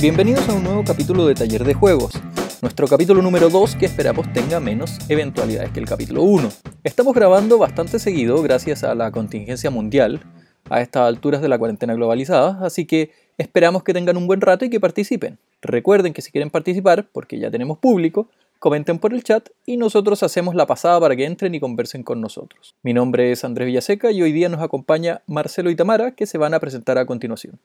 Bienvenidos 0.00 0.48
a 0.48 0.54
un 0.54 0.64
nuevo 0.64 0.82
capítulo 0.82 1.26
de 1.26 1.34
Taller 1.34 1.62
de 1.62 1.74
Juegos, 1.74 2.14
nuestro 2.62 2.88
capítulo 2.88 3.20
número 3.20 3.50
2 3.50 3.76
que 3.76 3.84
esperamos 3.84 4.32
tenga 4.32 4.58
menos 4.58 4.96
eventualidades 5.10 5.72
que 5.72 5.80
el 5.80 5.84
capítulo 5.84 6.22
1. 6.22 6.48
Estamos 6.84 7.12
grabando 7.12 7.58
bastante 7.58 7.98
seguido 7.98 8.40
gracias 8.40 8.82
a 8.82 8.94
la 8.94 9.10
contingencia 9.10 9.70
mundial, 9.70 10.22
a 10.70 10.80
estas 10.80 11.02
alturas 11.02 11.42
de 11.42 11.50
la 11.50 11.58
cuarentena 11.58 11.92
globalizada, 11.92 12.64
así 12.64 12.86
que 12.86 13.10
esperamos 13.36 13.82
que 13.82 13.92
tengan 13.92 14.16
un 14.16 14.26
buen 14.26 14.40
rato 14.40 14.64
y 14.64 14.70
que 14.70 14.80
participen. 14.80 15.38
Recuerden 15.60 16.14
que 16.14 16.22
si 16.22 16.30
quieren 16.30 16.48
participar, 16.48 17.06
porque 17.12 17.38
ya 17.38 17.50
tenemos 17.50 17.76
público, 17.76 18.30
comenten 18.58 19.00
por 19.00 19.12
el 19.12 19.22
chat 19.22 19.50
y 19.66 19.76
nosotros 19.76 20.22
hacemos 20.22 20.54
la 20.54 20.66
pasada 20.66 20.98
para 20.98 21.14
que 21.14 21.26
entren 21.26 21.54
y 21.54 21.60
conversen 21.60 22.04
con 22.04 22.22
nosotros. 22.22 22.74
Mi 22.82 22.94
nombre 22.94 23.32
es 23.32 23.44
Andrés 23.44 23.66
Villaseca 23.66 24.12
y 24.12 24.22
hoy 24.22 24.32
día 24.32 24.48
nos 24.48 24.62
acompaña 24.62 25.20
Marcelo 25.26 25.68
y 25.68 25.76
Tamara 25.76 26.12
que 26.12 26.24
se 26.24 26.38
van 26.38 26.54
a 26.54 26.58
presentar 26.58 26.96
a 26.96 27.04
continuación. 27.04 27.60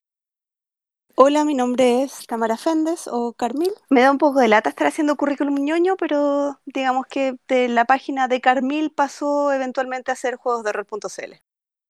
Hola, 1.18 1.46
mi 1.46 1.56
nombre 1.56 2.04
es 2.04 2.28
Tamara 2.28 2.58
Féndez 2.58 3.08
o 3.10 3.32
Carmil. 3.32 3.72
Me 3.90 4.02
da 4.02 4.12
un 4.12 4.18
poco 4.18 4.42
de 4.42 4.50
lata 4.50 4.70
estar 4.70 4.88
haciendo 4.88 5.16
currículum 5.16 5.56
ñoño, 5.64 5.96
pero 5.96 6.60
digamos 6.66 7.06
que 7.08 7.38
de 7.48 7.70
la 7.70 7.86
página 7.86 8.28
de 8.28 8.42
Carmil 8.42 8.92
pasó 8.92 9.54
eventualmente 9.54 10.12
a 10.12 10.14
hacer 10.16 10.36
juegos 10.36 10.66
de 10.66 10.74
rol.cl. 10.74 11.34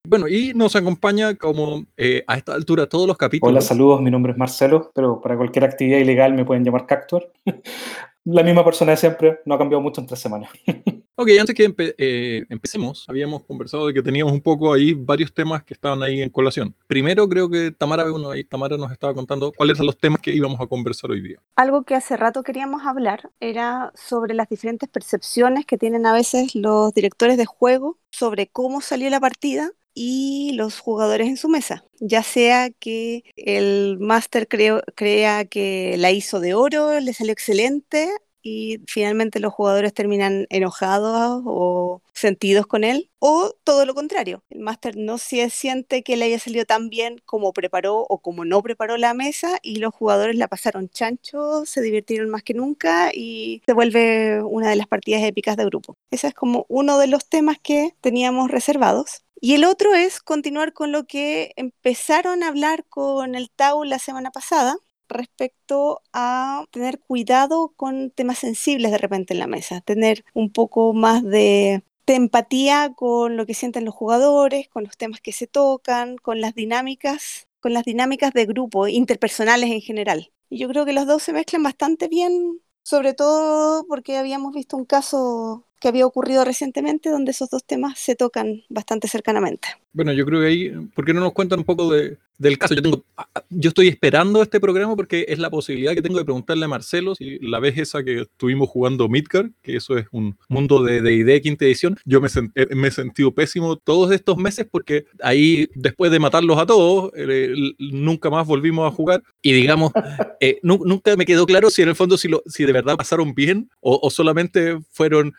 Bueno, 0.08 0.28
y 0.28 0.54
nos 0.54 0.76
acompaña 0.76 1.34
como 1.34 1.86
eh, 1.98 2.24
a 2.28 2.38
esta 2.38 2.54
altura 2.54 2.88
todos 2.88 3.08
los 3.08 3.18
capítulos. 3.18 3.52
Hola, 3.52 3.62
saludos, 3.62 4.00
mi 4.00 4.12
nombre 4.12 4.34
es 4.34 4.38
Marcelo, 4.38 4.92
pero 4.94 5.20
para 5.20 5.36
cualquier 5.36 5.66
actividad 5.66 5.98
ilegal 5.98 6.34
me 6.34 6.46
pueden 6.46 6.64
llamar 6.64 6.86
Cactuar. 6.86 7.28
la 8.26 8.44
misma 8.44 8.64
persona 8.64 8.92
de 8.92 8.98
siempre, 8.98 9.40
no 9.46 9.56
ha 9.56 9.58
cambiado 9.58 9.82
mucho 9.82 10.02
en 10.02 10.08
tres 10.08 10.20
semanas. 10.20 10.52
ok, 11.16 11.30
antes 11.40 11.56
que 11.56 11.74
eh, 11.98 12.46
empecemos, 12.50 13.06
habíamos 13.08 13.44
conversado 13.44 13.88
de 13.88 13.94
que 13.94 14.02
teníamos 14.02 14.34
un 14.34 14.42
poco 14.42 14.74
ahí 14.74 14.94
varios 14.94 15.34
temas 15.34 15.64
que 15.64 15.74
estaban 15.74 16.04
ahí 16.04 16.22
en 16.22 16.30
colación. 16.30 16.76
Primero 16.88 17.28
creo 17.28 17.50
que 17.50 17.72
Tamara, 17.72 18.12
uno 18.12 18.32
ahí, 18.32 18.44
Tamara 18.44 18.78
nos 18.78 18.92
estaba 18.92 19.14
contando 19.14 19.52
cuáles 19.52 19.78
son 19.78 19.86
los 19.86 19.98
temas 19.98 20.22
que 20.22 20.34
íbamos 20.34 20.60
a 20.60 20.68
conversar 20.68 21.12
hoy 21.12 21.22
día. 21.22 21.40
Algo 21.56 21.84
que 21.84 21.96
hace 21.96 22.18
rato 22.18 22.44
queríamos 22.44 22.86
hablar 22.86 23.32
era 23.40 23.92
sobre 23.96 24.34
las 24.34 24.50
diferentes 24.50 24.90
percepciones 24.90 25.66
que 25.66 25.78
tienen 25.78 26.06
a 26.06 26.14
veces 26.14 26.56
los 26.56 26.94
directores 26.94 27.38
de 27.38 27.46
juego 27.46 27.98
sobre 28.12 28.48
cómo 28.48 28.82
salió 28.82 29.10
la 29.10 29.20
partida 29.20 29.72
y 29.96 30.52
los 30.56 30.80
jugadores 30.80 31.28
en 31.28 31.38
su 31.38 31.48
mesa, 31.48 31.86
ya 32.02 32.22
sea 32.22 32.70
que 32.70 33.24
el 33.38 33.98
máster 33.98 34.48
crea 34.48 35.46
que 35.46 35.96
la 35.98 36.12
hizo 36.12 36.42
de 36.42 36.54
oro, 36.54 37.00
le 37.00 37.14
salió 37.14 37.32
excelente 37.32 38.10
y 38.46 38.80
finalmente 38.88 39.40
los 39.40 39.54
jugadores 39.54 39.92
terminan 39.94 40.46
enojados 40.50 41.42
o 41.46 42.02
sentidos 42.14 42.68
con 42.68 42.84
él, 42.84 43.10
o 43.18 43.52
todo 43.64 43.86
lo 43.88 43.96
contrario, 43.96 44.44
el 44.52 44.60
máster 44.60 44.96
no 44.96 45.18
se 45.18 45.50
siente 45.50 46.04
que 46.04 46.16
le 46.16 46.26
haya 46.26 46.38
salido 46.38 46.64
tan 46.66 46.90
bien 46.90 47.20
como 47.26 47.54
preparó 47.54 48.06
o 48.08 48.20
como 48.20 48.46
no 48.46 48.62
preparó 48.62 48.98
la 48.98 49.16
mesa 49.16 49.58
y 49.64 49.78
los 49.78 49.96
jugadores 49.96 50.36
la 50.36 50.48
pasaron 50.48 50.90
chancho, 50.90 51.66
se 51.66 51.82
divirtieron 51.82 52.30
más 52.30 52.44
que 52.44 52.54
nunca 52.54 53.10
y 53.12 53.64
se 53.66 53.74
vuelve 53.74 54.44
una 54.44 54.70
de 54.70 54.76
las 54.76 54.88
partidas 54.88 55.24
épicas 55.24 55.58
de 55.58 55.66
grupo. 55.66 55.98
Ese 56.12 56.28
es 56.28 56.36
como 56.36 56.68
uno 56.70 57.00
de 57.00 57.08
los 57.08 57.28
temas 57.28 57.58
que 57.62 57.96
teníamos 58.02 58.52
reservados. 58.52 59.24
Y 59.42 59.56
el 59.56 59.66
otro 59.66 59.94
es 59.96 60.22
continuar 60.22 60.74
con 60.74 60.92
lo 60.92 61.06
que 61.06 61.52
empezaron 61.56 62.44
a 62.44 62.48
hablar 62.48 62.86
con 62.86 63.36
el 63.36 63.50
Tau 63.50 63.84
la 63.84 64.00
semana 64.00 64.32
pasada 64.32 64.78
respecto 65.10 66.02
a 66.14 66.66
tener 66.72 67.00
cuidado 67.00 67.74
con 67.76 68.12
temas 68.12 68.40
sensibles 68.40 68.92
de 68.92 68.98
repente 68.98 69.34
en 69.34 69.40
la 69.40 69.48
mesa, 69.48 69.82
tener 69.82 70.24
un 70.34 70.52
poco 70.52 70.94
más 70.94 71.24
de, 71.24 71.84
empatía 72.08 72.94
con 72.96 73.36
lo 73.36 73.46
que 73.48 73.56
sienten 73.56 73.86
los 73.86 73.96
jugadores, 73.96 74.68
con 74.70 74.84
los 74.84 74.96
temas 74.96 75.22
que 75.22 75.32
se 75.32 75.48
tocan, 75.48 76.18
con 76.18 76.40
las 76.40 76.54
dinámicas, 76.54 77.48
con 77.60 77.74
las 77.74 77.84
dinámicas 77.84 78.32
de 78.32 78.46
grupo, 78.46 78.88
interpersonales 78.88 79.72
en 79.72 79.82
general. 79.82 80.32
Y 80.50 80.60
yo 80.60 80.68
creo 80.70 80.86
que 80.86 80.94
los 80.94 81.08
dos 81.08 81.24
se 81.24 81.34
mezclan 81.34 81.64
bastante 81.64 82.08
bien, 82.08 82.60
sobre 82.84 83.16
todo 83.16 83.88
porque 83.88 84.18
habíamos 84.18 84.54
visto 84.54 84.78
un 84.78 84.86
caso 84.86 85.66
que 85.80 85.88
había 85.88 86.06
ocurrido 86.06 86.46
recientemente 86.46 87.10
donde 87.10 87.32
esos 87.32 87.50
dos 87.50 87.64
temas 87.64 87.98
se 87.98 88.16
tocan 88.16 88.64
bastante 88.70 89.08
cercanamente. 89.08 89.68
Bueno, 89.94 90.14
yo 90.14 90.26
creo 90.26 90.42
que 90.42 90.48
ahí, 90.48 90.70
¿por 90.96 91.06
qué 91.06 91.14
no 91.14 91.22
nos 91.22 91.34
cuentan 91.34 91.60
un 91.60 91.66
poco 91.66 91.92
de, 91.92 92.18
del 92.38 92.58
caso. 92.58 92.76
Yo, 92.76 92.82
tengo, 92.82 93.06
yo 93.50 93.70
estoy 93.70 93.88
esperando 93.88 94.42
este 94.42 94.60
programa 94.60 94.96
porque 94.96 95.26
es 95.28 95.40
la 95.40 95.50
posibilidad 95.50 95.94
que 95.94 96.02
tengo 96.02 96.18
de 96.18 96.26
preguntarle 96.26 96.66
a 96.66 96.68
Marcelo 96.68 97.16
si 97.16 97.40
la 97.40 97.60
vez 97.60 97.78
esa 97.78 98.04
que 98.04 98.22
estuvimos 98.22 98.70
jugando 98.70 99.08
Midgar, 99.08 99.52
que 99.62 99.78
eso 99.78 99.98
es 99.98 100.06
un 100.12 100.38
mundo 100.50 100.84
de 100.84 101.02
D&D 101.02 101.42
quinta 101.42 101.66
edición, 101.66 101.98
yo 102.06 102.22
me, 102.22 102.28
eh, 102.56 102.76
me, 102.76 102.88
he 102.88 102.92
sentido 102.92 103.34
pésimo 103.34 103.78
todos 103.78 104.12
estos 104.12 104.38
meses 104.38 104.68
porque 104.70 105.06
ahí, 105.22 105.68
después 105.76 106.12
de 106.12 106.20
matarlos 106.20 106.58
a 106.58 106.66
todos, 106.66 107.12
eh, 107.16 107.54
nunca 107.80 108.30
más 108.30 108.46
volvimos 108.46 108.92
a 108.92 108.96
jugar 108.96 109.24
y 109.42 109.54
digamos, 109.54 109.92
eh, 110.40 110.60
nunca 110.64 111.16
me 111.16 111.26
quedó 111.26 111.46
claro 111.46 111.70
si 111.70 111.82
en 111.82 111.90
el 111.90 111.96
fondo 111.96 112.18
si, 112.18 112.28
lo, 112.28 112.44
si 112.46 112.66
de 112.66 112.74
verdad 112.74 112.96
pasaron 112.98 113.34
bien 113.34 113.70
o, 113.80 114.10
solamente 114.10 114.80
fueron 114.92 115.34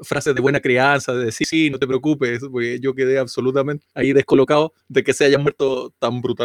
frases 0.00 0.34
de 0.34 0.40
buena 0.40 0.60
crianza, 0.60 1.12
de 1.12 1.26
decir, 1.26 1.46
sí, 1.46 1.70
no 1.70 1.78
te 1.78 1.86
preocupes, 1.86 2.40
porque 2.50 2.78
yo 2.80 2.94
quedé 2.94 3.18
absolutamente 3.18 3.84
ahí 3.94 4.12
descolocado 4.12 4.72
de 4.88 5.02
que 5.02 5.12
se 5.12 5.24
haya 5.24 5.38
muerto 5.38 5.92
tan 5.98 6.20
brutal 6.20 6.41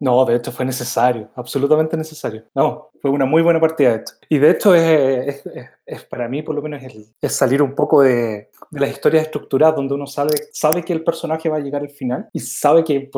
no, 0.00 0.24
de 0.24 0.36
hecho 0.36 0.52
fue 0.52 0.64
necesario, 0.64 1.30
absolutamente 1.34 1.96
necesario. 1.96 2.44
No, 2.54 2.90
fue 3.00 3.10
una 3.10 3.24
muy 3.24 3.42
buena 3.42 3.60
partida 3.60 3.90
de 3.90 3.96
hecho. 3.96 4.14
Y 4.28 4.38
de 4.38 4.50
hecho 4.50 4.74
es, 4.74 5.46
es, 5.46 5.70
para 6.08 6.28
mí 6.28 6.42
por 6.42 6.54
lo 6.54 6.62
menos 6.62 6.82
es, 6.82 7.32
salir 7.32 7.62
un 7.62 7.74
poco 7.74 8.02
de, 8.02 8.48
de, 8.70 8.80
las 8.80 8.90
historias 8.90 9.24
estructuradas 9.24 9.76
donde 9.76 9.94
uno 9.94 10.06
sabe, 10.06 10.34
sabe 10.52 10.82
que 10.82 10.92
el 10.92 11.04
personaje 11.04 11.48
va 11.48 11.56
a 11.56 11.60
llegar 11.60 11.82
al 11.82 11.90
final 11.90 12.28
y 12.32 12.40
sabe 12.40 12.84
que 12.84 13.10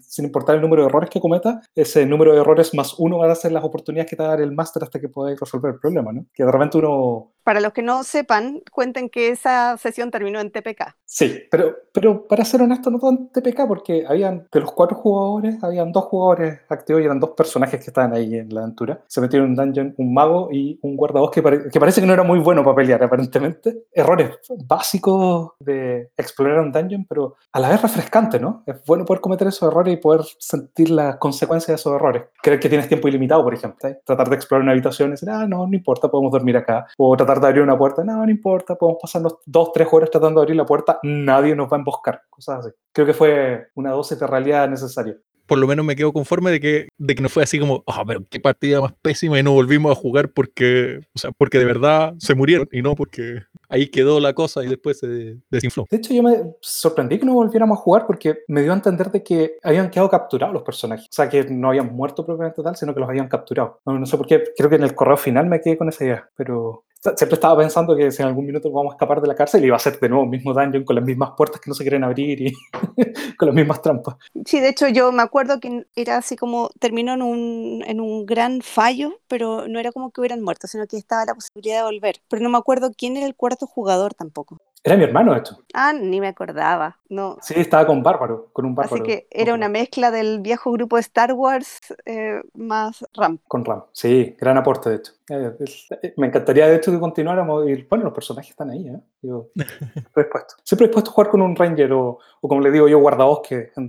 sin 0.00 0.24
importar 0.24 0.56
el 0.56 0.62
número 0.62 0.82
de 0.82 0.88
errores 0.88 1.10
que 1.10 1.20
cometa, 1.20 1.60
ese 1.74 2.06
número 2.06 2.32
de 2.32 2.40
errores 2.40 2.74
más 2.74 2.94
uno 2.98 3.18
van 3.18 3.30
a 3.30 3.34
ser 3.34 3.52
las 3.52 3.64
oportunidades 3.64 4.10
que 4.10 4.16
te 4.16 4.22
va 4.22 4.28
a 4.28 4.32
dar 4.32 4.40
el 4.40 4.52
máster 4.52 4.82
hasta 4.82 5.00
que 5.00 5.08
podáis 5.08 5.38
resolver 5.38 5.74
el 5.74 5.80
problema, 5.80 6.12
¿no? 6.12 6.26
Que 6.32 6.44
de 6.44 6.52
repente 6.52 6.78
uno... 6.78 7.32
Para 7.42 7.60
los 7.60 7.74
que 7.74 7.82
no 7.82 8.04
sepan, 8.04 8.62
cuenten 8.72 9.10
que 9.10 9.28
esa 9.28 9.76
sesión 9.76 10.10
terminó 10.10 10.40
en 10.40 10.50
TPK. 10.50 10.96
Sí, 11.04 11.42
pero, 11.50 11.76
pero 11.92 12.26
para 12.26 12.44
ser 12.44 12.62
honesto, 12.62 12.90
no 12.90 12.98
todo 12.98 13.10
en 13.10 13.28
TPK, 13.28 13.68
porque 13.68 14.04
habían, 14.08 14.48
de 14.50 14.60
los 14.60 14.72
cuatro 14.72 14.96
jugadores, 14.96 15.62
habían 15.62 15.92
dos 15.92 16.04
jugadores 16.04 16.60
activos 16.70 17.02
y 17.02 17.04
eran 17.04 17.20
dos 17.20 17.30
personajes 17.30 17.80
que 17.80 17.90
estaban 17.90 18.14
ahí 18.14 18.34
en 18.34 18.48
la 18.48 18.62
aventura. 18.62 19.02
Se 19.06 19.20
metieron 19.20 19.46
en 19.46 19.50
un 19.50 19.56
dungeon 19.56 19.94
un 19.98 20.14
mago 20.14 20.48
y 20.50 20.78
un 20.82 20.96
guardabosque 20.96 21.42
que, 21.70 21.80
parece 21.80 22.00
que 22.00 22.06
no 22.06 22.13
era 22.14 22.22
muy 22.22 22.38
bueno 22.38 22.64
para 22.64 22.76
pelear, 22.76 23.02
aparentemente. 23.02 23.84
Errores 23.92 24.38
básicos 24.66 25.52
de 25.58 26.10
explorar 26.16 26.60
un 26.60 26.72
dungeon, 26.72 27.06
pero 27.08 27.36
a 27.52 27.60
la 27.60 27.68
vez 27.68 27.82
refrescante, 27.82 28.40
¿no? 28.40 28.62
Es 28.66 28.82
bueno 28.86 29.04
poder 29.04 29.20
cometer 29.20 29.48
esos 29.48 29.68
errores 29.68 29.94
y 29.94 29.96
poder 29.98 30.22
sentir 30.38 30.90
las 30.90 31.16
consecuencias 31.16 31.68
de 31.68 31.74
esos 31.74 31.94
errores. 31.94 32.24
Creer 32.42 32.60
que 32.60 32.68
tienes 32.68 32.88
tiempo 32.88 33.08
ilimitado, 33.08 33.42
por 33.44 33.54
ejemplo. 33.54 33.88
¿eh? 33.88 34.00
Tratar 34.04 34.28
de 34.28 34.36
explorar 34.36 34.62
una 34.62 34.72
habitación 34.72 35.08
y 35.08 35.12
decir, 35.12 35.30
ah, 35.30 35.46
no, 35.46 35.66
no 35.66 35.74
importa, 35.74 36.08
podemos 36.08 36.32
dormir 36.32 36.56
acá. 36.56 36.86
O 36.96 37.16
tratar 37.16 37.40
de 37.40 37.46
abrir 37.48 37.62
una 37.62 37.76
puerta, 37.76 38.02
no, 38.04 38.24
no 38.24 38.30
importa, 38.30 38.76
podemos 38.76 39.00
pasarnos 39.00 39.38
dos, 39.44 39.72
tres 39.72 39.88
horas 39.90 40.10
tratando 40.10 40.40
de 40.40 40.44
abrir 40.44 40.56
la 40.56 40.66
puerta, 40.66 40.98
nadie 41.02 41.54
nos 41.54 41.70
va 41.70 41.76
a 41.76 41.78
emboscar. 41.78 42.22
Cosas 42.30 42.60
así. 42.60 42.70
Creo 42.92 43.06
que 43.06 43.14
fue 43.14 43.68
una 43.74 43.90
dosis 43.90 44.18
de 44.18 44.26
realidad 44.26 44.68
necesaria 44.68 45.16
por 45.46 45.58
lo 45.58 45.66
menos 45.66 45.84
me 45.84 45.96
quedo 45.96 46.12
conforme 46.12 46.50
de 46.50 46.60
que, 46.60 46.88
de 46.98 47.14
que 47.14 47.22
no 47.22 47.28
fue 47.28 47.42
así 47.42 47.58
como, 47.58 47.82
oh, 47.86 48.04
pero 48.06 48.24
qué 48.28 48.40
partida 48.40 48.80
más 48.80 48.92
pésima 49.02 49.38
y 49.38 49.42
no 49.42 49.52
volvimos 49.52 49.92
a 49.92 50.00
jugar 50.00 50.30
porque, 50.30 51.00
o 51.14 51.18
sea, 51.18 51.32
porque 51.32 51.58
de 51.58 51.64
verdad 51.64 52.14
se 52.18 52.34
murieron 52.34 52.68
y 52.72 52.82
no 52.82 52.94
porque 52.94 53.42
ahí 53.68 53.88
quedó 53.88 54.20
la 54.20 54.32
cosa 54.32 54.64
y 54.64 54.68
después 54.68 54.98
se 54.98 55.38
desinfló. 55.50 55.86
De 55.90 55.96
hecho, 55.96 56.14
yo 56.14 56.22
me 56.22 56.54
sorprendí 56.60 57.18
que 57.18 57.26
no 57.26 57.34
volviéramos 57.34 57.78
a 57.78 57.82
jugar 57.82 58.06
porque 58.06 58.38
me 58.48 58.62
dio 58.62 58.72
a 58.72 58.76
entender 58.76 59.10
de 59.10 59.22
que 59.22 59.56
habían 59.62 59.90
quedado 59.90 60.10
capturados 60.10 60.54
los 60.54 60.62
personajes. 60.62 61.06
O 61.06 61.12
sea, 61.12 61.28
que 61.28 61.44
no 61.44 61.68
habían 61.68 61.94
muerto 61.94 62.24
propiamente 62.24 62.62
tal, 62.62 62.76
sino 62.76 62.94
que 62.94 63.00
los 63.00 63.08
habían 63.08 63.28
capturado. 63.28 63.80
No, 63.84 63.98
no 63.98 64.06
sé 64.06 64.16
por 64.16 64.26
qué, 64.26 64.42
creo 64.56 64.70
que 64.70 64.76
en 64.76 64.84
el 64.84 64.94
correo 64.94 65.16
final 65.16 65.46
me 65.46 65.60
quedé 65.60 65.76
con 65.76 65.88
esa 65.88 66.04
idea, 66.04 66.30
pero 66.36 66.84
siempre 67.16 67.34
estaba 67.34 67.58
pensando 67.58 67.94
que 67.94 68.10
si 68.10 68.22
en 68.22 68.28
algún 68.28 68.46
minuto 68.46 68.70
vamos 68.70 68.92
a 68.92 68.94
escapar 68.96 69.20
de 69.20 69.28
la 69.28 69.34
cárcel 69.34 69.64
iba 69.64 69.76
a 69.76 69.78
ser 69.78 70.00
de 70.00 70.08
nuevo 70.08 70.24
el 70.24 70.30
mismo 70.30 70.54
dungeon 70.54 70.84
con 70.84 70.96
las 70.96 71.04
mismas 71.04 71.32
puertas 71.36 71.60
que 71.60 71.68
no 71.68 71.74
se 71.74 71.84
quieren 71.84 72.02
abrir 72.02 72.40
y 72.40 72.52
con 73.36 73.48
las 73.48 73.54
mismas 73.54 73.82
trampas. 73.82 74.16
Sí, 74.46 74.60
de 74.60 74.68
hecho 74.68 74.88
yo 74.88 75.12
me 75.12 75.22
acuerdo 75.22 75.60
que 75.60 75.86
era 75.94 76.16
así 76.16 76.36
como 76.36 76.70
terminó 76.78 77.12
en 77.14 77.22
un, 77.22 77.84
en 77.86 78.00
un 78.00 78.24
gran 78.24 78.62
fallo, 78.62 79.20
pero 79.28 79.68
no 79.68 79.78
era 79.78 79.92
como 79.92 80.10
que 80.10 80.20
hubieran 80.20 80.42
muerto, 80.42 80.66
sino 80.66 80.86
que 80.86 80.96
estaba 80.96 81.24
la 81.26 81.34
posibilidad 81.34 81.78
de 81.78 81.84
volver. 81.84 82.16
Pero 82.28 82.42
no 82.42 82.48
me 82.48 82.58
acuerdo 82.58 82.90
quién 82.96 83.16
era 83.16 83.26
el 83.26 83.34
cuarto 83.34 83.66
jugador 83.66 84.14
tampoco. 84.14 84.58
Era 84.86 84.98
mi 84.98 85.04
hermano, 85.04 85.34
esto. 85.34 85.56
Ah, 85.72 85.94
ni 85.94 86.20
me 86.20 86.28
acordaba. 86.28 86.98
No. 87.08 87.38
Sí, 87.40 87.54
estaba 87.56 87.86
con 87.86 88.02
Bárbaro, 88.02 88.50
con 88.52 88.66
un 88.66 88.74
Bárbaro. 88.74 89.02
Así 89.02 89.02
que 89.02 89.26
era 89.30 89.54
una 89.54 89.70
mezcla 89.70 90.10
del 90.10 90.40
viejo 90.40 90.72
grupo 90.72 90.96
de 90.96 91.00
Star 91.00 91.32
Wars 91.32 91.80
eh, 92.04 92.42
más 92.52 93.02
RAM. 93.14 93.38
Con 93.48 93.64
RAM, 93.64 93.84
sí, 93.92 94.36
gran 94.38 94.58
aporte, 94.58 94.90
de 94.90 94.96
hecho. 94.96 95.12
Eh, 95.30 95.56
eh, 96.02 96.14
me 96.18 96.26
encantaría, 96.26 96.66
de 96.68 96.76
hecho, 96.76 96.92
que 96.92 97.00
continuáramos. 97.00 97.66
Y, 97.66 97.82
bueno, 97.84 98.04
los 98.04 98.12
personajes 98.12 98.50
están 98.50 98.68
ahí, 98.68 98.86
¿eh? 98.86 99.00
Yo, 99.22 99.48
estoy 99.56 99.94
dispuesto. 100.24 100.56
Siempre 100.62 100.88
dispuesto 100.88 101.10
a 101.10 101.14
jugar 101.14 101.30
con 101.30 101.40
un 101.40 101.56
Ranger 101.56 101.90
o, 101.94 102.18
o 102.42 102.48
como 102.48 102.60
le 102.60 102.70
digo 102.70 102.86
yo, 102.86 102.98
guardabosque 102.98 103.72
en 103.74 103.88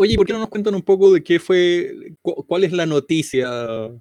Oye, 0.00 0.14
¿por 0.14 0.26
qué 0.26 0.32
no 0.32 0.38
nos 0.38 0.48
cuentan 0.48 0.76
un 0.76 0.82
poco 0.82 1.12
de 1.12 1.24
qué 1.24 1.40
fue, 1.40 2.14
cuál 2.22 2.62
es 2.62 2.70
la 2.70 2.86
noticia, 2.86 3.50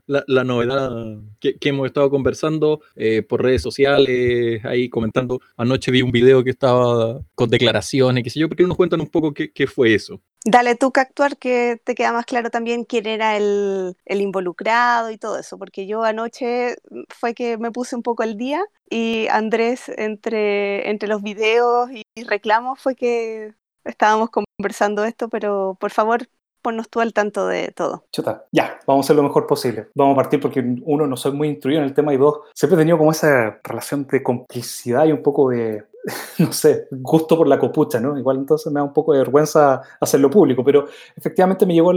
la, 0.06 0.44
novedad 0.44 0.92
que, 1.40 1.58
hemos 1.60 1.88
estado 1.88 2.12
conversando 2.12 2.82
eh, 2.96 3.24
por 3.24 3.42
redes 3.42 3.64
sociales, 3.64 4.64
ahí 4.64 4.90
comentando? 4.90 5.42
Anoche 5.58 5.90
vi 5.90 6.04
un 6.04 6.12
video 6.12 6.44
que 6.44 6.52
estaba 6.52 7.20
con 7.34 7.50
declaraciones, 7.50 8.24
qué 8.24 8.30
sé 8.30 8.40
yo, 8.40 8.48
¿por 8.48 8.56
qué 8.56 8.62
no 8.62 8.70
nos 8.70 8.78
cuentan 8.78 9.02
un 9.02 9.08
poco 9.08 9.34
qué, 9.34 9.66
fue 9.66 9.96
eso? 9.96 10.22
Dale 10.46 10.76
tú 10.76 10.92
que 10.92 11.00
actuar, 11.00 11.36
que 11.38 11.82
te 11.84 11.96
queda 11.96 12.14
más 12.14 12.28
claro 12.28 12.52
también 12.52 12.84
quién 12.84 13.08
era 13.08 13.36
el, 13.36 13.96
involucrado 14.08 15.10
y 15.10 15.18
todo 15.18 15.40
eso, 15.40 15.58
porque 15.58 15.88
yo 15.88 16.04
anoche 16.04 16.76
fue 17.10 17.34
que 17.34 17.58
me 17.58 17.72
puse 17.72 17.96
un 17.96 18.04
poco 18.04 18.22
el 18.22 18.38
día 18.38 18.64
y 18.88 19.26
Andrés 19.32 19.90
entre, 19.98 20.92
entre 20.92 21.10
los 21.10 21.24
videos 21.24 21.90
y 21.92 22.24
reclamos 22.24 22.80
fue 22.80 22.96
que 22.96 23.56
estábamos 23.88 24.30
conversando 24.30 25.04
esto, 25.04 25.30
pero 25.30 25.78
por 25.80 25.92
favor, 25.92 26.28
ponnos 26.62 26.90
tú 26.90 27.00
al 27.00 27.14
tanto 27.14 27.48
de 27.48 27.72
todo. 27.72 28.04
Chuta, 28.12 28.46
ya, 28.52 28.80
vamos 28.86 29.06
a 29.06 29.08
hacer 29.08 29.16
lo 29.16 29.24
mejor 29.24 29.48
posible. 29.48 29.88
Vamos 29.96 30.14
a 30.14 30.18
partir 30.18 30.40
porque 30.40 30.64
uno, 30.84 31.08
no 31.08 31.16
soy 31.16 31.32
muy 31.32 31.48
instruido 31.48 31.82
en 31.82 31.88
el 31.88 31.94
tema 31.94 32.14
y 32.14 32.18
dos, 32.18 32.40
siempre 32.54 32.76
he 32.76 32.82
tenido 32.82 32.98
como 32.98 33.12
esa 33.12 33.60
relación 33.64 34.06
de 34.08 34.22
complicidad 34.22 35.06
y 35.06 35.12
un 35.12 35.24
poco 35.24 35.50
de, 35.50 35.86
no 36.40 36.54
sé, 36.54 36.88
gusto 36.92 37.38
por 37.38 37.48
la 37.48 37.60
copucha, 37.60 38.00
¿no? 38.00 38.18
Igual 38.18 38.38
entonces 38.38 38.72
me 38.72 38.80
da 38.80 38.84
un 38.84 38.94
poco 38.94 39.14
de 39.14 39.20
vergüenza 39.20 39.82
hacerlo 40.00 40.30
público, 40.30 40.64
pero 40.64 40.88
efectivamente 41.16 41.66
me 41.66 41.74
llegó 41.74 41.92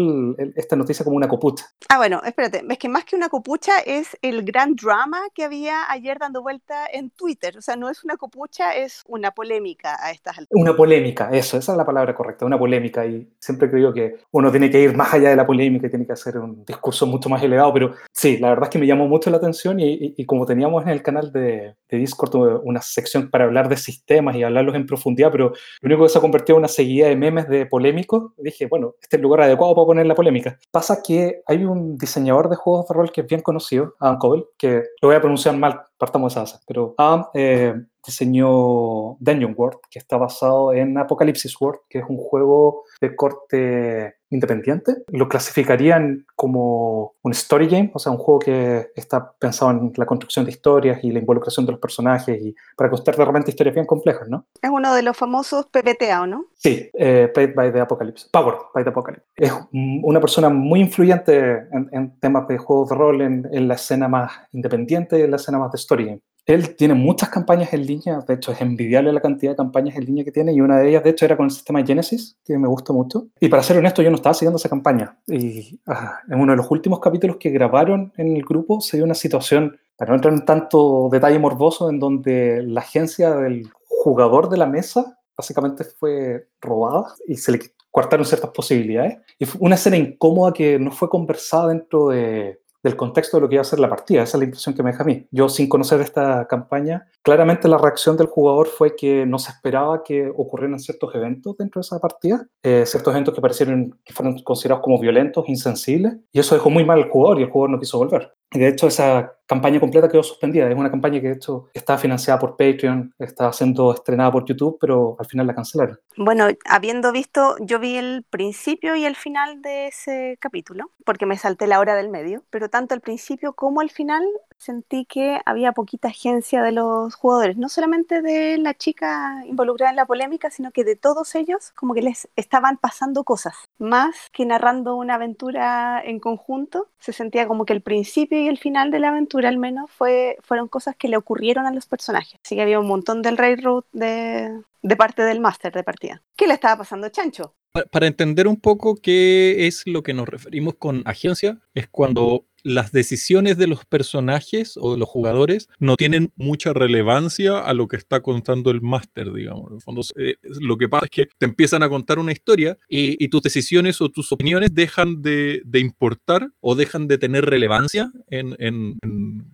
esta 0.57 0.77
noticia 0.77 1.05
como 1.05 1.17
una 1.17 1.29
copucha. 1.29 1.67
Ah, 1.89 1.99
bueno, 1.99 2.21
espérate, 2.25 2.65
es 2.69 2.79
que 2.79 2.89
más 2.89 3.05
que 3.05 3.17
una 3.17 3.29
copucha 3.29 3.79
es 3.81 4.17
el 4.23 4.43
gran 4.45 4.75
drama 4.75 5.21
que 5.35 5.45
había 5.45 5.91
ayer 5.91 6.19
dando 6.19 6.43
vuelta 6.43 6.87
en 6.93 7.11
Twitter, 7.11 7.57
o 7.59 7.63
sea, 7.63 7.77
no 7.77 7.89
es 7.89 8.03
una 8.05 8.17
copucha, 8.17 8.75
es 8.75 9.03
una 9.07 9.31
polémica 9.31 9.97
a 10.01 10.11
estas 10.11 10.39
alturas. 10.39 10.63
Una 10.63 10.77
polémica, 10.77 11.31
eso, 11.33 11.57
esa 11.57 11.73
es 11.73 11.79
la 11.79 11.87
palabra 11.87 12.15
correcta, 12.15 12.45
una 12.45 12.59
polémica, 12.59 13.07
y 13.07 13.29
siempre 13.39 13.71
creo 13.71 13.93
que 13.93 14.19
uno 14.33 14.51
tiene 14.51 14.71
que 14.71 14.81
ir 14.81 14.97
más 14.97 15.15
allá 15.15 15.31
de 15.31 15.37
la 15.37 15.47
polémica 15.47 15.87
y 15.87 15.91
tiene 15.91 16.07
que 16.07 16.13
hacer 16.13 16.39
un 16.39 16.65
discurso 16.65 17.07
mucho 17.07 17.29
más 17.29 17.43
elevado, 17.43 17.73
pero 17.73 17.95
sí, 18.13 18.39
la 18.39 18.49
verdad 18.51 18.65
es 18.65 18.71
que 18.71 18.79
me 18.79 18.87
llamó 18.87 19.07
mucho 19.07 19.31
la 19.31 19.37
atención 19.37 19.79
y, 19.79 20.25
como 20.27 20.47
teníamos 20.47 20.83
en 20.85 20.91
el 20.91 21.03
canal 21.03 21.33
de, 21.33 21.75
de 21.89 21.97
Discord 21.97 22.61
una 22.65 22.81
sección 22.83 23.31
para 23.31 23.45
hablar 23.45 23.69
de 23.69 23.77
temas 24.05 24.37
y 24.37 24.43
hablarlos 24.43 24.75
en 24.75 24.87
profundidad, 24.87 25.31
pero 25.31 25.53
lo 25.81 25.87
único 25.87 26.03
que 26.05 26.09
se 26.09 26.19
ha 26.19 26.21
convertido 26.21 26.57
en 26.57 26.61
una 26.61 26.69
seguida 26.69 27.09
de 27.09 27.17
memes 27.17 27.49
de 27.49 27.67
polémicos, 27.67 28.33
dije, 28.39 28.67
bueno, 28.67 28.95
este 29.01 29.17
es 29.17 29.19
el 29.19 29.23
lugar 29.23 29.43
adecuado 29.43 29.75
para 29.75 29.87
poner 29.87 30.07
la 30.07 30.15
polémica. 30.15 30.59
Pasa 30.71 31.03
que 31.03 31.43
hay 31.47 31.65
un 31.65 31.97
diseñador 31.97 32.49
de 32.49 32.57
juegos 32.57 32.89
de 32.89 32.95
rol 32.95 33.13
que 33.13 33.23
es 33.23 33.27
bien 33.27 33.41
conocido, 33.41 33.95
Adam 34.01 34.19
Cobble, 34.19 34.45
que 34.59 34.83
lo 35.01 35.09
voy 35.09 35.17
a 35.17 35.21
pronunciar 35.21 35.57
mal, 35.57 35.81
partamos 35.99 36.35
de 36.35 36.41
esa 36.41 36.41
base, 36.41 36.65
pero 36.67 36.95
Adam 36.99 37.27
eh, 37.35 37.75
diseñó 38.05 39.17
Dungeon 39.21 39.55
World, 39.57 39.79
que 39.91 39.99
está 39.99 40.17
basado 40.17 40.73
en 40.73 40.97
Apocalypse 40.99 41.49
World, 41.61 41.81
que 41.89 41.99
es 41.99 42.05
un 42.09 42.19
juego 42.19 42.85
de 43.01 43.17
corte 43.17 44.15
independiente. 44.31 44.97
Lo 45.09 45.29
clasificarían 45.29 46.25
como 46.37 47.15
un 47.23 47.33
story 47.33 47.67
game, 47.67 47.91
o 47.93 47.99
sea, 47.99 48.13
un 48.13 48.19
juego 48.19 48.39
que 48.39 48.91
está 48.95 49.33
pensado 49.33 49.73
en 49.73 49.93
la 49.97 50.07
construcción 50.07 50.45
de 50.45 50.53
historias 50.53 51.03
y 51.03 51.11
la 51.11 51.19
involucración 51.19 51.67
de 51.67 51.73
los 51.73 51.81
personajes 51.81 52.41
y 52.41 52.55
para 52.77 52.91
construir 52.91 53.19
de 53.19 53.25
repente 53.25 53.51
historias 53.51 53.75
bien 53.75 53.87
complejas, 53.87 54.29
¿no? 54.29 54.47
Es 54.63 54.71
uno 54.71 54.95
de 54.95 55.03
los 55.03 55.17
famosos 55.17 55.67
PBTA, 55.67 56.27
¿no? 56.27 56.47
Sí, 56.55 56.89
eh, 56.95 57.31
Paid 57.35 57.55
by 57.55 57.73
the 57.73 57.81
Apocalypse, 57.81 58.29
Power 58.33 58.55
by 58.73 58.85
the 58.85 58.91
Apocalypse. 58.91 59.27
Es 59.37 59.53
una 59.73 60.21
persona 60.21 60.49
muy 60.49 60.81
influyente 60.81 61.67
en, 61.73 62.19
temas 62.21 62.47
de 62.47 62.59
juegos 62.59 62.91
de 62.91 62.95
rol, 62.95 63.21
en, 63.23 63.49
en 63.51 63.67
la 63.67 63.75
escena 63.75 64.09
más 64.09 64.33
independiente 64.53 65.25
en 65.25 65.31
la 65.31 65.37
escena 65.37 65.59
más 65.59 65.73
de 65.73 65.77
story 65.77 66.07
game. 66.07 66.21
Él 66.47 66.75
tiene 66.77 66.95
muchas 66.95 67.29
campañas 67.29 67.73
en 67.73 67.87
línea, 67.87 68.21
de 68.27 68.35
hecho 68.35 68.53
es 68.53 68.61
envidiable 68.61 69.13
la 69.13 69.21
cantidad 69.21 69.53
de 69.53 69.57
campañas 69.57 69.97
en 69.97 70.05
línea 70.05 70.25
que 70.25 70.33
tiene 70.33 70.53
y 70.53 70.61
una 70.61 70.79
de 70.79 70.89
ellas 70.89 71.05
de 71.05 71.11
hecho 71.11 71.25
era 71.25 71.37
con 71.37 71.47
el 71.47 71.51
sistema 71.51 71.85
Genesis, 71.85 72.39
que 72.45 72.59
me 72.59 72.69
gusta 72.69 72.93
mucho. 72.93 73.29
Y 73.39 73.49
para 73.49 73.63
ser 73.63 73.79
honesto 73.79 74.03
yo 74.03 74.11
no 74.11 74.17
estaba 74.17 74.35
siguiendo 74.35 74.57
esa 74.57 74.69
campaña 74.69 75.19
y 75.27 75.81
ah, 75.87 76.21
en 76.29 76.41
uno 76.41 76.53
de 76.53 76.57
los 76.57 76.71
últimos 76.71 77.01
capítulos 77.01 77.37
que 77.39 77.51
grabaron 77.51 78.13
en 78.17 78.37
el 78.37 78.43
grupo 78.43 78.81
se 78.81 78.97
dio 78.97 79.05
una 79.05 79.15
situación, 79.15 79.79
para 79.97 80.11
no 80.11 80.17
entrar 80.17 80.33
en 80.33 80.45
tanto 80.45 81.09
detalle 81.13 81.39
morboso, 81.39 81.91
en 81.91 81.99
donde 81.99 82.63
la 82.63 82.81
agencia 82.81 83.35
del 83.35 83.69
jugador 83.85 84.49
de 84.49 84.57
la 84.57 84.67
mesa 84.67 85.19
básicamente 85.37 85.85
fue 85.85 86.49
robada 86.61 87.15
y 87.27 87.37
se 87.37 87.53
le 87.53 87.61
cortaron 87.91 88.25
ciertas 88.25 88.51
posibilidades. 88.51 89.19
Y 89.39 89.45
fue 89.45 89.61
una 89.63 89.75
escena 89.75 89.97
incómoda 89.97 90.53
que 90.53 90.79
no 90.79 90.91
fue 90.91 91.09
conversada 91.09 91.69
dentro 91.69 92.09
de, 92.09 92.60
del 92.83 92.97
contexto 92.97 93.37
de 93.37 93.43
lo 93.43 93.49
que 93.49 93.57
iba 93.57 93.63
a 93.63 93.65
ser 93.65 93.81
la 93.81 93.89
partida. 93.89 94.23
Esa 94.23 94.37
es 94.37 94.41
la 94.41 94.45
impresión 94.45 94.75
que 94.75 94.83
me 94.83 94.91
deja 94.91 95.03
a 95.03 95.07
mí. 95.07 95.27
Yo, 95.31 95.49
sin 95.49 95.69
conocer 95.69 96.01
esta 96.01 96.47
campaña, 96.47 97.07
claramente 97.23 97.69
la 97.69 97.79
reacción 97.79 98.17
del 98.17 98.27
jugador 98.27 98.69
fue 98.69 98.97
que 98.97 99.27
no 99.27 99.39
se 99.39 99.51
esperaba 99.51 100.03
que 100.03 100.31
ocurrieran 100.35 100.79
ciertos 100.79 101.15
eventos 101.15 101.57
dentro 101.57 101.81
de 101.81 101.85
esa 101.85 101.99
partida, 101.99 102.47
eh, 102.63 102.85
ciertos 102.87 103.13
eventos 103.13 103.35
que 103.35 103.41
parecieron 103.41 103.99
que 104.05 104.13
fueron 104.13 104.39
considerados 104.43 104.83
como 104.83 104.99
violentos, 104.99 105.49
insensibles, 105.49 106.17
y 106.33 106.41
eso 106.41 106.55
dejó 106.55 106.71
muy 106.71 106.85
mal 106.85 107.03
al 107.03 107.11
jugador 107.11 107.39
y 107.39 107.43
el 107.43 107.51
jugador 107.51 107.71
no 107.71 107.81
quiso 107.81 107.99
volver. 107.99 108.33
De 108.53 108.67
hecho, 108.67 108.89
esa 108.89 109.33
campaña 109.47 109.79
completa 109.79 110.09
quedó 110.09 110.23
suspendida. 110.23 110.69
Es 110.69 110.77
una 110.77 110.91
campaña 110.91 111.21
que 111.21 111.29
de 111.29 111.35
hecho 111.35 111.69
está 111.73 111.99
financiada 111.99 112.39
por 112.41 112.57
Patreon, 112.57 113.15
está 113.19 113.53
siendo 113.53 113.95
estrenada 113.95 114.33
por 114.33 114.45
YouTube, 114.45 114.77
pero 114.81 115.17
al 115.19 115.27
final 115.27 115.47
la 115.47 115.55
cancelaron. 115.55 115.99
Bueno, 116.17 116.49
habiendo 116.65 117.13
visto, 117.13 117.57
yo 117.61 117.79
vi 117.79 117.97
el 117.97 118.25
principio 118.29 118.97
y 118.97 119.05
el 119.05 119.15
final 119.15 119.63
de 119.63 119.89
ese 119.89 120.37
capítulo, 120.41 120.91
porque 121.05 121.27
me 121.27 121.37
salté 121.37 121.67
la 121.67 121.79
hora 121.79 121.95
del 121.95 122.11
medio, 122.11 122.45
pero 122.51 122.69
tanto 122.69 122.95
el 122.95 123.01
principio 123.01 123.53
como 123.53 123.83
el 123.83 123.91
final 123.91 124.23
sentí 124.61 125.07
que 125.07 125.41
había 125.47 125.73
poquita 125.73 126.09
agencia 126.09 126.63
de 126.63 126.73
los 126.73 127.15
jugadores, 127.15 127.57
no 127.57 127.69
solamente 127.69 128.21
de 128.21 128.59
la 128.59 128.75
chica 128.75 129.43
involucrada 129.47 129.91
en 129.91 129.97
la 129.97 130.07
polémica, 130.07 130.51
sino 130.51 130.71
que 130.71 130.85
de 130.85 130.97
todos 130.97 131.35
ellos, 131.35 131.73
como 131.75 131.95
que 131.95 132.03
les 132.03 132.29
estaban 132.37 132.77
pasando 132.77 133.25
cosas, 133.25 133.55
más 133.79 134.15
que 134.33 134.45
narrando 134.45 134.97
una 134.97 135.15
aventura 135.15 136.03
en 136.05 136.21
conjunto, 136.21 136.89
se 136.99 137.13
sentía 137.13 137.49
como 137.49 137.65
que 137.65 137.73
el 137.73 137.81
principio 137.81 138.39
y 138.39 138.49
el 138.49 138.59
final 138.59 138.91
de 138.91 139.01
la 139.01 139.09
aventura 139.09 139.49
al 139.49 139.59
menos 139.59 139.91
fue, 139.91 140.37
fueron 140.43 140.69
cosas 140.69 140.95
que 140.95 141.09
le 141.09 141.17
ocurrieron 141.17 141.67
a 141.67 141.73
los 141.73 141.87
personajes, 141.87 142.39
así 142.45 142.55
que 142.55 142.63
había 142.63 142.81
un 142.81 142.87
montón 142.87 143.23
del 143.23 143.39
railroad 143.39 143.85
de, 143.93 144.63
de 144.83 144.97
parte 144.97 145.23
del 145.23 145.41
máster 145.41 145.73
de 145.73 145.83
partida. 145.83 146.23
¿Qué 146.37 146.47
le 146.47 146.55
estaba 146.55 146.79
pasando 146.79 147.09
Chancho? 147.09 147.57
Para 147.93 148.07
entender 148.09 148.49
un 148.49 148.61
poco 148.61 148.97
qué 148.97 149.67
es 149.69 149.83
lo 149.87 150.03
que 150.03 150.13
nos 150.13 150.29
referimos 150.29 150.75
con 150.75 151.03
agencia, 151.07 151.61
es 151.75 151.87
cuando 151.89 152.47
las 152.63 152.93
decisiones 152.93 153.57
de 153.57 153.67
los 153.67 153.85
personajes 153.85 154.77
o 154.77 154.93
de 154.93 154.99
los 154.99 155.09
jugadores 155.09 155.69
no 155.79 155.97
tienen 155.97 156.33
mucha 156.37 156.73
relevancia 156.73 157.59
a 157.59 157.75
lo 157.75 157.89
que 157.89 157.97
está 157.97 158.21
contando 158.21 158.71
el 158.71 158.81
máster, 158.81 159.33
digamos. 159.33 159.85
Eh, 160.17 160.37
lo 160.61 160.77
que 160.77 160.89
pasa 160.89 161.07
es 161.07 161.11
que 161.11 161.29
te 161.39 161.47
empiezan 161.47 161.83
a 161.83 161.89
contar 161.89 162.19
una 162.19 162.33
historia 162.33 162.79
y, 162.89 163.29
tus 163.31 163.43
decisiones 163.43 164.01
o 164.01 164.09
tus 164.09 164.33
opiniones 164.33 164.75
dejan 164.75 165.23
de, 165.23 165.63
importar 165.75 166.51
o 166.61 166.75
dejan 166.75 167.07
de 167.07 167.17
tener 167.17 167.45
relevancia 167.45 168.11
en, 168.29 168.99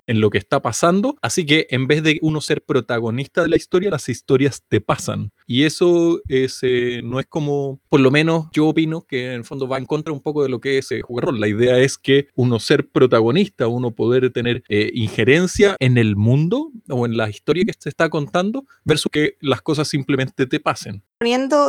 lo 0.06 0.30
que 0.30 0.38
está 0.38 0.60
pasando. 0.62 1.16
Así 1.22 1.44
que 1.44 1.66
en 1.70 1.86
vez 1.86 2.02
de 2.02 2.18
uno 2.22 2.40
ser 2.40 2.62
protagonista 2.62 3.42
de 3.42 3.48
la 3.48 3.56
historia, 3.56 3.90
las 3.90 4.08
historias 4.08 4.62
te 4.68 4.80
pasan. 4.80 5.32
Y 5.46 5.64
eso 5.64 6.20
es, 6.28 6.58
eh, 6.62 7.00
no 7.04 7.20
es 7.20 7.26
como, 7.26 7.80
por 7.88 8.00
lo 8.00 8.10
menos 8.10 8.46
yo 8.52 8.68
opino 8.68 9.02
que 9.02 9.26
en 9.26 9.32
el 9.32 9.44
fondo 9.44 9.68
va 9.68 9.78
en 9.78 9.86
contra 9.86 10.12
un 10.12 10.20
poco 10.20 10.42
de 10.42 10.48
lo 10.48 10.60
que 10.60 10.78
es 10.78 10.90
eh, 10.92 11.02
jugar 11.02 11.26
rol. 11.26 11.40
La 11.40 11.48
idea 11.48 11.78
es 11.78 11.98
que 11.98 12.28
uno 12.34 12.58
ser 12.58 12.88
protagonista, 12.88 13.68
uno 13.68 13.92
poder 13.92 14.30
tener 14.30 14.62
eh, 14.68 14.90
injerencia 14.94 15.76
en 15.78 15.98
el 15.98 16.16
mundo 16.16 16.70
o 16.88 17.06
en 17.06 17.16
la 17.16 17.28
historia 17.28 17.64
que 17.64 17.74
se 17.78 17.88
está 17.88 18.08
contando, 18.08 18.64
versus 18.84 19.10
que 19.10 19.36
las 19.40 19.62
cosas 19.62 19.88
simplemente 19.88 20.46
te 20.46 20.60
pasen 20.60 21.02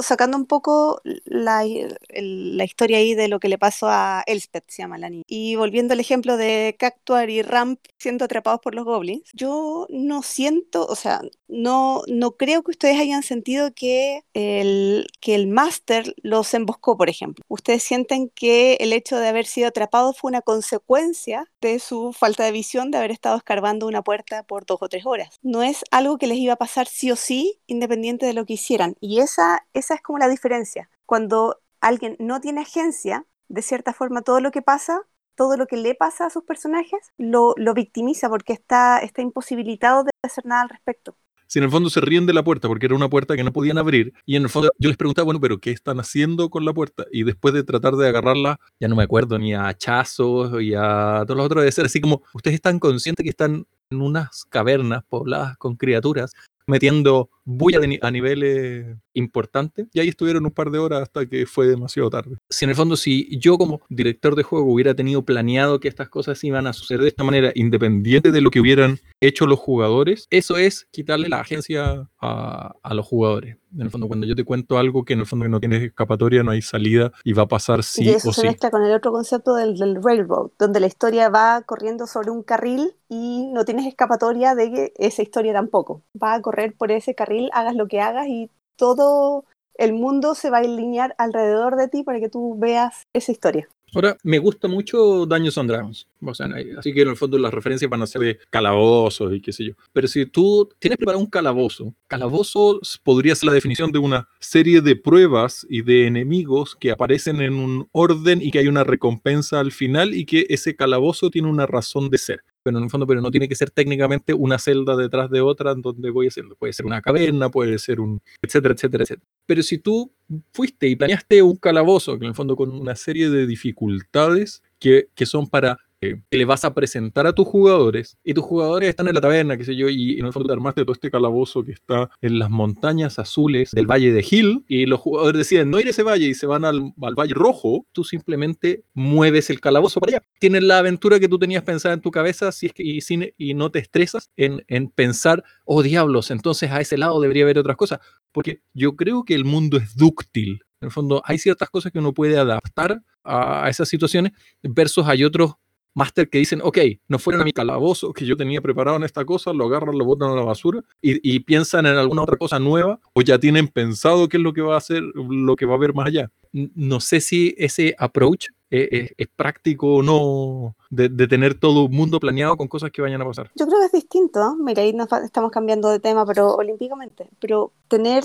sacando 0.02 0.38
un 0.38 0.46
poco 0.46 1.02
la, 1.26 1.64
la, 1.64 2.64
historia 2.64 2.98
ahí 2.98 3.16
de 3.16 3.28
lo 3.28 3.40
que 3.40 3.48
le 3.48 3.58
pasó 3.58 3.88
a 3.90 4.24
Elspeth, 4.26 4.66
se 4.68 4.82
llama 4.82 4.98
la 4.98 5.10
niña, 5.10 5.24
y 5.28 5.56
volviendo 5.56 5.94
al 5.94 6.00
ejemplo 6.00 6.38
de 6.38 6.76
Cactuar 6.78 7.30
y 7.30 7.42
Ramp 7.42 7.80
siendo 7.98 8.26
atrapados 8.26 8.60
por 8.62 8.76
los 8.76 8.86
goblins, 8.86 9.24
yo 9.34 9.88
no 9.90 10.22
siento, 10.22 10.86
o 10.86 10.96
sea, 10.96 11.22
no, 11.48 12.04
no 12.08 12.32
creo 12.32 12.62
que 12.64 12.72
ustedes 12.72 13.00
hayan 13.00 13.24
sentido 13.24 13.74
que 13.74 14.24
el, 14.34 15.08
que 15.22 15.36
el 15.36 15.48
máster 15.48 16.14
los 16.22 16.54
emboscó, 16.54 16.98
por 16.98 17.10
ejemplo. 17.10 17.44
Ustedes 17.48 17.84
sienten 17.84 18.30
que 18.30 18.76
el 18.76 18.94
hecho 18.94 19.18
de 19.18 19.28
haber 19.28 19.46
sido 19.46 19.70
atrapados 19.70 20.18
fue 20.18 20.30
una 20.30 20.42
consecuencia 20.42 21.50
de 21.62 21.80
su 21.80 22.14
falta 22.14 22.44
de 22.44 22.52
visión 22.52 22.92
de 22.92 22.98
haber 22.98 23.12
estado 23.12 23.38
escarbando 23.38 23.88
una 23.88 24.02
puerta 24.02 24.44
por 24.44 24.66
dos 24.66 24.80
o 24.82 24.90
tres 24.90 25.06
horas. 25.06 25.40
No 25.42 25.64
es 25.64 25.84
algo 25.92 26.18
que 26.18 26.28
les 26.28 26.38
iba 26.38 26.54
a 26.54 26.58
pasar 26.58 26.88
sí 26.88 27.12
o 27.12 27.16
sí, 27.16 27.60
independiente 27.68 28.26
de 28.26 28.34
lo 28.34 28.46
que 28.46 28.54
hicieran. 28.54 28.96
Y 29.00 29.20
es 29.20 29.37
esa, 29.74 29.94
es 29.96 30.02
como 30.02 30.20
la 30.20 30.30
diferencia. 30.30 30.90
Cuando 31.06 31.60
alguien 31.82 32.16
no 32.20 32.42
tiene 32.42 32.62
agencia, 32.62 33.26
de 33.48 33.62
cierta 33.62 33.94
forma 33.94 34.22
todo 34.22 34.42
lo 34.42 34.52
que 34.52 34.62
pasa, 34.62 35.02
todo 35.36 35.56
lo 35.56 35.68
que 35.68 35.78
le 35.78 35.96
pasa 35.96 36.26
a 36.26 36.30
sus 36.30 36.44
personajes, 36.44 37.00
lo, 37.18 37.56
victimiza 37.76 38.30
porque 38.30 38.54
está, 38.54 39.00
está 39.00 39.22
imposibilitado 39.22 40.04
de 40.04 40.12
hacer 40.24 40.46
nada 40.46 40.64
al 40.64 40.70
respecto. 40.70 41.16
Si 41.50 41.60
en 41.60 41.66
el 41.66 41.72
fondo 41.72 41.90
se 41.90 42.02
ríen 42.02 42.26
de 42.26 42.34
la 42.34 42.44
puerta 42.44 42.68
porque 42.68 42.88
era 42.88 42.96
una 42.96 43.08
puerta 43.08 43.38
que 43.38 43.44
no 43.44 43.54
podían 43.54 43.78
abrir 43.78 44.14
y 44.26 44.36
en 44.36 44.44
el 44.44 44.50
fondo 44.50 44.70
yo 44.80 44.90
les 44.90 44.98
preguntaba, 44.98 45.26
bueno, 45.26 45.40
pero 45.40 45.60
¿qué 45.60 45.72
están 45.72 45.98
haciendo 46.00 46.50
con 46.50 46.66
la 46.66 46.74
puerta? 46.74 47.06
Y 47.10 47.24
después 47.24 47.54
de 47.54 47.64
tratar 47.64 47.96
de 47.96 48.10
agarrarla, 48.10 48.60
ya 48.82 48.90
no 48.90 48.98
me 48.98 49.04
acuerdo 49.04 49.40
ni 49.40 49.54
a 49.54 49.68
hachazos 49.68 50.62
y 50.62 50.74
a 50.76 51.24
todos 51.26 51.38
los 51.38 51.46
otros, 51.46 51.64
de 51.64 51.72
ser 51.72 51.86
así 51.86 52.02
como, 52.02 52.22
ustedes 52.34 52.56
están 52.56 52.80
conscientes 52.80 53.24
que 53.24 53.30
están 53.30 53.66
en 53.90 54.02
unas 54.02 54.44
cavernas 54.44 55.06
pobladas 55.08 55.56
con 55.58 55.78
criaturas 55.78 56.34
metiendo 56.68 57.30
bulla 57.48 57.80
a 58.02 58.12
niveles 58.12 58.98
importantes 59.14 59.88
y 59.94 60.02
ahí 60.02 60.10
estuvieron 60.10 60.46
un 60.46 60.52
par 60.52 60.70
de 60.70 60.80
horas 60.80 61.04
hasta 61.04 61.26
que 61.26 61.46
fue 61.46 61.66
demasiado 61.66 62.10
tarde. 62.10 62.38
Si 62.50 62.66
en 62.66 62.70
el 62.70 62.76
fondo, 62.76 62.98
si 62.98 63.40
yo 63.40 63.58
como 63.58 63.82
director 63.90 64.36
de 64.36 64.44
juego 64.44 64.72
hubiera 64.72 64.94
tenido 64.94 65.24
planeado 65.24 65.80
que 65.80 65.88
estas 65.88 66.10
cosas 66.10 66.44
iban 66.44 66.68
a 66.68 66.74
suceder 66.74 67.02
de 67.02 67.08
esta 67.08 67.24
manera, 67.24 67.52
independiente 67.56 68.32
de 68.32 68.42
lo 68.42 68.52
que 68.52 68.60
hubieran 68.60 69.00
hecho 69.22 69.48
los 69.48 69.60
jugadores, 69.60 70.28
eso 70.30 70.58
es 70.58 70.88
quitarle 70.92 71.30
la 71.30 71.40
agencia 71.40 72.10
a, 72.20 72.76
a 72.84 72.94
los 72.94 73.06
jugadores. 73.06 73.58
En 73.74 73.82
el 73.82 73.90
fondo, 73.90 74.08
cuando 74.08 74.26
yo 74.26 74.36
te 74.36 74.44
cuento 74.44 74.78
algo 74.78 75.04
que 75.04 75.14
en 75.14 75.20
el 75.20 75.26
fondo 75.26 75.48
no 75.48 75.60
tienes 75.60 75.84
escapatoria, 75.84 76.44
no 76.44 76.52
hay 76.52 76.62
salida 76.62 77.12
y 77.24 77.34
va 77.34 77.44
a 77.44 77.48
pasar 77.48 77.84
sí 77.84 78.06
y 78.06 78.10
eso 78.10 78.30
o 78.30 78.34
se 78.34 78.42
sí. 78.42 78.48
mezcla 78.48 78.72
con 78.72 78.84
el 78.84 78.94
otro 78.94 79.12
concepto 79.12 79.56
del, 79.56 79.78
del 79.78 80.02
railroad, 80.02 80.52
donde 80.58 80.80
la 80.80 80.88
historia 80.88 81.30
va 81.30 81.62
corriendo 81.62 82.08
sobre 82.08 82.32
un 82.32 82.44
carril 82.44 82.94
y 83.10 83.50
no 83.54 83.66
tienes 83.66 83.86
escapatoria 83.86 84.56
de 84.56 84.72
que 84.72 84.94
esa 84.98 85.22
historia 85.22 85.54
tampoco. 85.54 86.04
Va 86.22 86.36
a 86.36 86.42
por 86.78 86.92
ese 86.92 87.16
carril, 87.16 87.50
hagas 87.54 87.76
lo 87.76 87.88
que 87.88 88.02
hagas 88.02 88.28
y 88.28 88.50
todo 88.76 89.46
el 89.78 89.94
mundo 89.94 90.36
se 90.36 90.50
va 90.50 90.58
a 90.58 90.62
alinear 90.62 91.16
alrededor 91.18 91.76
de 91.76 91.88
ti 91.88 92.04
para 92.04 92.20
que 92.20 92.30
tú 92.30 92.56
veas 92.58 93.04
esa 93.14 93.32
historia. 93.32 93.70
Ahora, 93.94 94.18
me 94.24 94.40
gusta 94.40 94.68
mucho 94.68 95.26
Daños 95.26 95.58
and 95.58 95.70
Dragons. 95.70 96.08
O 96.22 96.34
sea, 96.34 96.48
así 96.78 96.94
que 96.94 97.02
en 97.02 97.10
el 97.10 97.16
fondo 97.16 97.38
las 97.38 97.54
referencias 97.54 97.90
van 97.90 98.02
a 98.02 98.08
ser 98.08 98.22
de 98.22 98.40
calabozos 98.50 99.34
y 99.34 99.42
qué 99.42 99.54
sé 99.54 99.66
yo. 99.66 99.74
Pero 99.94 100.08
si 100.08 100.26
tú 100.26 100.70
tienes 100.80 100.98
preparado 100.98 101.24
un 101.24 101.30
calabozo, 101.30 101.94
calabozo 102.08 102.80
podría 103.04 103.36
ser 103.36 103.48
la 103.48 103.54
definición 103.54 103.92
de 103.92 104.00
una 104.00 104.28
serie 104.40 104.82
de 104.82 104.96
pruebas 104.96 105.66
y 105.70 105.82
de 105.82 106.08
enemigos 106.08 106.76
que 106.76 106.92
aparecen 106.92 107.42
en 107.42 107.54
un 107.54 107.88
orden 107.92 108.42
y 108.42 108.52
que 108.52 108.60
hay 108.60 108.68
una 108.68 108.84
recompensa 108.84 109.60
al 109.60 109.72
final 109.72 110.14
y 110.14 110.26
que 110.26 110.46
ese 110.50 110.76
calabozo 110.76 111.30
tiene 111.30 111.50
una 111.50 111.66
razón 111.66 112.10
de 112.10 112.18
ser 112.18 112.44
pero 112.68 112.80
en 112.80 112.84
el 112.84 112.90
fondo 112.90 113.08
pero 113.08 113.22
no 113.22 113.32
tiene 113.32 113.48
que 113.48 113.56
ser 113.56 113.72
técnicamente 113.72 114.34
una 114.34 114.60
celda 114.60 114.98
detrás 114.98 115.30
de 115.30 115.40
otra 115.40 115.72
en 115.72 115.82
donde 115.82 116.10
voy 116.10 116.28
haciendo. 116.28 116.58
Puede 116.58 116.74
ser 116.74 116.86
una 116.86 117.02
caverna, 117.02 117.48
puede 117.50 117.80
ser 117.80 118.02
un, 118.02 118.22
etcétera, 118.42 118.74
etcétera, 118.74 119.04
etcétera. 119.06 119.26
Pero 119.46 119.64
si 119.64 119.78
tú 119.78 120.12
fuiste 120.52 120.90
y 120.90 120.98
planeaste 120.98 121.42
un 121.42 121.56
calabozo, 121.56 122.20
que 122.20 122.26
en 122.26 122.32
el 122.32 122.36
fondo 122.36 122.58
con 122.58 122.70
una 122.72 122.98
serie 122.98 123.30
de 123.30 123.48
dificultades 123.48 124.64
que, 124.80 125.08
que 125.16 125.26
son 125.26 125.48
para 125.48 125.80
que 126.00 126.22
le 126.32 126.46
vas 126.46 126.64
a 126.64 126.74
presentar 126.74 127.26
a 127.28 127.34
tus 127.34 127.48
jugadores 127.48 128.18
y 128.24 128.34
tus 128.34 128.44
jugadores 128.44 128.90
están 128.90 129.08
en 129.08 129.16
la 129.16 129.22
taberna, 129.22 129.58
qué 129.58 129.64
sé 129.66 129.76
yo, 129.76 129.90
y 129.90 130.20
en 130.20 130.26
el 130.26 130.34
fondo 130.34 130.48
te 130.48 130.54
armaste 130.54 130.84
todo 130.84 130.94
este 130.94 131.10
calabozo 131.10 131.64
que 131.64 131.72
está 131.72 132.10
en 132.22 132.38
las 132.40 132.50
montañas 132.50 133.18
azules 133.20 133.72
del 133.72 133.88
Valle 133.88 134.12
de 134.14 134.26
Hill 134.30 134.64
y 134.68 134.86
los 134.86 135.00
jugadores 135.00 135.40
deciden 135.40 135.72
no 135.72 135.80
ir 135.80 135.88
a 135.88 135.90
ese 135.90 136.04
valle 136.04 136.28
y 136.28 136.34
se 136.36 136.46
van 136.46 136.66
al, 136.66 136.94
al 137.02 137.16
Valle 137.16 137.34
Rojo, 137.34 137.86
tú 137.94 138.04
simplemente 138.04 138.84
mueves 138.94 139.50
el 139.50 139.60
calabozo 139.60 140.00
para 140.00 140.18
allá. 140.18 140.26
Tienes 140.40 140.64
la 140.64 140.78
aventura 140.80 141.20
que 141.20 141.28
tú 141.28 141.40
tenías 141.40 141.64
pensada 141.64 141.94
en 141.96 142.02
tu 142.02 142.12
cabeza 142.12 142.50
y, 142.78 143.02
sin- 143.02 143.34
y 143.38 143.54
no 143.56 143.72
te 143.72 143.80
estresas 143.80 144.30
en, 144.38 144.64
en 144.68 144.90
pensar, 144.90 145.44
oh 145.66 145.82
diablos, 145.82 146.30
entonces 146.32 146.72
a 146.72 146.80
ese 146.80 146.98
lado 146.98 147.20
debería 147.20 147.44
haber 147.44 147.58
otras 147.58 147.76
cosas, 147.78 148.00
porque 148.32 148.62
yo 148.74 148.96
creo 148.96 149.24
que 149.24 149.34
el 149.34 149.46
mundo 149.46 149.78
es 149.78 149.96
dúctil. 149.96 150.62
En 150.80 150.86
el 150.88 150.92
fondo, 150.92 151.24
hay 151.26 151.40
ciertas 151.40 151.72
cosas 151.72 151.92
que 151.92 151.98
uno 151.98 152.14
puede 152.14 152.38
adaptar 152.38 153.02
a 153.24 153.68
esas 153.68 153.90
situaciones 153.90 154.34
versus 154.62 155.08
hay 155.08 155.24
otros 155.24 155.54
máster 155.98 156.30
que 156.30 156.38
dicen, 156.38 156.62
ok, 156.64 156.78
no 157.08 157.18
fueron 157.18 157.42
a 157.42 157.44
mi 157.44 157.52
calabozo 157.52 158.14
que 158.14 158.26
yo 158.26 158.38
tenía 158.38 158.62
preparado 158.62 158.98
en 158.98 159.04
esta 159.04 159.26
cosa, 159.26 159.52
lo 159.52 159.66
agarran, 159.66 159.98
lo 159.98 160.06
botan 160.06 160.30
a 160.30 160.36
la 160.36 160.44
basura 160.44 160.84
y, 161.02 161.20
y 161.28 161.40
piensan 161.40 161.88
en 161.88 161.98
alguna 161.98 162.22
otra 162.22 162.38
cosa 162.38 162.60
nueva 162.60 163.00
o 163.14 163.22
ya 163.22 163.40
tienen 163.40 163.68
pensado 163.68 164.30
qué 164.30 164.38
es 164.38 164.44
lo 164.44 164.54
que 164.54 164.62
va 164.62 164.76
a 164.76 164.78
hacer, 164.78 165.02
lo 165.02 165.56
que 165.56 165.66
va 165.66 165.74
a 165.74 165.78
haber 165.78 165.96
más 165.96 166.08
allá. 166.08 166.32
No 166.54 167.00
sé 167.00 167.20
si 167.20 167.56
ese 167.58 167.96
approach 167.98 168.48
es, 168.70 168.88
es- 168.92 169.14
es 169.18 169.28
práctico 169.36 169.96
o 169.96 170.04
no 170.04 170.76
de, 170.90 171.10
tener 171.28 171.60
todo 171.60 171.86
un 171.86 171.92
mundo 171.96 172.20
planeado 172.20 172.58
con 172.58 172.68
cosas 172.68 172.92
que 172.92 173.02
vayan 173.02 173.22
a 173.22 173.26
pasar. 173.26 173.52
Yo 173.56 173.66
creo 173.68 173.80
que 173.80 173.86
es 173.88 173.92
distinto, 173.92 174.40
¿eh? 174.42 174.56
mira, 174.60 174.82
ahí 174.84 174.94
nos 174.94 175.12
estamos 175.24 175.52
cambiando 175.52 175.90
de 175.90 176.00
tema, 176.00 176.26
pero 176.26 176.56
olímpicamente, 176.56 177.30
pero 177.40 177.72
tener, 177.88 178.24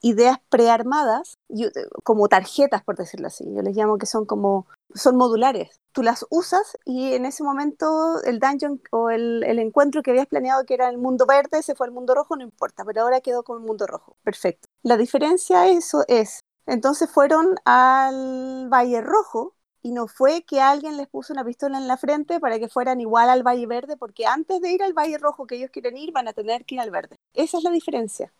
ideas 0.00 0.38
prearmadas, 0.48 1.38
eh, 1.50 1.70
como 2.04 2.28
tarjetas, 2.28 2.82
por 2.82 2.96
decirlo 2.96 3.26
así, 3.26 3.44
yo 3.54 3.62
les 3.62 3.76
llamo 3.76 3.98
que 3.98 4.06
son 4.06 4.26
como, 4.26 4.66
son 4.94 5.16
modulares. 5.16 5.80
Tú 5.92 6.02
las 6.02 6.26
usas 6.30 6.76
y 6.84 7.14
en 7.14 7.26
ese 7.26 7.42
momento 7.42 8.22
el 8.24 8.38
dungeon 8.38 8.80
o 8.92 9.10
el, 9.10 9.42
el 9.44 9.58
encuentro 9.58 10.02
que 10.02 10.10
habías 10.12 10.26
planeado 10.26 10.64
que 10.64 10.74
era 10.74 10.88
el 10.88 10.98
mundo 10.98 11.26
verde, 11.26 11.62
se 11.62 11.74
fue 11.74 11.86
al 11.86 11.92
mundo 11.92 12.14
rojo, 12.14 12.36
no 12.36 12.44
importa, 12.44 12.84
pero 12.84 13.02
ahora 13.02 13.20
quedó 13.20 13.42
con 13.42 13.60
el 13.60 13.66
mundo 13.66 13.86
rojo. 13.86 14.16
Perfecto. 14.22 14.68
La 14.82 14.96
diferencia 14.96 15.66
eso 15.68 16.04
es, 16.06 16.40
entonces 16.66 17.10
fueron 17.10 17.56
al 17.64 18.68
Valle 18.70 19.00
Rojo 19.00 19.54
y 19.88 19.92
no 19.92 20.06
fue 20.06 20.44
que 20.46 20.60
alguien 20.60 20.98
les 20.98 21.08
puso 21.08 21.32
una 21.32 21.44
pistola 21.44 21.78
en 21.78 21.88
la 21.88 21.96
frente 21.96 22.40
para 22.40 22.58
que 22.58 22.68
fueran 22.68 23.00
igual 23.00 23.30
al 23.30 23.42
Valle 23.42 23.66
Verde, 23.66 23.96
porque 23.96 24.26
antes 24.26 24.60
de 24.60 24.70
ir 24.70 24.82
al 24.82 24.92
Valle 24.92 25.16
Rojo 25.16 25.46
que 25.46 25.56
ellos 25.56 25.70
quieren 25.70 25.96
ir, 25.96 26.12
van 26.12 26.28
a 26.28 26.34
tener 26.34 26.66
que 26.66 26.74
ir 26.74 26.80
al 26.82 26.90
verde. 26.90 27.16
Esa 27.32 27.56
es 27.56 27.64
la 27.64 27.70
diferencia. 27.70 28.32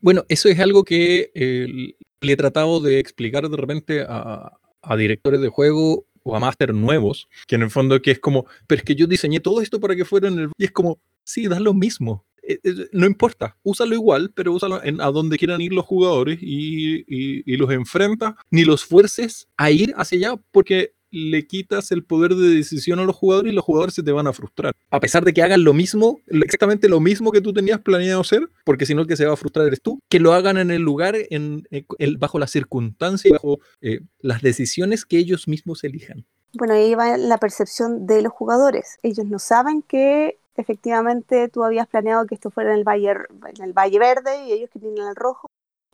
Bueno, 0.00 0.24
eso 0.28 0.48
es 0.48 0.58
algo 0.58 0.82
que 0.82 1.30
eh, 1.34 1.94
le 2.20 2.32
he 2.32 2.36
tratado 2.36 2.80
de 2.80 3.00
explicar 3.00 3.46
de 3.46 3.56
repente 3.56 4.06
a, 4.08 4.58
a 4.80 4.96
directores 4.96 5.42
de 5.42 5.48
juego 5.48 6.06
o 6.22 6.34
a 6.34 6.40
máster 6.40 6.72
nuevos, 6.72 7.28
que 7.46 7.56
en 7.56 7.62
el 7.62 7.70
fondo 7.70 8.00
que 8.00 8.12
es 8.12 8.18
como, 8.18 8.46
pero 8.66 8.78
es 8.78 8.84
que 8.84 8.94
yo 8.94 9.06
diseñé 9.06 9.40
todo 9.40 9.60
esto 9.60 9.80
para 9.80 9.94
que 9.94 10.06
fuera 10.06 10.28
en 10.28 10.38
el... 10.38 10.48
Y 10.56 10.64
es 10.64 10.70
como, 10.70 11.00
sí, 11.22 11.48
da 11.48 11.60
lo 11.60 11.74
mismo. 11.74 12.24
Eh, 12.46 12.58
eh, 12.62 12.88
no 12.92 13.06
importa, 13.06 13.56
úsalo 13.62 13.94
igual, 13.94 14.30
pero 14.34 14.52
úsalo 14.52 14.82
en, 14.84 15.00
a 15.00 15.06
donde 15.10 15.38
quieran 15.38 15.60
ir 15.60 15.72
los 15.72 15.84
jugadores 15.86 16.38
y, 16.40 17.56
los 17.56 17.70
enfrenta, 17.70 18.36
ni 18.50 18.64
los 18.64 18.84
fuerces 18.84 19.48
a 19.56 19.70
ir 19.70 19.94
hacia 19.96 20.18
allá 20.30 20.40
porque 20.50 20.92
le 21.10 21.46
quitas 21.46 21.92
el 21.92 22.02
poder 22.04 22.34
de 22.34 22.48
decisión 22.56 22.98
a 22.98 23.04
los 23.04 23.14
jugadores 23.14 23.52
y 23.52 23.54
los 23.54 23.64
jugadores 23.64 23.94
se 23.94 24.02
te 24.02 24.10
van 24.10 24.26
a 24.26 24.32
frustrar. 24.32 24.72
A 24.90 24.98
pesar 24.98 25.24
de 25.24 25.32
que 25.32 25.42
hagan 25.42 25.62
lo 25.62 25.72
mismo, 25.72 26.18
exactamente 26.26 26.88
lo 26.88 26.98
mismo 26.98 27.30
que 27.30 27.40
tú 27.40 27.52
tenías 27.52 27.80
planeado 27.80 28.20
hacer, 28.20 28.50
porque 28.64 28.84
si 28.84 28.94
no 28.96 29.02
el 29.02 29.06
que 29.06 29.16
se 29.16 29.24
va 29.24 29.34
a 29.34 29.36
frustrar 29.36 29.66
eres 29.68 29.80
tú, 29.80 30.00
que 30.10 30.18
lo 30.18 30.32
hagan 30.32 30.58
en 30.58 30.72
el 30.72 30.82
lugar, 30.82 31.14
en, 31.30 31.62
en- 31.70 31.86
el- 31.98 32.18
bajo 32.18 32.40
las 32.40 32.50
circunstancias, 32.50 33.30
bajo 33.32 33.60
eh, 33.80 34.00
las 34.18 34.42
decisiones 34.42 35.04
que 35.04 35.18
ellos 35.18 35.46
mismos 35.46 35.84
elijan. 35.84 36.26
Bueno, 36.54 36.74
ahí 36.74 36.94
va 36.96 37.16
la 37.16 37.38
percepción 37.38 38.06
de 38.06 38.20
los 38.22 38.32
jugadores. 38.32 38.98
Ellos 39.02 39.26
no 39.26 39.38
saben 39.38 39.82
que 39.82 40.38
efectivamente 40.62 41.48
tú 41.48 41.64
habías 41.64 41.86
planeado 41.86 42.26
que 42.26 42.34
esto 42.34 42.50
fuera 42.50 42.72
en 42.72 42.78
el 42.78 42.84
Valle, 42.84 43.10
en 43.10 43.62
el 43.62 43.72
Valle 43.72 43.98
Verde 43.98 44.44
y 44.44 44.52
ellos 44.52 44.70
que 44.70 44.78
tienen 44.78 45.06
el 45.06 45.16
rojo. 45.16 45.48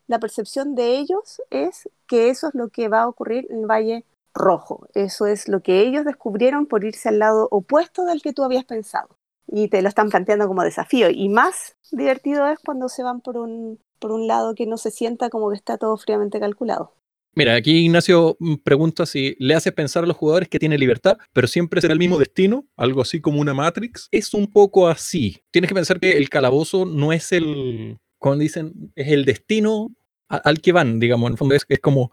La 0.07 0.19
percepción 0.19 0.75
de 0.75 0.99
ellos 0.99 1.41
es 1.51 1.89
que 2.07 2.31
eso 2.31 2.49
es 2.49 2.55
lo 2.55 2.69
que 2.69 2.89
va 2.89 3.03
a 3.03 3.09
ocurrir 3.09 3.47
en 3.51 3.61
el 3.61 3.67
Valle 3.67 4.05
Rojo. 4.35 4.87
Eso 4.95 5.27
es 5.27 5.49
lo 5.49 5.61
que 5.61 5.81
ellos 5.81 6.05
descubrieron 6.05 6.67
por 6.67 6.85
irse 6.85 7.09
al 7.09 7.19
lado 7.19 7.49
opuesto 7.51 8.05
del 8.05 8.23
que 8.23 8.33
tú 8.33 8.43
habías 8.43 8.65
pensado. 8.65 9.09
Y 9.47 9.69
te 9.69 9.83
lo 9.83 9.89
están 9.89 10.11
planteando 10.11 10.47
como 10.47 10.63
desafío. 10.63 11.11
Y 11.11 11.29
más 11.29 11.77
divertido 11.91 12.47
es 12.47 12.59
cuando 12.61 12.89
se 12.89 13.03
van 13.03 13.21
por 13.21 13.37
un, 13.37 13.81
por 13.99 14.13
un 14.13 14.27
lado 14.27 14.55
que 14.55 14.67
no 14.67 14.77
se 14.77 14.91
sienta 14.91 15.31
como 15.31 15.51
que 15.51 15.57
está 15.57 15.79
todo 15.79 15.97
fríamente 15.97 16.41
calculado. 16.41 16.93
Mira, 17.35 17.55
aquí 17.55 17.85
Ignacio 17.85 18.37
mm, 18.41 18.57
pregunta 18.57 19.07
si 19.07 19.37
le 19.39 19.55
haces 19.55 19.73
pensar 19.73 20.05
a 20.05 20.07
los 20.07 20.17
jugadores 20.17 20.49
que 20.49 20.59
tiene 20.59 20.77
libertad, 20.77 21.19
pero 21.33 21.47
siempre 21.47 21.81
será 21.81 21.93
el 21.93 21.99
mismo 21.99 22.19
destino, 22.19 22.67
algo 22.77 23.03
así 23.03 23.21
como 23.21 23.41
una 23.41 23.55
Matrix. 23.55 24.09
Es 24.11 24.35
un 24.35 24.51
poco 24.51 24.89
así. 24.89 25.43
Tienes 25.51 25.69
que 25.69 25.75
pensar 25.75 26.01
que 26.01 26.17
el 26.17 26.29
calabozo 26.29 26.87
no 26.87 27.13
es 27.13 27.33
el, 27.33 27.99
como 28.19 28.37
dicen, 28.37 28.93
es 28.97 29.09
el 29.09 29.25
destino 29.25 29.95
al 30.29 30.61
que 30.61 30.73
van, 30.73 30.99
digamos. 31.01 31.29
En 31.29 31.33
el 31.33 31.39
fondo 31.39 31.55
es, 31.55 31.65
es 31.69 31.81
como, 31.81 32.13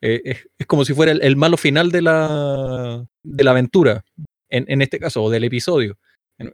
eh, 0.00 0.44
es, 0.58 0.66
como 0.66 0.84
si 0.84 0.94
fuera 0.94 1.12
el, 1.12 1.22
el 1.22 1.36
malo 1.36 1.56
final 1.56 1.90
de 1.90 2.02
la, 2.02 3.04
de 3.22 3.44
la 3.44 3.50
aventura, 3.50 4.04
en, 4.48 4.64
en 4.68 4.82
este 4.82 4.98
caso, 4.98 5.22
o 5.24 5.30
del 5.30 5.44
episodio. 5.44 5.98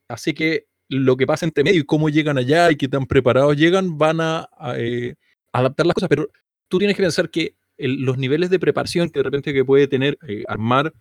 Así 0.09 0.35
que 0.35 0.67
lo 0.88 1.17
que 1.17 1.27
pasa 1.27 1.45
entre 1.47 1.65
medio 1.65 1.81
y 1.81 1.85
cómo 1.85 2.09
llegan 2.09 2.38
allá 2.38 2.71
y 2.71 2.77
qué 2.77 2.88
tan 2.88 3.07
preparados 3.07 3.57
llegan, 3.57 3.99
van 3.99 4.21
a, 4.21 4.49
a, 4.57 4.79
eh, 4.79 5.15
adaptar 5.53 5.87
las 5.87 5.95
cosas. 5.95 6.09
Pero 6.09 6.29
tú 6.69 6.79
tienes 6.79 6.97
que 6.97 7.03
pensar 7.03 7.31
que 7.31 7.58
los 7.79 8.19
niveles 8.19 8.51
de 8.51 8.59
preparación 8.59 9.09
que 9.11 9.21
de 9.21 9.25
repente 9.25 9.53
que 9.53 9.65
puede 9.65 9.87
tener 9.87 10.19
eh, 10.27 10.45
armar 10.49 10.93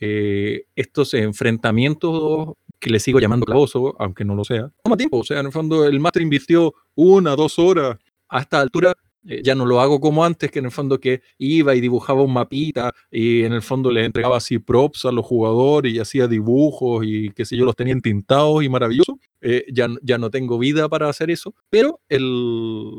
eh, 0.00 0.64
estos 0.74 1.14
enfrentamientos 1.14 2.54
que 2.78 2.90
le 2.90 2.98
sigo 2.98 3.20
llamando 3.20 3.44
calabozo, 3.44 3.94
aunque 3.98 4.24
no 4.24 4.34
lo 4.34 4.44
sea, 4.44 4.70
toma 4.82 4.96
tiempo. 4.96 5.18
O 5.18 5.24
sea, 5.24 5.40
en 5.40 5.46
el 5.46 5.52
fondo 5.52 5.84
el 5.84 6.00
máster 6.00 6.22
invirtió 6.22 6.74
una, 6.94 7.36
dos 7.36 7.58
horas 7.58 7.98
a 8.28 8.40
esta 8.40 8.60
altura. 8.60 8.94
eh, 9.26 9.42
ya 9.44 9.54
no 9.54 9.66
lo 9.66 9.80
hago 9.82 10.00
como 10.00 10.24
antes, 10.24 10.50
que 10.50 10.60
en 10.60 10.64
el 10.64 10.70
fondo 10.70 10.98
que 10.98 11.20
iba 11.36 11.74
y 11.74 11.80
dibujaba 11.82 12.22
un 12.22 12.32
mapita 12.32 12.94
y 13.10 13.42
en 13.42 13.52
el 13.52 13.60
fondo 13.60 13.90
le 13.90 14.06
entregaba 14.06 14.38
así 14.38 14.58
props 14.58 15.04
a 15.04 15.12
los 15.12 15.26
jugadores 15.26 15.92
y 15.92 15.98
hacía 15.98 16.26
dibujos 16.26 17.04
y 17.06 17.28
qué 17.30 17.44
sé 17.44 17.56
yo, 17.56 17.66
los 17.66 17.76
tenía 17.76 17.92
entintados 17.92 18.64
y 18.64 18.70
maravilloso. 18.70 19.18
Eh, 19.42 19.66
ya, 19.70 19.88
ya 20.02 20.16
no 20.16 20.30
tengo 20.30 20.58
vida 20.58 20.88
para 20.88 21.10
hacer 21.10 21.30
eso, 21.30 21.54
pero 21.68 22.00
el, 22.08 22.90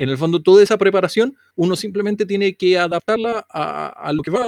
en 0.00 0.08
el 0.08 0.16
fondo 0.16 0.42
toda 0.42 0.62
esa 0.62 0.78
preparación 0.78 1.36
uno 1.56 1.76
simplemente 1.76 2.24
tiene 2.24 2.54
que 2.54 2.78
adaptarla 2.78 3.46
a, 3.50 4.10
lo 4.14 4.22
que 4.22 4.30
va, 4.30 4.46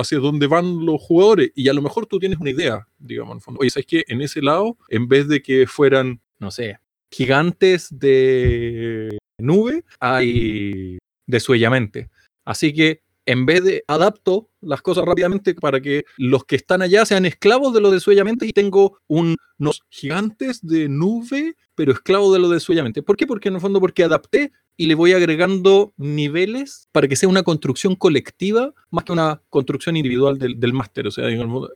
hacia 0.00 0.18
donde 0.18 0.46
van 0.46 0.86
los 0.86 0.98
jugadores 0.98 1.52
y 1.54 1.68
a 1.68 1.74
lo 1.74 1.82
mejor 1.82 2.06
tú 2.06 2.18
tienes 2.18 2.40
una 2.40 2.50
idea, 2.50 2.88
digamos, 2.98 3.32
en 3.32 3.36
el 3.36 3.42
fondo. 3.42 3.60
Oye, 3.60 3.68
¿sabes 3.68 3.86
qué? 3.86 4.04
En 4.08 4.22
ese 4.22 4.40
lado, 4.40 4.78
en 4.88 5.08
vez 5.08 5.28
de 5.28 5.42
que 5.42 5.66
fueran, 5.66 6.22
no 6.38 6.50
sé, 6.50 6.78
gigantes 7.10 7.88
de 7.90 9.18
nube, 9.36 9.84
hay 10.00 10.96
desuellamente. 11.26 12.08
Así 12.46 12.72
que 12.72 13.02
en 13.26 13.46
vez 13.46 13.62
de 13.64 13.84
adapto 13.86 14.48
las 14.60 14.82
cosas 14.82 15.04
rápidamente 15.04 15.54
para 15.54 15.80
que 15.80 16.04
los 16.16 16.44
que 16.44 16.56
están 16.56 16.82
allá 16.82 17.04
sean 17.04 17.26
esclavos 17.26 17.72
de 17.74 17.80
lo 17.80 17.90
de 17.90 18.00
suellamente 18.00 18.46
y 18.46 18.52
tengo 18.52 18.98
unos 19.06 19.82
gigantes 19.90 20.64
de 20.66 20.88
nube, 20.88 21.56
pero 21.74 21.92
esclavos 21.92 22.32
de 22.32 22.38
lo 22.38 22.48
de 22.48 22.60
suellamente. 22.60 23.02
¿Por 23.02 23.16
qué? 23.16 23.26
Porque 23.26 23.48
en 23.48 23.56
el 23.56 23.60
fondo 23.60 23.80
porque 23.80 24.04
adapté 24.04 24.52
y 24.76 24.86
le 24.86 24.94
voy 24.94 25.12
agregando 25.12 25.92
niveles 25.96 26.88
para 26.92 27.06
que 27.06 27.16
sea 27.16 27.28
una 27.28 27.42
construcción 27.42 27.94
colectiva 27.94 28.72
más 28.90 29.04
que 29.04 29.12
una 29.12 29.42
construcción 29.48 29.96
individual 29.96 30.38
del, 30.38 30.72
máster. 30.72 31.06
O 31.06 31.10
sea, 31.10 31.26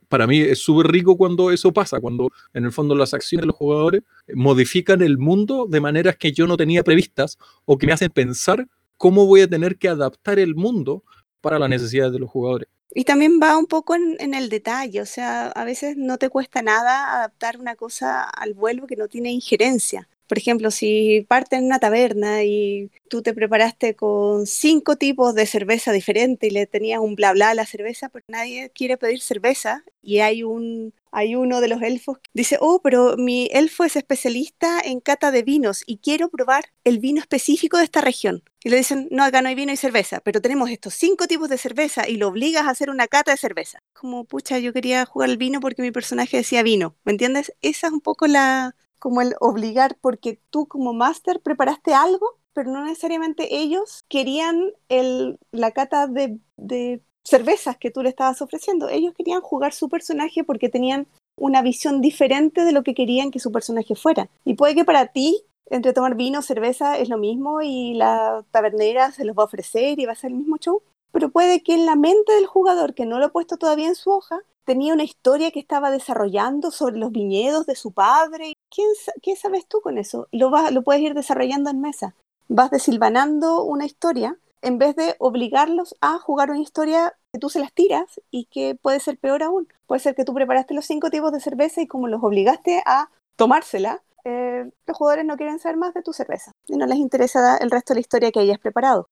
para 0.09 0.27
mí 0.27 0.41
es 0.41 0.61
súper 0.61 0.91
rico 0.91 1.17
cuando 1.17 1.51
eso 1.51 1.73
pasa, 1.73 2.01
cuando 2.01 2.31
en 2.55 2.65
el 2.65 2.73
fondo 2.73 2.95
las 2.95 3.15
acciones 3.15 3.43
de 3.43 3.49
los 3.49 3.57
jugadores 3.57 4.03
modifican 4.35 5.03
el 5.03 5.19
mundo 5.19 5.67
de 5.69 5.81
maneras 5.81 6.17
que 6.17 6.33
yo 6.33 6.47
no 6.47 6.57
tenía 6.57 6.83
previstas 6.83 7.39
o 7.65 7.79
que 7.79 7.87
me 7.87 7.93
hacen 7.93 8.11
pensar 8.11 8.67
cómo 8.97 9.27
voy 9.27 9.43
a 9.43 9.49
tener 9.49 9.77
que 9.77 9.89
adaptar 9.89 10.39
el 10.39 10.55
mundo 10.55 11.05
para 11.41 11.59
las 11.59 11.69
necesidades 11.69 12.13
de 12.13 12.19
los 12.19 12.31
jugadores. 12.31 12.69
Y 12.95 13.05
también 13.05 13.39
va 13.43 13.59
un 13.59 13.67
poco 13.67 13.95
en, 13.95 14.35
el 14.35 14.49
detalle, 14.49 15.03
o 15.03 15.07
sea, 15.07 15.49
a 15.49 15.65
veces 15.65 15.97
no 15.99 16.17
te 16.17 16.31
cuesta 16.31 16.63
nada 16.63 17.15
adaptar 17.15 17.59
una 17.59 17.77
cosa 17.77 18.25
al 18.25 18.55
vuelo 18.55 18.87
que 18.87 18.97
no 18.97 19.07
tiene 19.07 19.31
injerencia. 19.33 20.09
Por 20.27 20.39
ejemplo, 20.39 20.71
si 20.71 21.25
parte 21.29 21.57
en 21.57 21.65
una 21.65 21.79
taberna 21.79 22.45
y 22.45 22.91
tú 23.09 23.23
te 23.23 23.35
preparaste 23.35 23.95
con 23.95 24.47
cinco 24.47 24.97
tipos 24.97 25.35
de 25.35 25.47
cerveza 25.47 25.93
diferentes 25.93 26.51
y 26.51 26.53
le 26.53 26.67
tenías 26.67 27.01
un 27.01 27.15
bla 27.15 27.33
bla 27.33 27.51
a 27.51 27.55
la 27.55 27.67
cerveza, 27.67 28.09
pues 28.09 28.25
nadie 28.29 28.71
quiere 28.71 28.97
pedir 28.97 29.21
cerveza 29.21 29.85
y 30.03 30.21
hay 30.21 30.43
un 30.43 30.93
hay 31.19 31.35
uno 31.35 31.63
de 31.63 31.69
los 31.69 31.81
elfos 31.81 32.19
que 32.19 32.31
dice, 32.35 32.59
oh, 32.61 32.83
pero 32.83 33.17
mi 33.17 33.49
elfo 33.51 33.85
es 33.85 33.97
especialista 33.97 34.81
en 34.85 35.01
cata 35.01 35.31
de 35.31 35.43
vinos 35.43 35.83
y 35.87 35.97
quiero 35.97 36.29
probar 36.29 36.67
el 36.85 36.99
vino 36.99 37.21
específico 37.21 37.79
de 37.79 37.85
esta 37.85 38.03
región. 38.03 38.43
Y 38.63 38.69
le 38.69 38.77
dicen, 38.77 39.09
no, 39.11 39.25
acá 39.25 39.41
no 39.41 39.49
hay 39.49 39.55
vino 39.55 39.73
y 39.73 39.79
cerveza, 39.79 40.21
pero 40.21 40.43
tenemos 40.43 40.69
estos 40.69 40.93
cinco 40.93 41.27
tipos 41.27 41.49
de 41.49 41.57
cerveza 41.57 42.07
y 42.07 42.17
lo 42.17 42.29
obligas 42.29 42.67
a 42.67 42.71
hacer 42.71 42.91
una 42.91 43.07
cata 43.07 43.31
de 43.31 43.39
cerveza. 43.39 43.79
Como, 43.95 44.25
pucha, 44.25 44.59
yo 44.59 44.75
quería 44.75 45.07
jugar 45.07 45.31
el 45.31 45.39
vino 45.39 45.61
porque 45.61 45.81
mi 45.81 45.91
personaje 45.91 46.37
decía 46.37 46.63
vino, 46.63 46.97
¿me 47.05 47.13
entiendes? 47.13 47.55
Esa 47.63 47.87
es 47.87 47.93
un 47.95 48.03
poco 48.03 48.27
la, 48.27 48.77
como 48.99 49.21
el 49.21 49.35
obligar, 49.41 49.97
porque 50.01 50.41
tú 50.51 50.67
como 50.67 50.93
máster 50.93 51.41
preparaste 51.41 51.95
algo, 51.95 52.39
pero 52.53 52.71
no 52.71 52.85
necesariamente 52.85 53.57
ellos 53.57 54.05
querían 54.09 54.73
el, 54.89 55.39
la 55.53 55.73
cata 55.73 56.07
de, 56.07 56.39
de 56.57 57.03
cervezas 57.25 57.77
que 57.77 57.91
tú 57.91 58.03
le 58.03 58.09
estabas 58.09 58.41
ofreciendo. 58.41 58.89
Ellos 58.89 59.15
querían 59.15 59.41
jugar 59.41 59.73
su 59.73 59.89
personaje 59.89 60.45
porque 60.45 60.69
tenían 60.69 61.07
una 61.39 61.61
visión 61.61 62.01
diferente 62.01 62.65
de 62.65 62.73
lo 62.73 62.83
que 62.83 62.95
querían 62.95 63.31
que 63.31 63.41
su 63.41 63.53
personaje 63.53 63.95
fuera. 63.95 64.29
Y 64.45 64.55
puede 64.55 64.75
que 64.75 64.85
para 64.85 65.09
ti, 65.09 65.43
entre 65.69 65.93
tomar 65.93 66.15
vino, 66.15 66.41
cerveza, 66.43 66.99
es 66.99 67.09
lo 67.09 67.19
mismo 67.19 67.61
y 67.63 67.95
la 67.95 68.45
tabernera 68.51 69.13
se 69.13 69.25
los 69.25 69.37
va 69.37 69.43
a 69.43 69.47
ofrecer 69.47 69.99
y 69.99 70.07
va 70.07 70.13
a 70.13 70.17
ser 70.17 70.31
el 70.31 70.39
mismo 70.39 70.57
show, 70.57 70.83
pero 71.13 71.31
puede 71.31 71.63
que 71.63 71.75
en 71.75 71.87
la 71.87 71.97
mente 71.97 72.33
del 72.33 72.47
jugador, 72.47 72.95
que 72.95 73.07
no 73.07 73.19
lo 73.19 73.27
ha 73.27 73.33
puesto 73.33 73.57
todavía 73.57 73.89
en 73.89 73.95
su 73.95 74.11
hoja, 74.11 74.41
tenía 74.67 74.93
una 74.93 75.05
historia 75.05 75.53
que 75.53 75.61
estaba 75.61 75.91
desarrollando 75.91 76.71
sobre 76.71 76.99
los 76.99 77.13
viñedos 77.13 77.65
de 77.67 77.77
su 77.77 77.93
padre. 77.93 78.55
¿Quién, 78.69 78.89
¿Qué 79.23 79.37
sabes 79.37 79.67
tú 79.67 79.81
con 79.81 79.97
eso? 79.97 80.27
Lo, 80.33 80.51
vas, 80.51 80.73
lo 80.73 80.83
puedes 80.83 81.01
ir 81.03 81.15
desarrollando 81.15 81.71
en 81.71 81.81
mesa. 81.81 82.15
Vas 82.49 82.71
desilvanando 82.71 83.63
una 83.63 83.87
historia 83.87 84.37
en 84.63 84.79
vez 84.79 84.97
de 84.97 85.15
obligarlos 85.19 85.95
a 86.01 86.19
jugar 86.19 86.51
una 86.51 86.61
historia 86.61 87.15
que 87.33 87.39
tú 87.39 87.49
se 87.49 87.61
las 87.61 87.73
tiras 87.73 88.21
y 88.31 88.47
que 88.47 88.75
puede 88.75 88.99
ser 89.01 89.19
peor 89.19 89.45
aún. 89.45 89.69
Puede 89.87 90.01
ser 90.01 90.17
que 90.17 90.25
tú 90.25 90.35
preparaste 90.35 90.75
los 90.75 90.85
cinco 90.85 91.11
tipos 91.11 91.33
de 91.33 91.41
cerveza 91.41 91.81
y 91.81 91.87
como 91.87 92.09
los 92.09 92.23
obligaste 92.23 92.83
a 92.85 93.09
tomársela, 93.37 94.03
eh, 94.25 94.69
los 94.87 94.97
jugadores 94.97 95.25
no 95.25 95.37
quieren 95.37 95.61
saber 95.61 95.77
más 95.77 95.95
de 95.95 96.03
tu 96.03 96.13
cerveza 96.13 96.51
y 96.67 96.77
no 96.77 96.87
les 96.87 96.99
interesa 96.99 97.57
el 97.59 97.71
resto 97.71 97.95
de 97.95 97.99
la 97.99 98.01
historia 98.01 98.33
que 98.33 98.41
hayas 98.41 98.59
preparado 98.59 99.07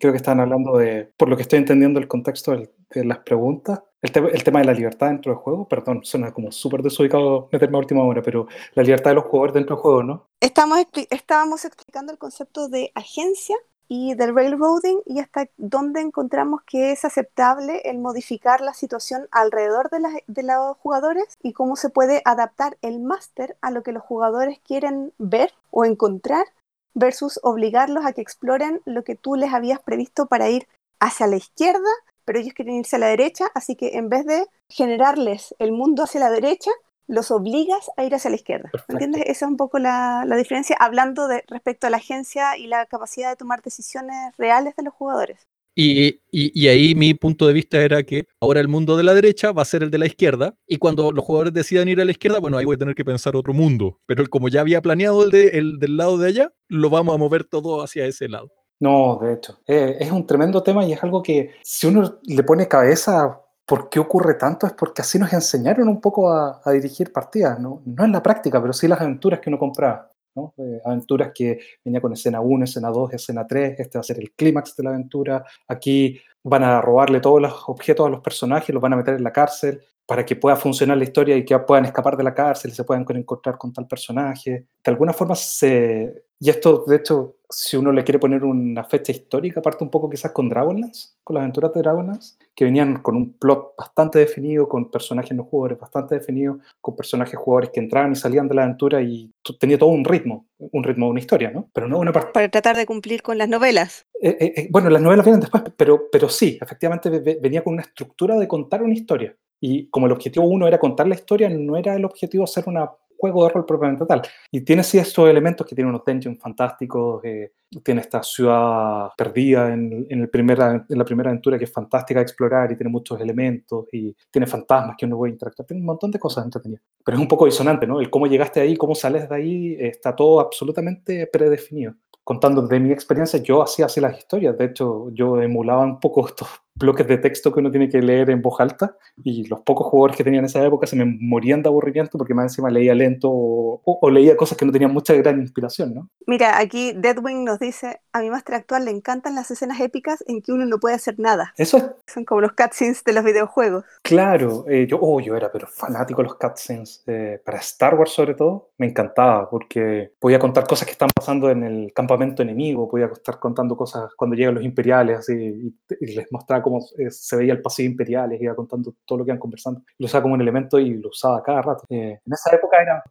creo 0.00 0.12
que 0.12 0.16
están 0.16 0.40
hablando 0.40 0.76
de, 0.78 1.12
por 1.16 1.28
lo 1.28 1.36
que 1.36 1.42
estoy 1.42 1.58
entendiendo 1.58 2.00
el 2.00 2.08
contexto 2.08 2.52
de 2.52 3.04
las 3.04 3.18
preguntas, 3.18 3.80
el, 4.02 4.44
tema 4.44 4.60
de 4.60 4.64
la 4.64 4.72
libertad 4.72 5.08
dentro 5.08 5.32
del 5.32 5.40
juego, 5.40 5.68
perdón, 5.68 6.00
suena 6.04 6.32
como 6.32 6.50
súper 6.50 6.82
desubicado 6.82 7.48
meterme 7.52 7.76
a 7.76 7.80
última 7.80 8.02
hora, 8.02 8.22
pero 8.22 8.46
la 8.74 8.82
libertad 8.82 9.10
de 9.10 9.16
los 9.16 9.24
jugadores 9.24 9.54
dentro 9.54 9.76
del 9.76 9.82
juego, 9.82 10.02
¿no? 10.02 10.26
Estamos, 10.40 10.78
estábamos 11.10 11.64
explicando 11.64 12.10
el 12.10 12.18
concepto 12.18 12.68
de 12.68 12.92
agencia 12.94 13.56
y 13.88 14.14
del 14.14 14.34
railroading 14.34 15.00
y 15.04 15.18
hasta 15.18 15.48
dónde 15.58 16.00
encontramos 16.00 16.62
que 16.62 16.92
es 16.92 17.04
aceptable 17.04 17.82
el 17.84 17.98
modificar 17.98 18.60
la 18.60 18.72
situación 18.72 19.26
alrededor 19.32 19.90
de, 19.90 20.22
de 20.26 20.42
los 20.44 20.76
jugadores 20.78 21.38
y 21.42 21.52
cómo 21.52 21.76
se 21.76 21.90
puede 21.90 22.22
adaptar 22.24 22.78
el 22.82 23.00
máster 23.00 23.56
a 23.60 23.70
lo 23.70 23.82
que 23.82 23.92
los 23.92 24.02
jugadores 24.02 24.60
quieren 24.60 25.12
ver 25.18 25.52
o 25.70 25.84
encontrar 25.84 26.46
versus 26.94 27.40
obligarlos 27.42 28.04
a 28.04 28.12
que 28.12 28.20
exploren 28.20 28.80
lo 28.84 29.04
que 29.04 29.16
tú 29.16 29.36
les 29.36 29.52
habías 29.52 29.80
previsto 29.80 30.26
para 30.26 30.48
ir 30.48 30.66
hacia 30.98 31.26
la 31.26 31.36
izquierda, 31.36 31.90
pero 32.24 32.38
ellos 32.38 32.54
quieren 32.54 32.76
irse 32.76 32.96
a 32.96 32.98
la 32.98 33.06
derecha, 33.06 33.46
así 33.54 33.76
que 33.76 33.96
en 33.96 34.08
vez 34.08 34.26
de 34.26 34.46
generarles 34.68 35.54
el 35.58 35.72
mundo 35.72 36.04
hacia 36.04 36.20
la 36.20 36.30
derecha, 36.30 36.70
los 37.10 37.32
obligas 37.32 37.90
a 37.96 38.04
ir 38.04 38.14
hacia 38.14 38.30
la 38.30 38.36
izquierda. 38.36 38.70
¿Entiendes? 38.88 39.22
Esa 39.22 39.46
es 39.46 39.50
un 39.50 39.56
poco 39.56 39.80
la, 39.80 40.24
diferencia, 40.36 40.76
hablando 40.78 41.26
de 41.26 41.42
respecto 41.48 41.88
a 41.88 41.90
la 41.90 41.96
agencia 41.96 42.56
y 42.56 42.68
la 42.68 42.86
capacidad 42.86 43.30
de 43.30 43.36
tomar 43.36 43.62
decisiones 43.62 44.36
reales 44.36 44.76
de 44.76 44.84
los 44.84 44.94
jugadores. 44.94 45.48
Y, 45.74 46.68
ahí 46.68 46.94
mi 46.94 47.14
punto 47.14 47.46
de 47.46 47.52
vista 47.52 47.80
era 47.80 48.02
que 48.02 48.26
ahora 48.40 48.60
el 48.60 48.68
mundo 48.68 48.96
de 48.96 49.04
la 49.04 49.14
derecha 49.14 49.52
va 49.52 49.62
a 49.62 49.66
ser 49.66 49.82
el 49.82 49.90
de 49.90 49.98
la 49.98 50.06
izquierda, 50.06 50.54
y 50.66 50.78
cuando 50.78 51.12
los 51.12 51.24
jugadores 51.24 51.52
decidan 51.52 51.88
ir 51.88 52.00
a 52.00 52.04
la 52.04 52.10
izquierda, 52.10 52.40
bueno, 52.40 52.58
ahí 52.58 52.64
voy 52.64 52.76
a 52.76 52.78
tener 52.78 52.94
que 52.94 53.04
pensar 53.04 53.36
otro 53.36 53.54
mundo. 53.54 53.98
Pero 54.06 54.24
como 54.28 54.48
ya 54.48 54.60
había 54.60 54.82
planeado 54.82 55.24
el, 55.24 55.30
de, 55.30 55.48
el 55.58 55.78
del 55.78 55.96
lado 55.96 56.18
de 56.18 56.28
allá, 56.28 56.52
lo 56.68 56.90
vamos 56.90 57.14
a 57.14 57.18
mover 57.18 57.44
todo 57.44 57.82
hacia 57.82 58.06
ese 58.06 58.28
lado. 58.28 58.50
No, 58.80 59.18
de 59.20 59.34
hecho, 59.34 59.58
eh, 59.66 59.98
es 60.00 60.10
un 60.10 60.26
tremendo 60.26 60.62
tema 60.62 60.84
y 60.84 60.92
es 60.92 61.02
algo 61.04 61.22
que 61.22 61.50
si 61.62 61.86
uno 61.86 62.18
le 62.22 62.42
pone 62.42 62.66
cabeza, 62.66 63.42
¿por 63.66 63.90
qué 63.90 64.00
ocurre 64.00 64.34
tanto? 64.34 64.66
Es 64.66 64.72
porque 64.72 65.02
así 65.02 65.18
nos 65.18 65.32
enseñaron 65.34 65.86
un 65.86 66.00
poco 66.00 66.32
a, 66.32 66.62
a 66.64 66.72
dirigir 66.72 67.12
partidas, 67.12 67.60
¿no? 67.60 67.82
no 67.84 68.04
en 68.04 68.12
la 68.12 68.22
práctica, 68.22 68.60
pero 68.60 68.72
sí 68.72 68.88
las 68.88 69.00
aventuras 69.00 69.40
que 69.40 69.50
uno 69.50 69.58
compraba. 69.58 70.10
Eh, 70.36 70.80
aventuras 70.84 71.32
que 71.34 71.58
venía 71.84 72.00
con 72.00 72.12
escena 72.12 72.40
1, 72.40 72.64
escena 72.64 72.88
2, 72.90 73.14
escena 73.14 73.46
3, 73.46 73.80
este 73.80 73.98
va 73.98 74.00
a 74.00 74.04
ser 74.04 74.18
el 74.20 74.32
clímax 74.32 74.76
de 74.76 74.84
la 74.84 74.90
aventura, 74.90 75.44
aquí 75.66 76.20
van 76.44 76.62
a 76.62 76.80
robarle 76.80 77.20
todos 77.20 77.42
los 77.42 77.68
objetos 77.68 78.06
a 78.06 78.10
los 78.10 78.20
personajes, 78.20 78.72
los 78.72 78.80
van 78.80 78.92
a 78.92 78.96
meter 78.96 79.14
en 79.14 79.24
la 79.24 79.32
cárcel 79.32 79.82
para 80.06 80.24
que 80.24 80.36
pueda 80.36 80.56
funcionar 80.56 80.96
la 80.96 81.04
historia 81.04 81.36
y 81.36 81.44
que 81.44 81.58
puedan 81.60 81.84
escapar 81.84 82.16
de 82.16 82.24
la 82.24 82.34
cárcel 82.34 82.70
y 82.70 82.74
se 82.74 82.84
puedan 82.84 83.04
encontrar 83.08 83.58
con 83.58 83.72
tal 83.72 83.86
personaje. 83.86 84.66
De 84.82 84.90
alguna 84.90 85.12
forma 85.12 85.34
se, 85.34 86.24
y 86.38 86.50
esto, 86.50 86.84
de 86.86 86.96
hecho, 86.96 87.36
si 87.50 87.76
uno 87.76 87.92
le 87.92 88.04
quiere 88.04 88.18
poner 88.18 88.44
una 88.44 88.84
fecha 88.84 89.10
histórica, 89.10 89.60
parte 89.60 89.82
un 89.82 89.90
poco 89.90 90.08
quizás 90.08 90.30
con 90.30 90.48
Dragonlance, 90.48 91.10
con 91.24 91.34
las 91.34 91.42
aventuras 91.42 91.74
de 91.74 91.80
Dragonlance, 91.80 92.36
que 92.54 92.64
venían 92.64 93.02
con 93.02 93.16
un 93.16 93.32
plot 93.32 93.74
bastante 93.76 94.20
definido, 94.20 94.68
con 94.68 94.90
personajes 94.90 95.36
no 95.36 95.44
jugadores 95.44 95.78
bastante 95.78 96.14
definidos, 96.14 96.58
con 96.80 96.94
personajes 96.94 97.38
jugadores 97.38 97.70
que 97.70 97.80
entraban 97.80 98.12
y 98.12 98.16
salían 98.16 98.46
de 98.48 98.54
la 98.54 98.64
aventura 98.64 99.02
y 99.02 99.32
tenía 99.58 99.78
todo 99.78 99.90
un 99.90 100.04
ritmo, 100.04 100.46
un 100.58 100.84
ritmo 100.84 101.06
de 101.06 101.10
una 101.10 101.20
historia, 101.20 101.50
¿no? 101.50 101.68
Pero 101.72 101.88
no 101.88 101.98
una 101.98 102.12
parte... 102.12 102.30
Para 102.32 102.48
tratar 102.48 102.76
de 102.76 102.86
cumplir 102.86 103.22
con 103.22 103.36
las 103.36 103.48
novelas. 103.48 104.06
Eh, 104.22 104.36
eh, 104.38 104.52
eh, 104.56 104.68
bueno, 104.70 104.88
las 104.88 105.02
novelas 105.02 105.24
vienen 105.24 105.40
después, 105.40 105.64
pero, 105.76 106.08
pero 106.10 106.28
sí, 106.28 106.56
efectivamente 106.60 107.10
venía 107.40 107.64
con 107.64 107.74
una 107.74 107.82
estructura 107.82 108.38
de 108.38 108.46
contar 108.46 108.82
una 108.82 108.94
historia. 108.94 109.34
Y 109.60 109.88
como 109.88 110.06
el 110.06 110.12
objetivo 110.12 110.46
uno 110.46 110.66
era 110.68 110.78
contar 110.78 111.08
la 111.08 111.14
historia, 111.16 111.48
no 111.50 111.76
era 111.76 111.94
el 111.94 112.04
objetivo 112.04 112.44
hacer 112.44 112.64
una 112.66 112.90
juego 113.20 113.44
de 113.44 113.50
rol 113.50 113.66
propiamente 113.66 114.06
tal. 114.06 114.22
Y 114.50 114.62
tiene 114.62 114.82
sí 114.82 114.98
estos 114.98 115.28
elementos 115.28 115.66
que 115.66 115.74
tiene 115.74 115.90
unos 115.90 116.02
dungeons 116.04 116.38
fantásticos, 116.40 117.22
eh, 117.24 117.52
tiene 117.84 118.00
esta 118.00 118.22
ciudad 118.22 119.10
perdida 119.16 119.72
en, 119.72 120.06
en, 120.08 120.20
el 120.22 120.28
primera, 120.28 120.84
en 120.88 120.98
la 120.98 121.04
primera 121.04 121.30
aventura 121.30 121.58
que 121.58 121.64
es 121.64 121.72
fantástica 121.72 122.20
de 122.20 122.24
explorar 122.24 122.72
y 122.72 122.76
tiene 122.76 122.90
muchos 122.90 123.20
elementos 123.20 123.86
y 123.92 124.16
tiene 124.30 124.46
fantasmas 124.46 124.96
que 124.98 125.06
uno 125.06 125.18
puede 125.18 125.32
interactuar, 125.32 125.66
tiene 125.66 125.80
un 125.80 125.86
montón 125.86 126.10
de 126.10 126.18
cosas 126.18 126.44
entretenidas. 126.44 126.82
Pero 127.04 127.16
es 127.16 127.22
un 127.22 127.28
poco 127.28 127.44
disonante, 127.44 127.86
¿no? 127.86 128.00
El 128.00 128.10
cómo 128.10 128.26
llegaste 128.26 128.60
ahí, 128.60 128.76
cómo 128.76 128.94
sales 128.94 129.28
de 129.28 129.34
ahí, 129.34 129.76
está 129.78 130.16
todo 130.16 130.40
absolutamente 130.40 131.28
predefinido 131.28 131.94
contando 132.30 132.62
de 132.62 132.78
mi 132.78 132.92
experiencia, 132.92 133.42
yo 133.42 133.60
hacía 133.60 133.86
así 133.86 134.00
las 134.00 134.16
historias. 134.16 134.56
De 134.56 134.66
hecho, 134.66 135.10
yo 135.12 135.42
emulaba 135.42 135.82
un 135.82 135.98
poco 135.98 136.26
estos 136.28 136.48
bloques 136.74 137.06
de 137.06 137.18
texto 137.18 137.52
que 137.52 137.60
uno 137.60 137.70
tiene 137.70 137.88
que 137.88 138.00
leer 138.00 138.30
en 138.30 138.42
voz 138.42 138.60
alta 138.60 138.96
y 139.22 139.46
los 139.48 139.60
pocos 139.60 139.86
jugadores 139.88 140.16
que 140.16 140.24
tenía 140.24 140.40
en 140.40 140.46
esa 140.46 140.64
época 140.64 140.86
se 140.86 140.96
me 140.96 141.04
morían 141.04 141.62
de 141.62 141.68
aburrimiento 141.68 142.16
porque 142.16 142.34
más 142.34 142.44
encima 142.44 142.70
leía 142.70 142.94
lento 142.94 143.28
o, 143.30 144.10
leía 144.10 144.36
cosas 144.36 144.56
que 144.56 144.64
no 144.64 144.72
tenían 144.72 144.92
mucha 144.92 145.14
gran 145.14 145.40
inspiración, 145.40 145.94
¿no? 145.94 146.08
Mira, 146.26 146.58
aquí 146.58 146.92
Deadwing 146.92 147.44
nos 147.44 147.58
dice, 147.58 148.00
a 148.12 148.20
mi 148.20 148.30
máster 148.30 148.54
actual 148.56 148.84
le 148.84 148.90
encantan 148.90 149.34
las 149.34 149.50
escenas 149.50 149.80
épicas 149.80 150.24
en 150.26 150.42
que 150.42 150.52
uno 150.52 150.66
no 150.66 150.78
puede 150.78 150.94
hacer 150.94 151.18
nada. 151.18 151.52
Eso 151.56 151.76
es... 151.76 151.84
Son 152.06 152.24
como 152.24 152.40
los 152.40 152.52
cutscenes 152.52 153.04
de 153.04 153.12
los 153.12 153.24
videojuegos. 153.24 153.84
Claro, 154.02 154.64
eh, 154.68 154.86
yo, 154.88 154.98
oh, 155.00 155.20
yo 155.20 155.36
era 155.36 155.50
pero 155.52 155.66
fanático 155.66 156.22
de 156.22 156.28
los 156.28 156.36
cutscenes, 156.36 157.04
eh, 157.06 157.40
para 157.44 157.58
Star 157.58 157.94
Wars 157.94 158.12
sobre 158.12 158.34
todo, 158.34 158.70
me 158.78 158.86
encantaba 158.86 159.48
porque 159.48 160.12
podía 160.18 160.38
contar 160.38 160.66
cosas 160.66 160.86
que 160.86 160.92
están 160.92 161.10
pasando 161.14 161.50
en 161.50 161.62
el 161.62 161.92
campamento 161.92 162.42
enemigo, 162.42 162.88
podía 162.88 163.06
estar 163.06 163.38
contando 163.38 163.76
cosas 163.76 164.12
cuando 164.16 164.36
llegan 164.36 164.54
los 164.54 164.64
imperiales 164.64 165.18
así, 165.18 165.34
y, 165.34 165.74
y 166.00 166.14
les 166.14 166.30
mostraba 166.32 166.59
cómo 166.62 166.86
eh, 166.98 167.10
se 167.10 167.36
veía 167.36 167.52
el 167.52 167.62
pasillo 167.62 167.90
imperial, 167.90 168.36
iba 168.40 168.54
contando 168.54 168.94
todo 169.04 169.18
lo 169.18 169.24
que 169.24 169.30
iban 169.30 169.38
conversando. 169.38 169.82
Lo 169.98 170.06
usaba 170.06 170.22
como 170.22 170.34
un 170.34 170.40
elemento 170.40 170.78
y 170.78 170.94
lo 170.94 171.08
usaba 171.08 171.42
cada 171.42 171.62
rato. 171.62 171.84
Eh, 171.88 172.18
en 172.24 172.32
esa 172.32 172.54
época 172.54 172.80
era... 172.80 173.02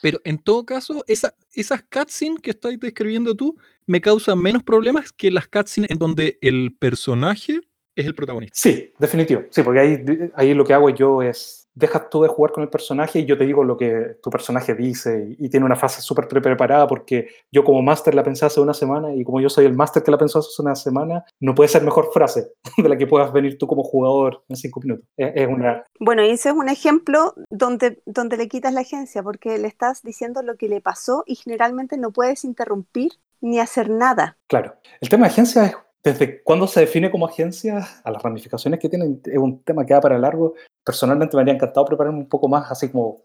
Pero 0.00 0.20
en 0.24 0.38
todo 0.38 0.64
caso, 0.64 1.04
esa, 1.08 1.34
esas 1.52 1.82
cutscenes 1.82 2.40
que 2.40 2.50
estás 2.50 2.78
describiendo 2.78 3.34
tú 3.34 3.56
me 3.86 4.00
causan 4.00 4.38
menos 4.38 4.62
problemas 4.62 5.12
que 5.12 5.30
las 5.30 5.48
cutscenes 5.48 5.90
en 5.90 5.98
donde 5.98 6.38
el 6.40 6.76
personaje 6.78 7.60
es 7.96 8.06
el 8.06 8.14
protagonista. 8.14 8.56
Sí, 8.56 8.92
definitivo. 8.98 9.42
Sí, 9.50 9.62
porque 9.62 9.80
ahí, 9.80 10.30
ahí 10.34 10.54
lo 10.54 10.64
que 10.64 10.72
hago 10.72 10.88
yo 10.90 11.20
es 11.20 11.67
dejas 11.78 12.10
tú 12.10 12.22
de 12.22 12.28
jugar 12.28 12.52
con 12.52 12.62
el 12.62 12.68
personaje 12.68 13.20
y 13.20 13.24
yo 13.24 13.38
te 13.38 13.46
digo 13.46 13.62
lo 13.64 13.76
que 13.76 14.16
tu 14.22 14.30
personaje 14.30 14.74
dice 14.74 15.36
y, 15.38 15.48
tiene 15.48 15.64
una 15.64 15.76
frase 15.76 16.02
súper 16.02 16.28
preparada 16.28 16.86
porque 16.86 17.28
yo 17.50 17.64
como 17.64 17.80
máster 17.80 18.14
la 18.14 18.22
pensé 18.22 18.44
hace 18.44 18.60
una 18.60 18.74
semana 18.74 19.14
y 19.14 19.24
como 19.24 19.40
yo 19.40 19.48
soy 19.48 19.64
el 19.64 19.74
máster 19.74 20.02
que 20.02 20.10
la 20.10 20.18
pensó 20.18 20.40
hace 20.40 20.60
una 20.60 20.74
semana, 20.74 21.24
no 21.40 21.54
puede 21.54 21.68
ser 21.68 21.82
mejor 21.82 22.10
frase 22.12 22.52
de 22.76 22.88
la 22.88 22.98
que 22.98 23.06
puedas 23.06 23.32
venir 23.32 23.56
tú 23.56 23.66
como 23.66 23.82
jugador 23.82 24.42
en 24.48 24.56
cinco 24.56 24.80
minutos. 24.80 25.06
Es, 25.16 25.48
una... 25.48 25.84
Bueno, 26.00 26.24
y 26.24 26.30
ese 26.30 26.50
es 26.50 26.54
un 26.54 26.68
ejemplo 26.68 27.34
donde, 27.48 28.02
donde 28.04 28.36
le 28.36 28.48
quitas 28.48 28.74
la 28.74 28.80
agencia 28.80 29.22
porque 29.22 29.58
le 29.58 29.68
estás 29.68 30.02
diciendo 30.02 30.42
lo 30.42 30.56
que 30.56 30.68
le 30.68 30.80
pasó 30.80 31.24
y 31.26 31.36
generalmente 31.36 31.96
no 31.96 32.10
puedes 32.10 32.44
interrumpir 32.44 33.12
ni 33.40 33.60
hacer 33.60 33.88
nada. 33.88 34.36
Claro. 34.48 34.74
El 35.00 35.08
tema 35.08 35.26
de 35.26 35.32
agencia 35.32 35.64
es 35.64 35.76
desde 36.02 36.42
cuándo 36.42 36.66
se 36.66 36.80
define 36.80 37.10
como 37.10 37.26
agencia 37.26 37.86
a 38.04 38.10
las 38.10 38.22
ramificaciones 38.22 38.80
que 38.80 38.88
tienen, 38.88 39.20
es 39.24 39.38
un 39.38 39.62
tema 39.62 39.84
que 39.84 39.94
da 39.94 40.00
para 40.00 40.18
largo. 40.18 40.54
Personalmente 40.84 41.36
me 41.36 41.42
habría 41.42 41.54
encantado 41.54 41.86
prepararme 41.86 42.20
un 42.20 42.28
poco 42.28 42.48
más, 42.48 42.70
así 42.70 42.88
como 42.88 43.22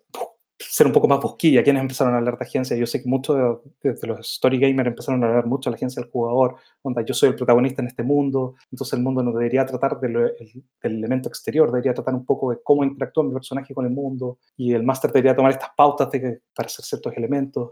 ser 0.70 0.88
un 0.88 0.94
poco 0.94 1.08
más 1.08 1.20
bosquilla. 1.20 1.64
Quienes 1.64 1.82
empezaron 1.82 2.14
a 2.14 2.18
hablar 2.18 2.38
de 2.38 2.46
agencia? 2.46 2.76
Yo 2.78 2.86
sé 2.86 3.02
que 3.02 3.10
muchos 3.10 3.62
de, 3.82 4.08
los 4.08 4.20
story 4.20 4.60
gamers 4.60 4.88
empezaron 4.88 5.24
a 5.24 5.28
hablar 5.28 5.46
mucho 5.46 5.70
de 5.70 5.74
la 5.74 5.76
agencia 5.76 6.02
del 6.02 6.12
jugador. 6.12 6.56
Onda, 6.82 7.02
yo 7.04 7.14
soy 7.14 7.30
el 7.30 7.36
protagonista 7.36 7.82
en 7.82 7.88
este 7.88 8.04
mundo, 8.04 8.56
entonces 8.72 8.94
el 8.94 9.04
mundo 9.04 9.24
no 9.24 9.32
debería 9.32 9.66
tratar 9.66 10.00
del 10.00 10.34
elemento 10.82 11.30
exterior, 11.30 11.72
debería 11.72 11.94
tratar 11.94 12.14
un 12.14 12.26
poco 12.26 12.52
de 12.52 12.58
cómo 12.64 12.84
interactúa 12.84 13.24
mi 13.24 13.34
personaje 13.34 13.74
con 13.74 13.86
el 13.86 13.92
mundo 13.92 14.38
y 14.58 14.74
el 14.74 14.84
máster 14.84 15.12
debería 15.12 15.36
tomar 15.36 15.52
estas 15.52 15.70
pautas 15.76 16.12
de 16.12 16.42
para 16.56 16.68
hacer 16.68 16.86
ciertos 16.86 17.14
elementos. 17.16 17.70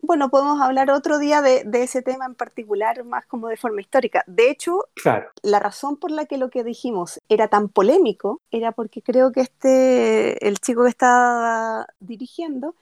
Bueno, 0.00 0.28
podemos 0.28 0.60
hablar 0.60 0.90
otro 0.90 1.18
día 1.18 1.42
de, 1.42 1.64
de, 1.64 1.82
ese 1.82 2.02
tema 2.02 2.26
en 2.26 2.34
particular, 2.34 3.04
más 3.04 3.26
como 3.26 3.48
de 3.48 3.56
forma 3.56 3.80
histórica. 3.80 4.22
De 4.26 4.50
hecho, 4.50 4.84
claro. 4.94 5.30
la 5.42 5.58
razón 5.58 5.96
por 5.96 6.10
la 6.10 6.26
que 6.26 6.38
lo 6.38 6.50
que 6.50 6.62
dijimos 6.62 7.20
era 7.28 7.48
tan 7.48 7.68
polémico 7.68 8.40
era 8.50 8.72
porque 8.72 9.02
creo 9.02 9.32
que 9.32 9.40
este, 9.40 10.46
el 10.46 10.58
chico 10.58 10.84
que 10.84 10.90
estaba 10.90 11.86
dirigiendo 12.00 12.27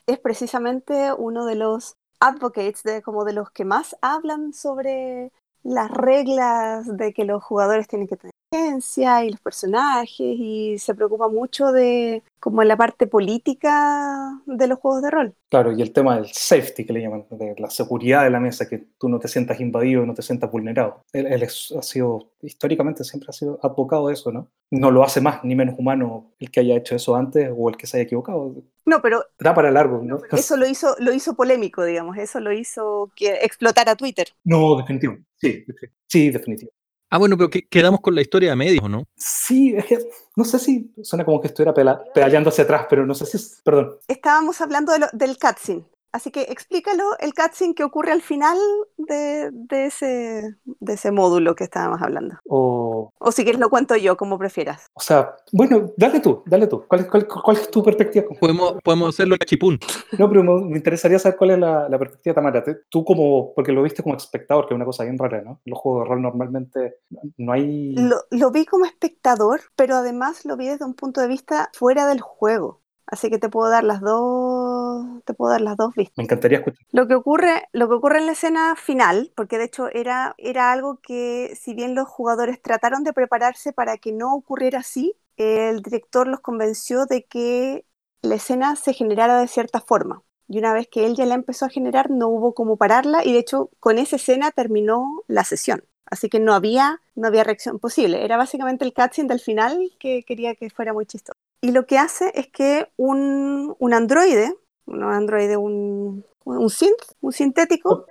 es 0.07 0.19
precisamente 0.19 1.13
uno 1.13 1.47
de 1.47 1.55
los 1.55 1.97
advocates, 2.21 2.83
de, 2.83 3.03
como 3.03 3.25
de 3.25 3.33
los 3.33 3.51
que 3.51 3.65
más 3.65 3.97
hablan 4.01 4.53
sobre 4.53 5.33
las 5.63 5.91
reglas 5.91 6.97
de 6.97 7.13
que 7.13 7.25
los 7.25 7.43
jugadores 7.43 7.89
tienen 7.89 8.09
que 8.09 8.17
tener 8.17 8.33
agencia 8.51 9.25
y 9.25 9.31
los 9.31 9.41
personajes 9.41 10.19
y 10.19 10.79
se 10.79 10.95
preocupa 10.95 11.29
mucho 11.29 11.73
de 11.73 12.23
como 12.41 12.63
la 12.63 12.77
parte 12.77 13.07
política 13.07 14.41
de 14.47 14.67
los 14.67 14.79
juegos 14.79 15.03
de 15.03 15.11
rol. 15.11 15.35
Claro, 15.49 15.73
y 15.73 15.83
el 15.83 15.93
tema 15.93 16.17
del 16.17 16.27
safety 16.33 16.85
que 16.85 16.93
le 16.93 17.03
llaman, 17.03 17.27
de 17.31 17.55
la 17.59 17.71
seguridad 17.71 18.25
de 18.25 18.31
la 18.31 18.41
mesa, 18.41 18.69
que 18.69 18.87
tú 18.99 19.09
no 19.09 19.19
te 19.19 19.29
sientas 19.29 19.61
invadido 19.61 20.07
no 20.07 20.15
te 20.15 20.23
sientas 20.23 20.51
vulnerado. 20.51 21.05
Él, 21.13 21.43
ha 21.43 21.83
sido, 21.83 22.31
históricamente 22.43 23.05
siempre 23.05 23.31
ha 23.31 23.33
sido 23.33 23.59
abocado 23.63 24.09
de 24.09 24.15
eso, 24.15 24.31
¿no? 24.31 24.49
No 24.71 24.91
lo 24.91 25.03
hace 25.03 25.21
más 25.21 25.43
ni 25.45 25.55
menos 25.55 25.77
humano 25.79 26.33
el 26.39 26.51
que 26.51 26.61
haya 26.61 26.77
hecho 26.77 26.95
eso 26.95 27.17
antes 27.17 27.51
o 27.57 27.69
el 27.69 27.77
que 27.77 27.87
se 27.87 27.97
haya 27.97 28.05
equivocado. 28.05 28.55
No, 28.85 29.03
pero... 29.03 29.25
Da 29.41 29.55
para 29.55 29.71
largo, 29.71 30.03
¿no? 30.03 30.21
Eso 30.31 30.57
lo 30.57 30.67
hizo, 30.67 30.95
lo 31.01 31.13
hizo 31.13 31.35
polémico, 31.35 31.85
digamos, 31.85 32.17
eso 32.19 32.39
lo 32.39 32.53
hizo 32.53 33.11
que 33.17 33.35
explotara 33.43 33.97
Twitter. 33.97 34.29
No, 34.45 34.77
definitivo, 34.77 35.17
sí, 35.37 35.65
sí, 36.07 36.31
definitivo. 36.31 36.71
Ah, 37.09 37.19
bueno, 37.19 37.37
pero 37.37 37.51
quedamos 37.71 38.01
con 38.01 38.15
la 38.15 38.21
historia 38.21 38.51
de 38.51 38.57
medios, 38.57 38.89
¿no? 38.91 39.05
Sí, 39.17 39.75
es 39.77 39.85
que 39.87 39.99
no 40.35 40.45
sé 40.45 40.59
si 40.59 40.93
suena 41.03 41.25
como 41.25 41.41
que 41.41 41.47
estuviera 41.47 41.73
pedaleando 41.73 42.51
hacia 42.51 42.65
atrás, 42.65 42.87
pero 42.91 43.07
no 43.07 43.15
sé 43.15 43.27
si 43.27 43.37
es. 43.37 43.61
Perdón. 43.65 43.99
Estábamos 44.09 44.61
hablando 44.61 44.93
del 45.13 45.39
cutscene. 45.39 45.85
Así 46.17 46.31
que 46.31 46.45
explícalo 46.45 47.05
el 47.19 47.35
cutscene 47.35 47.75
que 47.75 47.85
ocurre 47.85 48.11
al 48.11 48.23
final 48.23 48.57
de, 48.97 49.51
ese, 49.71 50.57
de 50.65 50.95
ese 50.95 51.11
módulo 51.11 51.55
que 51.55 51.65
estábamos 51.65 52.01
hablando. 52.01 52.37
O, 52.49 53.13
o 53.19 53.33
si 53.33 53.43
quieres 53.43 53.61
lo 53.61 53.69
cuento 53.69 53.97
yo, 53.97 54.17
como 54.17 54.39
prefieras. 54.39 54.87
O 54.95 55.01
sea, 55.01 55.37
bueno, 55.53 55.93
dale 55.99 56.21
tú, 56.21 56.43
dale 56.47 56.69
tú. 56.69 56.87
¿Cuál, 56.89 57.07
cuál, 57.07 57.57
es 57.59 57.71
tu 57.71 57.83
perspectiva? 57.83 58.25
Podemos, 58.41 58.77
podemos 58.83 59.11
hacerlo 59.11 59.37
chipún. 59.45 59.79
No, 60.19 60.27
pero 60.31 60.43
me, 60.43 60.75
interesaría 60.79 61.19
saber 61.19 61.37
cuál 61.37 61.51
es 61.51 61.59
la, 61.59 61.87
la, 61.87 61.99
perspectiva 61.99 62.33
de 62.33 62.35
Tamara. 62.35 62.65
Tú 62.89 63.05
como, 63.05 63.53
porque 63.53 63.73
lo 63.73 63.83
viste 63.83 64.03
como 64.03 64.17
espectador, 64.17 64.67
que 64.67 64.73
es 64.73 64.77
una 64.77 64.87
cosa 64.87 65.05
bien 65.05 65.19
rara, 65.19 65.43
¿no? 65.43 65.61
Los 65.67 65.79
juegos 65.79 66.05
de 66.05 66.09
rol 66.09 66.23
normalmente 66.23 66.95
no 67.37 67.53
hay... 67.53 67.93
Lo, 67.93 68.17
lo 68.31 68.51
vi 68.51 68.65
como 68.65 68.87
espectador, 68.87 69.61
pero 69.77 69.97
además 69.97 70.47
lo 70.47 70.57
vi 70.57 70.69
desde 70.69 70.87
un 70.87 70.95
punto 70.95 71.21
de 71.21 71.29
vista 71.29 71.69
fuera 71.75 72.07
del 72.07 72.23
juego. 72.23 72.81
Así 73.07 73.31
que 73.31 73.39
te 73.39 73.49
puedo 73.49 73.71
dar 73.71 73.85
las 73.85 74.01
dos, 74.01 75.23
te 75.25 75.33
puedo 75.33 75.53
dar 75.53 75.61
las 75.61 75.77
dos 75.77 75.95
vistas. 75.95 76.17
Me 76.17 76.25
encantaría 76.25 76.59
escuchar. 76.59 76.85
Lo 76.91 77.07
que 77.07 77.15
ocurre, 77.15 77.69
lo 77.73 77.89
que 77.89 77.95
ocurre 77.95 78.19
en 78.19 78.27
la 78.27 78.33
escena 78.33 78.75
final, 78.77 79.33
porque 79.37 79.59
de 79.59 79.65
hecho 79.65 79.89
era, 79.93 80.35
era 80.39 80.73
algo 80.73 80.99
que 81.01 81.57
si 81.61 81.75
bien 81.75 81.95
los 81.95 82.09
jugadores 82.09 82.61
trataron 82.61 83.05
de 83.05 83.13
prepararse 83.13 83.73
para 83.73 83.97
que 83.97 84.13
no 84.13 84.35
ocurriera 84.35 84.81
así, 84.81 85.15
el 85.37 85.83
director 85.83 86.27
los 86.27 86.41
convenció 86.41 87.07
de 87.07 87.25
que 87.25 87.85
la 88.23 88.35
escena 88.35 88.75
se 88.75 88.93
generara 88.93 89.39
de 89.39 89.49
cierta 89.49 89.81
forma. 89.81 90.23
Y 90.49 90.59
una 90.59 90.73
vez 90.73 90.89
que 90.89 91.07
él 91.07 91.15
ya 91.15 91.27
la 91.27 91.35
empezó 91.35 91.67
a 91.67 91.71
generar, 91.71 92.11
no 92.11 92.29
hubo 92.29 92.55
cómo 92.55 92.77
pararla 92.77 93.25
y 93.25 93.33
de 93.33 93.39
hecho 93.39 93.71
con 93.81 93.99
esa 93.99 94.17
escena 94.17 94.51
terminó 94.51 95.23
la 95.27 95.45
sesión. 95.45 95.85
Así 96.09 96.29
que 96.29 96.39
no 96.39 96.55
había, 96.55 97.01
no 97.17 97.27
había 97.27 97.43
reacción 97.43 97.81
posible. 97.81 98.25
Era 98.25 98.37
básicamente 98.37 98.85
el 98.85 98.95
cutscene 98.95 99.29
del 99.29 99.41
final 99.41 99.91
que 99.99 100.23
quería 100.23 100.55
que 100.55 100.71
fuera 100.71 100.93
muy 100.93 101.05
chistoso. 101.05 101.37
Y 101.61 101.73
lo 101.73 101.87
que 101.87 101.99
hace 101.99 102.33
es 102.35 102.49
que 102.49 102.89
un, 102.97 103.75
un 103.79 103.95
androide, 103.95 104.55
un 104.87 105.03
androide, 105.03 105.57
un, 105.57 106.25
un 106.45 106.71
synth, 106.71 107.03
un 107.21 107.33
sintético, 107.33 108.07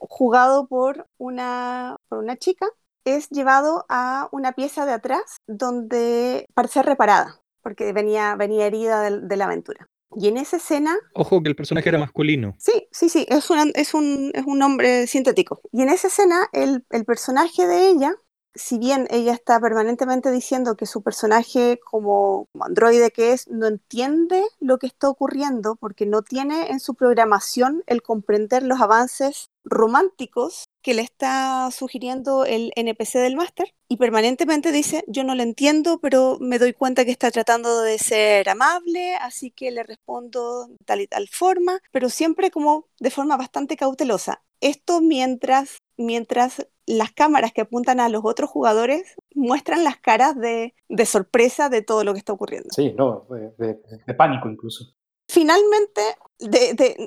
jugado 0.00 0.66
por 0.66 1.06
una, 1.18 1.96
por 2.08 2.18
una 2.18 2.36
chica, 2.36 2.66
es 3.04 3.28
llevado 3.30 3.84
a 3.88 4.28
una 4.32 4.52
pieza 4.52 4.86
de 4.86 4.92
atrás 4.92 5.38
donde 5.46 6.46
parece 6.54 6.82
reparada, 6.82 7.40
porque 7.62 7.92
venía, 7.92 8.34
venía 8.36 8.66
herida 8.66 9.10
de, 9.10 9.36
la 9.36 9.44
aventura. 9.44 9.88
Y 10.14 10.28
en 10.28 10.36
esa 10.36 10.56
escena... 10.58 10.94
Ojo 11.14 11.42
que 11.42 11.48
el 11.48 11.56
personaje 11.56 11.88
era 11.88 11.98
masculino. 11.98 12.54
Sí, 12.58 12.86
sí, 12.90 13.08
sí, 13.08 13.26
es, 13.28 13.48
es, 13.74 13.94
un, 13.94 14.30
es 14.34 14.44
un 14.44 14.62
hombre 14.62 15.06
sintético. 15.06 15.62
Y 15.72 15.82
en 15.82 15.88
esa 15.88 16.08
escena 16.08 16.48
el, 16.52 16.84
el 16.90 17.04
personaje 17.04 17.66
de 17.66 17.88
ella 17.88 18.14
si 18.54 18.78
bien 18.78 19.06
ella 19.10 19.32
está 19.32 19.58
permanentemente 19.60 20.30
diciendo 20.30 20.76
que 20.76 20.86
su 20.86 21.02
personaje 21.02 21.80
como, 21.84 22.48
androide 22.60 23.10
que 23.10 23.32
es 23.32 23.48
no 23.48 23.66
entiende 23.66 24.44
lo 24.60 24.78
que 24.78 24.86
está 24.86 25.08
ocurriendo 25.08 25.76
porque 25.76 26.06
no 26.06 26.22
tiene 26.22 26.70
en 26.70 26.80
su 26.80 26.94
programación 26.94 27.82
el 27.86 28.02
comprender 28.02 28.62
los 28.62 28.80
avances 28.80 29.46
románticos 29.64 30.64
que 30.82 30.94
le 30.94 31.02
está 31.02 31.70
sugiriendo 31.70 32.44
el 32.44 32.72
NPC 32.76 33.14
del 33.14 33.36
máster 33.36 33.72
y 33.88 33.96
permanentemente 33.96 34.72
dice, 34.72 35.04
yo 35.06 35.24
no 35.24 35.34
lo 35.34 35.42
entiendo, 35.42 35.98
pero 36.00 36.38
me 36.40 36.58
doy 36.58 36.72
cuenta 36.72 37.04
que 37.04 37.10
está 37.10 37.30
tratando 37.30 37.82
de 37.82 37.98
ser 37.98 38.48
amable, 38.48 39.14
así 39.14 39.50
que 39.50 39.70
le 39.70 39.84
respondo 39.84 40.68
tal 40.84 41.00
y 41.00 41.06
tal 41.06 41.28
forma, 41.28 41.80
pero 41.92 42.08
siempre 42.08 42.50
como 42.50 42.88
de 42.98 43.10
forma 43.10 43.36
bastante 43.36 43.76
cautelosa. 43.76 44.42
Esto 44.60 45.00
mientras, 45.00 45.78
mientras 45.96 46.66
las 46.86 47.12
cámaras 47.12 47.52
que 47.52 47.60
apuntan 47.60 48.00
a 48.00 48.08
los 48.08 48.22
otros 48.24 48.50
jugadores 48.50 49.14
muestran 49.34 49.84
las 49.84 49.98
caras 49.98 50.36
de, 50.38 50.74
sorpresa 51.06 51.68
de 51.68 51.82
todo 51.82 52.04
lo 52.04 52.12
que 52.12 52.18
está 52.18 52.32
ocurriendo. 52.32 52.68
Sí, 52.70 52.92
no, 52.96 53.26
de, 53.58 54.14
pánico 54.14 54.48
incluso. 54.48 54.94
Finalmente, 55.28 56.02
de, 56.38 56.98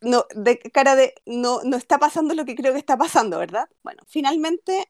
no, 0.00 0.24
de 0.34 0.58
cara 0.58 0.96
de 0.96 1.14
no, 1.26 1.60
no 1.64 1.76
está 1.76 1.98
pasando 1.98 2.34
lo 2.34 2.44
que 2.44 2.54
creo 2.54 2.72
que 2.72 2.78
está 2.78 2.96
pasando, 2.96 3.38
¿verdad? 3.38 3.68
Bueno, 3.82 4.02
finalmente 4.06 4.88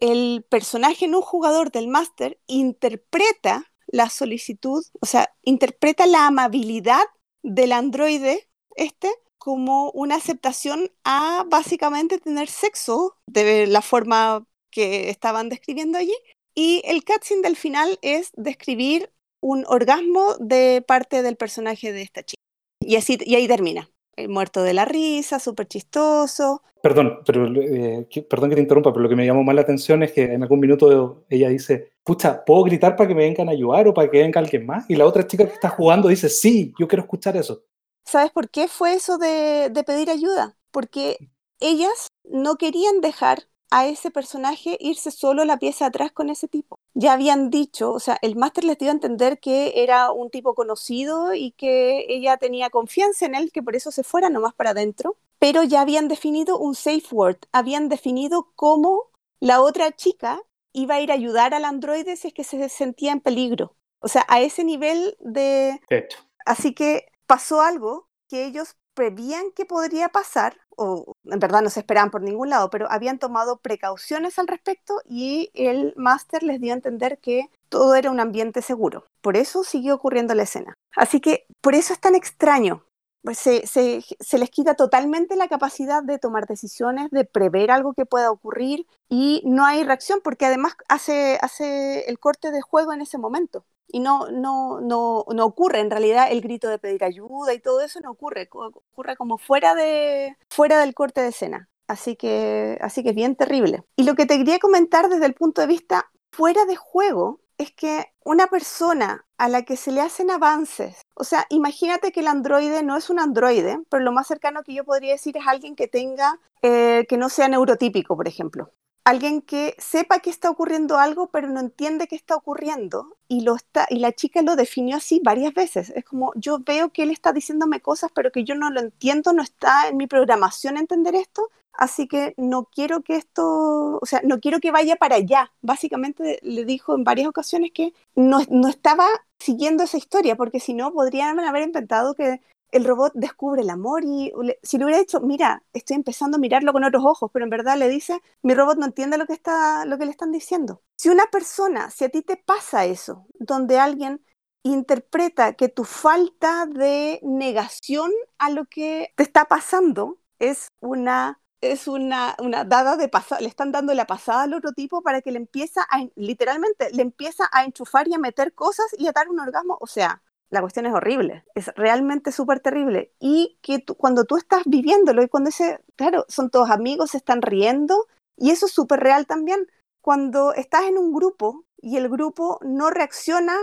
el 0.00 0.44
personaje 0.48 1.08
no 1.08 1.22
jugador 1.22 1.70
del 1.70 1.88
máster 1.88 2.38
interpreta 2.46 3.70
la 3.86 4.08
solicitud, 4.08 4.84
o 5.00 5.06
sea, 5.06 5.34
interpreta 5.42 6.06
la 6.06 6.26
amabilidad 6.26 7.04
del 7.42 7.72
androide 7.72 8.48
este 8.76 9.10
como 9.38 9.90
una 9.90 10.16
aceptación 10.16 10.90
a 11.04 11.44
básicamente 11.48 12.18
tener 12.18 12.48
sexo 12.48 13.18
de 13.26 13.66
la 13.66 13.82
forma 13.82 14.46
que 14.70 15.10
estaban 15.10 15.50
describiendo 15.50 15.98
allí. 15.98 16.14
Y 16.54 16.80
el 16.86 17.04
cutscene 17.04 17.42
del 17.42 17.56
final 17.56 17.98
es 18.00 18.30
describir 18.36 19.12
un 19.42 19.64
orgasmo 19.68 20.36
de 20.40 20.82
parte 20.86 21.22
del 21.22 21.36
personaje 21.36 21.92
de 21.92 22.00
esta 22.00 22.22
chica. 22.22 22.40
Y, 22.80 22.96
así, 22.96 23.18
y 23.20 23.34
ahí 23.34 23.46
termina. 23.46 23.90
El 24.16 24.28
muerto 24.28 24.62
de 24.62 24.74
la 24.74 24.84
risa, 24.84 25.38
súper 25.38 25.66
chistoso. 25.66 26.62
Perdón, 26.82 27.20
pero 27.24 27.46
eh, 27.62 28.06
perdón 28.28 28.50
que 28.50 28.56
te 28.56 28.62
interrumpa, 28.62 28.92
pero 28.92 29.04
lo 29.04 29.08
que 29.08 29.16
me 29.16 29.24
llamó 29.24 29.42
más 29.42 29.54
la 29.54 29.62
atención 29.62 30.02
es 30.02 30.12
que 30.12 30.24
en 30.24 30.42
algún 30.42 30.60
minuto 30.60 31.24
ella 31.30 31.48
dice, 31.48 31.92
pucha, 32.04 32.44
¿puedo 32.44 32.62
gritar 32.64 32.94
para 32.94 33.08
que 33.08 33.14
me 33.14 33.22
vengan 33.22 33.48
a 33.48 33.52
ayudar 33.52 33.88
o 33.88 33.94
para 33.94 34.10
que 34.10 34.18
venga 34.18 34.38
alguien 34.38 34.66
más? 34.66 34.84
Y 34.90 34.96
la 34.96 35.06
otra 35.06 35.26
chica 35.26 35.46
que 35.46 35.54
está 35.54 35.70
jugando 35.70 36.08
dice, 36.08 36.28
sí, 36.28 36.74
yo 36.78 36.86
quiero 36.86 37.02
escuchar 37.02 37.38
eso. 37.38 37.64
¿Sabes 38.04 38.30
por 38.32 38.50
qué 38.50 38.68
fue 38.68 38.94
eso 38.94 39.16
de, 39.16 39.70
pedir 39.86 40.10
ayuda? 40.10 40.56
Porque 40.70 41.16
ellas 41.58 42.08
no 42.22 42.56
querían 42.56 43.00
dejar 43.00 43.44
a 43.74 43.88
ese 43.88 44.12
personaje 44.12 44.76
irse 44.78 45.10
solo 45.10 45.42
a 45.42 45.44
la 45.44 45.58
pieza 45.58 45.86
atrás 45.86 46.12
con 46.12 46.30
ese 46.30 46.46
tipo. 46.46 46.78
Ya 46.94 47.12
habían 47.12 47.50
dicho, 47.50 47.90
o 47.90 47.98
sea, 47.98 48.16
el 48.22 48.36
máster 48.36 48.62
les 48.62 48.78
dio 48.78 48.88
a 48.88 48.92
entender 48.92 49.40
que 49.40 49.82
era 49.82 50.12
un 50.12 50.30
tipo 50.30 50.54
conocido 50.54 51.34
y 51.34 51.50
que 51.50 52.06
ella 52.08 52.36
tenía 52.36 52.70
confianza 52.70 53.26
en 53.26 53.34
él, 53.34 53.50
que 53.50 53.64
por 53.64 53.74
eso 53.74 53.90
se 53.90 54.04
fuera 54.04 54.30
nomás 54.30 54.54
para 54.54 54.70
adentro, 54.70 55.16
pero 55.40 55.64
ya 55.64 55.80
habían 55.80 56.06
definido 56.06 56.56
un 56.56 56.76
safe 56.76 57.08
word, 57.10 57.38
habían 57.50 57.88
definido 57.88 58.52
cómo 58.54 59.10
la 59.40 59.60
otra 59.60 59.90
chica 59.90 60.40
iba 60.72 60.94
a 60.94 61.00
ir 61.00 61.10
a 61.10 61.14
ayudar 61.14 61.52
al 61.52 61.64
androide 61.64 62.14
si 62.14 62.28
es 62.28 62.34
que 62.34 62.44
se 62.44 62.68
sentía 62.68 63.10
en 63.10 63.18
peligro. 63.18 63.74
O 63.98 64.06
sea, 64.06 64.24
a 64.28 64.40
ese 64.40 64.62
nivel 64.62 65.16
de... 65.18 65.80
De 65.90 65.98
hecho. 65.98 66.18
Así 66.46 66.74
que 66.74 67.06
pasó 67.26 67.60
algo 67.60 68.08
que 68.28 68.44
ellos 68.44 68.76
prevían 68.94 69.50
que 69.54 69.64
podría 69.64 70.08
pasar, 70.08 70.56
o 70.76 71.14
en 71.24 71.38
verdad 71.38 71.62
no 71.62 71.70
se 71.70 71.80
esperaban 71.80 72.10
por 72.10 72.22
ningún 72.22 72.50
lado, 72.50 72.70
pero 72.70 72.90
habían 72.90 73.18
tomado 73.18 73.58
precauciones 73.58 74.38
al 74.38 74.46
respecto 74.46 75.00
y 75.04 75.50
el 75.54 75.94
máster 75.96 76.42
les 76.42 76.60
dio 76.60 76.72
a 76.72 76.76
entender 76.76 77.18
que 77.18 77.50
todo 77.68 77.94
era 77.94 78.10
un 78.10 78.20
ambiente 78.20 78.62
seguro. 78.62 79.04
Por 79.20 79.36
eso 79.36 79.64
siguió 79.64 79.94
ocurriendo 79.94 80.34
la 80.34 80.44
escena. 80.44 80.74
Así 80.96 81.20
que 81.20 81.46
por 81.60 81.74
eso 81.74 81.92
es 81.92 82.00
tan 82.00 82.14
extraño. 82.14 82.84
Pues 83.22 83.38
se, 83.38 83.66
se, 83.66 84.04
se, 84.20 84.38
les 84.38 84.50
quita 84.50 84.74
totalmente 84.74 85.34
la 85.34 85.48
capacidad 85.48 86.02
de 86.02 86.18
tomar 86.18 86.46
decisiones, 86.46 87.10
de 87.10 87.24
prever 87.24 87.70
algo 87.70 87.94
que 87.94 88.04
pueda 88.04 88.30
ocurrir 88.30 88.86
y 89.08 89.40
no 89.46 89.64
hay 89.64 89.82
reacción 89.82 90.20
porque 90.22 90.44
además 90.44 90.74
hace, 90.90 91.38
hace 91.40 92.00
el 92.10 92.18
corte 92.18 92.50
de 92.50 92.60
juego 92.60 92.92
en 92.92 93.00
ese 93.00 93.16
momento 93.16 93.64
y 93.88 94.00
no, 94.00 94.28
no, 94.30 94.80
no, 94.80 95.24
no 95.32 95.44
ocurre. 95.44 95.80
En 95.80 95.90
realidad 95.90 96.28
el 96.30 96.40
grito 96.40 96.68
de 96.68 96.78
pedir 96.78 97.04
ayuda 97.04 97.54
y 97.54 97.60
todo 97.60 97.80
eso 97.80 98.00
no 98.00 98.10
ocurre, 98.10 98.48
ocurre 98.50 99.16
como 99.16 99.38
fuera, 99.38 99.74
de, 99.74 100.36
fuera 100.50 100.80
del 100.80 100.94
corte 100.94 101.20
de 101.20 101.28
escena. 101.28 101.68
Así 101.86 102.16
que, 102.16 102.78
así 102.80 103.02
que 103.02 103.10
es 103.10 103.14
bien 103.14 103.36
terrible. 103.36 103.84
Y 103.96 104.04
lo 104.04 104.14
que 104.14 104.26
te 104.26 104.38
quería 104.38 104.58
comentar 104.58 105.08
desde 105.08 105.26
el 105.26 105.34
punto 105.34 105.60
de 105.60 105.66
vista 105.66 106.10
fuera 106.32 106.64
de 106.64 106.76
juego 106.76 107.40
es 107.58 107.70
que 107.72 108.06
una 108.24 108.48
persona 108.48 109.26
a 109.38 109.48
la 109.48 109.62
que 109.62 109.76
se 109.76 109.92
le 109.92 110.00
hacen 110.00 110.30
avances, 110.30 111.02
o 111.14 111.24
sea, 111.24 111.46
imagínate 111.50 112.10
que 112.10 112.20
el 112.20 112.26
androide 112.26 112.82
no 112.82 112.96
es 112.96 113.10
un 113.10 113.20
androide, 113.20 113.78
pero 113.88 114.02
lo 114.02 114.12
más 114.12 114.26
cercano 114.26 114.64
que 114.64 114.74
yo 114.74 114.84
podría 114.84 115.12
decir 115.12 115.36
es 115.36 115.46
alguien 115.46 115.76
que 115.76 115.86
tenga, 115.86 116.40
eh, 116.62 117.06
que 117.08 117.16
no 117.16 117.28
sea 117.28 117.48
neurotípico, 117.48 118.16
por 118.16 118.26
ejemplo 118.26 118.72
alguien 119.04 119.42
que 119.42 119.76
sepa 119.78 120.20
que 120.20 120.30
está 120.30 120.50
ocurriendo 120.50 120.98
algo, 120.98 121.28
pero 121.28 121.48
no 121.48 121.60
entiende 121.60 122.08
qué 122.08 122.16
está 122.16 122.34
ocurriendo. 122.36 123.16
Y, 123.28 123.44
la 123.90 124.12
chica 124.12 124.42
lo 124.42 124.56
definió 124.56 124.96
así 124.96 125.20
varias 125.22 125.52
veces. 125.54 125.90
Es 125.90 126.04
como, 126.04 126.32
yo 126.36 126.58
veo 126.60 126.90
que 126.90 127.02
él 127.02 127.10
está 127.10 127.32
diciéndome 127.32 127.80
cosas, 127.80 128.10
pero 128.14 128.32
que 128.32 128.44
yo 128.44 128.54
no 128.54 128.70
lo 128.70 128.80
entiendo, 128.80 129.32
no 129.32 129.42
está 129.42 129.88
en 129.88 129.96
mi 129.98 130.06
programación 130.06 130.76
entender 130.76 131.14
esto. 131.14 131.50
Así 131.76 132.06
que 132.06 132.34
no 132.36 132.64
quiero 132.64 133.02
que 133.02 133.16
esto, 133.16 133.98
o 134.00 134.06
sea, 134.06 134.20
no 134.24 134.38
quiero 134.40 134.60
que 134.60 134.70
vaya 134.70 134.96
para 134.96 135.16
allá. 135.16 135.52
Básicamente 135.60 136.38
le 136.42 136.64
dijo 136.64 136.94
en 136.94 137.04
varias 137.04 137.28
ocasiones 137.28 137.72
que 137.74 137.92
no, 138.14 138.40
no 138.48 138.68
estaba 138.68 139.06
siguiendo 139.40 139.82
esa 139.82 139.98
historia, 139.98 140.36
porque 140.36 140.60
si 140.60 140.72
no, 140.72 140.92
podrían 140.92 141.40
haber 141.40 141.64
inventado 141.64 142.14
que 142.14 142.40
el 142.74 142.84
robot 142.84 143.12
descubre 143.14 143.62
el 143.62 143.70
amor 143.70 144.02
y 144.04 144.32
si 144.62 144.78
le 144.78 144.84
hubiera 144.84 144.98
dicho, 145.00 145.20
mira, 145.20 145.62
estoy 145.72 145.94
empezando 145.96 146.36
a 146.36 146.40
mirarlo 146.40 146.72
con 146.72 146.82
otros 146.82 147.04
ojos, 147.04 147.30
pero 147.32 147.44
en 147.44 147.50
verdad 147.50 147.76
le 147.78 147.88
dice, 147.88 148.20
mi 148.42 148.52
robot 148.52 148.78
no 148.78 148.86
entiende 148.86 149.16
lo 149.16 149.26
que, 149.26 149.32
está, 149.32 149.84
lo 149.86 149.96
que 149.96 150.04
le 150.06 150.10
están 150.10 150.32
diciendo. 150.32 150.82
Si 150.96 151.08
una 151.08 151.26
persona, 151.26 151.90
si 151.90 152.04
a 152.04 152.08
ti 152.08 152.22
te 152.22 152.36
pasa 152.36 152.84
eso, 152.84 153.26
donde 153.34 153.78
alguien 153.78 154.24
interpreta 154.64 155.52
que 155.54 155.68
tu 155.68 155.84
falta 155.84 156.66
de 156.66 157.20
negación 157.22 158.10
a 158.38 158.50
lo 158.50 158.64
que 158.64 159.12
te 159.16 159.22
está 159.22 159.44
pasando 159.44 160.18
es 160.38 160.68
una 160.80 161.40
es 161.60 161.88
una, 161.88 162.36
una 162.40 162.64
dada 162.64 162.96
de 162.96 163.08
pasada, 163.08 163.40
le 163.40 163.48
están 163.48 163.72
dando 163.72 163.94
la 163.94 164.06
pasada 164.06 164.42
al 164.42 164.54
otro 164.54 164.72
tipo 164.72 165.02
para 165.02 165.22
que 165.22 165.32
le 165.32 165.38
empieza 165.38 165.82
a, 165.82 166.04
literalmente, 166.14 166.90
le 166.92 167.02
empieza 167.02 167.48
a 167.52 167.64
enchufar 167.64 168.06
y 168.08 168.14
a 168.14 168.18
meter 168.18 168.52
cosas 168.54 168.86
y 168.98 169.06
a 169.06 169.12
dar 169.12 169.28
un 169.30 169.40
orgasmo. 169.40 169.78
O 169.80 169.86
sea, 169.86 170.22
la 170.50 170.60
cuestión 170.60 170.86
es 170.86 170.92
horrible, 170.92 171.44
es 171.54 171.68
realmente 171.74 172.32
súper 172.32 172.60
terrible. 172.60 173.12
Y 173.18 173.58
que 173.62 173.84
cuando 173.84 174.24
tú 174.24 174.36
estás 174.36 174.62
viviéndolo 174.66 175.22
y 175.22 175.28
cuando 175.28 175.50
ese, 175.50 175.80
claro, 175.96 176.24
son 176.28 176.50
todos 176.50 176.70
amigos, 176.70 177.10
se 177.12 177.18
están 177.18 177.42
riendo, 177.42 178.06
y 178.36 178.50
eso 178.50 178.66
es 178.66 178.72
súper 178.72 179.00
real 179.00 179.26
también. 179.26 179.66
Cuando 180.02 180.52
estás 180.52 180.84
en 180.84 180.98
un 180.98 181.12
grupo 181.12 181.64
y 181.80 181.96
el 181.96 182.08
grupo 182.08 182.58
no 182.62 182.90
reacciona 182.90 183.56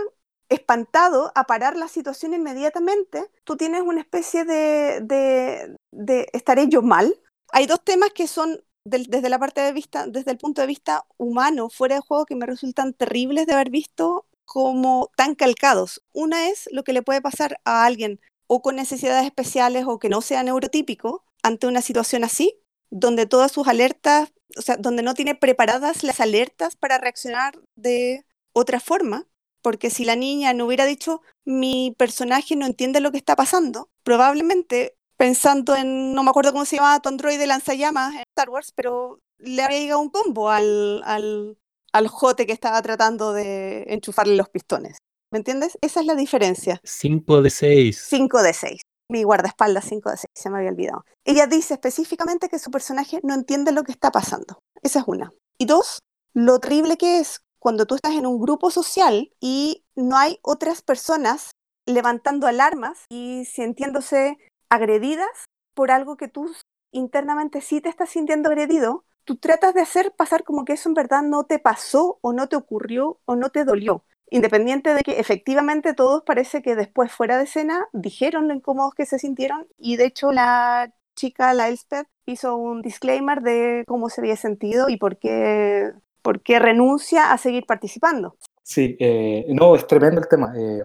espantado 0.48 1.32
a 1.34 1.44
parar 1.44 1.76
la 1.76 1.88
situación 1.88 2.34
inmediatamente, 2.34 3.30
tú 3.44 3.56
tienes 3.56 3.82
una 3.82 4.00
especie 4.00 4.44
de, 4.44 5.00
de, 5.02 5.76
de 5.92 6.28
¿estaré 6.32 6.68
yo 6.68 6.82
mal? 6.82 7.18
Hay 7.52 7.66
dos 7.66 7.82
temas 7.82 8.10
que 8.10 8.26
son 8.26 8.62
desde 8.84 9.28
la 9.28 9.38
parte 9.38 9.60
de 9.60 9.72
vista, 9.72 10.06
desde 10.06 10.32
el 10.32 10.38
punto 10.38 10.60
de 10.60 10.66
vista 10.66 11.06
humano, 11.16 11.70
fuera 11.70 11.96
de 11.96 12.00
juego, 12.00 12.26
que 12.26 12.34
me 12.34 12.46
resultan 12.46 12.94
terribles 12.94 13.46
de 13.46 13.54
haber 13.54 13.70
visto 13.70 14.26
como 14.52 15.10
tan 15.16 15.34
calcados. 15.34 16.02
Una 16.12 16.50
es 16.50 16.68
lo 16.72 16.84
que 16.84 16.92
le 16.92 17.00
puede 17.00 17.22
pasar 17.22 17.58
a 17.64 17.86
alguien 17.86 18.20
o 18.46 18.60
con 18.60 18.76
necesidades 18.76 19.24
especiales 19.24 19.86
o 19.86 19.98
que 19.98 20.10
no 20.10 20.20
sea 20.20 20.42
neurotípico 20.42 21.24
ante 21.42 21.66
una 21.66 21.80
situación 21.80 22.22
así, 22.22 22.60
donde 22.90 23.24
todas 23.24 23.50
sus 23.50 23.66
alertas, 23.66 24.30
o 24.58 24.60
sea, 24.60 24.76
donde 24.76 25.02
no 25.02 25.14
tiene 25.14 25.34
preparadas 25.34 26.04
las 26.04 26.20
alertas 26.20 26.76
para 26.76 26.98
reaccionar 26.98 27.58
de 27.76 28.26
otra 28.52 28.78
forma, 28.78 29.26
porque 29.62 29.88
si 29.88 30.04
la 30.04 30.16
niña 30.16 30.52
no 30.52 30.66
hubiera 30.66 30.84
dicho 30.84 31.22
mi 31.46 31.94
personaje 31.96 32.54
no 32.54 32.66
entiende 32.66 33.00
lo 33.00 33.10
que 33.10 33.16
está 33.16 33.36
pasando, 33.36 33.88
probablemente 34.02 34.96
pensando 35.16 35.74
en, 35.74 36.12
no 36.12 36.22
me 36.24 36.28
acuerdo 36.28 36.52
cómo 36.52 36.66
se 36.66 36.76
llamaba 36.76 37.00
tu 37.00 37.08
androide 37.08 37.46
lanzallamas 37.46 38.16
en 38.16 38.24
Star 38.36 38.50
Wars, 38.50 38.70
pero 38.76 39.18
le 39.38 39.62
habría 39.62 39.80
llegado 39.80 40.00
un 40.00 40.10
combo 40.10 40.50
al, 40.50 41.02
al, 41.04 41.56
al 41.92 42.08
jote 42.08 42.46
que 42.46 42.52
estaba 42.52 42.80
tratando 42.82 43.32
de 43.32 43.84
enchufarle 43.88 44.36
los 44.36 44.48
pistones. 44.48 44.98
¿Me 45.30 45.38
entiendes? 45.38 45.78
Esa 45.80 46.00
es 46.00 46.06
la 46.06 46.14
diferencia. 46.14 46.80
5 46.84 47.42
de 47.42 47.50
6. 47.50 48.06
5 48.08 48.42
de 48.42 48.52
6. 48.52 48.80
Mi 49.08 49.22
guardaespaldas 49.22 49.84
5 49.86 50.10
de 50.10 50.16
6, 50.16 50.26
se 50.34 50.50
me 50.50 50.58
había 50.58 50.70
olvidado. 50.70 51.04
Ella 51.24 51.46
dice 51.46 51.74
específicamente 51.74 52.48
que 52.48 52.58
su 52.58 52.70
personaje 52.70 53.20
no 53.22 53.34
entiende 53.34 53.72
lo 53.72 53.82
que 53.82 53.92
está 53.92 54.10
pasando. 54.10 54.58
Esa 54.82 55.00
es 55.00 55.04
una. 55.06 55.30
Y 55.58 55.66
dos, 55.66 56.00
lo 56.34 56.58
terrible 56.60 56.96
que 56.96 57.20
es 57.20 57.40
cuando 57.58 57.86
tú 57.86 57.94
estás 57.94 58.12
en 58.12 58.26
un 58.26 58.40
grupo 58.40 58.70
social 58.70 59.32
y 59.40 59.84
no 59.94 60.16
hay 60.16 60.38
otras 60.42 60.82
personas 60.82 61.52
levantando 61.86 62.46
alarmas 62.46 63.04
y 63.08 63.44
sintiéndose 63.44 64.36
agredidas 64.68 65.46
por 65.74 65.90
algo 65.90 66.16
que 66.16 66.28
tú 66.28 66.50
internamente 66.92 67.60
sí 67.60 67.80
te 67.80 67.88
estás 67.88 68.10
sintiendo 68.10 68.48
agredido, 68.48 69.04
tú 69.24 69.36
tratas 69.36 69.74
de 69.74 69.80
hacer 69.80 70.12
pasar 70.16 70.44
como 70.44 70.64
que 70.64 70.74
eso 70.74 70.88
en 70.88 70.94
verdad 70.94 71.22
no 71.22 71.44
te 71.44 71.58
pasó 71.58 72.18
o 72.20 72.32
no 72.32 72.48
te 72.48 72.56
ocurrió 72.56 73.20
o 73.24 73.36
no 73.36 73.50
te 73.50 73.64
dolió. 73.64 74.04
Independiente 74.30 74.94
de 74.94 75.02
que 75.02 75.20
efectivamente 75.20 75.92
todos 75.92 76.22
parece 76.22 76.62
que 76.62 76.74
después 76.74 77.12
fuera 77.12 77.36
de 77.36 77.44
escena 77.44 77.88
dijeron 77.92 78.48
lo 78.48 78.54
incómodos 78.54 78.94
que 78.94 79.04
se 79.04 79.18
sintieron 79.18 79.66
y 79.78 79.96
de 79.96 80.06
hecho 80.06 80.32
la 80.32 80.92
chica, 81.14 81.52
la 81.52 81.68
Elspeth, 81.68 82.06
hizo 82.26 82.56
un 82.56 82.82
disclaimer 82.82 83.42
de 83.42 83.84
cómo 83.86 84.08
se 84.08 84.20
había 84.20 84.36
sentido 84.36 84.88
y 84.88 84.96
por 84.96 85.18
qué, 85.18 85.92
por 86.22 86.40
qué 86.40 86.58
renuncia 86.58 87.32
a 87.32 87.38
seguir 87.38 87.66
participando. 87.66 88.36
Sí, 88.62 88.96
eh, 88.98 89.46
no, 89.48 89.74
es 89.76 89.86
tremendo 89.86 90.20
el 90.20 90.28
tema. 90.28 90.54
Eh. 90.56 90.84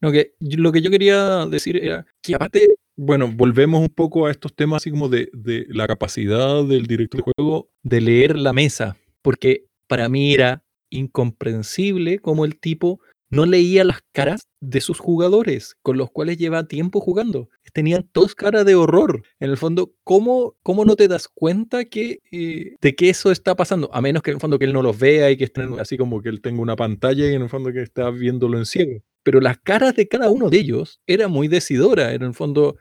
No, 0.00 0.12
que, 0.12 0.34
lo 0.38 0.70
que 0.70 0.82
yo 0.82 0.90
quería 0.90 1.46
decir 1.46 1.82
era 1.82 2.06
que 2.20 2.34
aparte 2.34 2.76
bueno, 2.96 3.30
volvemos 3.32 3.80
un 3.80 3.88
poco 3.88 4.26
a 4.26 4.30
estos 4.30 4.54
temas 4.54 4.82
así 4.82 4.90
como 4.90 5.08
de, 5.08 5.28
de, 5.32 5.66
la 5.68 5.86
capacidad 5.86 6.64
del 6.64 6.86
director 6.86 7.24
de 7.24 7.32
juego 7.36 7.68
de 7.82 8.00
leer 8.00 8.38
la 8.38 8.52
mesa, 8.52 8.96
porque 9.22 9.66
para 9.86 10.08
mí 10.08 10.32
era 10.32 10.62
incomprensible 10.90 12.18
cómo 12.20 12.44
el 12.44 12.58
tipo 12.58 13.00
no 13.30 13.46
leía 13.46 13.82
las 13.82 14.00
caras 14.12 14.46
de 14.60 14.80
sus 14.80 15.00
jugadores, 15.00 15.76
con 15.82 15.96
los 15.96 16.10
cuales 16.10 16.38
lleva 16.38 16.68
tiempo 16.68 17.00
jugando. 17.00 17.48
Tenían 17.72 18.08
todos 18.12 18.36
cara 18.36 18.62
de 18.62 18.76
horror. 18.76 19.24
En 19.40 19.50
el 19.50 19.56
fondo, 19.56 19.92
¿cómo, 20.04 20.54
cómo 20.62 20.84
no 20.84 20.94
te 20.94 21.08
das 21.08 21.26
cuenta 21.26 21.84
que, 21.84 22.20
eh, 22.30 22.76
de 22.80 22.94
que 22.94 23.10
eso 23.10 23.32
está 23.32 23.56
pasando? 23.56 23.90
A 23.92 24.00
menos 24.00 24.22
que 24.22 24.30
en 24.30 24.36
el 24.36 24.40
fondo 24.40 24.58
que 24.58 24.66
él 24.66 24.72
no 24.72 24.82
los 24.82 24.96
vea 24.96 25.32
y 25.32 25.36
que 25.36 25.44
estén 25.44 25.80
así 25.80 25.96
como 25.98 26.22
que 26.22 26.28
él 26.28 26.40
tenga 26.40 26.62
una 26.62 26.76
pantalla 26.76 27.28
y 27.28 27.34
en 27.34 27.42
el 27.42 27.48
fondo 27.48 27.72
que 27.72 27.82
está 27.82 28.10
viéndolo 28.10 28.56
en 28.56 28.66
ciego 28.66 29.02
pero 29.24 29.40
las 29.40 29.58
caras 29.58 29.96
de 29.96 30.06
cada 30.06 30.30
uno 30.30 30.50
de 30.50 30.58
ellos 30.58 31.00
era 31.06 31.26
muy 31.26 31.48
decidora, 31.48 32.12
en 32.12 32.22
el 32.22 32.34
fondo, 32.34 32.76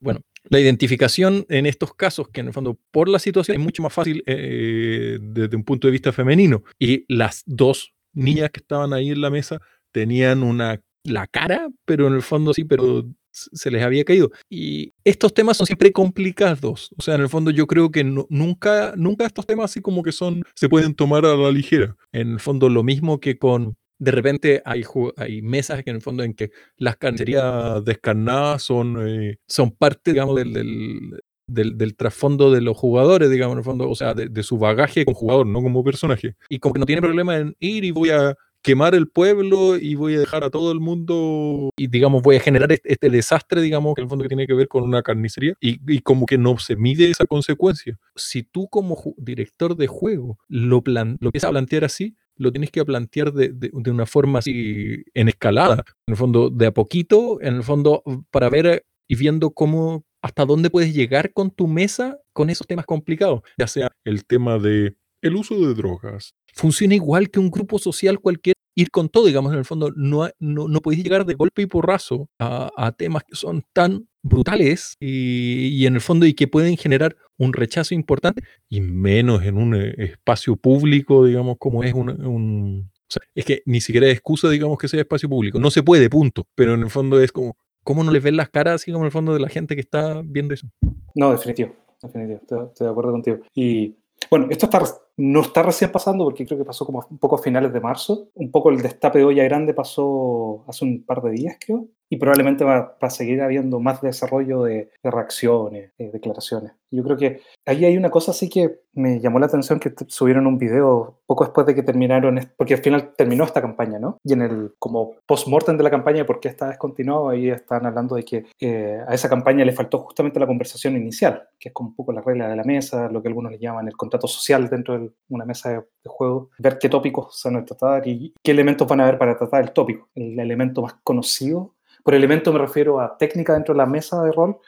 bueno, 0.00 0.20
la 0.48 0.60
identificación 0.60 1.46
en 1.48 1.66
estos 1.66 1.94
casos, 1.94 2.28
que 2.28 2.40
en 2.40 2.48
el 2.48 2.52
fondo 2.52 2.78
por 2.90 3.08
la 3.08 3.18
situación 3.18 3.56
es 3.56 3.62
mucho 3.62 3.82
más 3.82 3.92
fácil 3.92 4.22
eh, 4.26 5.18
desde 5.20 5.56
un 5.56 5.64
punto 5.64 5.86
de 5.86 5.92
vista 5.92 6.12
femenino, 6.12 6.62
y 6.78 7.04
las 7.12 7.42
dos 7.46 7.92
niñas 8.12 8.50
que 8.50 8.60
estaban 8.60 8.92
ahí 8.92 9.10
en 9.10 9.20
la 9.20 9.30
mesa 9.30 9.60
tenían 9.92 10.42
una, 10.42 10.80
la 11.04 11.26
cara, 11.26 11.68
pero 11.84 12.06
en 12.06 12.14
el 12.14 12.22
fondo 12.22 12.54
sí, 12.54 12.64
pero 12.64 13.06
se 13.32 13.70
les 13.70 13.82
había 13.82 14.04
caído. 14.04 14.30
Y 14.48 14.92
estos 15.04 15.32
temas 15.32 15.56
son 15.56 15.66
siempre 15.66 15.92
complicados. 15.92 16.90
O 16.98 17.02
sea, 17.02 17.14
en 17.14 17.22
el 17.22 17.28
fondo 17.28 17.50
yo 17.50 17.66
creo 17.66 17.90
que 17.90 18.04
nunca, 18.04 18.94
nunca 18.96 19.26
estos 19.26 19.46
temas 19.46 19.70
así 19.70 19.80
como 19.80 20.02
que 20.02 20.12
son, 20.12 20.42
se 20.54 20.68
pueden 20.68 20.94
tomar 20.94 21.24
a 21.24 21.36
la 21.36 21.50
ligera. 21.50 21.96
En 22.12 22.32
el 22.32 22.40
fondo 22.40 22.68
lo 22.68 22.82
mismo 22.82 23.20
que 23.20 23.38
con 23.38 23.76
de 24.00 24.10
repente 24.10 24.62
hay, 24.64 24.82
hay 25.16 25.42
mesas 25.42 25.82
en 25.84 25.94
el 25.94 26.02
fondo 26.02 26.24
en 26.24 26.32
que 26.34 26.50
las 26.78 26.96
carnicerías 26.96 27.84
descarnadas 27.84 28.62
son, 28.62 28.96
eh, 29.06 29.36
son 29.46 29.72
parte, 29.72 30.12
digamos, 30.12 30.36
del, 30.36 31.20
del, 31.46 31.96
trasfondo 31.96 32.50
de 32.50 32.62
los 32.62 32.76
jugadores, 32.76 33.30
digamos, 33.30 33.52
en 33.54 33.58
el 33.58 33.64
fondo, 33.64 33.90
o 33.90 33.94
sea, 33.94 34.14
de, 34.14 34.42
su 34.42 34.56
bagaje 34.56 35.04
como 35.04 35.16
jugador, 35.16 35.46
no 35.46 35.62
como 35.62 35.84
personaje. 35.84 36.34
Y 36.48 36.58
como 36.58 36.72
que 36.72 36.80
no 36.80 36.86
tiene 36.86 37.02
problema 37.02 37.36
en 37.36 37.54
ir 37.60 37.84
y 37.84 37.90
voy 37.90 38.08
a 38.08 38.34
quemar 38.62 38.94
el 38.94 39.08
pueblo 39.08 39.76
y 39.76 39.96
voy 39.96 40.14
a 40.14 40.20
dejar 40.20 40.44
a 40.44 40.50
todo 40.50 40.72
el 40.72 40.80
mundo 40.80 41.70
y 41.76 41.86
digamos 41.86 42.22
voy 42.22 42.36
a 42.36 42.40
generar 42.40 42.70
este, 42.70 43.08
desastre 43.08 43.62
digamos 43.62 43.94
que 43.94 44.02
en 44.02 44.04
el 44.04 44.08
fondo 44.10 44.22
que 44.22 44.28
tiene 44.28 44.46
que 44.46 44.52
ver 44.52 44.68
con 44.68 44.82
una 44.82 45.02
carnicería 45.02 45.54
y, 45.62 45.80
y, 45.90 46.00
como 46.00 46.26
que 46.26 46.36
no 46.36 46.58
se 46.58 46.76
mide 46.76 47.10
esa 47.10 47.24
consecuencia 47.24 47.98
si 48.16 48.42
tú 48.42 48.68
como 48.68 49.02
director 49.16 49.76
de 49.76 49.86
juego 49.86 50.38
lo, 50.46 50.82
plan, 50.82 51.16
lo 51.20 51.28
empiezas 51.28 51.48
a 51.48 51.52
plantear 51.52 51.84
así 51.84 52.14
lo 52.40 52.50
tienes 52.50 52.70
que 52.70 52.84
plantear 52.84 53.32
de, 53.32 53.50
de, 53.50 53.90
una 53.90 54.06
forma 54.06 54.38
así 54.38 55.04
en 55.12 55.28
escalada, 55.28 55.84
en 56.06 56.12
el 56.12 56.16
fondo 56.16 56.48
de 56.48 56.66
a 56.66 56.72
poquito, 56.72 57.38
en 57.42 57.56
el 57.56 57.62
fondo 57.62 58.02
para 58.30 58.48
ver 58.48 58.86
y 59.06 59.14
viendo 59.14 59.50
cómo, 59.50 60.04
hasta 60.22 60.46
dónde 60.46 60.70
puedes 60.70 60.94
llegar 60.94 61.34
con 61.34 61.50
tu 61.50 61.66
mesa 61.66 62.18
con 62.32 62.48
esos 62.48 62.66
temas 62.66 62.86
complicados, 62.86 63.42
ya 63.58 63.66
sea 63.66 63.90
el 64.04 64.24
tema 64.24 64.58
de 64.58 64.96
el 65.20 65.36
uso 65.36 65.54
de 65.60 65.74
drogas. 65.74 66.32
Funciona 66.54 66.94
igual 66.94 67.30
que 67.30 67.40
un 67.40 67.50
grupo 67.50 67.78
social 67.78 68.20
cualquier, 68.20 68.54
ir 68.74 68.90
con 68.90 69.10
todo, 69.10 69.26
digamos, 69.26 69.52
en 69.52 69.58
el 69.58 69.64
fondo, 69.66 69.92
no, 69.94 70.28
no, 70.38 70.66
no 70.66 70.80
podéis 70.80 71.04
llegar 71.04 71.26
de 71.26 71.34
golpe 71.34 71.62
y 71.62 71.66
porrazo 71.66 72.28
a, 72.38 72.70
a 72.74 72.92
temas 72.92 73.24
que 73.24 73.36
son 73.36 73.64
tan 73.74 74.08
brutales 74.22 74.94
y, 74.98 75.68
y, 75.68 75.86
en 75.86 75.94
el 75.94 76.00
fondo 76.00 76.24
y 76.24 76.34
que 76.34 76.48
pueden 76.48 76.76
generar 76.76 77.16
un 77.40 77.54
rechazo 77.54 77.94
importante 77.94 78.42
y 78.68 78.82
menos 78.82 79.42
en 79.44 79.56
un 79.56 79.74
eh, 79.74 79.94
espacio 79.96 80.56
público, 80.56 81.24
digamos, 81.24 81.56
como 81.58 81.82
es 81.82 81.94
un, 81.94 82.10
un 82.26 82.90
o 82.92 83.12
sea, 83.12 83.22
es 83.34 83.44
que 83.46 83.62
ni 83.64 83.80
siquiera 83.80 84.06
es 84.06 84.12
excusa, 84.12 84.50
digamos, 84.50 84.78
que 84.78 84.88
sea 84.88 85.00
espacio 85.00 85.28
público. 85.28 85.58
No 85.58 85.70
se 85.70 85.82
puede, 85.82 86.10
punto. 86.10 86.46
Pero 86.54 86.74
en 86.74 86.82
el 86.82 86.90
fondo 86.90 87.18
es 87.18 87.32
como, 87.32 87.56
¿cómo 87.82 88.04
no 88.04 88.12
les 88.12 88.22
ven 88.22 88.36
las 88.36 88.50
caras 88.50 88.74
así 88.74 88.92
como 88.92 89.04
en 89.04 89.06
el 89.06 89.12
fondo 89.12 89.32
de 89.32 89.40
la 89.40 89.48
gente 89.48 89.74
que 89.74 89.80
está 89.80 90.20
viendo 90.22 90.52
eso? 90.52 90.68
No, 91.14 91.32
definitivo, 91.32 91.74
definitivo, 92.02 92.40
estoy, 92.42 92.66
estoy 92.66 92.84
de 92.86 92.90
acuerdo 92.90 93.12
contigo. 93.12 93.38
Y 93.54 93.96
bueno, 94.30 94.46
esto 94.50 94.66
está, 94.66 94.82
no 95.20 95.42
está 95.42 95.62
recién 95.62 95.92
pasando 95.92 96.24
porque 96.24 96.46
creo 96.46 96.58
que 96.58 96.64
pasó 96.64 96.86
como 96.86 97.04
un 97.10 97.18
poco 97.18 97.36
a 97.36 97.42
finales 97.42 97.72
de 97.74 97.80
marzo. 97.80 98.30
Un 98.34 98.50
poco 98.50 98.70
el 98.70 98.80
destape 98.80 99.18
de 99.18 99.24
olla 99.26 99.44
grande 99.44 99.74
pasó 99.74 100.64
hace 100.66 100.84
un 100.86 101.04
par 101.04 101.20
de 101.20 101.32
días, 101.32 101.56
creo. 101.60 101.86
Y 102.08 102.16
probablemente 102.16 102.64
va, 102.64 102.96
va 103.02 103.08
a 103.08 103.10
seguir 103.10 103.40
habiendo 103.42 103.80
más 103.80 104.00
desarrollo 104.00 104.64
de, 104.64 104.90
de 105.02 105.10
reacciones, 105.10 105.92
de 105.98 106.10
declaraciones. 106.10 106.72
Yo 106.90 107.04
creo 107.04 107.16
que 107.16 107.40
ahí 107.66 107.84
hay 107.84 107.96
una 107.96 108.10
cosa 108.10 108.32
así 108.32 108.48
que 108.48 108.80
me 108.94 109.20
llamó 109.20 109.38
la 109.38 109.46
atención 109.46 109.78
que 109.78 109.92
subieron 110.08 110.46
un 110.46 110.58
video 110.58 111.20
poco 111.26 111.44
después 111.44 111.64
de 111.66 111.74
que 111.74 111.84
terminaron, 111.84 112.40
porque 112.56 112.74
al 112.74 112.80
final 112.80 113.14
terminó 113.16 113.44
esta 113.44 113.60
campaña, 113.60 114.00
¿no? 114.00 114.18
Y 114.24 114.32
en 114.32 114.42
el 114.42 114.74
como 114.80 115.12
post-mortem 115.26 115.76
de 115.76 115.84
la 115.84 115.90
campaña, 115.90 116.26
¿por 116.26 116.40
qué 116.40 116.48
está 116.48 116.66
descontinuado? 116.66 117.28
Ahí 117.28 117.48
están 117.48 117.86
hablando 117.86 118.16
de 118.16 118.24
que 118.24 118.46
eh, 118.58 119.00
a 119.06 119.14
esa 119.14 119.28
campaña 119.28 119.64
le 119.64 119.72
faltó 119.72 119.98
justamente 119.98 120.40
la 120.40 120.48
conversación 120.48 120.96
inicial, 120.96 121.48
que 121.60 121.68
es 121.68 121.72
como 121.72 121.90
un 121.90 121.94
poco 121.94 122.12
la 122.12 122.22
regla 122.22 122.48
de 122.48 122.56
la 122.56 122.64
mesa, 122.64 123.08
lo 123.08 123.22
que 123.22 123.28
algunos 123.28 123.52
le 123.52 123.58
llaman 123.60 123.86
el 123.86 123.96
contrato 123.96 124.26
social 124.26 124.68
dentro 124.68 124.98
de 124.98 125.09
una 125.28 125.44
mesa 125.44 125.70
de, 125.70 125.84
juego, 126.06 126.50
ver 126.58 126.78
qué 126.78 126.88
tópicos 126.88 127.38
se 127.38 127.48
van 127.48 127.62
a 127.62 127.64
tratar 127.64 128.06
y 128.06 128.34
qué 128.42 128.50
elementos 128.50 128.86
van 128.88 129.00
a 129.00 129.04
haber 129.04 129.18
para 129.18 129.36
tratar 129.36 129.62
el 129.62 129.72
tópico. 129.72 130.08
El 130.14 130.38
elemento 130.38 130.82
más 130.82 130.94
conocido, 131.02 131.74
por 132.04 132.14
elemento 132.14 132.52
me 132.52 132.58
refiero 132.58 133.00
a 133.00 133.16
técnica 133.16 133.54
dentro 133.54 133.74
de 133.74 133.78
la 133.78 133.86
mesa 133.86 134.22
de 134.22 134.32
rol, 134.32 134.58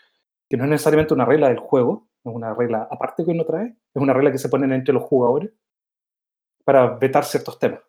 que 0.48 0.56
no 0.56 0.64
es 0.64 0.70
necesariamente 0.70 1.14
una 1.14 1.24
regla 1.24 1.48
del 1.48 1.58
juego, 1.58 2.08
es 2.24 2.32
una 2.32 2.54
regla 2.54 2.86
aparte 2.90 3.24
que 3.24 3.30
uno 3.30 3.44
trae, 3.44 3.76
es 3.94 4.02
una 4.02 4.12
regla 4.12 4.30
que 4.30 4.38
se 4.38 4.48
ponen 4.48 4.72
entre 4.72 4.94
los 4.94 5.02
jugadores 5.04 5.50
para 6.64 6.96
vetar 6.96 7.24
ciertos 7.24 7.58
temas. 7.58 7.80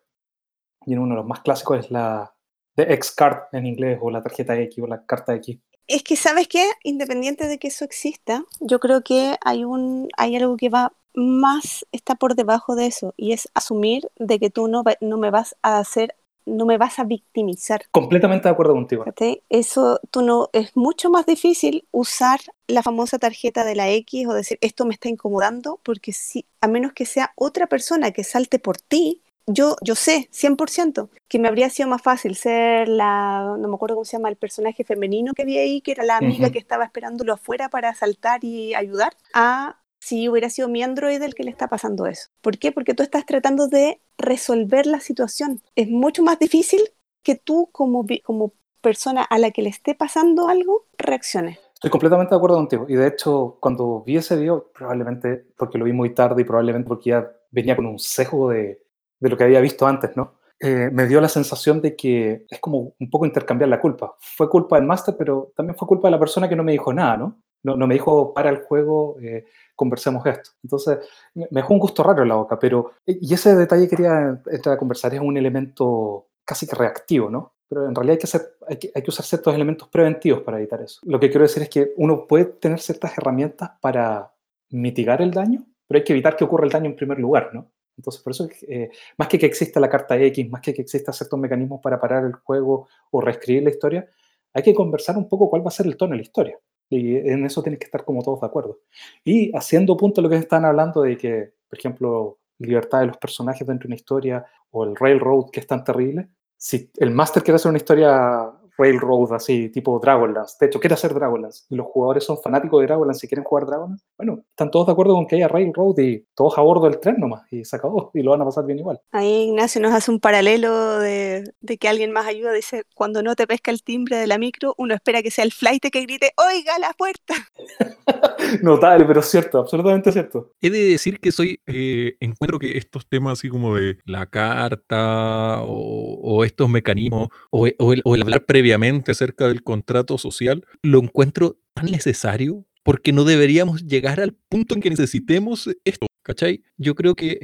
Y 0.86 0.96
uno 0.96 1.14
de 1.14 1.16
los 1.16 1.26
más 1.26 1.40
clásicos 1.40 1.78
es 1.78 1.90
la 1.90 2.34
de 2.76 2.92
X-Card 2.94 3.48
en 3.52 3.66
inglés, 3.66 3.98
o 4.02 4.10
la 4.10 4.22
tarjeta 4.22 4.58
X, 4.58 4.82
o 4.82 4.86
la 4.86 5.04
carta 5.06 5.34
X. 5.36 5.58
Es 5.86 6.02
que, 6.02 6.16
¿sabes 6.16 6.48
qué? 6.48 6.64
Independiente 6.82 7.46
de 7.46 7.58
que 7.58 7.68
eso 7.68 7.84
exista, 7.84 8.44
yo 8.60 8.80
creo 8.80 9.02
que 9.02 9.36
hay, 9.44 9.64
un, 9.64 10.08
hay 10.16 10.36
algo 10.36 10.56
que 10.56 10.70
va 10.70 10.92
más, 11.14 11.86
está 11.92 12.14
por 12.14 12.34
debajo 12.34 12.76
de 12.76 12.86
eso, 12.86 13.14
y 13.16 13.32
es 13.32 13.48
asumir 13.54 14.08
de 14.16 14.38
que 14.38 14.50
tú 14.50 14.68
no, 14.68 14.82
no 15.00 15.16
me 15.16 15.30
vas 15.30 15.56
a 15.62 15.78
hacer 15.78 16.14
no 16.46 16.66
me 16.66 16.78
vas 16.78 16.98
a 16.98 17.04
victimizar. 17.04 17.86
Completamente 17.90 18.48
de 18.48 18.52
acuerdo 18.52 18.74
contigo. 18.74 19.04
¿Okay? 19.06 19.42
Eso 19.48 20.00
tú 20.10 20.22
no 20.22 20.50
es 20.52 20.76
mucho 20.76 21.10
más 21.10 21.26
difícil 21.26 21.86
usar 21.90 22.40
la 22.66 22.82
famosa 22.82 23.18
tarjeta 23.18 23.64
de 23.64 23.74
la 23.74 23.90
X 23.90 24.26
o 24.26 24.34
decir 24.34 24.58
esto 24.60 24.84
me 24.84 24.94
está 24.94 25.08
incomodando 25.08 25.80
porque 25.82 26.12
si 26.12 26.46
a 26.60 26.68
menos 26.68 26.92
que 26.92 27.06
sea 27.06 27.32
otra 27.36 27.66
persona 27.66 28.10
que 28.10 28.24
salte 28.24 28.58
por 28.58 28.76
ti, 28.76 29.22
yo, 29.46 29.76
yo 29.82 29.94
sé 29.94 30.28
100% 30.32 31.08
que 31.28 31.38
me 31.38 31.48
habría 31.48 31.68
sido 31.68 31.88
más 31.88 32.00
fácil 32.00 32.34
ser 32.34 32.88
la, 32.88 33.56
no 33.58 33.68
me 33.68 33.74
acuerdo 33.74 33.96
cómo 33.96 34.04
se 34.06 34.16
llama, 34.16 34.30
el 34.30 34.36
personaje 34.36 34.84
femenino 34.84 35.34
que 35.34 35.44
vi 35.44 35.58
ahí, 35.58 35.80
que 35.82 35.92
era 35.92 36.04
la 36.04 36.16
amiga 36.16 36.46
uh 36.46 36.48
-huh. 36.48 36.52
que 36.52 36.58
estaba 36.58 36.84
esperándolo 36.84 37.34
afuera 37.34 37.68
para 37.68 37.94
saltar 37.94 38.42
y 38.42 38.74
ayudar, 38.74 39.12
a 39.34 39.76
si 40.04 40.28
hubiera 40.28 40.50
sido 40.50 40.68
mi 40.68 40.82
Android 40.82 41.22
el 41.22 41.34
que 41.34 41.44
le 41.44 41.50
está 41.50 41.68
pasando 41.68 42.06
eso. 42.06 42.28
¿Por 42.42 42.58
qué? 42.58 42.72
Porque 42.72 42.92
tú 42.92 43.02
estás 43.02 43.24
tratando 43.24 43.68
de 43.68 44.02
resolver 44.18 44.86
la 44.86 45.00
situación. 45.00 45.62
Es 45.76 45.88
mucho 45.88 46.22
más 46.22 46.38
difícil 46.38 46.82
que 47.22 47.36
tú 47.36 47.70
como, 47.72 48.04
como 48.22 48.52
persona 48.82 49.22
a 49.22 49.38
la 49.38 49.50
que 49.50 49.62
le 49.62 49.70
esté 49.70 49.94
pasando 49.94 50.48
algo 50.48 50.84
reacciones. 50.98 51.58
Estoy 51.72 51.90
completamente 51.90 52.34
de 52.34 52.36
acuerdo 52.36 52.56
contigo. 52.56 52.84
Y 52.86 52.96
de 52.96 53.06
hecho, 53.06 53.56
cuando 53.60 54.02
vi 54.06 54.18
ese 54.18 54.36
video, 54.36 54.70
probablemente 54.74 55.46
porque 55.56 55.78
lo 55.78 55.86
vi 55.86 55.92
muy 55.92 56.12
tarde 56.12 56.42
y 56.42 56.44
probablemente 56.44 56.86
porque 56.86 57.10
ya 57.10 57.30
venía 57.50 57.74
con 57.74 57.86
un 57.86 57.98
sesgo 57.98 58.50
de, 58.50 58.82
de 59.20 59.28
lo 59.30 59.38
que 59.38 59.44
había 59.44 59.60
visto 59.60 59.86
antes, 59.86 60.14
¿no? 60.16 60.34
Eh, 60.60 60.90
me 60.92 61.06
dio 61.06 61.20
la 61.20 61.28
sensación 61.28 61.80
de 61.80 61.96
que 61.96 62.44
es 62.48 62.60
como 62.60 62.94
un 62.98 63.10
poco 63.10 63.26
intercambiar 63.26 63.68
la 63.68 63.80
culpa. 63.80 64.14
Fue 64.20 64.48
culpa 64.48 64.76
del 64.76 64.86
máster, 64.86 65.14
pero 65.18 65.52
también 65.56 65.76
fue 65.76 65.88
culpa 65.88 66.08
de 66.08 66.12
la 66.12 66.18
persona 66.18 66.48
que 66.48 66.56
no 66.56 66.62
me 66.62 66.72
dijo 66.72 66.92
nada, 66.92 67.16
¿no? 67.16 67.38
No, 67.64 67.86
me 67.86 67.94
dijo 67.94 68.32
para 68.34 68.50
el 68.50 68.58
juego, 68.58 69.16
eh, 69.20 69.46
conversemos 69.74 70.24
esto. 70.26 70.50
Entonces, 70.62 70.98
me 71.34 71.46
dejó 71.50 71.72
un 71.72 71.80
gusto 71.80 72.02
raro 72.02 72.22
en 72.22 72.28
la 72.28 72.34
boca, 72.36 72.58
pero, 72.58 72.92
y 73.06 73.32
ese 73.32 73.56
detalle 73.56 73.88
quería 73.88 74.40
entrar 74.46 74.74
a 74.74 74.78
conversar, 74.78 75.14
es 75.14 75.20
un 75.20 75.36
elemento 75.36 76.26
casi 76.44 76.66
que 76.66 76.76
reactivo, 76.76 77.30
¿no? 77.30 77.54
Pero 77.66 77.88
en 77.88 77.94
realidad 77.94 78.12
hay 78.12 78.18
que, 78.18 78.26
hacer, 78.26 78.42
hay, 78.68 78.76
que, 78.76 78.92
hay 78.94 79.02
que 79.02 79.10
usar 79.10 79.24
ciertos 79.24 79.54
elementos 79.54 79.88
preventivos 79.88 80.42
para 80.42 80.58
evitar 80.58 80.82
eso. 80.82 81.00
Lo 81.04 81.18
que 81.18 81.30
quiero 81.30 81.42
decir 81.42 81.62
es 81.62 81.70
que 81.70 81.94
uno 81.96 82.26
puede 82.26 82.44
tener 82.44 82.78
ciertas 82.80 83.16
herramientas 83.16 83.70
para 83.80 84.30
mitigar 84.70 85.22
el 85.22 85.30
daño, 85.30 85.64
pero 85.86 85.98
hay 85.98 86.04
que 86.04 86.12
evitar 86.12 86.36
que 86.36 86.44
ocurra 86.44 86.66
el 86.66 86.70
daño 86.70 86.86
en 86.86 86.96
primer 86.96 87.18
lugar, 87.18 87.50
¿no? 87.54 87.70
Entonces, 87.96 88.22
por 88.22 88.32
eso, 88.32 88.48
eh, 88.68 88.90
más 89.16 89.28
que 89.28 89.38
que 89.38 89.46
exista 89.46 89.80
la 89.80 89.88
carta 89.88 90.18
X, 90.18 90.50
más 90.50 90.60
que 90.60 90.74
que 90.74 90.82
exista 90.82 91.12
ciertos 91.12 91.38
mecanismos 91.38 91.80
para 91.82 92.00
parar 92.00 92.24
el 92.24 92.34
juego 92.34 92.88
o 93.10 93.20
reescribir 93.20 93.62
la 93.62 93.70
historia, 93.70 94.06
hay 94.52 94.62
que 94.62 94.74
conversar 94.74 95.16
un 95.16 95.28
poco 95.28 95.48
cuál 95.48 95.62
va 95.62 95.68
a 95.68 95.72
ser 95.72 95.86
el 95.86 95.96
tono 95.96 96.12
de 96.12 96.18
la 96.18 96.22
historia. 96.22 96.58
Y 96.94 97.16
en 97.16 97.44
eso 97.44 97.62
tienen 97.62 97.78
que 97.78 97.86
estar 97.86 98.04
como 98.04 98.22
todos 98.22 98.40
de 98.40 98.46
acuerdo. 98.46 98.80
Y 99.24 99.56
haciendo 99.56 99.96
punto 99.96 100.22
lo 100.22 100.28
que 100.28 100.36
están 100.36 100.64
hablando 100.64 101.02
de 101.02 101.16
que, 101.16 101.52
por 101.68 101.78
ejemplo, 101.78 102.38
libertad 102.58 103.00
de 103.00 103.06
los 103.06 103.16
personajes 103.16 103.66
dentro 103.66 103.88
de 103.88 103.88
una 103.88 103.96
historia 103.96 104.46
o 104.70 104.84
el 104.84 104.94
railroad 104.96 105.50
que 105.50 105.60
es 105.60 105.66
tan 105.66 105.82
terrible, 105.82 106.28
si 106.56 106.90
el 106.98 107.10
máster 107.10 107.42
quiere 107.42 107.56
hacer 107.56 107.70
una 107.70 107.78
historia 107.78 108.50
railroad 108.76 109.32
así, 109.32 109.68
tipo 109.70 109.98
Dragonlance, 109.98 110.56
de 110.60 110.66
hecho 110.66 110.80
quiere 110.80 110.94
hacer 110.94 111.14
Dragonlance, 111.14 111.64
y 111.70 111.76
los 111.76 111.86
jugadores 111.86 112.24
son 112.24 112.38
fanáticos 112.38 112.80
de 112.80 112.86
Dragonlance 112.86 113.26
y 113.26 113.28
quieren 113.28 113.44
jugar 113.44 113.66
Dragonlance, 113.66 114.04
bueno, 114.16 114.44
están 114.48 114.70
todos 114.70 114.86
de 114.86 114.92
acuerdo 114.92 115.14
con 115.14 115.26
que 115.26 115.36
haya 115.36 115.48
railroad 115.48 115.98
y 115.98 116.24
todos 116.34 116.58
a 116.58 116.62
bordo 116.62 116.88
del 116.88 117.00
tren 117.00 117.16
nomás, 117.18 117.42
y 117.52 117.64
se 117.64 117.76
acabó, 117.76 118.10
y 118.14 118.22
lo 118.22 118.32
van 118.32 118.42
a 118.42 118.44
pasar 118.44 118.64
bien 118.66 118.78
igual. 118.78 119.00
Ahí 119.12 119.44
Ignacio 119.48 119.80
nos 119.80 119.92
hace 119.92 120.10
un 120.10 120.20
paralelo 120.20 120.98
de, 120.98 121.44
de 121.60 121.78
que 121.78 121.88
alguien 121.88 122.12
más 122.12 122.26
ayuda, 122.26 122.52
dice, 122.52 122.84
cuando 122.94 123.22
no 123.22 123.36
te 123.36 123.46
pesca 123.46 123.70
el 123.70 123.82
timbre 123.82 124.16
de 124.16 124.26
la 124.26 124.38
micro, 124.38 124.74
uno 124.78 124.94
espera 124.94 125.22
que 125.22 125.30
sea 125.30 125.44
el 125.44 125.52
flight 125.52 125.84
que 125.90 126.00
grite, 126.02 126.32
oiga 126.36 126.78
la 126.78 126.92
puerta. 126.92 127.34
Notable, 128.62 129.04
pero 129.04 129.22
cierto, 129.22 129.58
absolutamente 129.58 130.12
cierto. 130.12 130.52
He 130.60 130.70
de 130.70 130.84
decir 130.84 131.20
que 131.20 131.32
soy, 131.32 131.60
eh, 131.66 132.16
encuentro 132.20 132.58
que 132.58 132.78
estos 132.78 133.08
temas 133.08 133.38
así 133.38 133.48
como 133.48 133.76
de 133.76 133.98
la 134.04 134.26
carta 134.26 135.62
o, 135.62 136.20
o 136.22 136.44
estos 136.44 136.68
mecanismos 136.68 137.28
o, 137.50 137.68
o, 137.78 137.92
el, 137.92 138.02
o 138.04 138.14
el 138.14 138.22
hablar 138.22 138.44
previamente 138.44 138.63
acerca 139.08 139.48
del 139.48 139.62
contrato 139.62 140.18
social, 140.18 140.64
lo 140.82 141.00
encuentro 141.02 141.58
tan 141.74 141.86
necesario 141.86 142.66
porque 142.82 143.12
no 143.12 143.24
deberíamos 143.24 143.86
llegar 143.86 144.20
al 144.20 144.34
punto 144.48 144.74
en 144.74 144.80
que 144.80 144.90
necesitemos 144.90 145.70
esto. 145.84 146.06
¿Cachai? 146.22 146.62
Yo 146.78 146.94
creo 146.94 147.14
que 147.14 147.38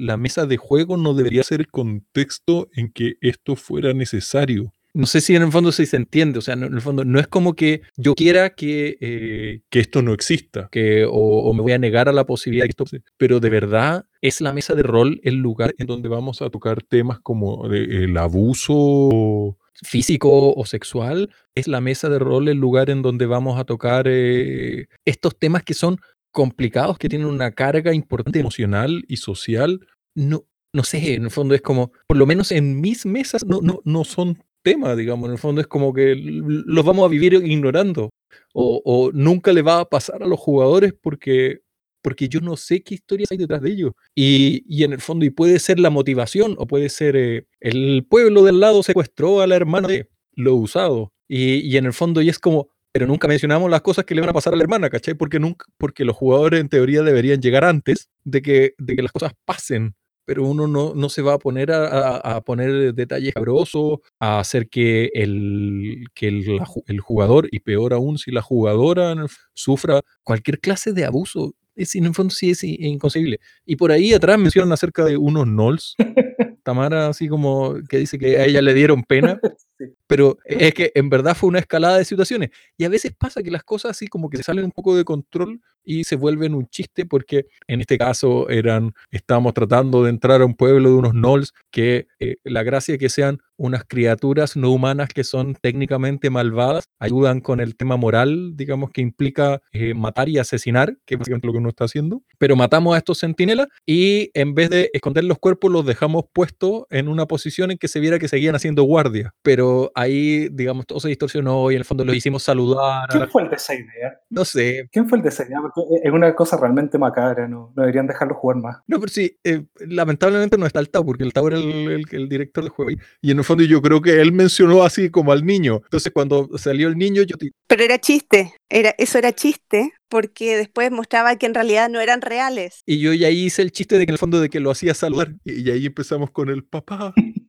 la 0.00 0.16
mesa 0.16 0.46
de 0.46 0.56
juego 0.56 0.96
no 0.96 1.12
debería 1.12 1.42
ser 1.42 1.60
el 1.60 1.66
contexto 1.66 2.68
en 2.74 2.90
que 2.90 3.16
esto 3.20 3.54
fuera 3.54 3.92
necesario 3.92 4.72
no 4.94 5.06
sé 5.06 5.20
si 5.20 5.34
en 5.34 5.42
el 5.42 5.50
fondo 5.50 5.72
se 5.72 5.96
entiende, 5.96 6.38
o 6.38 6.42
sea, 6.42 6.54
en 6.54 6.62
el 6.62 6.80
fondo 6.80 7.04
no 7.04 7.18
es 7.18 7.26
como 7.26 7.54
que 7.54 7.82
yo 7.96 8.14
quiera 8.14 8.50
que, 8.50 8.96
eh, 9.00 9.60
que 9.68 9.80
esto 9.80 10.02
no 10.02 10.12
exista, 10.12 10.68
que, 10.70 11.04
o, 11.04 11.10
o, 11.10 11.52
me 11.52 11.62
voy 11.62 11.72
a 11.72 11.78
negar 11.78 12.08
a 12.08 12.12
la 12.12 12.24
posibilidad 12.24 12.64
de 12.64 12.68
que 12.68 12.82
esto, 12.84 12.96
pero 13.16 13.40
de 13.40 13.50
verdad 13.50 14.06
es 14.20 14.40
la 14.40 14.52
mesa 14.52 14.74
de 14.74 14.84
rol 14.84 15.20
el 15.24 15.34
lugar 15.34 15.74
en 15.78 15.88
donde 15.88 16.08
vamos 16.08 16.42
a 16.42 16.48
tocar 16.48 16.80
temas 16.82 17.18
como 17.18 17.66
el 17.66 18.16
abuso 18.16 19.58
físico 19.82 20.54
o 20.54 20.66
sexual, 20.66 21.30
es 21.54 21.68
la 21.68 21.80
mesa 21.80 22.08
de 22.08 22.18
rol 22.18 22.48
el 22.48 22.58
lugar 22.58 22.90
en 22.90 23.02
donde 23.02 23.26
vamos 23.26 23.58
a 23.58 23.64
tocar 23.64 24.06
eh, 24.08 24.86
estos 25.04 25.38
temas 25.38 25.62
que 25.62 25.74
son 25.74 25.98
complicados, 26.30 26.98
que 26.98 27.08
tienen 27.08 27.28
una 27.28 27.52
carga 27.52 27.94
importante 27.94 28.40
emocional 28.40 29.04
y 29.08 29.16
social. 29.16 29.86
No, 30.14 30.44
no 30.72 30.82
sé, 30.82 31.14
en 31.14 31.24
el 31.24 31.30
fondo 31.30 31.54
es 31.54 31.62
como, 31.62 31.92
por 32.06 32.16
lo 32.16 32.26
menos 32.26 32.52
en 32.52 32.80
mis 32.80 33.06
mesas 33.06 33.44
no, 33.44 33.60
no, 33.62 33.80
no 33.84 34.04
son 34.04 34.42
tema, 34.62 34.96
digamos, 34.96 35.26
en 35.26 35.32
el 35.32 35.38
fondo 35.38 35.60
es 35.60 35.66
como 35.66 35.92
que 35.92 36.16
los 36.16 36.84
vamos 36.84 37.04
a 37.04 37.08
vivir 37.08 37.34
ignorando 37.34 38.10
o, 38.52 38.80
o, 38.84 39.12
nunca 39.12 39.52
le 39.52 39.62
va 39.62 39.80
a 39.80 39.84
pasar 39.84 40.22
a 40.22 40.26
los 40.26 40.40
jugadores 40.40 40.94
porque, 41.00 41.60
porque 42.04 42.28
yo 42.28 42.40
no 42.40 42.56
sé 42.56 42.82
qué 42.84 42.94
historias 42.94 43.30
hay 43.32 43.38
detrás 43.38 43.62
de 43.62 43.70
ellos. 43.72 43.92
Y, 44.14 44.62
y 44.68 44.84
en 44.84 44.92
el 44.92 45.00
fondo, 45.00 45.24
y 45.24 45.30
puede 45.30 45.58
ser 45.58 45.80
la 45.80 45.88
motivación 45.90 46.54
o 46.58 46.66
puede 46.66 46.90
ser 46.90 47.16
eh, 47.16 47.46
el 47.60 48.06
pueblo 48.08 48.44
del 48.44 48.60
lado 48.60 48.82
secuestró 48.82 49.40
a 49.40 49.46
la 49.46 49.56
hermana 49.56 49.88
de 49.88 50.08
lo 50.34 50.54
usado. 50.56 51.12
Y, 51.28 51.60
y 51.60 51.76
en 51.78 51.86
el 51.86 51.94
fondo, 51.94 52.20
y 52.22 52.28
es 52.28 52.38
como, 52.38 52.68
pero 52.92 53.06
nunca 53.06 53.26
mencionamos 53.26 53.70
las 53.70 53.80
cosas 53.80 54.04
que 54.04 54.14
le 54.14 54.20
van 54.20 54.30
a 54.30 54.34
pasar 54.34 54.52
a 54.52 54.56
la 54.56 54.62
hermana, 54.62 54.90
¿cachai? 54.90 55.14
Porque, 55.14 55.40
nunca, 55.40 55.64
porque 55.78 56.04
los 56.04 56.14
jugadores 56.14 56.60
en 56.60 56.68
teoría 56.68 57.02
deberían 57.02 57.40
llegar 57.40 57.64
antes 57.64 58.10
de 58.24 58.42
que, 58.42 58.74
de 58.78 58.96
que 58.96 59.02
las 59.02 59.12
cosas 59.12 59.32
pasen 59.46 59.94
pero 60.26 60.42
uno 60.46 60.66
no, 60.66 60.94
no 60.94 61.10
se 61.10 61.20
va 61.20 61.34
a 61.34 61.38
poner 61.38 61.70
a, 61.70 61.86
a- 62.16 62.36
a 62.36 62.40
poner 62.40 62.94
detalles 62.94 63.34
cabrosos, 63.34 63.98
a 64.18 64.38
hacer 64.40 64.70
que, 64.70 65.10
el, 65.12 66.06
que 66.14 66.28
el, 66.28 66.46
la 66.56 66.66
el 66.86 67.00
jugador, 67.00 67.46
y 67.52 67.60
peor 67.60 67.92
aún 67.92 68.16
si 68.16 68.30
la 68.30 68.40
jugadora 68.40 69.14
sufra 69.52 70.00
cualquier 70.22 70.60
clase 70.60 70.94
de 70.94 71.04
abuso. 71.04 71.54
Es, 71.76 71.94
en 71.94 72.04
el 72.06 72.14
fondo 72.14 72.32
sí 72.34 72.50
es 72.50 72.62
inconcebible. 72.64 73.40
Y 73.64 73.76
por 73.76 73.92
ahí 73.92 74.12
atrás 74.12 74.38
mencionan 74.38 74.72
acerca 74.72 75.04
de 75.04 75.16
unos 75.16 75.46
nolls. 75.46 75.94
Tamara 76.64 77.08
así 77.08 77.28
como 77.28 77.74
que 77.88 77.98
dice 77.98 78.18
que 78.18 78.38
a 78.38 78.46
ella 78.46 78.62
le 78.62 78.72
dieron 78.74 79.02
pena, 79.04 79.38
Sí. 79.78 79.86
Pero 80.14 80.38
es 80.44 80.72
que 80.74 80.92
en 80.94 81.10
verdad 81.10 81.34
fue 81.34 81.48
una 81.48 81.58
escalada 81.58 81.98
de 81.98 82.04
situaciones. 82.04 82.50
Y 82.78 82.84
a 82.84 82.88
veces 82.88 83.12
pasa 83.18 83.42
que 83.42 83.50
las 83.50 83.64
cosas 83.64 83.90
así 83.90 84.06
como 84.06 84.30
que 84.30 84.40
salen 84.44 84.66
un 84.66 84.70
poco 84.70 84.96
de 84.96 85.04
control 85.04 85.60
y 85.82 86.04
se 86.04 86.14
vuelven 86.14 86.54
un 86.54 86.68
chiste 86.68 87.04
porque 87.04 87.46
en 87.66 87.80
este 87.80 87.98
caso 87.98 88.48
eran, 88.48 88.94
estábamos 89.10 89.54
tratando 89.54 90.04
de 90.04 90.10
entrar 90.10 90.40
a 90.40 90.46
un 90.46 90.54
pueblo 90.54 90.88
de 90.88 90.94
unos 90.94 91.12
gnolls 91.14 91.52
que 91.72 92.06
eh, 92.20 92.36
la 92.44 92.62
gracia 92.62 92.94
es 92.94 93.00
que 93.00 93.08
sean 93.08 93.40
unas 93.56 93.84
criaturas 93.84 94.56
no 94.56 94.70
humanas 94.70 95.10
que 95.10 95.22
son 95.22 95.54
técnicamente 95.54 96.30
malvadas, 96.30 96.88
ayudan 96.98 97.40
con 97.40 97.60
el 97.60 97.76
tema 97.76 97.96
moral, 97.96 98.56
digamos, 98.56 98.90
que 98.90 99.00
implica 99.00 99.60
eh, 99.72 99.94
matar 99.94 100.28
y 100.28 100.38
asesinar, 100.38 100.96
que 101.04 101.14
es 101.14 101.18
básicamente 101.18 101.46
lo 101.46 101.52
que 101.52 101.58
uno 101.58 101.68
está 101.68 101.84
haciendo, 101.84 102.22
pero 102.38 102.56
matamos 102.56 102.94
a 102.94 102.98
estos 102.98 103.20
centinelas 103.20 103.68
y 103.86 104.30
en 104.34 104.54
vez 104.54 104.70
de 104.70 104.90
esconder 104.92 105.24
los 105.24 105.38
cuerpos 105.38 105.70
los 105.70 105.86
dejamos 105.86 106.24
puestos 106.32 106.84
en 106.90 107.08
una 107.08 107.26
posición 107.26 107.70
en 107.70 107.78
que 107.78 107.88
se 107.88 108.00
viera 108.00 108.18
que 108.18 108.28
seguían 108.28 108.54
haciendo 108.56 108.82
guardia, 108.82 109.34
pero 109.42 109.92
ahí, 110.04 110.48
digamos, 110.52 110.86
todo 110.86 111.00
se 111.00 111.08
distorsionó 111.08 111.70
y 111.70 111.74
en 111.74 111.78
el 111.80 111.84
fondo 111.84 112.04
los 112.04 112.14
hicimos 112.16 112.42
saludar, 112.42 113.08
¿Quién 113.10 113.28
fue 113.28 113.42
el 113.42 113.50
de 113.50 113.56
esa 113.56 113.74
idea? 113.74 114.18
no 114.30 114.44
sé, 114.44 114.88
¿Quién 114.92 115.08
fue 115.08 115.18
el 115.18 115.22
de 115.24 115.30
esa 115.30 115.44
idea? 115.44 115.58
Porque 115.60 115.80
es 116.02 116.12
una 116.12 116.34
cosa 116.34 116.56
realmente 116.56 116.98
macabra, 116.98 117.48
no, 117.48 117.72
no 117.74 117.82
deberían 117.82 118.06
dejarlo 118.06 118.34
jugar 118.34 118.58
más. 118.58 118.76
No, 118.86 119.00
pero 119.00 119.10
sí, 119.12 119.38
eh, 119.44 119.64
lamentablemente 119.86 120.56
no 120.58 120.66
está 120.66 120.80
el 120.80 120.90
Tau, 120.90 121.04
porque 121.04 121.24
el 121.24 121.32
Tau 121.32 121.46
era 121.48 121.56
el, 121.58 121.64
el- 121.90 122.04
el 122.10 122.28
director 122.28 122.64
del 122.64 122.70
juego. 122.72 122.90
Y, 122.92 122.98
y 123.22 123.30
en 123.30 123.38
el 123.38 123.44
fondo 123.44 123.64
yo 123.64 123.80
creo 123.82 124.00
que 124.00 124.20
él 124.20 124.32
mencionó 124.32 124.82
así 124.82 125.10
como 125.10 125.32
al 125.32 125.44
niño. 125.44 125.80
Entonces 125.84 126.12
cuando 126.12 126.48
salió 126.58 126.88
el 126.88 126.96
niño, 126.96 127.22
yo 127.22 127.36
te- 127.36 127.50
Pero 127.66 127.82
era 127.82 127.98
chiste, 127.98 128.54
era, 128.68 128.94
eso 128.98 129.18
era 129.18 129.32
chiste, 129.32 129.92
porque 130.08 130.56
después 130.56 130.90
mostraba 130.90 131.36
que 131.36 131.46
en 131.46 131.54
realidad 131.54 131.88
no 131.88 132.00
eran 132.00 132.20
reales. 132.20 132.82
y 132.86 133.00
yo 133.00 133.12
ya 133.14 133.30
hice 133.30 133.62
el 133.62 133.72
chiste 133.72 133.98
de 133.98 134.06
que 134.06 134.10
en 134.10 134.14
el 134.14 134.18
fondo 134.18 134.40
de 134.40 134.48
que 134.50 134.60
lo 134.60 134.70
hacía 134.70 134.94
saludar. 134.94 135.34
Y, 135.44 135.62
y 135.68 135.70
ahí 135.70 135.86
empezamos 135.86 136.30
con 136.30 136.48
el 136.50 136.64
papá. 136.64 137.12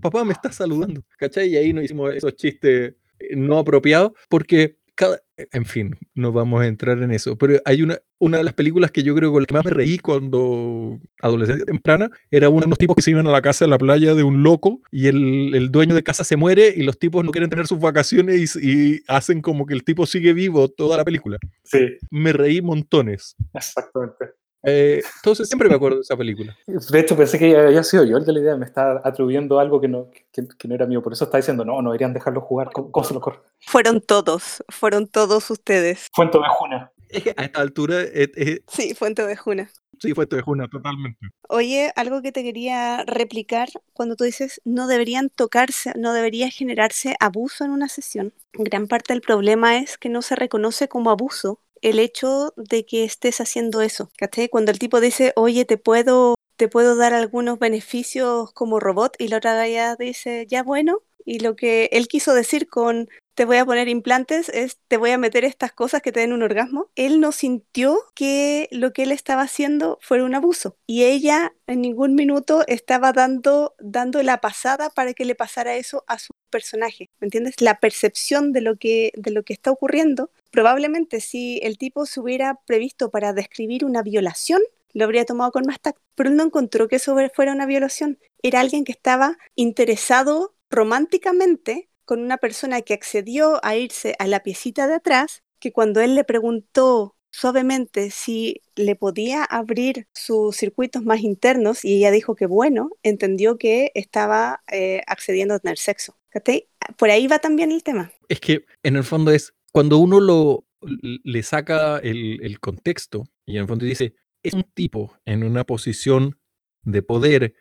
Papá 0.00 0.24
me 0.24 0.32
está 0.32 0.52
saludando. 0.52 1.02
¿Cachai? 1.18 1.48
Y 1.48 1.56
ahí 1.56 1.72
nos 1.72 1.84
hicimos 1.84 2.14
esos 2.14 2.34
chistes 2.36 2.94
eh, 3.18 3.36
no 3.36 3.58
apropiados, 3.58 4.12
porque 4.28 4.78
cada... 4.94 5.20
En 5.52 5.66
fin, 5.66 5.94
no 6.14 6.32
vamos 6.32 6.62
a 6.62 6.66
entrar 6.66 7.02
en 7.02 7.10
eso. 7.10 7.36
Pero 7.36 7.60
hay 7.66 7.82
una, 7.82 7.98
una 8.18 8.38
de 8.38 8.44
las 8.44 8.54
películas 8.54 8.90
que 8.90 9.02
yo 9.02 9.14
creo 9.14 9.30
con 9.30 9.42
la 9.42 9.46
que 9.46 9.52
más 9.52 9.64
me 9.66 9.70
reí 9.70 9.98
cuando 9.98 10.98
adolescencia 11.20 11.66
temprana 11.66 12.08
era 12.30 12.48
uno 12.48 12.62
de 12.62 12.68
los 12.68 12.78
tipos 12.78 12.96
que 12.96 13.02
se 13.02 13.10
iban 13.10 13.26
a 13.26 13.30
la 13.30 13.42
casa 13.42 13.66
de 13.66 13.70
la 13.70 13.76
playa 13.76 14.14
de 14.14 14.22
un 14.22 14.42
loco 14.42 14.80
y 14.90 15.08
el, 15.08 15.54
el 15.54 15.70
dueño 15.70 15.94
de 15.94 16.02
casa 16.02 16.24
se 16.24 16.36
muere 16.36 16.72
y 16.74 16.82
los 16.84 16.98
tipos 16.98 17.22
no 17.22 17.32
quieren 17.32 17.50
tener 17.50 17.66
sus 17.66 17.78
vacaciones 17.78 18.56
y, 18.56 18.70
y 18.94 19.00
hacen 19.08 19.42
como 19.42 19.66
que 19.66 19.74
el 19.74 19.84
tipo 19.84 20.06
sigue 20.06 20.32
vivo 20.32 20.68
toda 20.68 20.96
la 20.96 21.04
película. 21.04 21.36
Sí, 21.64 21.98
Me 22.10 22.32
reí 22.32 22.62
montones. 22.62 23.36
exactamente. 23.52 24.24
Eh, 24.62 25.02
entonces 25.16 25.48
siempre 25.48 25.68
me 25.68 25.76
acuerdo 25.76 25.96
de 25.98 26.02
esa 26.02 26.16
película. 26.16 26.56
De 26.66 27.00
hecho, 27.00 27.16
pensé 27.16 27.38
que 27.38 27.56
había 27.56 27.82
sido 27.82 28.04
yo 28.04 28.16
el 28.16 28.24
de 28.24 28.32
la 28.32 28.40
idea, 28.40 28.56
me 28.56 28.66
está 28.66 29.00
atribuyendo 29.04 29.60
algo 29.60 29.80
que 29.80 29.88
no, 29.88 30.10
que, 30.32 30.46
que 30.58 30.68
no 30.68 30.74
era 30.74 30.86
mío. 30.86 31.02
Por 31.02 31.12
eso 31.12 31.24
está 31.24 31.36
diciendo, 31.36 31.64
no, 31.64 31.80
no 31.82 31.90
deberían 31.90 32.12
dejarlo 32.12 32.40
jugar. 32.40 32.70
¿Cómo, 32.72 32.90
cómo 32.90 33.04
se 33.04 33.14
lo 33.14 33.20
ocurre? 33.20 33.40
Fueron 33.60 34.00
todos, 34.00 34.64
fueron 34.68 35.06
todos 35.06 35.50
ustedes. 35.50 36.08
Fuente 36.12 36.38
Ovejuna. 36.38 36.92
Es 37.08 37.22
que 37.22 37.34
a 37.36 37.44
esta 37.44 37.60
altura, 37.60 38.02
eh, 38.02 38.30
eh, 38.36 38.60
Sí, 38.66 38.94
Fuente 38.94 39.22
Ovejuna. 39.22 39.70
sí, 40.00 40.12
fue 40.12 40.26
Tejuna, 40.26 40.66
totalmente. 40.68 41.28
Oye, 41.48 41.92
algo 41.94 42.20
que 42.20 42.32
te 42.32 42.42
quería 42.42 43.04
replicar 43.06 43.68
cuando 43.92 44.16
tú 44.16 44.24
dices 44.24 44.60
no 44.64 44.88
deberían 44.88 45.30
tocarse, 45.30 45.92
no 45.96 46.12
debería 46.12 46.50
generarse 46.50 47.14
abuso 47.20 47.64
en 47.64 47.70
una 47.70 47.88
sesión. 47.88 48.34
Gran 48.52 48.88
parte 48.88 49.12
del 49.12 49.22
problema 49.22 49.78
es 49.78 49.98
que 49.98 50.08
no 50.08 50.20
se 50.22 50.34
reconoce 50.34 50.88
como 50.88 51.10
abuso 51.10 51.60
el 51.82 51.98
hecho 51.98 52.52
de 52.56 52.86
que 52.86 53.04
estés 53.04 53.40
haciendo 53.40 53.80
eso. 53.80 54.10
Cuando 54.50 54.72
el 54.72 54.78
tipo 54.78 55.00
dice, 55.00 55.32
oye, 55.36 55.64
te 55.64 55.78
puedo, 55.78 56.36
te 56.56 56.68
puedo 56.68 56.96
dar 56.96 57.14
algunos 57.14 57.58
beneficios 57.58 58.52
como 58.52 58.80
robot, 58.80 59.16
y 59.18 59.28
la 59.28 59.38
otra 59.38 59.54
galla 59.54 59.96
dice, 59.96 60.46
ya 60.48 60.62
bueno, 60.62 61.02
y 61.24 61.40
lo 61.40 61.56
que 61.56 61.90
él 61.92 62.08
quiso 62.08 62.32
decir 62.34 62.68
con 62.68 63.08
te 63.36 63.44
voy 63.44 63.58
a 63.58 63.66
poner 63.66 63.86
implantes 63.88 64.48
es 64.48 64.78
te 64.88 64.96
voy 64.96 65.10
a 65.10 65.18
meter 65.18 65.44
estas 65.44 65.70
cosas 65.70 66.00
que 66.00 66.10
te 66.10 66.20
den 66.20 66.32
un 66.32 66.42
orgasmo. 66.42 66.90
Él 66.94 67.20
no 67.20 67.32
sintió 67.32 68.00
que 68.14 68.66
lo 68.70 68.94
que 68.94 69.02
él 69.02 69.12
estaba 69.12 69.42
haciendo 69.42 69.98
fuera 70.00 70.24
un 70.24 70.34
abuso 70.34 70.78
y 70.86 71.04
ella 71.04 71.54
en 71.66 71.82
ningún 71.82 72.14
minuto 72.14 72.64
estaba 72.66 73.12
dando 73.12 73.74
dando 73.78 74.22
la 74.22 74.40
pasada 74.40 74.88
para 74.88 75.12
que 75.12 75.26
le 75.26 75.34
pasara 75.34 75.76
eso 75.76 76.02
a 76.06 76.18
su 76.18 76.32
personaje. 76.48 77.10
¿Me 77.20 77.26
entiendes? 77.26 77.60
La 77.60 77.78
percepción 77.78 78.52
de 78.52 78.62
lo 78.62 78.76
que 78.76 79.12
de 79.16 79.30
lo 79.32 79.42
que 79.42 79.52
está 79.52 79.70
ocurriendo, 79.70 80.30
probablemente 80.56 81.20
si 81.20 81.60
el 81.62 81.76
tipo 81.76 82.06
se 82.06 82.18
hubiera 82.18 82.58
previsto 82.64 83.10
para 83.10 83.34
describir 83.34 83.84
una 83.84 84.00
violación, 84.00 84.62
lo 84.94 85.04
habría 85.04 85.26
tomado 85.26 85.52
con 85.52 85.64
más 85.66 85.78
tacto, 85.78 86.00
pero 86.14 86.30
él 86.30 86.36
no 86.36 86.44
encontró 86.44 86.88
que 86.88 86.96
eso 86.96 87.14
fuera 87.34 87.52
una 87.52 87.66
violación. 87.66 88.18
Era 88.42 88.60
alguien 88.60 88.84
que 88.84 88.92
estaba 88.92 89.36
interesado 89.54 90.54
románticamente 90.70 91.90
con 92.06 92.20
una 92.20 92.38
persona 92.38 92.80
que 92.80 92.94
accedió 92.94 93.62
a 93.62 93.76
irse 93.76 94.14
a 94.18 94.26
la 94.26 94.42
piecita 94.42 94.86
de 94.86 94.94
atrás, 94.94 95.42
que 95.58 95.72
cuando 95.72 96.00
él 96.00 96.14
le 96.14 96.24
preguntó 96.24 97.16
suavemente 97.30 98.10
si 98.10 98.62
le 98.76 98.96
podía 98.96 99.44
abrir 99.44 100.08
sus 100.14 100.56
circuitos 100.56 101.02
más 101.02 101.20
internos 101.20 101.84
y 101.84 101.98
ella 101.98 102.10
dijo 102.10 102.34
que 102.34 102.46
bueno, 102.46 102.92
entendió 103.02 103.58
que 103.58 103.92
estaba 103.94 104.62
eh, 104.72 105.02
accediendo 105.06 105.52
a 105.52 105.58
tener 105.58 105.76
sexo. 105.76 106.16
¿cachai? 106.36 106.68
Por 106.98 107.10
ahí 107.10 107.26
va 107.26 107.38
también 107.38 107.72
el 107.72 107.82
tema. 107.82 108.12
Es 108.28 108.40
que 108.40 108.64
en 108.82 108.96
el 108.96 109.04
fondo 109.04 109.30
es 109.30 109.54
cuando 109.76 109.98
uno 109.98 110.20
lo 110.20 110.64
le 110.80 111.42
saca 111.42 111.98
el, 111.98 112.42
el 112.42 112.60
contexto 112.60 113.24
y 113.44 113.56
en 113.56 113.62
el 113.64 113.68
fondo 113.68 113.84
dice, 113.84 114.14
es 114.42 114.54
un 114.54 114.62
tipo 114.72 115.12
en 115.26 115.44
una 115.44 115.64
posición 115.64 116.38
de 116.82 117.02
poder 117.02 117.52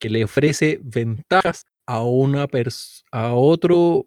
que 0.00 0.08
le 0.08 0.24
ofrece 0.24 0.80
ventajas 0.82 1.66
a 1.86 2.04
una 2.04 2.48
pers- 2.48 3.02
a 3.12 3.34
otro 3.34 4.06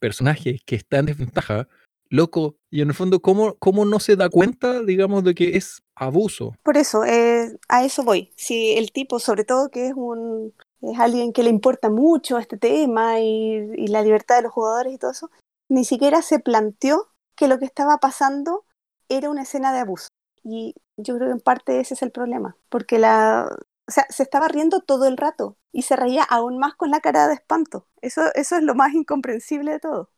personaje 0.00 0.60
que 0.64 0.76
está 0.76 1.00
en 1.00 1.06
desventaja, 1.06 1.68
loco, 2.08 2.56
y 2.70 2.80
en 2.80 2.88
el 2.88 2.94
fondo, 2.94 3.20
¿cómo, 3.20 3.56
cómo 3.58 3.84
no 3.84 4.00
se 4.00 4.16
da 4.16 4.30
cuenta, 4.30 4.82
digamos, 4.82 5.22
de 5.22 5.34
que 5.34 5.58
es 5.58 5.82
abuso? 5.94 6.54
Por 6.62 6.78
eso, 6.78 7.04
eh, 7.04 7.58
a 7.68 7.84
eso 7.84 8.04
voy. 8.04 8.30
Si 8.36 8.72
el 8.78 8.90
tipo, 8.90 9.18
sobre 9.18 9.44
todo 9.44 9.68
que 9.68 9.88
es 9.88 9.94
un 9.94 10.54
es 10.80 10.98
alguien 10.98 11.32
que 11.32 11.42
le 11.42 11.50
importa 11.50 11.90
mucho 11.90 12.38
este 12.38 12.56
tema 12.56 13.20
y, 13.20 13.70
y 13.76 13.86
la 13.88 14.02
libertad 14.02 14.36
de 14.36 14.42
los 14.42 14.52
jugadores 14.52 14.94
y 14.94 14.98
todo 14.98 15.12
eso, 15.12 15.30
ni 15.72 15.86
siquiera 15.86 16.20
se 16.20 16.38
planteó 16.38 17.08
que 17.34 17.48
lo 17.48 17.58
que 17.58 17.64
estaba 17.64 17.96
pasando 17.96 18.66
era 19.08 19.30
una 19.30 19.42
escena 19.42 19.72
de 19.72 19.78
abuso. 19.78 20.08
Y 20.44 20.74
yo 20.98 21.16
creo 21.16 21.28
que 21.28 21.32
en 21.32 21.40
parte 21.40 21.80
ese 21.80 21.94
es 21.94 22.02
el 22.02 22.10
problema, 22.10 22.58
porque 22.68 22.98
la, 22.98 23.48
o 23.88 23.90
sea, 23.90 24.04
se 24.10 24.22
estaba 24.22 24.48
riendo 24.48 24.80
todo 24.80 25.08
el 25.08 25.16
rato 25.16 25.56
y 25.72 25.82
se 25.82 25.96
reía 25.96 26.24
aún 26.24 26.58
más 26.58 26.74
con 26.74 26.90
la 26.90 27.00
cara 27.00 27.26
de 27.26 27.34
espanto. 27.34 27.88
Eso, 28.02 28.20
eso 28.34 28.56
es 28.56 28.62
lo 28.62 28.74
más 28.74 28.92
incomprensible 28.92 29.72
de 29.72 29.80
todo. 29.80 30.10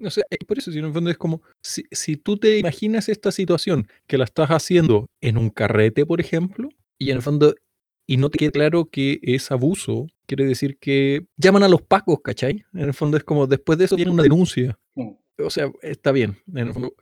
O 0.00 0.10
sea, 0.10 0.22
es 0.30 0.38
por 0.46 0.58
eso, 0.58 0.70
si 0.70 0.78
en 0.78 0.84
el 0.84 0.92
fondo 0.92 1.10
es 1.10 1.18
como, 1.18 1.42
si, 1.60 1.84
si 1.90 2.16
tú 2.16 2.36
te 2.38 2.58
imaginas 2.58 3.08
esta 3.08 3.32
situación 3.32 3.88
que 4.06 4.18
la 4.18 4.24
estás 4.24 4.50
haciendo 4.50 5.06
en 5.20 5.38
un 5.38 5.50
carrete, 5.50 6.06
por 6.06 6.20
ejemplo, 6.20 6.68
y 6.98 7.10
en 7.10 7.16
el 7.16 7.22
fondo, 7.22 7.56
y 8.06 8.16
no 8.16 8.28
te 8.30 8.38
queda 8.38 8.50
claro 8.50 8.86
que 8.86 9.18
es 9.22 9.50
abuso, 9.50 10.06
quiere 10.26 10.44
decir 10.44 10.78
que 10.78 11.26
llaman 11.36 11.62
a 11.62 11.68
los 11.68 11.82
pacos, 11.82 12.20
¿cachai? 12.22 12.64
En 12.74 12.80
el 12.80 12.94
fondo 12.94 13.16
es 13.16 13.24
como, 13.24 13.46
después 13.46 13.78
de 13.78 13.86
eso 13.86 13.96
tiene 13.96 14.10
una 14.10 14.22
denuncia. 14.22 14.78
O 15.38 15.50
sea, 15.50 15.70
está 15.82 16.12
bien. 16.12 16.36
En 16.48 16.68
el 16.68 16.72
fondo, 16.72 16.94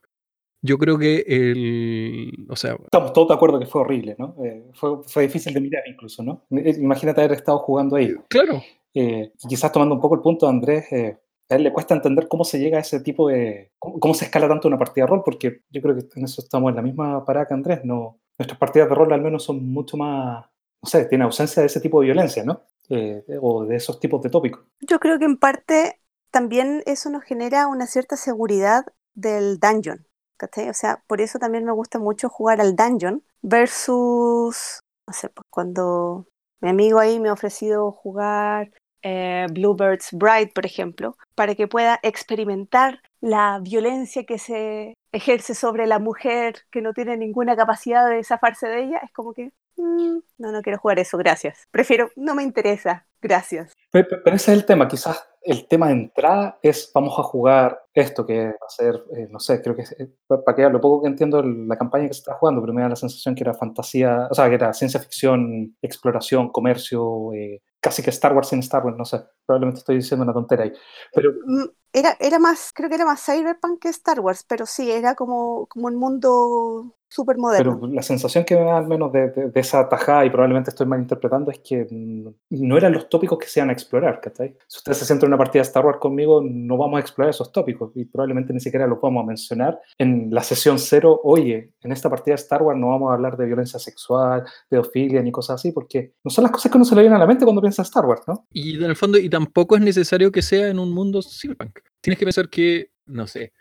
yo 0.63 0.79
creo 0.79 0.97
que 0.99 1.25
el, 1.27 2.47
o 2.49 2.57
sea, 2.57 2.77
Estamos 2.85 3.13
todos 3.13 3.29
de 3.29 3.35
acuerdo 3.35 3.59
que 3.59 3.67
fue 3.67 3.81
horrible, 3.83 4.17
¿no? 4.19 4.37
Eh, 4.45 4.71
fue, 4.75 5.03
fue 5.07 5.25
difícil 5.25 5.53
de 5.53 5.61
mirar 5.61 5.83
incluso, 5.87 6.23
¿no? 6.23 6.45
Eh, 6.51 6.77
Imagínate 6.79 7.21
haber 7.21 7.37
estado 7.37 7.59
jugando 7.59 7.97
ahí. 7.97 8.15
claro, 8.29 8.63
Eh, 8.95 9.33
y 9.43 9.49
quizás 9.49 9.73
tomando 9.73 9.95
un 9.95 10.01
poco 10.01 10.15
el 10.15 10.21
punto 10.21 10.47
de 10.47 10.53
Andrés, 10.53 10.93
eh, 10.93 11.19
a 11.49 11.57
él 11.57 11.65
le 11.65 11.73
cuesta 11.73 11.95
entender 11.95 12.29
cómo 12.29 12.45
se 12.45 12.59
llega 12.59 12.79
a 12.79 12.83
ese 12.83 13.01
tipo 13.01 13.29
de... 13.29 13.73
cómo, 13.79 13.99
cómo 13.99 14.15
se 14.15 14.27
escala 14.27 14.49
tanto 14.49 14.69
una 14.69 14.79
partida 14.79 15.05
de 15.05 15.11
rol, 15.11 15.23
porque 15.25 15.63
yo 15.71 15.83
creo 15.83 15.97
que 15.97 16.07
en 16.15 16.25
eso 16.25 16.41
estamos 16.43 16.71
en 16.71 16.77
la 16.77 16.83
misma 16.83 17.25
parada 17.25 17.47
que 17.47 17.55
Andrés. 17.55 17.81
No, 17.85 18.21
nuestras 18.39 18.59
partidas 18.59 18.89
de 18.89 18.95
rol 18.95 19.13
al 19.13 19.21
menos 19.21 19.43
son 19.45 19.65
mucho 19.71 19.97
más, 19.97 20.47
no 20.83 20.89
sé, 20.89 21.05
tienen 21.07 21.27
ausencia 21.27 21.63
de 21.63 21.67
ese 21.67 21.81
tipo 21.81 22.01
de 22.01 22.07
violencia, 22.07 22.45
¿no? 22.45 22.63
Eh, 22.89 23.25
o 23.41 23.65
de 23.65 23.77
esos 23.77 24.01
tipos 24.01 24.21
de 24.23 24.31
tópicos. 24.31 24.65
Yo 24.81 24.99
creo 24.99 25.19
que 25.19 25.25
en 25.25 25.39
parte 25.39 26.01
también 26.31 26.83
eso 26.87 27.11
nos 27.11 27.23
genera 27.23 27.69
una 27.69 27.87
cierta 27.87 28.17
seguridad 28.17 28.85
del 29.15 29.59
dungeon. 29.59 30.07
¿cachai? 30.43 30.69
O 30.69 30.75
sea, 30.75 31.03
por 31.07 31.21
eso 31.21 31.39
también 31.39 31.65
me 31.65 31.73
gusta 31.73 31.99
mucho 32.01 32.29
jugar 32.29 32.61
al 32.61 32.75
dungeon 32.75 33.23
versus, 33.43 34.81
no 35.07 35.13
sé, 35.15 35.29
pues, 35.29 35.47
cuando 35.51 36.27
mi 36.61 36.69
amigo 36.71 36.99
ahí 36.99 37.21
me 37.21 37.29
ha 37.29 37.33
ofrecido 37.33 37.93
jugar 37.93 38.73
eh, 39.03 39.47
Bluebird's 39.53 40.11
Bride, 40.13 40.51
por 40.53 40.67
ejemplo, 40.67 41.17
para 41.37 41.55
que 41.55 41.69
pueda 41.69 42.01
experimentar 42.03 43.01
la 43.21 43.61
violencia 43.63 44.25
que 44.25 44.39
se 44.39 44.95
ejerce 45.13 45.55
sobre 45.55 45.87
la 45.87 46.01
mujer 46.01 46.57
que 46.73 46.83
no 46.83 46.93
tiene 46.93 47.17
ninguna 47.17 47.55
capacidad 47.55 48.09
de 48.09 48.25
zafarse 48.25 48.67
de 48.67 48.85
ella, 48.85 48.99
es 48.99 49.13
como 49.13 49.35
que 49.35 49.53
mm, 49.83 50.23
no, 50.39 50.53
no 50.53 50.63
quiero 50.63 50.79
jugar 50.79 50.99
eso, 50.99 51.19
gracias. 51.19 51.67
Prefiero, 51.71 52.11
no 52.17 52.35
me 52.35 52.43
interesa, 52.43 53.07
gracias. 53.21 53.73
Pero, 53.91 54.09
pero 54.25 54.37
ese 54.37 54.53
es 54.53 54.59
el 54.59 54.65
tema, 54.65 54.89
quizás 54.89 55.23
el 55.45 55.67
tema 55.67 55.89
de 55.89 55.95
entrada 55.95 56.59
es 56.63 56.91
vamos 56.95 57.19
a 57.19 57.23
jugar 57.25 57.83
esto 57.95 58.25
que 58.25 58.47
va 58.47 58.51
a 58.67 58.71
ser, 58.71 58.95
eh, 59.17 59.27
no 59.29 59.41
sé, 59.41 59.61
creo 59.61 59.75
que 59.75 59.83
eh, 59.83 60.09
para 60.29 60.55
que 60.55 60.63
lo 60.71 60.81
poco 60.81 61.03
que 61.03 61.09
entiendo 61.09 61.43
la 61.43 61.77
campaña 61.77 62.07
que 62.07 62.15
se 62.15 62.21
está 62.21 62.35
jugando, 62.35 62.61
pero 62.61 62.73
me 62.73 62.83
da 62.83 62.89
la 62.91 62.97
sensación 62.97 63.35
que 63.35 63.43
era 63.43 63.53
fantasía, 63.55 64.29
o 64.31 64.35
sea, 64.35 64.49
que 64.49 64.55
era 64.55 64.73
ciencia 64.73 65.01
ficción, 65.01 65.77
exploración, 65.83 66.51
comercio, 66.51 67.33
eh, 67.35 67.61
casi 67.81 68.03
que 68.03 68.11
Star 68.11 68.33
Wars 68.35 68.49
sin 68.49 68.61
Star 68.61 68.85
Wars, 68.85 68.97
no 68.97 69.05
sé, 69.05 69.21
probablemente 69.45 69.81
estoy 69.81 69.97
diciendo 69.97 70.23
una 70.25 70.33
tontería 70.33 70.67
ahí. 70.67 70.73
Pero, 71.13 71.33
Mm, 71.45 71.65
Era, 71.93 72.17
era 72.21 72.39
más, 72.39 72.71
creo 72.75 72.89
que 72.89 72.95
era 72.95 73.05
más 73.05 73.23
Cyberpunk 73.25 73.83
que 73.83 73.89
Star 73.91 74.21
Wars, 74.21 74.45
pero 74.49 74.65
sí, 74.65 74.91
era 74.91 75.15
como, 75.15 75.67
como 75.67 75.89
un 75.89 75.97
mundo 75.97 76.95
súper 77.13 77.37
moderno. 77.39 77.79
pero 77.81 77.93
la 77.93 78.03
sensación 78.03 78.45
que 78.45 78.55
me 78.57 78.63
da 78.65 78.79
al 78.79 78.87
menos 78.89 79.13
de, 79.13 79.31
de- 79.31 79.51
de 79.51 79.61
esa 79.61 79.89
tajada, 79.89 80.25
y 80.25 80.31
probablemente 80.31 80.71
estoy 80.71 80.87
malinterpretando, 80.87 81.51
es 81.51 81.59
que 81.61 81.87
mm, 81.91 82.29
no 82.51 82.77
eran 82.77 82.93
los 82.93 83.09
tópicos 83.09 83.39
que 83.39 83.47
se 83.47 83.61
iban 83.61 83.71
a 83.71 83.73
explorar, 83.73 84.21
¿cachai? 84.21 84.57
Si 84.67 84.79
usted 84.79 84.93
se 84.93 85.05
sienta 85.05 85.27
en 85.27 85.31
una 85.31 85.39
partida 85.39 85.63
de 85.63 85.67
Star 85.69 85.85
Wars 85.85 85.99
conmigo, 85.99 86.43
no 86.43 86.77
vamos 86.77 86.97
a 86.97 87.01
explorar 87.01 87.31
esos 87.31 87.53
tópicos, 87.53 87.93
y 87.95 88.05
probablemente 88.07 88.53
ni 88.53 88.61
siquiera 88.61 88.87
los 88.87 89.01
vamos 89.01 89.23
a 89.23 89.27
mencionar 89.27 89.81
en 89.99 90.29
la 90.33 90.43
sesión 90.43 90.79
cero, 90.79 91.21
oye, 91.25 91.73
en 91.83 91.93
esta 91.93 92.09
partida 92.11 92.33
de 92.35 92.43
Star 92.43 92.63
Wars 92.63 92.79
no 92.79 92.89
vamos 92.89 93.11
a 93.11 93.15
hablar 93.15 93.37
de 93.37 93.47
violencia 93.47 93.79
sexual, 93.79 94.45
pedofilia, 94.69 95.23
ni 95.23 95.31
cosas 95.33 95.57
así, 95.57 95.73
porque 95.73 96.15
no 96.25 96.31
son 96.31 96.43
las 96.43 96.51
cosas 96.53 96.71
que 96.73 96.79
uno 96.79 96.85
se 96.85 96.95
le 96.95 97.03
vienen 97.03 97.17
a 97.17 97.21
la 97.21 97.27
mente 97.27 97.45
cuando 97.45 97.61
piensa 97.61 97.83
en 97.83 97.87
Star 97.87 98.07
Wars, 98.07 98.23
¿no? 98.27 98.47
Y 98.53 98.77
en 98.77 98.85
el 98.85 98.97
fondo, 98.97 99.19
y 99.19 99.29
tampoco 99.29 99.77
es 99.77 99.83
necesario 99.83 100.33
que 100.33 100.43
sea 100.43 100.69
en 100.69 100.79
un 100.79 100.93
mundo 100.93 101.21
cyberpunk. 101.23 101.79
Tienes 102.01 102.19
que 102.19 102.25
pensar 102.25 102.49
que, 102.49 102.91
no 103.07 103.27
sé, 103.27 103.53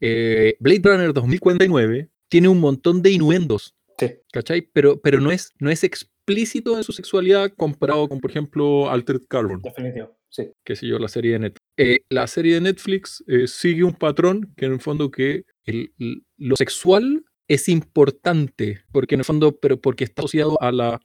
eh, 0.00 0.56
Blade 0.58 0.80
Runner 0.84 1.12
2049 1.12 2.08
tiene 2.32 2.48
un 2.48 2.60
montón 2.60 3.02
de 3.02 3.10
inuendos, 3.10 3.74
Sí. 3.98 4.06
¿cachai? 4.32 4.62
Pero, 4.72 4.98
pero 5.02 5.20
no, 5.20 5.30
es, 5.30 5.52
no 5.60 5.68
es 5.70 5.84
explícito 5.84 6.78
en 6.78 6.82
su 6.82 6.92
sexualidad 6.92 7.52
comparado 7.54 8.08
con, 8.08 8.20
por 8.20 8.30
ejemplo, 8.30 8.90
Altered 8.90 9.20
Carbon, 9.28 9.60
Definitivo, 9.62 10.16
sí. 10.30 10.44
qué 10.64 10.74
sé 10.74 10.86
yo, 10.86 10.98
la 10.98 11.08
serie 11.08 11.32
de 11.32 11.38
Netflix. 11.40 11.60
Eh, 11.76 11.98
la 12.08 12.26
serie 12.26 12.54
de 12.54 12.60
Netflix 12.62 13.22
eh, 13.28 13.46
sigue 13.46 13.84
un 13.84 13.92
patrón 13.94 14.52
que 14.56 14.64
en 14.64 14.72
el 14.72 14.80
fondo 14.80 15.10
que 15.10 15.44
el- 15.66 15.92
lo 16.38 16.56
sexual 16.56 17.24
es 17.48 17.68
importante, 17.68 18.80
porque 18.92 19.14
en 19.14 19.20
el 19.20 19.24
fondo, 19.26 19.58
pero 19.60 19.78
porque 19.78 20.04
está 20.04 20.22
asociado 20.22 20.56
a 20.62 20.72
la 20.72 20.98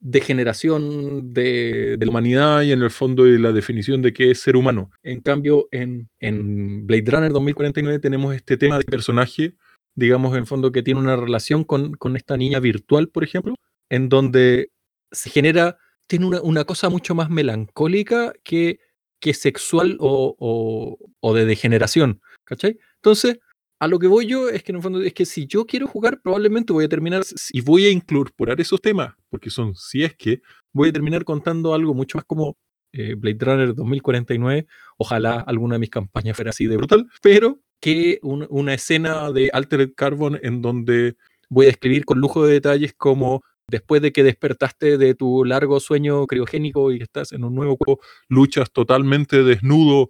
degeneración 0.00 1.32
de, 1.32 1.96
de 1.98 2.06
la 2.06 2.10
humanidad 2.10 2.62
y 2.62 2.72
en 2.72 2.82
el 2.82 2.90
fondo 2.90 3.24
de 3.24 3.38
la 3.38 3.52
definición 3.52 4.02
de 4.02 4.12
qué 4.12 4.30
es 4.30 4.40
ser 4.40 4.56
humano. 4.56 4.90
En 5.02 5.20
cambio, 5.20 5.68
en, 5.70 6.08
en 6.20 6.86
Blade 6.86 7.10
Runner 7.10 7.32
2049 7.32 7.98
tenemos 7.98 8.34
este 8.34 8.56
tema 8.56 8.78
de 8.78 8.84
personaje, 8.84 9.54
digamos, 9.98 10.36
en 10.36 10.46
fondo 10.46 10.70
que 10.72 10.82
tiene 10.82 11.00
una 11.00 11.16
relación 11.16 11.64
con, 11.64 11.92
con 11.94 12.16
esta 12.16 12.36
niña 12.36 12.60
virtual, 12.60 13.08
por 13.08 13.24
ejemplo, 13.24 13.54
en 13.90 14.08
donde 14.08 14.70
se 15.10 15.30
genera, 15.30 15.78
tiene 16.06 16.26
una, 16.26 16.40
una 16.42 16.64
cosa 16.64 16.88
mucho 16.88 17.14
más 17.14 17.30
melancólica 17.30 18.32
que, 18.44 18.78
que 19.20 19.34
sexual 19.34 19.96
o, 20.00 20.36
o- 20.38 20.98
o 21.20 21.34
de 21.34 21.44
degeneración, 21.44 22.20
¿cachai? 22.44 22.78
Entonces, 22.96 23.38
a 23.80 23.88
lo 23.88 23.98
que 23.98 24.06
voy 24.08 24.26
yo 24.26 24.48
es 24.48 24.62
que 24.62 24.72
en 24.72 24.76
el 24.76 24.82
fondo 24.82 25.00
es 25.02 25.12
que 25.14 25.24
si 25.26 25.46
yo 25.46 25.64
quiero 25.64 25.86
jugar, 25.86 26.20
probablemente 26.22 26.72
voy 26.72 26.84
a 26.84 26.88
terminar, 26.88 27.22
y 27.52 27.60
voy 27.60 27.86
a 27.86 27.90
incorporar 27.90 28.60
esos 28.60 28.80
temas, 28.80 29.14
porque 29.30 29.50
son, 29.50 29.74
si 29.74 30.04
es 30.04 30.14
que, 30.16 30.40
voy 30.72 30.90
a 30.90 30.92
terminar 30.92 31.24
contando 31.24 31.74
algo 31.74 31.94
mucho 31.94 32.18
más 32.18 32.24
como 32.24 32.56
eh, 32.92 33.14
Blade 33.14 33.38
Runner 33.40 33.74
2049, 33.74 34.66
ojalá 34.96 35.40
alguna 35.40 35.74
de 35.76 35.78
mis 35.80 35.90
campañas 35.90 36.36
fuera 36.36 36.50
así 36.50 36.66
de 36.66 36.76
brutal, 36.76 37.06
pero 37.22 37.60
que 37.80 38.18
un- 38.22 38.46
una 38.50 38.74
escena 38.74 39.30
de 39.32 39.50
Altered 39.52 39.92
Carbon 39.96 40.38
en 40.42 40.62
donde 40.62 41.16
voy 41.48 41.66
a 41.66 41.70
escribir 41.70 42.04
con 42.04 42.18
lujo 42.20 42.44
de 42.46 42.54
detalles 42.54 42.92
como 42.96 43.42
después 43.70 44.00
de 44.02 44.12
que 44.12 44.22
despertaste 44.22 44.96
de 44.98 45.14
tu 45.14 45.44
largo 45.44 45.78
sueño 45.80 46.26
criogénico 46.26 46.90
y 46.92 47.02
estás 47.02 47.32
en 47.32 47.44
un 47.44 47.54
nuevo 47.54 47.76
cuerpo, 47.76 48.02
luchas 48.28 48.70
totalmente 48.72 49.42
desnudo 49.42 50.08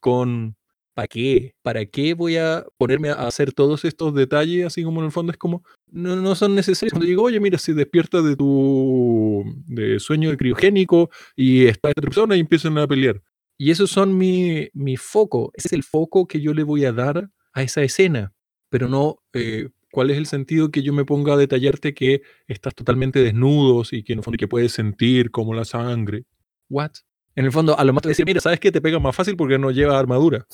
con... 0.00 0.56
¿Para 0.92 1.06
qué? 1.08 1.54
¿Para 1.62 1.86
qué 1.86 2.14
voy 2.14 2.36
a 2.36 2.66
ponerme 2.76 3.10
a 3.10 3.26
hacer 3.26 3.52
todos 3.52 3.84
estos 3.84 4.12
detalles? 4.14 4.66
Así 4.66 4.82
como 4.82 5.00
en 5.00 5.06
el 5.06 5.12
fondo 5.12 5.32
es 5.32 5.38
como, 5.38 5.62
no, 5.90 6.16
no 6.16 6.34
son 6.34 6.54
necesarios. 6.54 6.92
Cuando 6.92 7.06
digo, 7.06 7.22
oye, 7.22 7.40
mira, 7.40 7.58
si 7.58 7.72
despiertas 7.72 8.24
de 8.24 8.36
tu 8.36 9.44
de 9.66 9.98
sueño 10.00 10.36
criogénico 10.36 11.08
y 11.36 11.66
está 11.66 11.88
esta 11.90 12.02
persona 12.02 12.36
y 12.36 12.40
empiezan 12.40 12.76
a 12.76 12.86
pelear. 12.88 13.22
Y 13.62 13.70
esos 13.70 13.90
son 13.90 14.16
mi, 14.16 14.70
mi 14.72 14.96
foco. 14.96 15.50
Ese 15.52 15.68
es 15.68 15.72
el 15.74 15.82
foco 15.82 16.26
que 16.26 16.40
yo 16.40 16.54
le 16.54 16.62
voy 16.62 16.86
a 16.86 16.92
dar 16.92 17.28
a 17.52 17.62
esa 17.62 17.82
escena. 17.82 18.32
Pero 18.70 18.88
no, 18.88 19.18
eh, 19.34 19.68
¿cuál 19.92 20.10
es 20.10 20.16
el 20.16 20.24
sentido 20.24 20.70
que 20.70 20.82
yo 20.82 20.94
me 20.94 21.04
ponga 21.04 21.34
a 21.34 21.36
detallarte 21.36 21.92
que 21.92 22.22
estás 22.46 22.74
totalmente 22.74 23.20
desnudo 23.22 23.82
y 23.90 24.02
que 24.02 24.14
en 24.14 24.20
el 24.20 24.24
fondo 24.24 24.38
que 24.38 24.48
puedes 24.48 24.72
sentir 24.72 25.30
como 25.30 25.52
la 25.52 25.66
sangre? 25.66 26.24
¿What? 26.70 26.92
En 27.36 27.44
el 27.44 27.52
fondo, 27.52 27.78
a 27.78 27.84
lo 27.84 27.92
más 27.92 28.00
te 28.00 28.06
voy 28.08 28.12
a 28.12 28.14
decir, 28.14 28.24
mira, 28.24 28.40
¿sabes 28.40 28.60
qué? 28.60 28.72
Te 28.72 28.80
pega 28.80 28.98
más 28.98 29.14
fácil 29.14 29.36
porque 29.36 29.58
no 29.58 29.70
lleva 29.70 29.98
armadura. 29.98 30.46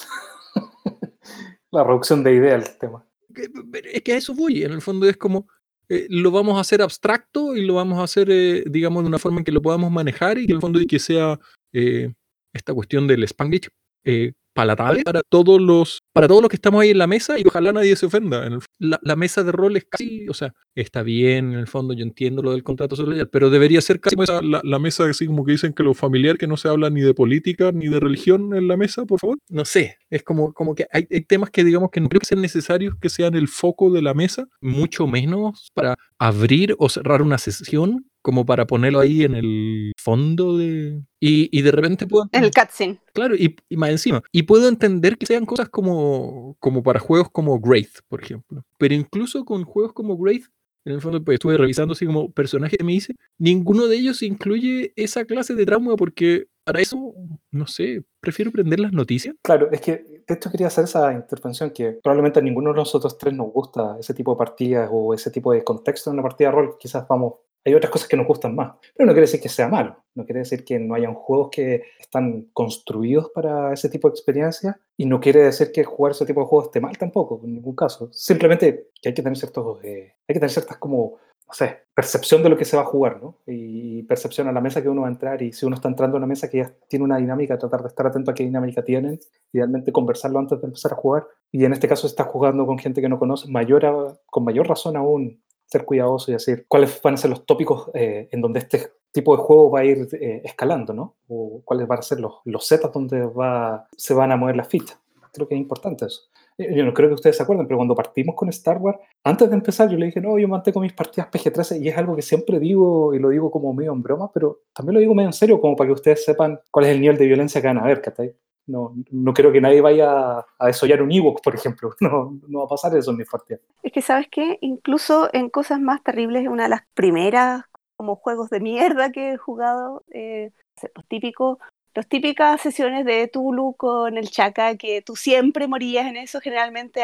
La 1.70 1.84
reducción 1.84 2.24
de 2.24 2.34
idea 2.34 2.58
del 2.58 2.76
tema. 2.78 3.06
Que- 3.32 3.48
Es 3.92 4.02
que 4.02 4.12
a 4.14 4.16
eso 4.16 4.34
voy. 4.34 4.64
En 4.64 4.72
el 4.72 4.82
fondo 4.82 5.08
es 5.08 5.16
como, 5.16 5.46
eh, 5.88 6.06
lo 6.10 6.32
vamos 6.32 6.56
a 6.56 6.60
hacer 6.60 6.82
abstracto 6.82 7.54
y 7.54 7.64
lo 7.64 7.74
vamos 7.74 8.00
a 8.00 8.02
hacer, 8.02 8.28
eh, 8.32 8.64
digamos, 8.68 9.04
de 9.04 9.08
una 9.08 9.18
forma 9.20 9.38
en 9.38 9.44
que 9.44 9.52
lo 9.52 9.62
podamos 9.62 9.92
manejar 9.92 10.38
y 10.38 10.46
que 10.46 10.52
en 10.52 10.56
el 10.56 10.60
fondo 10.60 10.80
y 10.80 10.86
que 10.86 10.98
sea 10.98 11.38
eh, 11.72 12.12
esta 12.56 12.74
cuestión 12.74 13.06
del 13.06 13.22
Spanglish 13.24 13.68
eh, 14.04 14.32
palatable 14.54 15.02
para 15.04 15.20
todos 15.28 15.60
los 15.60 15.98
para 16.14 16.28
todos 16.28 16.40
los 16.40 16.48
que 16.48 16.56
estamos 16.56 16.80
ahí 16.80 16.90
en 16.90 16.96
la 16.98 17.06
mesa 17.06 17.38
y 17.38 17.42
ojalá 17.46 17.72
nadie 17.74 17.94
se 17.94 18.06
ofenda. 18.06 18.46
En 18.46 18.54
el- 18.54 18.60
la, 18.78 18.98
la 19.02 19.14
mesa 19.16 19.42
de 19.44 19.52
rol 19.52 19.76
es 19.76 19.84
casi, 19.84 20.26
o 20.30 20.34
sea, 20.34 20.54
está 20.74 21.02
bien 21.02 21.52
en 21.52 21.58
el 21.58 21.66
fondo, 21.66 21.92
yo 21.92 22.02
entiendo 22.04 22.40
lo 22.42 22.52
del 22.52 22.62
contrato 22.62 22.96
social, 22.96 23.28
pero 23.28 23.50
debería 23.50 23.80
ser 23.82 24.00
casi 24.00 24.16
esa- 24.18 24.40
la, 24.40 24.62
la 24.64 24.78
mesa 24.78 25.04
así 25.10 25.26
como 25.26 25.44
que 25.44 25.52
dicen 25.52 25.74
que 25.74 25.82
lo 25.82 25.92
familiar, 25.92 26.38
que 26.38 26.46
no 26.46 26.56
se 26.56 26.68
habla 26.68 26.88
ni 26.88 27.02
de 27.02 27.12
política 27.12 27.70
ni 27.72 27.88
de 27.88 28.00
religión 28.00 28.54
en 28.54 28.66
la 28.68 28.78
mesa, 28.78 29.04
por 29.04 29.20
favor. 29.20 29.36
No 29.50 29.64
sé, 29.66 29.98
es 30.08 30.22
como, 30.22 30.54
como 30.54 30.74
que 30.74 30.86
hay, 30.90 31.06
hay 31.10 31.20
temas 31.22 31.50
que 31.50 31.62
digamos 31.64 31.90
que 31.90 32.00
no 32.00 32.08
creo 32.08 32.20
que 32.20 32.26
sean 32.26 32.40
necesarios 32.40 32.94
que 32.98 33.10
sean 33.10 33.34
el 33.34 33.48
foco 33.48 33.90
de 33.90 34.00
la 34.00 34.14
mesa, 34.14 34.46
mucho 34.62 35.06
menos 35.06 35.68
para 35.74 35.96
abrir 36.18 36.74
o 36.78 36.88
cerrar 36.88 37.20
una 37.20 37.36
sesión 37.38 38.06
como 38.26 38.44
para 38.44 38.66
ponerlo 38.66 38.98
ahí 38.98 39.22
en 39.22 39.36
el 39.36 39.92
fondo 39.96 40.58
de... 40.58 41.00
Y, 41.20 41.48
y 41.56 41.62
de 41.62 41.70
repente 41.70 42.08
puedo... 42.08 42.28
En 42.32 42.42
el 42.42 42.50
cutscene. 42.50 42.98
Claro, 43.14 43.36
y, 43.36 43.54
y 43.68 43.76
más 43.76 43.90
encima. 43.90 44.20
Y 44.32 44.42
puedo 44.42 44.68
entender 44.68 45.16
que 45.16 45.26
sean 45.26 45.46
cosas 45.46 45.68
como, 45.68 46.56
como 46.58 46.82
para 46.82 46.98
juegos 46.98 47.30
como 47.30 47.56
Wraith, 47.56 48.00
por 48.08 48.24
ejemplo. 48.24 48.64
Pero 48.78 48.96
incluso 48.96 49.44
con 49.44 49.62
juegos 49.62 49.92
como 49.92 50.14
Wraith, 50.16 50.46
en 50.84 50.94
el 50.94 51.00
fondo 51.00 51.22
pues, 51.22 51.36
estuve 51.36 51.56
revisando 51.56 51.92
así 51.92 52.04
como 52.04 52.32
personajes 52.32 52.76
que 52.76 52.82
me 52.82 52.94
hice, 52.94 53.14
ninguno 53.38 53.86
de 53.86 53.96
ellos 53.96 54.20
incluye 54.24 54.92
esa 54.96 55.24
clase 55.24 55.54
de 55.54 55.64
trauma 55.64 55.94
porque 55.94 56.48
para 56.64 56.80
eso, 56.80 57.14
no 57.52 57.68
sé, 57.68 58.02
prefiero 58.18 58.50
prender 58.50 58.80
las 58.80 58.92
noticias. 58.92 59.36
Claro, 59.42 59.70
es 59.70 59.80
que 59.80 60.04
de 60.26 60.34
hecho 60.34 60.50
quería 60.50 60.66
hacer 60.66 60.82
esa 60.82 61.12
intervención 61.12 61.70
que 61.70 61.92
probablemente 62.02 62.40
a 62.40 62.42
ninguno 62.42 62.70
de 62.72 62.78
nosotros 62.78 63.16
tres 63.18 63.34
nos 63.34 63.52
gusta 63.52 63.96
ese 64.00 64.14
tipo 64.14 64.32
de 64.32 64.38
partidas 64.38 64.90
o 64.92 65.14
ese 65.14 65.30
tipo 65.30 65.52
de 65.52 65.62
contexto 65.62 66.10
en 66.10 66.14
una 66.14 66.24
partida 66.24 66.48
de 66.48 66.56
rol. 66.56 66.76
Quizás 66.76 67.06
vamos, 67.06 67.34
hay 67.66 67.74
otras 67.74 67.90
cosas 67.90 68.08
que 68.08 68.16
nos 68.16 68.26
gustan 68.26 68.54
más, 68.54 68.76
pero 68.94 69.06
no 69.06 69.12
quiere 69.12 69.26
decir 69.26 69.40
que 69.40 69.48
sea 69.48 69.68
malo, 69.68 69.96
no 70.14 70.24
quiere 70.24 70.40
decir 70.40 70.64
que 70.64 70.78
no 70.78 70.94
hayan 70.94 71.14
juegos 71.14 71.48
que 71.50 71.82
están 71.98 72.48
construidos 72.52 73.30
para 73.34 73.72
ese 73.72 73.88
tipo 73.88 74.08
de 74.08 74.12
experiencia 74.12 74.80
y 74.96 75.04
no 75.04 75.20
quiere 75.20 75.42
decir 75.42 75.72
que 75.72 75.84
jugar 75.84 76.12
ese 76.12 76.24
tipo 76.24 76.40
de 76.40 76.46
juegos 76.46 76.66
esté 76.66 76.80
mal 76.80 76.96
tampoco, 76.96 77.40
en 77.44 77.54
ningún 77.54 77.74
caso. 77.74 78.08
Simplemente 78.12 78.90
que 79.02 79.08
hay 79.08 79.14
que 79.14 79.22
tener 79.22 79.36
ciertos, 79.36 79.82
eh, 79.84 80.14
hay 80.28 80.32
que 80.32 80.40
tener 80.40 80.50
ciertas 80.50 80.78
como 80.78 81.18
no 81.46 81.54
sé, 81.54 81.84
percepción 81.94 82.42
de 82.42 82.48
lo 82.48 82.56
que 82.56 82.64
se 82.64 82.76
va 82.76 82.82
a 82.82 82.86
jugar, 82.86 83.22
¿no? 83.22 83.38
Y 83.46 84.02
percepción 84.02 84.48
a 84.48 84.52
la 84.52 84.60
mesa 84.60 84.82
que 84.82 84.88
uno 84.88 85.02
va 85.02 85.08
a 85.08 85.12
entrar 85.12 85.40
y 85.42 85.52
si 85.52 85.64
uno 85.64 85.76
está 85.76 85.88
entrando 85.88 86.16
a 86.16 86.18
una 86.18 86.26
mesa 86.26 86.50
que 86.50 86.58
ya 86.58 86.72
tiene 86.88 87.04
una 87.04 87.18
dinámica, 87.18 87.56
tratar 87.56 87.82
de 87.82 87.88
estar 87.88 88.06
atento 88.06 88.32
a 88.32 88.34
qué 88.34 88.42
dinámica 88.42 88.82
tienen, 88.82 89.20
idealmente 89.52 89.92
conversarlo 89.92 90.40
antes 90.40 90.60
de 90.60 90.66
empezar 90.66 90.92
a 90.92 90.96
jugar. 90.96 91.28
Y 91.52 91.64
en 91.64 91.72
este 91.72 91.86
caso 91.86 92.08
está 92.08 92.24
jugando 92.24 92.66
con 92.66 92.78
gente 92.78 93.00
que 93.00 93.08
no 93.08 93.20
conoce, 93.20 93.48
mayor 93.48 94.18
con 94.26 94.44
mayor 94.44 94.66
razón 94.66 94.96
aún 94.96 95.40
ser 95.66 95.84
cuidadoso 95.84 96.30
y 96.30 96.34
decir 96.34 96.64
cuáles 96.68 97.00
van 97.02 97.14
a 97.14 97.16
ser 97.16 97.30
los 97.30 97.44
tópicos 97.44 97.90
eh, 97.94 98.28
en 98.30 98.40
donde 98.40 98.60
este 98.60 98.92
tipo 99.12 99.36
de 99.36 99.42
juego 99.42 99.70
va 99.70 99.80
a 99.80 99.84
ir 99.84 100.08
eh, 100.12 100.42
escalando, 100.44 100.92
¿no? 100.92 101.16
O 101.28 101.62
cuáles 101.64 101.86
van 101.88 101.98
a 101.98 102.02
ser 102.02 102.20
los, 102.20 102.34
los 102.44 102.66
setas 102.66 102.92
donde 102.92 103.24
va, 103.26 103.88
se 103.96 104.14
van 104.14 104.32
a 104.32 104.36
mover 104.36 104.56
las 104.56 104.68
fichas. 104.68 104.98
Creo 105.32 105.48
que 105.48 105.54
es 105.54 105.60
importante 105.60 106.06
eso. 106.06 106.22
Eh, 106.58 106.74
Yo 106.74 106.84
no 106.84 106.94
creo 106.94 107.08
que 107.08 107.14
ustedes 107.14 107.36
se 107.36 107.42
acuerden, 107.42 107.66
pero 107.66 107.78
cuando 107.78 107.94
partimos 107.94 108.34
con 108.34 108.48
Star 108.50 108.78
Wars, 108.78 108.98
antes 109.24 109.48
de 109.48 109.56
empezar 109.56 109.88
yo 109.90 109.96
le 109.96 110.06
dije, 110.06 110.20
no, 110.20 110.38
yo 110.38 110.48
mantengo 110.48 110.80
mis 110.80 110.92
partidas 110.92 111.28
PG-13 111.30 111.82
y 111.82 111.88
es 111.88 111.96
algo 111.96 112.14
que 112.14 112.22
siempre 112.22 112.58
digo 112.58 113.14
y 113.14 113.18
lo 113.18 113.30
digo 113.30 113.50
como 113.50 113.72
medio 113.72 113.92
en 113.92 114.02
broma, 114.02 114.30
pero 114.32 114.60
también 114.72 114.94
lo 114.94 115.00
digo 115.00 115.14
medio 115.14 115.28
en 115.28 115.34
serio 115.34 115.60
como 115.60 115.76
para 115.76 115.88
que 115.88 115.94
ustedes 115.94 116.24
sepan 116.24 116.60
cuál 116.70 116.86
es 116.86 116.92
el 116.92 117.00
nivel 117.00 117.16
de 117.16 117.26
violencia 117.26 117.60
que 117.60 117.66
van 117.66 117.78
a 117.78 117.84
ver, 117.84 118.00
¿cachai? 118.00 118.34
No, 118.66 118.94
no 119.10 119.32
creo 119.32 119.52
que 119.52 119.60
nadie 119.60 119.80
vaya 119.80 120.38
a 120.38 120.66
desollar 120.66 121.02
un 121.02 121.12
Ewok, 121.12 121.42
por 121.42 121.54
ejemplo. 121.54 121.94
No, 122.00 122.38
no 122.48 122.60
va 122.60 122.64
a 122.66 122.68
pasar 122.68 122.96
eso 122.96 123.10
en 123.10 123.16
mis 123.16 123.28
partidas. 123.28 123.60
Es 123.82 123.92
que, 123.92 124.02
¿sabes 124.02 124.28
qué? 124.30 124.58
Incluso 124.60 125.28
en 125.32 125.50
cosas 125.50 125.80
más 125.80 126.02
terribles, 126.02 126.46
una 126.48 126.64
de 126.64 126.68
las 126.68 126.82
primeras 126.94 127.64
como 127.96 128.16
juegos 128.16 128.50
de 128.50 128.60
mierda 128.60 129.10
que 129.10 129.32
he 129.32 129.36
jugado, 129.36 130.04
eh, 130.12 130.50
pues, 130.94 131.06
típico, 131.08 131.58
Las 131.94 132.06
típicas 132.08 132.60
sesiones 132.60 133.06
de 133.06 133.26
Tulu 133.26 133.74
con 133.74 134.18
el 134.18 134.28
Chaka, 134.28 134.76
que 134.76 135.00
tú 135.00 135.16
siempre 135.16 135.66
morías 135.66 136.06
en 136.06 136.18
eso, 136.18 136.40
generalmente 136.40 137.02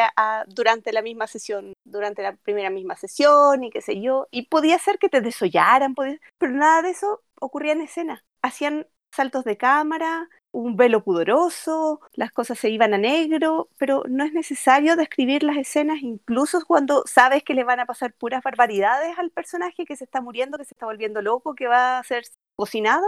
durante 0.48 0.92
la 0.92 1.00
misma 1.00 1.26
sesión, 1.26 1.72
durante 1.82 2.22
la 2.22 2.36
primera 2.36 2.68
misma 2.68 2.94
sesión 2.96 3.64
y 3.64 3.70
qué 3.70 3.80
sé 3.80 4.02
yo. 4.02 4.28
Y 4.30 4.48
podía 4.48 4.78
ser 4.78 4.98
que 4.98 5.08
te 5.08 5.22
desollaran, 5.22 5.94
pero 5.94 6.52
nada 6.52 6.82
de 6.82 6.90
eso 6.90 7.22
ocurría 7.40 7.72
en 7.72 7.80
escena. 7.80 8.22
Hacían 8.42 8.86
saltos 9.14 9.44
de 9.44 9.56
cámara, 9.56 10.28
un 10.53 10.76
velo 10.76 11.03
pudoroso, 11.03 12.00
las 12.14 12.30
cosas 12.30 12.59
se 12.59 12.70
iban 12.70 12.94
a 12.94 12.98
negro, 12.98 13.68
pero 13.78 14.05
no 14.09 14.24
es 14.24 14.32
necesario 14.32 14.96
describir 14.96 15.42
las 15.42 15.57
escenas, 15.57 16.03
incluso 16.03 16.64
cuando 16.66 17.03
sabes 17.07 17.42
que 17.42 17.55
le 17.55 17.64
van 17.64 17.80
a 17.80 17.86
pasar 17.86 18.12
puras 18.12 18.42
barbaridades 18.42 19.18
al 19.18 19.30
personaje 19.30 19.84
que 19.86 19.96
se 19.96 20.05
está 20.05 20.20
muriendo, 20.20 20.59
que 20.59 20.64
se 20.64 20.74
está 20.74 20.86
volviendo 20.86 21.22
loco, 21.22 21.55
que 21.55 21.68
va 21.68 21.98
a 21.98 22.05
ser 22.05 22.24
cocinado. 22.55 23.05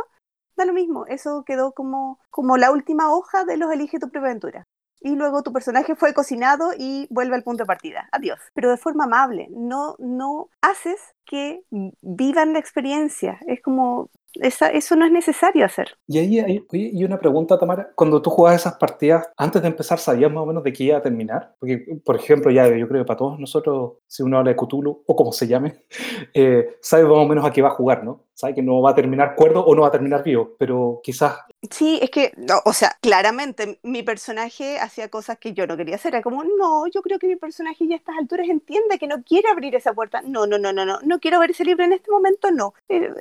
Da 0.57 0.65
lo 0.65 0.73
mismo, 0.73 1.07
eso 1.07 1.45
quedó 1.45 1.73
como, 1.73 2.19
como 2.31 2.57
la 2.57 2.71
última 2.71 3.13
hoja 3.13 3.45
de 3.45 3.57
los 3.57 3.73
Elige 3.73 3.99
tu 3.99 4.09
propia 4.11 4.31
aventura. 4.31 4.67
Y 5.01 5.17
luego 5.17 5.43
tu 5.43 5.53
personaje 5.53 5.97
fue 5.97 6.15
cocinado 6.15 6.71
y 6.79 7.07
vuelve 7.11 7.35
al 7.37 7.43
punto 7.43 7.65
de 7.65 7.67
partida. 7.67 8.09
Adiós. 8.11 8.41
Pero 8.55 8.71
de 8.71 8.79
forma 8.79 9.05
amable. 9.05 9.49
No, 9.51 9.97
no 9.99 10.49
haces 10.63 10.99
que 11.27 11.63
vivan 12.01 12.55
la 12.55 12.59
experiencia. 12.59 13.39
Es 13.47 13.61
como 13.61 14.09
eso 14.41 14.97
no 14.97 15.07
es 15.07 15.13
necesario 15.13 15.65
hacer. 15.65 15.97
Y 16.07 16.19
ahí 16.19 16.39
hay, 16.41 16.65
y 16.71 17.05
una 17.05 17.19
pregunta, 17.19 17.59
Tamara. 17.59 17.91
Cuando 17.95 18.21
tú 18.21 18.31
jugabas 18.31 18.61
esas 18.61 18.77
partidas, 18.77 19.29
antes 19.37 19.63
de 19.63 19.69
empezar, 19.69 19.99
¿sabías 19.99 20.31
más 20.33 20.43
o 20.43 20.47
menos 20.47 20.65
de 20.65 20.73
qué 20.73 20.85
iba 20.85 20.99
a 20.99 21.03
terminar? 21.03 21.55
Porque, 21.59 22.01
por 22.05 22.17
ejemplo, 22.17 22.51
ya 22.51 22.67
yo 22.69 22.89
creo 22.89 23.03
que 23.03 23.07
para 23.07 23.19
todos 23.19 23.39
nosotros, 23.39 23.95
si 24.07 24.23
uno 24.23 24.39
habla 24.39 24.51
de 24.51 24.57
Cthulhu, 24.57 25.05
o 25.07 25.17
como 25.17 25.33
se 25.33 25.47
llame, 25.47 25.83
eh, 26.35 26.77
sabe 26.81 27.05
más 27.05 27.13
o 27.13 27.27
menos 27.27 27.45
a 27.45 27.53
qué 27.53 27.63
va 27.63 27.69
a 27.69 27.73
jugar, 27.73 28.05
¿no? 28.05 28.25
Sabe 28.35 28.55
que 28.57 28.63
no 28.63 28.83
va 28.83 28.91
a 28.91 28.95
terminar 28.95 29.37
cuerdo 29.37 29.65
o 29.65 29.75
no 29.77 29.83
va 29.83 29.89
a 29.89 29.93
terminar 29.93 30.25
vivo, 30.25 30.57
pero 30.59 31.01
quizás... 31.05 31.39
Sí, 31.71 32.01
es 32.03 32.11
que, 32.11 32.33
o 32.65 32.73
sea, 32.73 32.97
claramente 33.01 33.79
mi 33.85 34.03
personaje 34.03 34.79
hacía 34.79 35.09
cosas 35.09 35.39
que 35.39 35.53
yo 35.53 35.69
no 35.69 35.77
quería 35.77 35.95
hacer. 35.95 36.15
Era 36.15 36.23
como, 36.23 36.43
no, 36.43 36.87
yo 36.89 37.01
creo 37.01 37.19
que 37.21 37.29
mi 37.29 37.37
personaje 37.37 37.87
ya 37.87 37.95
a 37.95 37.99
estas 37.99 38.17
alturas 38.19 38.49
entiende 38.49 38.99
que 38.99 39.07
no 39.07 39.23
quiere 39.23 39.49
abrir 39.49 39.75
esa 39.77 39.95
puerta. 39.95 40.21
No, 40.23 40.47
no, 40.47 40.59
no, 40.59 40.73
no, 40.73 40.85
no, 40.85 40.99
no 41.03 41.21
quiero 41.21 41.39
ver 41.39 41.53
ese 41.53 41.65
libro 41.65 41.85
en 41.85 41.93
este 41.93 42.11
momento, 42.11 42.51
no. 42.51 42.75
Eh, 42.89 43.15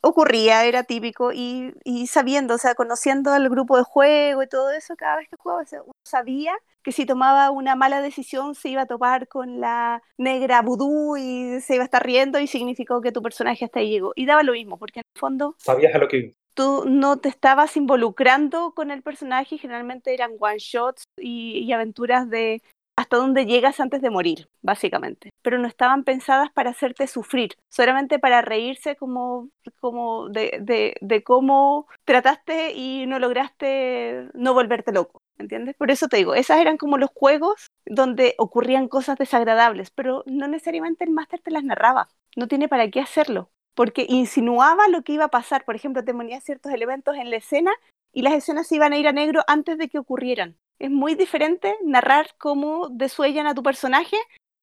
ocurría, 0.00 0.64
era 0.64 0.84
típico, 0.84 1.32
y, 1.32 1.72
sabiendo, 2.06 2.54
o 2.54 2.58
sea, 2.58 2.74
conociendo 2.74 3.34
el 3.34 3.48
grupo 3.48 3.76
de 3.76 3.82
juego 3.82 4.42
y 4.42 4.48
todo 4.48 4.70
eso, 4.70 4.96
cada 4.96 5.16
vez 5.16 5.28
que 5.28 5.36
jugaba, 5.36 5.62
uno 5.84 5.92
sabía 6.04 6.52
que 6.82 6.92
si 6.92 7.06
tomaba 7.06 7.50
una 7.50 7.76
mala 7.76 8.00
decisión 8.00 8.54
se 8.54 8.70
iba 8.70 8.82
a 8.82 8.86
topar 8.86 9.28
con 9.28 9.60
la 9.60 10.02
negra 10.16 10.62
vudú 10.62 11.16
y 11.16 11.60
se 11.60 11.74
iba 11.74 11.82
a 11.82 11.84
estar 11.84 12.04
riendo 12.04 12.38
y 12.38 12.46
significó 12.46 13.00
que 13.00 13.12
tu 13.12 13.20
personaje 13.20 13.64
hasta 13.64 13.80
ahí 13.80 13.90
llegó. 13.90 14.12
Y 14.14 14.26
daba 14.26 14.42
lo 14.42 14.52
mismo, 14.52 14.78
porque 14.78 15.00
en 15.00 15.04
el 15.14 15.20
fondo... 15.20 15.54
Sabías 15.58 15.94
a 15.94 15.98
lo 15.98 16.08
que... 16.08 16.34
Tú 16.54 16.84
no 16.86 17.18
te 17.18 17.28
estabas 17.28 17.76
involucrando 17.76 18.72
con 18.74 18.90
el 18.90 19.02
personaje, 19.02 19.58
generalmente 19.58 20.12
eran 20.12 20.32
one 20.40 20.58
shots 20.58 21.04
y 21.16 21.70
aventuras 21.72 22.28
de 22.28 22.62
hasta 23.08 23.16
dónde 23.16 23.46
llegas 23.46 23.80
antes 23.80 24.02
de 24.02 24.10
morir, 24.10 24.50
básicamente. 24.60 25.30
Pero 25.40 25.58
no 25.58 25.66
estaban 25.66 26.04
pensadas 26.04 26.50
para 26.52 26.70
hacerte 26.70 27.06
sufrir, 27.06 27.56
solamente 27.70 28.18
para 28.18 28.42
reírse 28.42 28.96
como, 28.96 29.48
como 29.80 30.28
de, 30.28 30.94
de, 31.00 31.22
cómo 31.22 31.86
trataste 32.04 32.72
y 32.72 33.06
no 33.06 33.18
lograste 33.18 34.28
no 34.34 34.52
volverte 34.52 34.92
loco. 34.92 35.22
¿Entiendes? 35.38 35.74
Por 35.76 35.90
eso 35.90 36.08
te 36.08 36.18
digo, 36.18 36.34
esas 36.34 36.60
eran 36.60 36.76
como 36.76 36.98
los 36.98 37.10
juegos 37.14 37.68
donde 37.86 38.34
ocurrían 38.36 38.88
cosas 38.88 39.16
desagradables, 39.16 39.90
pero 39.90 40.22
no 40.26 40.46
necesariamente 40.46 41.04
el 41.04 41.10
máster 41.10 41.40
te 41.40 41.50
las 41.50 41.64
narraba. 41.64 42.08
No 42.36 42.46
tiene 42.46 42.68
para 42.68 42.90
qué 42.90 43.00
hacerlo, 43.00 43.48
porque 43.74 44.04
insinuaba 44.06 44.88
lo 44.88 45.02
que 45.02 45.12
iba 45.12 45.24
a 45.24 45.30
pasar. 45.30 45.64
Por 45.64 45.76
ejemplo, 45.76 46.04
te 46.04 46.12
ponía 46.12 46.40
ciertos 46.42 46.72
elementos 46.72 47.16
en 47.16 47.30
la 47.30 47.36
escena 47.36 47.72
y 48.12 48.20
las 48.20 48.34
escenas 48.34 48.70
iban 48.70 48.92
a 48.92 48.98
ir 48.98 49.08
a 49.08 49.12
negro 49.12 49.42
antes 49.46 49.78
de 49.78 49.88
que 49.88 49.98
ocurrieran 49.98 50.58
es 50.78 50.90
muy 50.90 51.14
diferente 51.14 51.76
narrar 51.84 52.28
cómo 52.38 52.88
desuellan 52.88 53.46
a 53.46 53.54
tu 53.54 53.62
personaje 53.62 54.16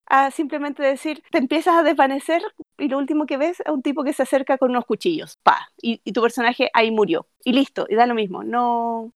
a 0.07 0.32
simplemente 0.32 0.84
decir, 0.84 1.24
te 1.32 1.39
empiezas 1.39 1.76
a 1.76 1.84
desvanecer 1.84 2.41
y 2.78 2.88
lo 2.89 2.97
último 2.97 3.26
que 3.26 3.38
ves 3.38 3.59
es 3.59 3.72
un 3.72 3.82
tipo 3.82 4.03
que 4.03 4.13
se 4.13 4.24
acerca 4.24 4.57
con 4.57 4.70
unos 4.70 4.86
cuchillos, 4.86 5.38
pa, 5.41 5.70
y, 5.82 5.97
tu 6.11 6.22
personaje 6.22 6.70
ahí 6.74 6.91
murió. 6.91 7.28
Y 7.43 7.53
listo, 7.53 7.88
y 7.89 7.95
da 7.95 8.05
lo 8.05 8.13
mismo. 8.13 8.43
No, 8.43 9.11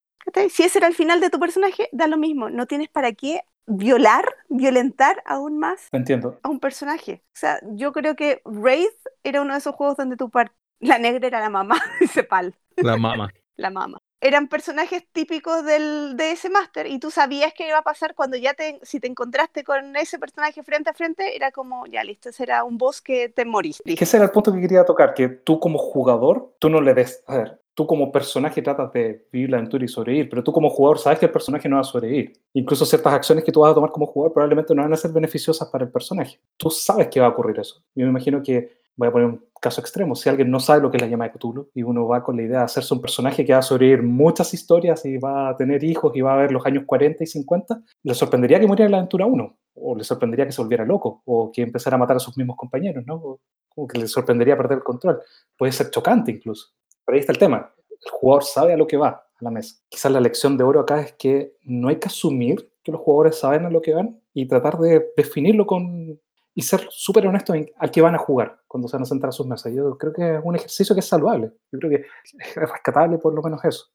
si 0.50 0.64
ese 0.64 0.80
era 0.80 0.88
el 0.88 0.96
final 0.96 1.22
de 1.22 1.30
tu 1.30 1.40
personaje, 1.40 1.90
da 1.92 2.08
lo 2.08 2.18
mismo. 2.18 2.50
No 2.50 2.66
tienes 2.66 2.90
para 2.90 3.12
qué 3.12 3.42
violar, 3.68 4.26
violentar 4.50 5.22
aún 5.26 5.60
más 5.60 5.90
Entiendo. 5.92 6.40
a 6.42 6.50
un 6.50 6.60
personaje. 6.60 7.22
O 7.28 7.38
sea, 7.38 7.60
yo 7.74 7.92
creo 7.92 8.16
que 8.16 8.42
Wraith 8.46 8.98
era 9.24 9.42
uno 9.42 9.54
de 9.54 9.60
esos 9.60 9.76
juegos 9.76 9.98
donde 9.98 10.18
tu 10.18 10.32
la 10.80 10.98
negra 10.98 11.28
era 11.28 11.40
la 11.40 11.50
mamá, 11.50 11.76
dice 12.00 12.24
Pal. 12.24 12.56
La 12.78 12.98
mamá. 12.98 13.30
la 13.58 13.70
mamá 13.70 14.00
eran 14.22 14.48
personajes 14.48 15.04
típicos 15.12 15.64
del, 15.66 16.18
de 16.18 16.32
ese 16.32 16.50
máster 16.50 16.88
y 16.88 17.00
tú 17.00 17.12
sabías 17.12 17.54
qué 17.54 17.68
iba 17.68 17.78
a 17.78 17.84
pasar 17.84 18.16
cuando 18.16 18.38
ya 18.38 18.54
te, 18.54 18.80
si 18.84 19.00
te 19.00 19.08
encontraste 19.08 19.64
con 19.64 19.96
ese 19.96 20.20
personaje 20.20 20.64
frente 20.64 20.90
a 20.90 20.94
frente, 20.94 21.36
era 21.36 21.52
como, 21.52 21.86
ya 21.86 22.04
listo, 22.04 22.32
será 22.32 22.64
un 22.64 22.78
boss 22.78 23.02
que 23.02 23.30
te 23.30 23.46
morís. 23.46 23.82
Que 23.86 24.04
ese 24.04 24.18
era 24.18 24.26
el 24.26 24.32
punto 24.32 24.54
que 24.54 24.62
quería 24.62 24.86
tocar, 24.86 25.14
que 25.14 25.30
tú 25.30 25.60
como 25.60 25.78
jugador, 25.78 26.56
tú 26.60 26.70
no 26.70 26.82
le 26.82 26.94
des, 26.94 27.24
a 27.28 27.38
ver, 27.38 27.60
tú 27.80 27.88
como 27.88 28.12
personaje 28.12 28.62
tratas 28.62 28.92
de 28.92 29.26
vivir 29.32 29.50
la 29.52 29.58
aventura 29.58 29.86
y 29.86 29.88
sobrevivir, 29.88 30.30
pero 30.30 30.44
tú 30.44 30.52
como 30.52 30.70
jugador 30.70 31.00
sabes 31.00 31.18
que 31.18 31.28
el 31.28 31.32
personaje 31.32 31.70
no 31.70 31.78
va 31.78 31.82
a 31.82 31.86
sobrevivir. 31.86 32.34
Incluso 32.52 32.86
ciertas 32.86 33.14
acciones 33.14 33.46
que 33.46 33.54
tú 33.54 33.62
vas 33.62 33.72
a 33.72 33.76
tomar 33.76 33.92
como 33.92 34.06
jugador 34.06 34.34
probablemente 34.34 34.76
no 34.76 34.82
van 34.82 34.92
a 34.92 34.98
ser 34.98 35.12
beneficiosas 35.12 35.70
para 35.70 35.86
el 35.86 35.92
personaje. 35.92 36.42
Tú 36.58 36.70
sabes 36.70 37.08
que 37.08 37.22
va 37.22 37.28
a 37.28 37.30
ocurrir 37.30 37.58
eso. 37.58 37.82
Yo 37.96 38.04
me 38.04 38.10
imagino 38.10 38.44
que 38.44 38.79
voy 39.00 39.08
a 39.08 39.12
poner 39.12 39.28
un 39.30 39.46
caso 39.62 39.80
extremo, 39.80 40.14
si 40.14 40.28
alguien 40.28 40.52
no 40.52 40.60
sabe 40.60 40.82
lo 40.82 40.92
que 40.92 40.98
es 40.98 41.02
la 41.02 41.08
llama 41.08 41.24
de 41.24 41.32
Cthulhu 41.32 41.70
y 41.74 41.84
uno 41.84 42.06
va 42.06 42.22
con 42.22 42.36
la 42.36 42.44
idea 42.44 42.60
de 42.60 42.66
hacerse 42.66 42.94
un 42.94 43.02
personaje 43.02 43.46
que 43.46 43.54
va 43.54 43.60
a 43.60 43.62
sobrevivir 43.62 44.04
muchas 44.04 44.54
historias 44.54 45.06
y 45.06 45.18
va 45.18 45.50
a 45.50 45.56
tener 45.56 45.84
hijos 45.86 46.12
y 46.16 46.22
va 46.22 46.34
a 46.34 46.38
ver 46.38 46.52
los 46.52 46.66
años 46.66 46.84
40 46.86 47.24
y 47.24 47.28
50, 47.28 47.82
le 48.04 48.14
sorprendería 48.14 48.60
que 48.60 48.68
muriera 48.68 48.88
en 48.88 48.92
la 48.92 48.98
aventura 48.98 49.26
1, 49.26 49.58
o 49.76 49.96
le 49.96 50.04
sorprendería 50.04 50.46
que 50.46 50.52
se 50.52 50.62
volviera 50.62 50.86
loco, 50.86 51.22
o 51.26 51.50
que 51.50 51.62
empezara 51.62 51.96
a 51.96 52.00
matar 52.00 52.18
a 52.18 52.20
sus 52.20 52.38
mismos 52.38 52.58
compañeros, 52.58 53.06
¿no? 53.08 53.40
O, 53.76 53.88
que 53.88 53.98
le 53.98 54.08
sorprendería 54.08 54.58
perder 54.58 54.80
el 54.80 54.84
control. 54.84 55.22
Puede 55.58 55.72
ser 55.72 55.90
chocante 55.90 56.32
incluso. 56.32 56.68
Pero 57.06 57.16
ahí 57.16 57.22
está 57.22 57.32
el 57.32 57.38
tema. 57.38 57.74
El 57.90 58.12
jugador 58.12 58.44
sabe 58.44 58.74
a 58.74 58.78
lo 58.78 58.86
que 58.86 58.98
va 58.98 59.08
a 59.08 59.26
la 59.40 59.52
mesa. 59.52 59.78
Quizás 59.88 60.12
la 60.12 60.20
lección 60.20 60.58
de 60.58 60.66
oro 60.66 60.82
acá 60.82 61.00
es 61.00 61.14
que 61.14 61.56
no 61.64 61.88
hay 61.88 61.96
que 61.96 62.10
asumir 62.10 62.70
que 62.84 62.92
los 62.92 63.00
jugadores 63.00 63.40
saben 63.40 63.66
a 63.66 63.70
lo 63.70 63.82
que 63.82 63.94
van 63.94 64.22
y 64.34 64.48
tratar 64.48 64.78
de 64.80 65.14
definirlo 65.16 65.66
con 65.66 66.20
y 66.60 66.62
ser 66.62 66.86
súper 66.90 67.26
honesto 67.26 67.54
en 67.54 67.72
al 67.78 67.90
que 67.90 68.02
van 68.02 68.16
a 68.16 68.18
jugar 68.18 68.60
cuando 68.68 68.90
se 68.90 68.98
van 68.98 69.04
a 69.04 69.06
sentar 69.06 69.30
a 69.30 69.32
sus 69.32 69.48
mesas. 69.48 69.74
Yo 69.74 69.98
creo 69.98 70.12
que 70.12 70.36
es 70.36 70.42
un 70.44 70.58
ejercicio 70.58 70.94
que 70.94 71.00
es 71.00 71.08
saludable. 71.08 71.54
Yo 71.72 71.80
creo 71.80 71.92
que 71.92 72.06
es 72.38 72.56
rescatable 72.56 73.18
por 73.18 73.34
lo 73.34 73.42
menos 73.42 73.64
eso. 73.64 73.86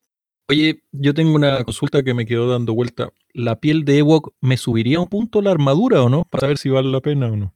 Oye, 0.48 0.82
yo 0.90 1.12
tengo 1.12 1.34
una 1.34 1.62
consulta 1.62 2.02
que 2.02 2.14
me 2.14 2.24
quedó 2.24 2.48
dando 2.48 2.72
vuelta. 2.72 3.10
¿La 3.34 3.56
piel 3.56 3.84
de 3.84 3.98
Ewok 3.98 4.32
me 4.40 4.56
subiría 4.56 4.98
un 4.98 5.08
punto 5.08 5.42
la 5.42 5.50
armadura 5.50 6.02
o 6.02 6.08
no? 6.08 6.24
Para 6.24 6.40
saber 6.40 6.56
si 6.56 6.70
vale 6.70 6.88
la 6.88 7.02
pena 7.02 7.26
o 7.26 7.36
no. 7.36 7.54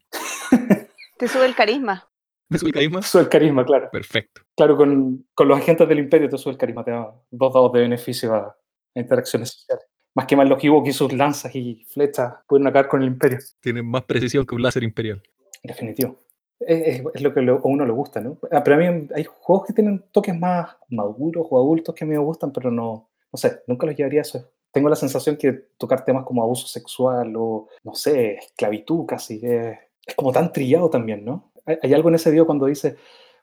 Te 1.18 1.26
sube 1.26 1.46
el 1.46 1.54
carisma. 1.54 2.06
¿Me 2.50 2.58
sube 2.58 2.68
el 2.68 2.74
carisma? 2.74 3.00
Sube 3.00 3.22
el 3.22 3.28
carisma, 3.30 3.64
claro. 3.64 3.88
Perfecto. 3.90 4.42
Claro, 4.58 4.76
con, 4.76 5.26
con 5.32 5.48
los 5.48 5.58
agentes 5.58 5.88
del 5.88 6.00
imperio 6.00 6.28
te 6.28 6.36
sube 6.36 6.52
el 6.52 6.58
carisma, 6.58 6.84
te 6.84 6.90
da 6.90 7.14
dos 7.30 7.54
dados 7.54 7.72
de 7.72 7.80
beneficio 7.80 8.34
a 8.34 8.54
interacciones 8.94 9.52
sociales 9.52 9.86
más 10.14 10.26
que 10.26 10.36
más 10.36 10.48
los 10.48 10.62
Ewok 10.62 10.86
y 10.88 10.92
sus 10.92 11.12
lanzas 11.12 11.54
y 11.54 11.84
flechas 11.88 12.34
pueden 12.46 12.66
acabar 12.66 12.88
con 12.88 13.02
el 13.02 13.08
imperio. 13.08 13.38
Tienen 13.60 13.86
más 13.86 14.04
precisión 14.04 14.44
que 14.46 14.54
un 14.54 14.62
láser 14.62 14.82
imperial. 14.82 15.22
Definitivo. 15.62 16.16
Es, 16.60 17.02
lo 17.22 17.32
que 17.32 17.40
a 17.40 17.60
uno 17.62 17.86
le 17.86 17.92
gusta, 17.92 18.20
¿no? 18.20 18.38
Ah, 18.50 18.64
pero 18.64 18.76
a 18.76 18.78
mí 18.80 19.08
hay 19.14 19.24
juegos 19.24 19.66
que 19.66 19.72
tienen 19.72 20.04
toques 20.10 20.36
más 20.36 20.76
maduros 20.88 21.46
o 21.48 21.56
adultos 21.56 21.94
que 21.94 22.04
a 22.04 22.06
mí 22.06 22.14
me 22.14 22.18
gustan, 22.18 22.52
pero 22.52 22.70
no, 22.70 23.10
no 23.32 23.36
sé, 23.36 23.60
nunca 23.68 23.86
los 23.86 23.94
llevaría 23.96 24.20
a 24.20 24.22
eso. 24.22 24.50
Tengo 24.72 24.88
la 24.88 24.96
sensación 24.96 25.36
que 25.36 25.52
tocar 25.78 26.04
temas 26.04 26.24
como 26.24 26.42
abuso 26.42 26.66
sexual 26.66 27.32
o, 27.36 27.68
no 27.84 27.94
sé, 27.94 28.34
esclavitud 28.34 29.06
casi, 29.06 29.36
es, 29.36 29.78
es 30.04 30.14
como 30.16 30.32
tan 30.32 30.52
trillado 30.52 30.90
también, 30.90 31.24
¿no? 31.24 31.52
Hay, 31.64 31.78
hay 31.80 31.94
algo 31.94 32.08
en 32.08 32.16
ese 32.16 32.30
video 32.30 32.44
cuando 32.44 32.66
dice, 32.66 32.96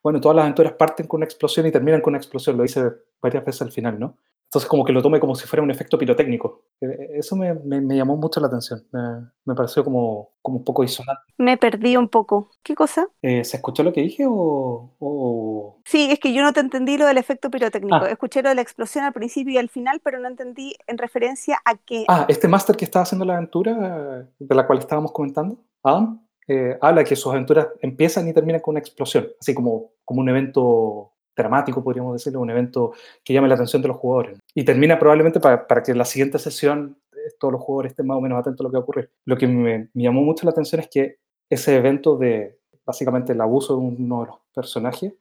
bueno, 0.04 0.20
todas 0.20 0.36
las 0.36 0.44
aventuras 0.44 0.74
parten 0.74 1.08
con 1.08 1.20
una 1.20 1.26
explosión 1.26 1.66
y 1.66 1.72
terminan 1.72 2.02
con 2.02 2.12
una 2.12 2.20
explosión, 2.20 2.58
lo 2.58 2.64
dice 2.64 2.84
varias 3.22 3.46
veces 3.46 3.62
al 3.62 3.72
final, 3.72 3.98
¿no? 3.98 4.18
Entonces 4.56 4.70
como 4.70 4.86
que 4.86 4.94
lo 4.94 5.02
tome 5.02 5.20
como 5.20 5.36
si 5.36 5.46
fuera 5.48 5.64
un 5.64 5.70
efecto 5.70 5.98
pirotécnico. 5.98 6.64
E, 6.80 6.86
e, 6.86 7.18
eso 7.20 7.36
me, 7.36 7.54
me, 7.54 7.98
llamó 7.98 8.16
mucho 8.16 8.40
la 8.40 8.48
atención. 8.48 8.86
Me, 8.94 9.02
me, 9.44 9.54
pareció 9.54 9.84
como, 9.84 10.30
como 10.42 10.60
un 10.60 10.64
poco 10.64 10.82
disonante. 10.82 11.24
Me 11.38 11.58
perdí 11.58 11.98
un 11.98 12.08
poco. 12.08 12.52
¿Qué 12.64 12.74
cosa? 12.74 13.10
Eh, 13.22 13.44
¿Se 13.44 13.58
escuchó 13.58 13.84
lo 13.84 13.92
que 13.92 14.02
dije 14.02 14.24
o, 14.30 15.82
Sí, 15.84 16.08
es 16.10 16.20
que 16.20 16.34
yo 16.34 16.42
no 16.42 16.54
te 16.54 16.62
entendí 16.62 16.98
lo 16.98 17.06
del 17.06 17.18
efecto 17.18 17.52
pirotécnico. 17.52 17.98
Ah. 17.98 18.10
Escuché 18.10 18.42
lo 18.42 18.48
de 18.48 18.56
la 18.56 18.62
explosión 18.62 19.04
al 19.04 19.12
principio 19.12 19.52
y 19.52 19.58
al 19.58 19.68
final, 19.68 20.00
pero 20.02 20.20
no 20.20 20.30
entendí 20.30 20.74
en 20.88 20.98
referencia 20.98 21.60
a 21.66 21.76
qué. 21.76 22.06
Ah, 22.08 22.26
este 22.30 22.48
máster 22.48 22.78
que 22.78 22.86
estaba 22.86 23.04
haciendo 23.04 23.26
la 23.26 23.34
aventura, 23.34 24.30
de 24.40 24.56
la 24.56 24.66
cual 24.66 24.80
estábamos 24.80 25.12
comentando, 25.12 25.60
Adam, 25.84 26.26
eh, 26.48 26.78
habla 26.80 27.04
que 27.04 27.18
sus 27.18 27.34
aventuras 27.34 27.68
empiezan 27.82 28.26
y 28.30 28.34
terminan 28.34 28.62
con 28.62 28.74
una 28.74 28.80
explosión, 28.80 29.28
así 29.38 29.54
como, 29.54 29.92
como 30.06 30.22
un 30.22 30.30
evento 30.30 31.12
dramático, 31.36 31.84
podríamos 31.84 32.14
decirlo, 32.14 32.40
un 32.40 32.50
evento 32.50 32.94
que 33.24 33.34
llame 33.34 33.48
la 33.48 33.56
atención 33.56 33.82
de 33.82 33.88
los 33.90 33.98
jugadores. 33.98 34.40
Y 34.54 34.64
termina 34.64 34.98
probablemente 34.98 35.40
para, 35.40 35.68
para 35.68 35.84
que 35.84 35.92
en 35.92 35.98
la 35.98 36.06
siguiente 36.06 36.40
sesión 36.40 36.98
eh, 37.12 37.34
todos 37.40 37.54
los 37.54 37.62
jugadores 37.62 37.92
estén 37.92 38.08
más 38.08 38.18
o 38.18 38.22
menos 38.22 38.40
atentos 38.40 38.62
a 38.62 38.64
lo 38.64 38.70
que 38.70 38.78
va 38.78 38.80
a 38.80 38.84
ocurrir. 38.84 39.12
Lo 39.26 39.38
que 39.38 39.48
me, 39.48 39.90
llamó 39.94 40.22
mucho 40.22 40.46
la 40.46 40.52
atención 40.52 40.82
es 40.82 40.90
que 40.90 41.18
ese 41.50 41.76
evento 41.76 42.18
de 42.18 42.60
básicamente 42.86 43.34
el 43.34 43.42
abuso 43.42 43.76
de 43.76 43.80
uno 43.80 44.22
de 44.22 44.28
los 44.28 44.36
personajes 44.54 45.14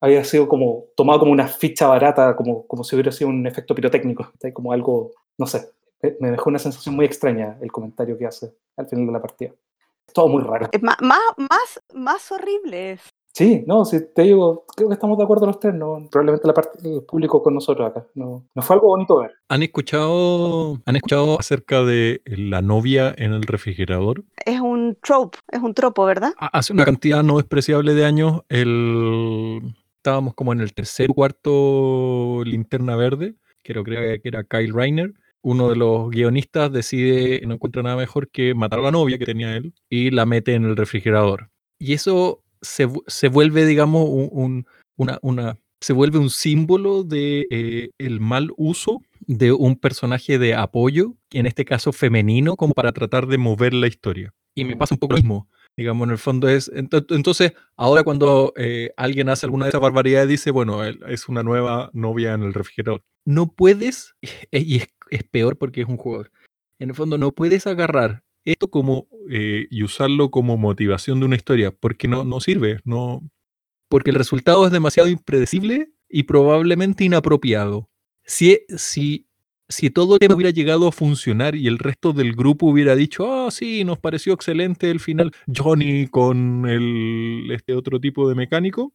había 0.00 0.22
sido 0.24 0.48
como 0.48 0.86
tomado 0.96 1.20
como 1.20 1.32
una 1.32 1.48
ficha 1.48 1.86
barata, 1.86 2.36
como, 2.36 2.66
como 2.66 2.84
si 2.84 2.94
hubiera 2.94 3.12
sido 3.12 3.30
un 3.30 3.46
efecto 3.46 3.74
pirotécnico, 3.74 4.30
como 4.52 4.72
algo, 4.72 5.12
no 5.38 5.46
sé, 5.46 5.70
me 6.20 6.30
dejó 6.30 6.50
una 6.50 6.58
sensación 6.58 6.94
muy 6.94 7.06
extraña 7.06 7.56
el 7.60 7.72
comentario 7.72 8.18
que 8.18 8.26
hace 8.26 8.52
al 8.76 8.86
final 8.86 9.06
de 9.06 9.12
la 9.12 9.22
partida. 9.22 9.52
Todo 10.12 10.28
muy 10.28 10.42
raro. 10.42 10.68
Más, 10.82 10.98
más, 11.00 11.82
más 11.94 12.32
horrible 12.32 12.92
es. 12.92 13.13
Sí, 13.36 13.64
no, 13.66 13.84
si 13.84 13.98
te 14.14 14.22
digo, 14.22 14.64
creo 14.76 14.88
que 14.88 14.94
estamos 14.94 15.18
de 15.18 15.24
acuerdo 15.24 15.46
los 15.46 15.58
tres, 15.58 15.74
no, 15.74 16.06
probablemente 16.08 16.46
la 16.46 16.54
parte, 16.54 16.78
el 16.88 17.02
público 17.02 17.42
con 17.42 17.52
nosotros 17.54 17.90
acá. 17.90 18.06
No, 18.14 18.46
no 18.54 18.62
fue 18.62 18.76
algo 18.76 18.86
bonito 18.86 19.18
ver. 19.18 19.32
¿Han 19.48 19.64
escuchado, 19.64 20.80
¿Han 20.86 20.94
escuchado 20.94 21.40
acerca 21.40 21.82
de 21.82 22.22
la 22.26 22.62
novia 22.62 23.12
en 23.18 23.32
el 23.32 23.42
refrigerador? 23.42 24.22
Es 24.46 24.60
un 24.60 24.96
trope, 25.02 25.38
es 25.50 25.60
un 25.60 25.74
tropo, 25.74 26.04
¿verdad? 26.04 26.32
Hace 26.38 26.72
una 26.72 26.84
cantidad 26.84 27.24
no 27.24 27.38
despreciable 27.38 27.94
de 27.94 28.04
años, 28.04 28.42
el... 28.48 29.74
estábamos 29.96 30.34
como 30.34 30.52
en 30.52 30.60
el 30.60 30.72
tercer 30.72 31.08
cuarto 31.08 32.44
linterna 32.44 32.94
verde, 32.94 33.34
creo, 33.64 33.82
creo 33.82 34.20
que 34.22 34.28
era 34.28 34.44
Kyle 34.44 34.72
Reiner, 34.72 35.12
uno 35.42 35.70
de 35.70 35.74
los 35.74 36.08
guionistas 36.08 36.70
decide, 36.70 37.44
no 37.44 37.54
encuentra 37.54 37.82
nada 37.82 37.96
mejor 37.96 38.28
que 38.30 38.54
matar 38.54 38.78
a 38.78 38.82
la 38.82 38.90
novia 38.92 39.18
que 39.18 39.26
tenía 39.26 39.56
él 39.56 39.74
y 39.90 40.12
la 40.12 40.24
mete 40.24 40.54
en 40.54 40.66
el 40.66 40.76
refrigerador. 40.76 41.50
Y 41.80 41.94
eso 41.94 42.43
se, 42.64 42.88
se 43.06 43.28
vuelve, 43.28 43.66
digamos, 43.66 44.08
un, 44.08 44.66
una, 44.96 45.18
una, 45.22 45.58
se 45.80 45.92
vuelve 45.92 46.18
un 46.18 46.30
símbolo 46.30 47.04
de 47.04 47.46
eh, 47.50 47.90
el 47.98 48.20
mal 48.20 48.50
uso 48.56 49.02
de 49.20 49.52
un 49.52 49.76
personaje 49.76 50.38
de 50.38 50.54
apoyo, 50.54 51.14
en 51.30 51.46
este 51.46 51.64
caso 51.64 51.92
femenino, 51.92 52.56
como 52.56 52.74
para 52.74 52.92
tratar 52.92 53.26
de 53.26 53.38
mover 53.38 53.74
la 53.74 53.86
historia. 53.86 54.32
Y 54.54 54.64
me 54.64 54.76
pasa 54.76 54.94
un 54.94 54.98
poco 54.98 55.14
lo 55.14 55.18
mismo. 55.18 55.48
Digamos, 55.76 56.06
en 56.06 56.12
el 56.12 56.18
fondo 56.18 56.48
es. 56.48 56.70
Entonces, 56.72 57.52
ahora 57.76 58.04
cuando 58.04 58.52
eh, 58.56 58.92
alguien 58.96 59.28
hace 59.28 59.46
alguna 59.46 59.64
de 59.64 59.70
esas 59.70 59.80
barbaridades, 59.80 60.28
dice, 60.28 60.52
bueno, 60.52 60.84
es 60.84 61.28
una 61.28 61.42
nueva 61.42 61.90
novia 61.92 62.34
en 62.34 62.44
el 62.44 62.54
refrigerador. 62.54 63.02
No 63.24 63.52
puedes, 63.52 64.14
y 64.52 64.76
es 64.76 64.88
es 65.10 65.22
peor 65.24 65.56
porque 65.56 65.82
es 65.82 65.88
un 65.88 65.96
jugador. 65.96 66.30
En 66.78 66.90
el 66.90 66.94
fondo 66.94 67.18
no 67.18 67.32
puedes 67.32 67.66
agarrar 67.66 68.24
esto 68.44 68.68
como 68.68 69.08
eh, 69.30 69.66
y 69.70 69.82
usarlo 69.82 70.30
como 70.30 70.56
motivación 70.56 71.20
de 71.20 71.26
una 71.26 71.36
historia, 71.36 71.70
porque 71.70 72.08
no, 72.08 72.24
no 72.24 72.40
sirve, 72.40 72.80
no, 72.84 73.22
porque 73.88 74.10
el 74.10 74.16
resultado 74.16 74.66
es 74.66 74.72
demasiado 74.72 75.08
impredecible 75.08 75.92
y 76.08 76.24
probablemente 76.24 77.04
inapropiado. 77.04 77.88
Si, 78.24 78.60
si, 78.76 79.26
si 79.68 79.90
todo 79.90 80.14
el 80.14 80.18
tema 80.20 80.34
hubiera 80.34 80.50
llegado 80.50 80.88
a 80.88 80.92
funcionar 80.92 81.54
y 81.54 81.66
el 81.66 81.78
resto 81.78 82.12
del 82.12 82.34
grupo 82.34 82.66
hubiera 82.66 82.96
dicho, 82.96 83.30
ah, 83.32 83.50
sí, 83.50 83.84
nos 83.84 83.98
pareció 83.98 84.32
excelente 84.32 84.90
el 84.90 85.00
final, 85.00 85.32
Johnny 85.54 86.06
con 86.08 86.66
el, 86.66 87.50
este 87.50 87.74
otro 87.74 88.00
tipo 88.00 88.28
de 88.28 88.34
mecánico, 88.34 88.92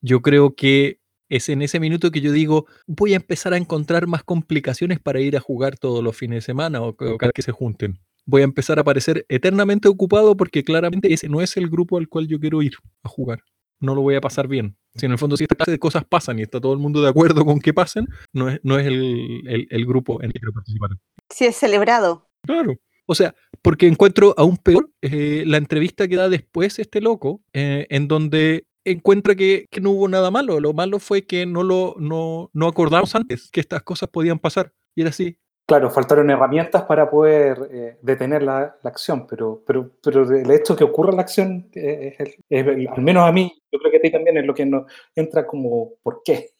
yo 0.00 0.22
creo 0.22 0.54
que 0.54 1.00
es 1.28 1.48
en 1.48 1.62
ese 1.62 1.78
minuto 1.78 2.10
que 2.10 2.20
yo 2.20 2.32
digo, 2.32 2.66
voy 2.86 3.12
a 3.12 3.16
empezar 3.16 3.54
a 3.54 3.56
encontrar 3.56 4.06
más 4.06 4.24
complicaciones 4.24 4.98
para 4.98 5.20
ir 5.20 5.36
a 5.36 5.40
jugar 5.40 5.78
todos 5.78 6.02
los 6.02 6.16
fines 6.16 6.38
de 6.38 6.42
semana 6.42 6.82
o, 6.82 6.96
cada 6.96 7.32
que 7.32 7.42
se 7.42 7.52
junten. 7.52 8.00
Voy 8.30 8.42
a 8.42 8.44
empezar 8.44 8.78
a 8.78 8.84
parecer 8.84 9.26
eternamente 9.28 9.88
ocupado 9.88 10.36
porque 10.36 10.62
claramente 10.62 11.12
ese 11.12 11.28
no 11.28 11.40
es 11.40 11.56
el 11.56 11.68
grupo 11.68 11.98
al 11.98 12.08
cual 12.08 12.28
yo 12.28 12.38
quiero 12.38 12.62
ir 12.62 12.74
a 13.02 13.08
jugar. 13.08 13.42
No 13.80 13.96
lo 13.96 14.02
voy 14.02 14.14
a 14.14 14.20
pasar 14.20 14.46
bien. 14.46 14.76
Si 14.94 15.06
en 15.06 15.12
el 15.12 15.18
fondo 15.18 15.36
si 15.36 15.42
esta 15.44 15.56
clase 15.56 15.72
de 15.72 15.80
cosas 15.80 16.04
pasan 16.04 16.38
y 16.38 16.42
está 16.42 16.60
todo 16.60 16.72
el 16.72 16.78
mundo 16.78 17.02
de 17.02 17.08
acuerdo 17.08 17.44
con 17.44 17.58
que 17.58 17.74
pasen, 17.74 18.06
no 18.32 18.48
es, 18.48 18.60
no 18.62 18.78
es 18.78 18.86
el, 18.86 19.84
grupo 19.84 20.20
en 20.20 20.26
el 20.26 20.32
que 20.32 20.38
quiero 20.38 20.52
participar. 20.52 20.90
Si 21.28 21.44
es 21.44 21.56
celebrado. 21.56 22.30
Claro. 22.42 22.76
O 23.06 23.16
sea, 23.16 23.34
porque 23.62 23.88
encuentro 23.88 24.32
aún 24.36 24.58
peor 24.58 24.92
eh, 25.02 25.42
la 25.44 25.56
entrevista 25.56 26.06
que 26.06 26.14
da 26.14 26.28
después 26.28 26.78
este 26.78 27.00
loco, 27.00 27.42
eh, 27.52 27.88
en 27.90 28.06
donde 28.06 28.68
encuentra 28.84 29.34
que, 29.34 29.66
no 29.82 29.90
hubo 29.90 30.06
nada 30.06 30.30
malo. 30.30 30.60
Lo 30.60 30.72
malo 30.72 31.00
fue 31.00 31.26
que 31.26 31.46
no 31.46 31.64
lo 31.64 31.96
no, 31.98 32.50
no 32.52 32.68
acordamos 32.68 33.16
antes 33.16 33.50
que 33.50 33.58
estas 33.58 33.82
cosas 33.82 34.08
podían 34.08 34.38
pasar. 34.38 34.72
Y 34.94 35.00
era 35.00 35.10
así. 35.10 35.36
Claro, 35.70 35.88
faltaron 35.88 36.28
herramientas 36.30 36.82
para 36.82 37.08
poder 37.08 37.68
eh, 37.70 37.96
detener 38.02 38.42
la, 38.42 38.76
acción, 38.82 39.28
pero, 39.28 39.62
pero, 39.64 39.92
pero 40.02 40.28
el 40.28 40.50
hecho 40.50 40.74
que 40.74 40.82
ocurra 40.82 41.12
la 41.12 41.22
acción, 41.22 41.70
eh, 41.76 42.16
es, 42.18 42.88
al 42.88 43.02
menos 43.02 43.22
a 43.22 43.30
mí, 43.30 43.62
yo 43.70 43.78
creo 43.78 43.92
que 43.92 43.98
a 43.98 44.00
ti 44.00 44.10
también 44.10 44.36
es 44.36 44.44
lo 44.44 44.52
que 44.52 44.66
no 44.66 44.86
entra 45.14 45.46
como, 45.46 45.92
¿por 46.02 46.22
qué? 46.24 46.50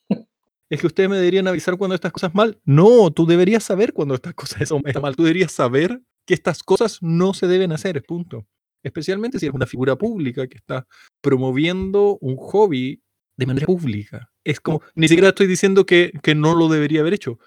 Es 0.71 0.81
que 0.81 0.87
ustedes 0.87 1.11
me 1.11 1.17
deberían 1.17 1.49
avisar 1.49 1.77
cuando 1.77 1.97
estas 1.97 2.13
cosas 2.13 2.33
mal. 2.37 2.61
No, 2.65 3.11
tú 3.11 3.27
deberías 3.27 3.65
saber 3.65 3.93
cuando 3.93 4.15
estas 4.15 4.35
cosas 4.35 4.61
están 4.61 4.83
mal. 5.03 5.17
Tú 5.17 5.25
deberías 5.25 5.51
saber 5.51 6.01
que 6.25 6.35
estas 6.35 6.63
cosas 6.63 6.99
no 7.01 7.35
se 7.35 7.49
deben 7.49 7.73
hacer, 7.73 8.01
punto 8.05 8.47
especialmente 8.85 9.39
si 9.41 9.47
es 9.47 9.53
una 9.53 9.67
figura 9.67 9.97
pública 9.97 10.47
que 10.47 10.57
está 10.57 10.87
promoviendo 11.21 12.17
un 12.21 12.37
hobby 12.37 13.03
de 13.37 13.47
manera 13.47 13.67
pública. 13.67 14.31
Es 14.45 14.61
como, 14.61 14.81
ni 14.95 15.09
siquiera 15.09 15.31
estoy 15.31 15.49
diciendo 15.49 15.85
que, 15.85 16.13
que 16.23 16.35
no 16.35 16.55
lo 16.55 16.69
debería 16.69 17.01
haber 17.01 17.15
hecho, 17.15 17.39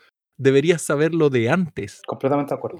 deberías 0.43 0.81
saberlo 0.81 1.29
de 1.29 1.49
antes. 1.49 2.01
Completamente 2.05 2.53
de 2.53 2.57
acuerdo. 2.57 2.77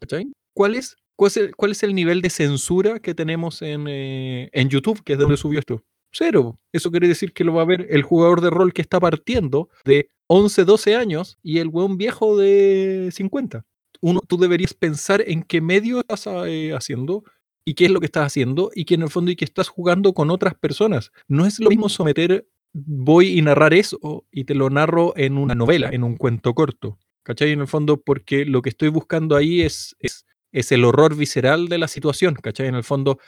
¿Cuál 0.53 0.75
es, 0.75 0.97
cuál 1.15 1.71
es, 1.71 1.83
el, 1.83 1.95
nivel 1.95 2.21
de 2.21 2.29
censura 2.29 2.99
que 2.99 3.15
tenemos 3.15 3.61
en, 3.61 3.87
eh, 3.87 4.49
en 4.53 4.69
YouTube, 4.69 5.03
que 5.03 5.13
es 5.13 5.19
donde 5.19 5.37
subió 5.37 5.59
esto? 5.59 5.83
Cero. 6.11 6.59
Eso 6.71 6.91
quiere 6.91 7.07
decir 7.07 7.33
que 7.33 7.43
lo 7.43 7.53
va 7.53 7.63
a 7.63 7.65
ver 7.65 7.87
el 7.89 8.03
jugador 8.03 8.41
de 8.41 8.51
rol 8.51 8.71
que 8.71 8.83
está 8.83 8.99
partiendo 8.99 9.69
de 9.83 10.09
11, 10.27 10.63
12 10.63 10.95
años 10.95 11.39
y 11.41 11.57
el 11.57 11.69
buen 11.69 11.97
viejo 11.97 12.37
de 12.37 13.09
50. 13.11 13.65
Uno, 14.01 14.21
tú 14.27 14.37
deberías 14.37 14.73
pensar 14.73 15.23
en 15.25 15.43
qué 15.43 15.61
medio 15.61 15.99
estás 15.99 16.27
eh, 16.27 16.73
haciendo 16.73 17.23
y 17.65 17.73
qué 17.73 17.85
es 17.85 17.91
lo 17.91 17.99
que 17.99 18.05
estás 18.05 18.27
haciendo 18.27 18.69
y 18.75 18.85
que 18.85 18.95
en 18.95 19.03
el 19.03 19.09
fondo 19.09 19.31
y 19.31 19.35
que 19.35 19.45
estás 19.45 19.69
jugando 19.69 20.13
con 20.13 20.29
otras 20.29 20.55
personas. 20.55 21.11
No 21.27 21.45
es 21.45 21.59
lo 21.59 21.69
mismo 21.69 21.89
someter, 21.89 22.47
voy 22.73 23.37
y 23.37 23.41
narrar 23.41 23.73
eso 23.73 24.25
y 24.31 24.43
te 24.43 24.55
lo 24.55 24.69
narro 24.69 25.13
en 25.15 25.37
una 25.37 25.55
novela, 25.55 25.89
en 25.91 26.03
un 26.03 26.17
cuento 26.17 26.53
corto. 26.53 26.97
¿Cachai? 27.23 27.51
En 27.51 27.61
el 27.61 27.67
fondo, 27.67 28.01
porque 28.01 28.45
lo 28.45 28.61
que 28.61 28.69
estoy 28.69 28.89
buscando 28.89 29.35
ahí 29.35 29.61
es, 29.61 29.95
es, 29.99 30.25
es 30.51 30.71
el 30.71 30.83
horror 30.83 31.15
visceral 31.15 31.67
de 31.67 31.77
la 31.77 31.87
situación, 31.87 32.35
¿cachai? 32.35 32.67
En 32.67 32.75
el 32.75 32.83
fondo, 32.83 33.19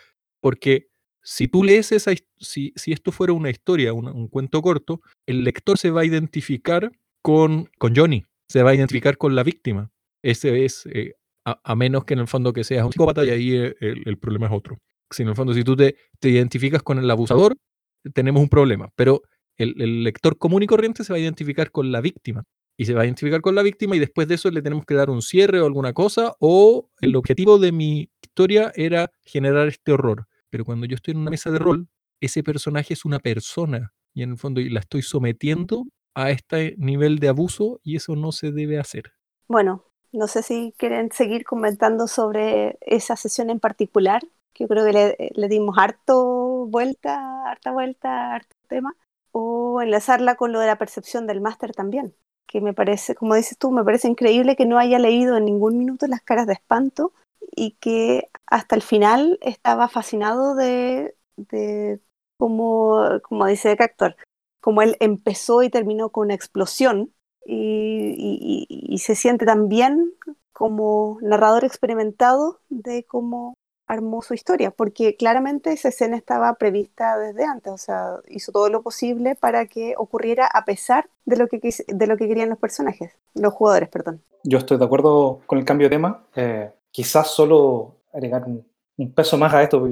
porque 0.42 0.88
si 1.24 1.48
tú 1.48 1.64
lees 1.64 1.92
esa, 1.92 2.12
si, 2.38 2.72
si 2.76 2.92
esto 2.92 3.12
fuera 3.12 3.34
una 3.34 3.50
historia, 3.50 3.94
un, 3.94 4.28
cuento 4.28 4.62
corto, 4.62 5.02
el 5.26 5.44
lector 5.44 5.78
se 5.78 5.90
va 5.90 6.02
a 6.02 6.06
identificar 6.06 6.92
con, 7.24 7.70
con 7.80 7.96
Johnny, 7.96 8.26
se 8.48 8.62
va 8.62 8.70
a 8.72 8.76
identificar 8.76 9.18
con 9.18 9.34
la 9.34 9.44
víctima. 9.44 9.92
Ese 10.24 10.66
es, 10.66 10.86
eh, 10.86 11.16
a, 11.44 11.76
menos 11.76 12.06
que 12.06 12.14
en 12.14 12.22
el 12.22 12.28
fondo 12.28 12.54
que 12.54 12.64
seas 12.64 12.86
un 12.86 12.92
psicópata 12.92 13.26
y 13.26 13.30
ahí 13.30 13.56
eh, 13.56 13.76
el, 13.80 14.18
problema 14.18 14.46
es 14.46 14.52
otro. 14.52 14.78
Si 15.12 15.24
en 15.24 15.30
el 15.30 15.36
fondo, 15.36 15.54
si 15.54 15.64
tú 15.64 15.76
te, 15.76 15.96
te, 16.20 16.30
identificas 16.30 16.84
con 16.84 17.00
el 17.00 17.10
abusador, 17.10 17.58
tenemos 18.14 18.42
un 18.42 18.50
problema, 18.50 18.90
pero 18.96 19.24
el, 19.58 19.82
el, 19.82 20.04
lector 20.04 20.38
común 20.38 20.62
y 20.62 20.68
corriente 20.68 21.04
se 21.04 21.12
va 21.12 21.18
a 21.18 21.22
identificar 21.22 21.72
con 21.72 21.92
la 21.92 22.02
víctima 22.02 22.44
y 22.78 22.86
se 22.86 22.94
va 22.94 23.02
a 23.02 23.06
identificar 23.06 23.42
con 23.42 23.56
la 23.56 23.62
víctima 23.62 23.96
y 23.96 24.00
después 24.00 24.28
de 24.28 24.36
eso 24.36 24.52
le 24.52 24.62
tenemos 24.62 24.86
que 24.86 24.96
dar 24.96 25.10
un 25.10 25.22
cierre 25.22 25.62
o 25.62 25.66
alguna 25.66 25.94
cosa 25.94 26.36
o 26.40 26.90
el 27.02 27.16
objetivo 27.16 27.58
de 27.58 27.72
mi 27.72 28.10
historia 28.22 28.72
era 28.76 29.12
generar 29.24 29.68
este 29.68 29.92
horror. 29.92 30.28
Pero 30.50 30.66
cuando 30.66 30.86
yo 30.86 30.96
estoy 30.96 31.14
en 31.14 31.20
una 31.20 31.32
mesa 31.32 31.52
de 31.52 31.60
rol, 31.60 31.88
ese 32.20 32.44
personaje 32.44 32.94
es 32.94 33.06
una 33.06 33.20
persona 33.20 33.94
y 34.14 34.24
en 34.24 34.32
el 34.32 34.38
fondo 34.38 34.62
la 34.62 34.80
estoy 34.80 35.02
sometiendo 35.02 35.86
a 36.16 36.32
este 36.32 36.76
nivel 36.78 37.20
de 37.20 37.28
abuso 37.28 37.80
y 37.84 37.98
eso 37.98 38.16
no 38.16 38.32
se 38.32 38.52
debe 38.52 38.80
hacer. 38.80 39.12
Bueno, 39.48 39.84
no 40.12 40.28
sé 40.28 40.42
si 40.44 40.74
quieren 40.78 41.12
seguir 41.12 41.44
comentando 41.44 42.08
sobre 42.08 42.78
esa 42.82 43.18
sesión 43.18 43.50
en 43.50 43.60
particular, 43.60 44.24
que 44.54 44.64
yo 44.64 44.68
creo 44.70 44.86
que 44.86 45.34
le, 45.36 45.48
dimos 45.50 45.78
harto 45.78 46.66
vuelta, 46.68 47.50
harta 47.50 47.72
vuelta, 47.72 48.36
harto 48.36 48.56
tema, 48.70 48.96
o 49.32 49.82
enlazarla 49.82 50.36
con 50.36 50.54
lo 50.54 50.62
de 50.62 50.68
la 50.68 50.78
percepción 50.78 51.28
del 51.28 51.42
máster 51.42 51.74
también, 51.74 52.16
que 52.48 52.62
me 52.62 52.74
parece, 52.74 53.16
como 53.16 53.36
dices 53.36 53.58
tú, 53.58 53.72
me 53.72 53.84
parece 53.84 54.08
increíble 54.08 54.56
que 54.56 54.66
no 54.66 54.78
haya 54.78 55.00
leído 55.00 55.38
en 55.38 55.46
ningún 55.46 55.78
minuto 55.78 56.08
las 56.08 56.22
caras 56.22 56.48
de 56.48 56.54
espanto 56.54 57.14
y 57.56 57.72
que 57.80 58.30
hasta 58.48 58.76
el 58.76 58.82
final 58.82 59.38
estaba 59.42 59.88
fascinado 59.88 60.56
de, 60.56 61.16
de 61.38 62.00
como, 62.38 63.04
como 63.24 63.46
dice 63.46 63.76
Cactor, 63.78 64.16
como 64.62 64.82
él 64.82 64.98
empezó 65.00 65.64
y 65.64 65.70
terminó 65.70 66.10
con 66.10 66.26
una 66.26 66.34
explosión 66.34 67.14
y, 67.46 68.98
se 68.98 69.16
siente 69.16 69.46
también 69.46 70.14
como 70.54 71.20
narrador 71.22 71.64
experimentado 71.66 72.60
de 72.70 73.04
cómo 73.04 73.55
armó 73.88 74.22
su 74.22 74.34
historia, 74.34 74.72
porque 74.72 75.16
claramente 75.16 75.72
esa 75.72 75.90
escena 75.90 76.18
estaba 76.18 76.54
prevista 76.56 77.18
desde 77.18 77.46
antes, 77.46 77.72
o 77.72 77.78
sea, 77.78 78.18
hizo 78.28 78.52
todo 78.52 78.70
lo 78.70 78.82
posible 78.82 79.36
para 79.36 79.68
que 79.68 79.94
ocurriera 79.98 80.48
a 80.48 80.66
pesar 80.66 81.10
de 81.26 81.38
lo 81.38 81.48
que, 81.48 81.60
de 81.60 82.08
lo 82.08 82.18
que 82.18 82.28
querían 82.28 82.50
los 82.50 82.58
personajes, 82.58 83.12
los 83.34 83.54
jugadores, 83.54 83.90
perdón. 83.90 84.22
Yo 84.44 84.58
estoy 84.58 84.78
de 84.78 84.86
acuerdo 84.86 85.42
con 85.46 85.58
el 85.58 85.66
cambio 85.66 85.88
de 85.88 85.96
tema, 85.96 86.24
eh, 86.36 86.72
quizás 86.92 87.28
solo 87.28 87.96
agregar 88.14 88.46
un, 88.46 88.66
peso 89.14 89.38
más 89.38 89.54
a 89.54 89.62
esto, 89.62 89.88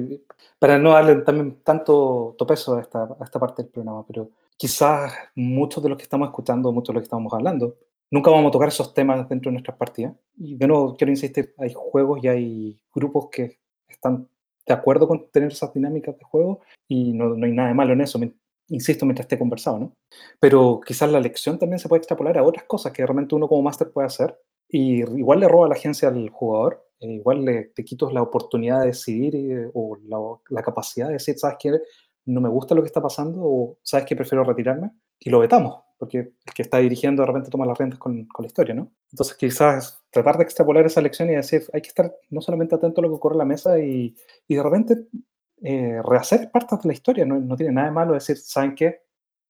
para 0.58 0.78
no 0.80 0.92
darle 0.92 1.16
también 1.18 1.58
tanto 1.64 2.36
peso 2.48 2.78
a 2.78 2.82
esta, 2.82 3.04
a 3.04 3.24
esta 3.24 3.40
parte 3.40 3.64
del 3.64 3.72
programa, 3.72 4.06
pero 4.08 4.30
quizás 4.58 5.14
muchos 5.36 5.84
de 5.84 5.90
los 5.90 5.98
que 5.98 6.04
estamos 6.04 6.30
escuchando, 6.30 6.72
muchos 6.72 6.88
de 6.88 6.94
los 6.94 7.02
que 7.02 7.08
estamos 7.08 7.34
hablando, 7.34 7.76
nunca 8.10 8.32
vamos 8.32 8.50
a 8.50 8.52
tocar 8.52 8.70
esos 8.70 8.94
temas 8.94 9.28
dentro 9.28 9.50
de 9.50 9.54
nuestras 9.54 9.76
partidas. 9.76 10.14
Y 10.38 10.56
de 10.56 10.68
nuevo, 10.68 10.96
quiero 10.96 11.12
insistir, 11.12 11.54
hay 11.58 11.74
juegos 11.76 12.24
y 12.24 12.28
hay 12.28 12.82
grupos 12.94 13.28
que 13.32 13.58
están 13.96 14.28
de 14.66 14.74
acuerdo 14.74 15.08
con 15.08 15.30
tener 15.30 15.52
esas 15.52 15.74
dinámicas 15.74 16.18
de 16.18 16.24
juego 16.24 16.62
y 16.88 17.14
no, 17.14 17.36
no 17.36 17.46
hay 17.46 17.52
nada 17.52 17.70
de 17.70 17.76
malo 17.76 17.94
en 17.94 18.02
eso. 18.02 18.20
insisto, 18.70 19.06
mientras 19.06 19.26
esté 19.26 19.38
conversado, 19.38 19.80
¿no? 19.80 19.94
Pero 20.40 20.80
quizás 20.86 21.12
la 21.12 21.20
lección 21.20 21.60
también 21.60 21.80
se 21.80 21.90
puede 21.90 22.00
extrapolar 22.00 22.38
a 22.38 22.44
otras 22.44 22.66
cosas 22.66 22.94
que 22.94 23.06
realmente 23.06 23.36
uno 23.36 23.48
como 23.48 23.62
máster 23.62 23.92
puede 23.92 24.08
hacer. 24.08 24.38
Y 24.70 25.02
igual 25.02 25.40
le 25.40 25.48
roba 25.48 25.68
la 25.68 25.76
agencia 25.76 26.08
al 26.08 26.30
jugador, 26.30 26.88
eh, 27.00 27.12
igual 27.12 27.46
le, 27.46 27.66
te 27.66 27.84
quitas 27.84 28.14
la 28.14 28.22
oportunidad 28.22 28.80
de 28.82 28.88
decidir 28.88 29.70
o 29.74 29.98
la, 30.08 30.18
la, 30.50 30.64
capacidad 30.64 31.08
de 31.08 31.14
decir, 31.14 31.38
¿sabes 31.38 31.58
qué? 31.60 31.72
No 32.26 32.42
me 32.42 32.50
gusta 32.50 32.74
lo 32.74 32.82
que 32.82 32.88
está 32.88 33.02
pasando 33.02 33.42
o 33.44 33.78
¿sabes 33.84 34.06
qué? 34.06 34.16
Prefiero 34.16 34.44
retirarme 34.44 34.92
y 35.20 35.30
lo 35.30 35.40
vetamos, 35.40 35.84
porque 36.04 36.18
el 36.18 36.54
que 36.54 36.64
está 36.64 36.80
dirigiendo 36.80 37.22
de 37.22 37.28
repente 37.28 37.50
toma 37.50 37.66
las 37.66 37.78
riendas 37.78 37.98
con, 37.98 38.26
con 38.26 38.44
la 38.44 38.48
historia, 38.48 38.76
¿no? 38.76 38.92
Entonces 39.10 39.38
quizás 39.38 40.04
tratar 40.10 40.38
de 40.38 40.44
extrapolar 40.44 40.86
esa 40.86 41.00
lección 41.00 41.30
y 41.30 41.36
decir, 41.36 41.64
hay 41.72 41.82
que 41.82 41.88
estar 41.88 42.14
no 42.30 42.42
solamente 42.42 42.76
atento 42.76 43.00
a 43.00 43.04
lo 43.04 43.08
que 43.08 43.16
ocurre 43.16 43.36
en 43.36 43.38
la 43.38 43.46
mesa 43.46 43.80
y, 43.80 44.14
y 44.46 44.56
de 44.56 44.62
repente 44.62 45.06
eh, 45.62 46.02
rehacer 46.04 46.52
partes 46.52 46.82
de 46.82 46.88
la 46.90 46.94
historia. 46.94 47.26
No, 47.26 47.40
no, 47.40 47.56
tiene 47.56 47.72
nada 47.72 47.88
de 47.88 47.94
malo 47.94 48.14
decir, 48.16 48.36
¿saben 48.36 48.76
qué? 48.76 49.04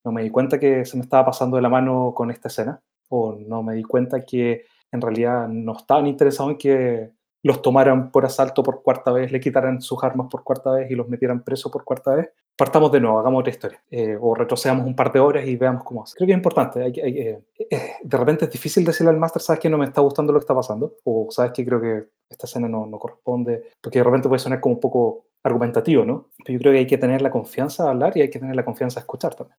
No 0.03 0.11
me 0.11 0.21
di 0.21 0.29
cuenta 0.29 0.59
que 0.59 0.85
se 0.85 0.95
me 0.95 1.01
estaba 1.01 1.25
pasando 1.25 1.55
de 1.55 1.63
la 1.63 1.69
mano 1.69 2.13
con 2.15 2.29
esta 2.29 2.49
escena. 2.49 2.79
O 3.09 3.35
no 3.35 3.63
me 3.63 3.73
di 3.73 3.83
cuenta 3.83 4.23
que 4.23 4.65
en 4.91 5.01
realidad 5.01 5.47
no 5.47 5.75
estaban 5.75 6.05
interesados 6.05 6.51
en 6.51 6.57
que 6.59 7.11
los 7.41 7.63
tomaran 7.63 8.11
por 8.11 8.25
asalto 8.25 8.61
por 8.61 8.83
cuarta 8.83 9.11
vez, 9.11 9.31
le 9.31 9.39
quitaran 9.39 9.81
sus 9.81 10.03
armas 10.03 10.27
por 10.29 10.43
cuarta 10.43 10.71
vez 10.71 10.91
y 10.91 10.95
los 10.95 11.09
metieran 11.09 11.43
presos 11.43 11.71
por 11.71 11.83
cuarta 11.83 12.13
vez. 12.13 12.29
Partamos 12.55 12.91
de 12.91 12.99
nuevo, 12.99 13.19
hagamos 13.19 13.39
otra 13.39 13.51
historia. 13.51 13.83
Eh, 13.89 14.15
o 14.19 14.35
retrocedamos 14.35 14.85
un 14.85 14.95
par 14.95 15.11
de 15.11 15.19
horas 15.19 15.45
y 15.47 15.55
veamos 15.55 15.83
cómo 15.83 16.03
hace. 16.03 16.15
Creo 16.15 16.27
que 16.27 16.33
es 16.33 16.37
importante. 16.37 16.83
Hay, 16.83 16.93
hay, 16.99 17.17
eh, 17.19 17.43
eh, 17.69 17.91
de 18.03 18.17
repente 18.17 18.45
es 18.45 18.51
difícil 18.51 18.85
decirle 18.85 19.09
al 19.09 19.17
máster, 19.17 19.41
¿sabes 19.41 19.59
que 19.59 19.69
no 19.69 19.77
me 19.77 19.85
está 19.85 20.01
gustando 20.01 20.31
lo 20.31 20.39
que 20.39 20.43
está 20.43 20.53
pasando? 20.53 20.97
O 21.03 21.27
¿sabes 21.31 21.51
que 21.51 21.65
creo 21.65 21.81
que 21.81 22.09
esta 22.29 22.45
escena 22.45 22.67
no, 22.67 22.85
no 22.85 22.99
corresponde? 22.99 23.71
Porque 23.81 23.99
de 23.99 24.03
repente 24.03 24.27
puede 24.27 24.39
sonar 24.39 24.59
como 24.59 24.75
un 24.75 24.79
poco 24.81 25.25
argumentativo, 25.43 26.05
¿no? 26.05 26.29
Pero 26.45 26.53
yo 26.53 26.59
creo 26.59 26.73
que 26.73 26.79
hay 26.79 26.87
que 26.87 26.97
tener 26.97 27.21
la 27.21 27.31
confianza 27.31 27.85
de 27.85 27.89
hablar 27.89 28.15
y 28.15 28.21
hay 28.21 28.29
que 28.29 28.39
tener 28.39 28.55
la 28.55 28.65
confianza 28.65 28.99
de 28.99 29.01
escuchar 29.01 29.33
también. 29.33 29.57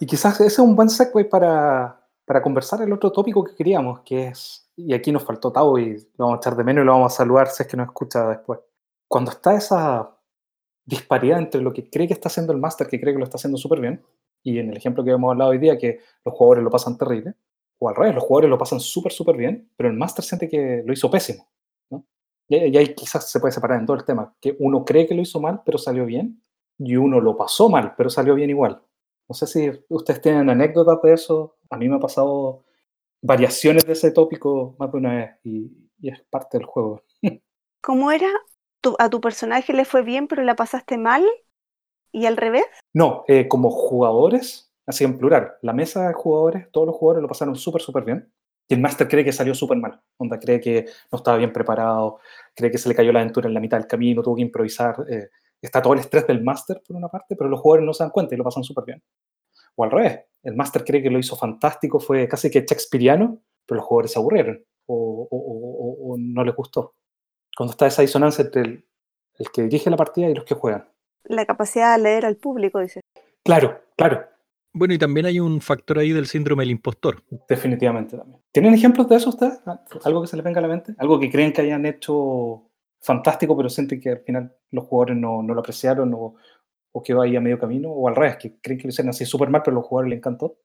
Y 0.00 0.06
quizás 0.06 0.34
ese 0.34 0.46
es 0.46 0.58
un 0.58 0.74
buen 0.74 0.90
segue 0.90 1.24
para, 1.24 2.04
para 2.24 2.42
conversar 2.42 2.82
el 2.82 2.92
otro 2.92 3.12
tópico 3.12 3.44
que 3.44 3.54
queríamos, 3.54 4.00
que 4.00 4.28
es, 4.28 4.68
y 4.76 4.92
aquí 4.94 5.12
nos 5.12 5.24
faltó 5.24 5.52
Tavo 5.52 5.78
y 5.78 5.94
lo 6.18 6.26
vamos 6.26 6.34
a 6.34 6.38
echar 6.38 6.56
de 6.56 6.64
menos 6.64 6.82
y 6.82 6.86
lo 6.86 6.92
vamos 6.92 7.12
a 7.12 7.16
saludar 7.16 7.48
si 7.48 7.62
es 7.62 7.68
que 7.68 7.76
nos 7.76 7.86
escucha 7.86 8.28
después. 8.28 8.58
Cuando 9.08 9.30
está 9.30 9.54
esa 9.54 10.10
disparidad 10.84 11.38
entre 11.38 11.60
lo 11.60 11.72
que 11.72 11.88
cree 11.88 12.06
que 12.06 12.14
está 12.14 12.28
haciendo 12.28 12.52
el 12.52 12.58
máster, 12.58 12.86
que 12.86 13.00
cree 13.00 13.14
que 13.14 13.18
lo 13.18 13.24
está 13.24 13.36
haciendo 13.36 13.58
súper 13.58 13.80
bien, 13.80 14.02
y 14.42 14.58
en 14.58 14.70
el 14.70 14.76
ejemplo 14.76 15.04
que 15.04 15.10
hemos 15.10 15.30
hablado 15.30 15.50
hoy 15.50 15.58
día, 15.58 15.78
que 15.78 16.00
los 16.24 16.34
jugadores 16.34 16.64
lo 16.64 16.70
pasan 16.70 16.98
terrible, 16.98 17.34
o 17.78 17.88
al 17.88 17.96
revés, 17.96 18.14
los 18.14 18.24
jugadores 18.24 18.50
lo 18.50 18.58
pasan 18.58 18.80
súper, 18.80 19.12
súper 19.12 19.36
bien, 19.36 19.70
pero 19.76 19.88
el 19.88 19.96
máster 19.96 20.24
siente 20.24 20.48
que 20.48 20.82
lo 20.84 20.92
hizo 20.92 21.10
pésimo. 21.10 21.48
Y, 22.48 22.76
ahí 22.76 22.94
quizás 22.94 23.30
se 23.30 23.40
puede 23.40 23.52
separar 23.52 23.80
en 23.80 23.86
todo 23.86 23.96
el 23.96 24.04
tema, 24.04 24.34
que 24.40 24.56
uno 24.58 24.84
cree 24.84 25.06
que 25.06 25.14
lo 25.14 25.22
hizo 25.22 25.40
mal, 25.40 25.62
pero 25.64 25.78
salió 25.78 26.04
bien, 26.04 26.42
y 26.78 26.96
uno 26.96 27.20
lo 27.20 27.36
pasó 27.36 27.68
mal, 27.68 27.94
pero 27.96 28.10
salió 28.10 28.34
bien 28.34 28.50
igual. 28.50 28.82
No 29.28 29.34
sé 29.34 29.46
si 29.46 29.70
ustedes 29.88 30.20
tienen 30.20 30.50
anécdotas 30.50 31.00
de 31.02 31.12
eso. 31.14 31.56
A 31.70 31.76
mí 31.76 31.88
me 31.88 31.96
ha 31.96 32.00
pasado 32.00 32.64
variaciones 33.22 33.86
de 33.86 33.92
ese 33.92 34.10
tópico 34.10 34.74
más 34.78 34.90
de 34.90 34.98
una 34.98 35.14
vez 35.14 35.30
y, 35.44 35.70
y 36.00 36.10
es 36.10 36.20
parte 36.28 36.58
del 36.58 36.66
juego. 36.66 37.02
¿Cómo 37.80 38.10
era? 38.10 38.28
¿A 38.98 39.10
tu 39.10 39.20
personaje 39.20 39.72
le 39.72 39.84
fue 39.84 40.02
bien, 40.02 40.26
pero 40.26 40.42
la 40.42 40.56
pasaste 40.56 40.98
mal? 40.98 41.24
¿Y 42.12 42.26
al 42.26 42.36
revés? 42.36 42.64
No, 42.92 43.24
eh, 43.28 43.48
como 43.48 43.70
jugadores, 43.70 44.72
así 44.86 45.04
en 45.04 45.18
plural, 45.18 45.52
la 45.62 45.72
mesa 45.72 46.08
de 46.08 46.14
jugadores, 46.14 46.70
todos 46.72 46.86
los 46.86 46.96
jugadores 46.96 47.22
lo 47.22 47.28
pasaron 47.28 47.56
súper, 47.56 47.80
súper 47.80 48.04
bien. 48.04 48.32
Y 48.68 48.74
el 48.74 48.80
máster 48.80 49.08
cree 49.08 49.24
que 49.24 49.32
salió 49.32 49.54
súper 49.54 49.78
mal. 49.78 50.00
Onda 50.18 50.38
cree 50.38 50.60
que 50.60 50.86
no 51.10 51.16
estaba 51.16 51.36
bien 51.36 51.52
preparado, 51.52 52.18
cree 52.54 52.70
que 52.70 52.78
se 52.78 52.88
le 52.88 52.94
cayó 52.94 53.12
la 53.12 53.20
aventura 53.20 53.48
en 53.48 53.54
la 53.54 53.60
mitad 53.60 53.78
del 53.78 53.86
camino, 53.86 54.22
tuvo 54.22 54.36
que 54.36 54.42
improvisar. 54.42 54.96
Eh, 55.08 55.28
está 55.60 55.80
todo 55.80 55.94
el 55.94 56.00
estrés 56.00 56.26
del 56.26 56.42
máster 56.42 56.82
por 56.86 56.96
una 56.96 57.08
parte, 57.08 57.36
pero 57.36 57.48
los 57.48 57.60
jugadores 57.60 57.86
no 57.86 57.94
se 57.94 58.04
dan 58.04 58.10
cuenta 58.10 58.34
y 58.34 58.38
lo 58.38 58.44
pasan 58.44 58.64
súper 58.64 58.84
bien. 58.84 59.02
O 59.76 59.84
al 59.84 59.90
revés, 59.90 60.20
el 60.42 60.54
máster 60.54 60.84
cree 60.84 61.02
que 61.02 61.10
lo 61.10 61.18
hizo 61.18 61.36
fantástico, 61.36 61.98
fue 62.00 62.28
casi 62.28 62.50
que 62.50 62.60
shakespeariano, 62.60 63.40
pero 63.66 63.76
los 63.76 63.86
jugadores 63.86 64.12
se 64.12 64.18
aburrieron 64.18 64.64
o 64.86 66.16
no 66.18 66.44
les 66.44 66.54
gustó. 66.54 66.94
Cuando 67.56 67.72
está 67.72 67.86
esa 67.86 68.02
disonancia 68.02 68.44
entre 68.44 68.62
el, 68.62 68.84
el, 69.38 69.50
que 69.50 69.62
dirige 69.62 69.90
la 69.90 69.96
partida 69.96 70.28
y 70.28 70.34
los 70.34 70.44
que 70.44 70.54
juegan. 70.54 70.88
La 71.24 71.46
capacidad 71.46 71.96
de 71.96 72.02
leer 72.02 72.26
al 72.26 72.36
público, 72.36 72.80
dice. 72.80 73.00
Claro, 73.44 73.80
claro. 73.96 74.24
Bueno, 74.74 74.94
y 74.94 74.98
también 74.98 75.26
hay 75.26 75.38
un 75.38 75.60
factor 75.60 75.98
ahí 75.98 76.12
del 76.12 76.26
síndrome 76.26 76.62
del 76.62 76.70
impostor. 76.70 77.22
Definitivamente 77.48 78.16
también. 78.16 78.40
¿Tienen 78.52 78.72
ejemplos 78.72 79.08
de 79.08 79.16
eso 79.16 79.28
ustedes? 79.28 79.60
¿Algo 80.04 80.22
que 80.22 80.28
se 80.28 80.36
les 80.36 80.44
venga 80.44 80.60
a 80.60 80.62
la 80.62 80.68
mente? 80.68 80.94
¿Algo 80.98 81.20
que 81.20 81.30
creen 81.30 81.52
que 81.52 81.60
hayan 81.60 81.84
hecho 81.84 82.70
fantástico, 83.00 83.56
pero 83.56 83.68
sienten 83.68 84.00
que 84.00 84.10
al 84.10 84.20
final 84.20 84.56
los 84.70 84.86
jugadores 84.86 85.16
no, 85.18 85.42
no 85.42 85.52
lo 85.52 85.60
apreciaron 85.60 86.14
o, 86.14 86.36
o 86.92 87.02
quedó 87.02 87.20
ahí 87.20 87.36
a 87.36 87.40
medio 87.40 87.58
camino? 87.58 87.90
¿O 87.90 88.08
al 88.08 88.16
revés, 88.16 88.38
que 88.38 88.56
creen 88.60 88.78
que 88.78 88.84
lo 88.84 88.90
hicieron 88.90 89.10
así 89.10 89.26
súper 89.26 89.50
mal, 89.50 89.62
pero 89.62 89.76
a 89.76 89.80
los 89.80 89.86
jugadores 89.86 90.10
les 90.10 90.18
encantó? 90.18 90.56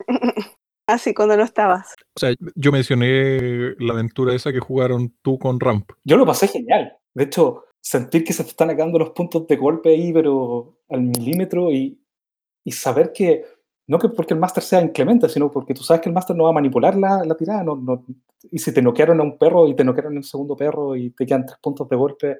Así, 0.86 1.14
cuando 1.14 1.36
no 1.36 1.44
estabas. 1.44 1.94
O 2.14 2.20
sea, 2.20 2.34
yo 2.54 2.72
mencioné 2.72 3.74
la 3.78 3.94
aventura 3.94 4.34
esa 4.34 4.52
que 4.52 4.60
jugaron 4.60 5.14
tú 5.22 5.38
con 5.38 5.58
Ramp. 5.58 5.90
Yo 6.04 6.16
lo 6.16 6.26
pasé 6.26 6.48
genial. 6.48 6.96
De 7.14 7.24
hecho, 7.24 7.64
sentir 7.80 8.24
que 8.24 8.32
se 8.32 8.44
te 8.44 8.50
están 8.50 8.70
acabando 8.70 8.98
los 8.98 9.10
puntos 9.10 9.46
de 9.46 9.56
golpe 9.56 9.90
ahí, 9.90 10.12
pero 10.12 10.78
al 10.90 11.02
milímetro 11.02 11.70
y, 11.70 11.98
y 12.64 12.72
saber 12.72 13.12
que, 13.12 13.44
no 13.86 13.98
que 13.98 14.08
porque 14.10 14.34
el 14.34 14.40
máster 14.40 14.62
sea 14.62 14.82
inclemente, 14.82 15.28
sino 15.28 15.50
porque 15.50 15.74
tú 15.74 15.82
sabes 15.82 16.02
que 16.02 16.08
el 16.08 16.14
máster 16.14 16.36
no 16.36 16.44
va 16.44 16.50
a 16.50 16.54
manipular 16.54 16.96
la, 16.96 17.24
la 17.24 17.34
tirada. 17.34 17.62
No, 17.62 17.76
no, 17.76 18.04
y 18.50 18.58
si 18.58 18.72
te 18.72 18.82
noquearon 18.82 19.20
a 19.20 19.22
un 19.22 19.38
perro 19.38 19.68
y 19.68 19.74
te 19.74 19.84
noquearon 19.84 20.14
a 20.14 20.16
un 20.16 20.24
segundo 20.24 20.56
perro 20.56 20.96
y 20.96 21.10
te 21.10 21.24
quedan 21.24 21.46
tres 21.46 21.58
puntos 21.60 21.88
de 21.88 21.96
golpe, 21.96 22.30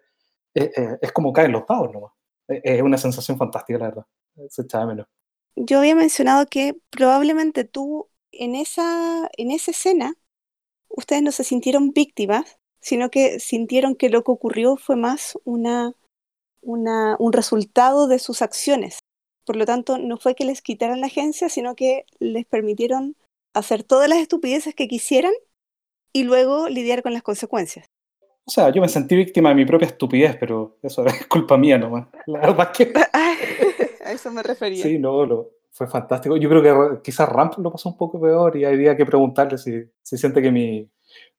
eh, 0.55 0.71
eh, 0.77 0.99
es 1.01 1.13
como 1.13 1.33
caen 1.33 1.53
los 1.53 1.67
dados 1.67 1.93
nomás. 1.93 2.13
Eh, 2.49 2.61
es 2.63 2.83
una 2.83 2.99
sensación 2.99 3.39
fantástica, 3.39 3.79
la 3.79 3.87
verdad. 3.87 4.07
Se 4.49 4.63
echaba 4.63 4.87
menos. 4.87 5.07
Yo 5.57 5.79
había 5.79 5.95
mencionado 5.95 6.47
que 6.47 6.77
probablemente 6.91 7.65
tú 7.65 8.09
en 8.39 8.55
esa, 8.55 9.31
en 9.37 9.51
esa 9.51 9.71
escena 9.71 10.15
ustedes 10.89 11.23
no 11.23 11.33
se 11.33 11.45
sintieron 11.45 11.93
víctimas, 11.93 12.59
sino 12.81 13.11
que 13.11 13.41
sintieron 13.41 13.97
que 13.97 14.09
lo 14.09 14.23
que 14.23 14.31
ocurrió 14.31 14.77
fue 14.77 14.97
más 14.97 15.39
una, 15.45 15.93
una, 16.61 17.17
un 17.19 17.33
resultado 17.33 18.07
de 18.07 18.19
sus 18.19 18.43
acciones. 18.43 18.99
Por 19.45 19.57
lo 19.57 19.67
tanto, 19.67 19.99
no 19.99 20.17
fue 20.17 20.35
que 20.35 20.45
les 20.45 20.63
quitaran 20.63 21.01
la 21.01 21.07
agencia, 21.07 21.49
sino 21.49 21.75
que 21.75 22.07
les 22.19 22.47
permitieron 22.47 23.17
hacer 23.53 23.85
todas 23.85 24.09
las 24.09 24.19
estupideces 24.19 24.75
que 24.75 24.89
quisieran 24.89 25.33
y 26.13 26.25
luego 26.25 26.69
lidiar 26.69 27.03
con 27.03 27.13
las 27.13 27.23
consecuencias. 27.23 27.87
O 28.47 28.51
sea, 28.51 28.71
yo 28.71 28.81
me 28.83 28.89
sentí 28.89 29.17
víctima 29.17 29.49
de 29.51 29.55
mi 29.55 29.65
propia 29.65 29.87
estupidez, 29.87 30.37
pero 30.37 30.79
eso 30.83 31.05
es 31.07 31.27
culpa 31.27 31.57
mía 31.57 31.79
nomás. 31.79 32.09
La 32.27 32.41
verdad 32.41 32.71
es 32.73 32.87
que... 32.87 32.93
A 34.05 34.13
eso 34.13 34.31
me 34.31 34.43
refería. 34.43 34.83
Sí, 34.83 34.99
no, 34.99 35.25
lo, 35.25 35.51
fue 35.75 35.89
fantástico. 35.89 36.37
Yo 36.37 36.49
creo 36.49 36.63
que 36.63 37.03
quizás 37.03 37.29
Ramp 37.29 37.59
lo 37.59 37.73
pasó 37.73 37.89
un 37.89 37.97
poco 37.97 38.21
peor 38.21 38.57
y 38.57 38.65
habría 38.65 38.97
que 38.97 39.05
preguntarle 39.05 39.59
si, 39.59 39.83
si 40.03 40.17
siente 40.17 40.41
que 40.41 40.53
mi, 40.53 40.89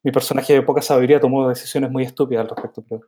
mi, 0.04 0.12
personaje 0.12 0.54
de 0.54 0.62
poca 0.62 0.82
sabiduría 0.82 1.22
tomó 1.22 1.48
decisiones 1.48 1.90
muy 1.90 2.04
estúpidas 2.04 2.42
al 2.44 2.50
respecto. 2.50 2.84
Pero... 2.88 3.08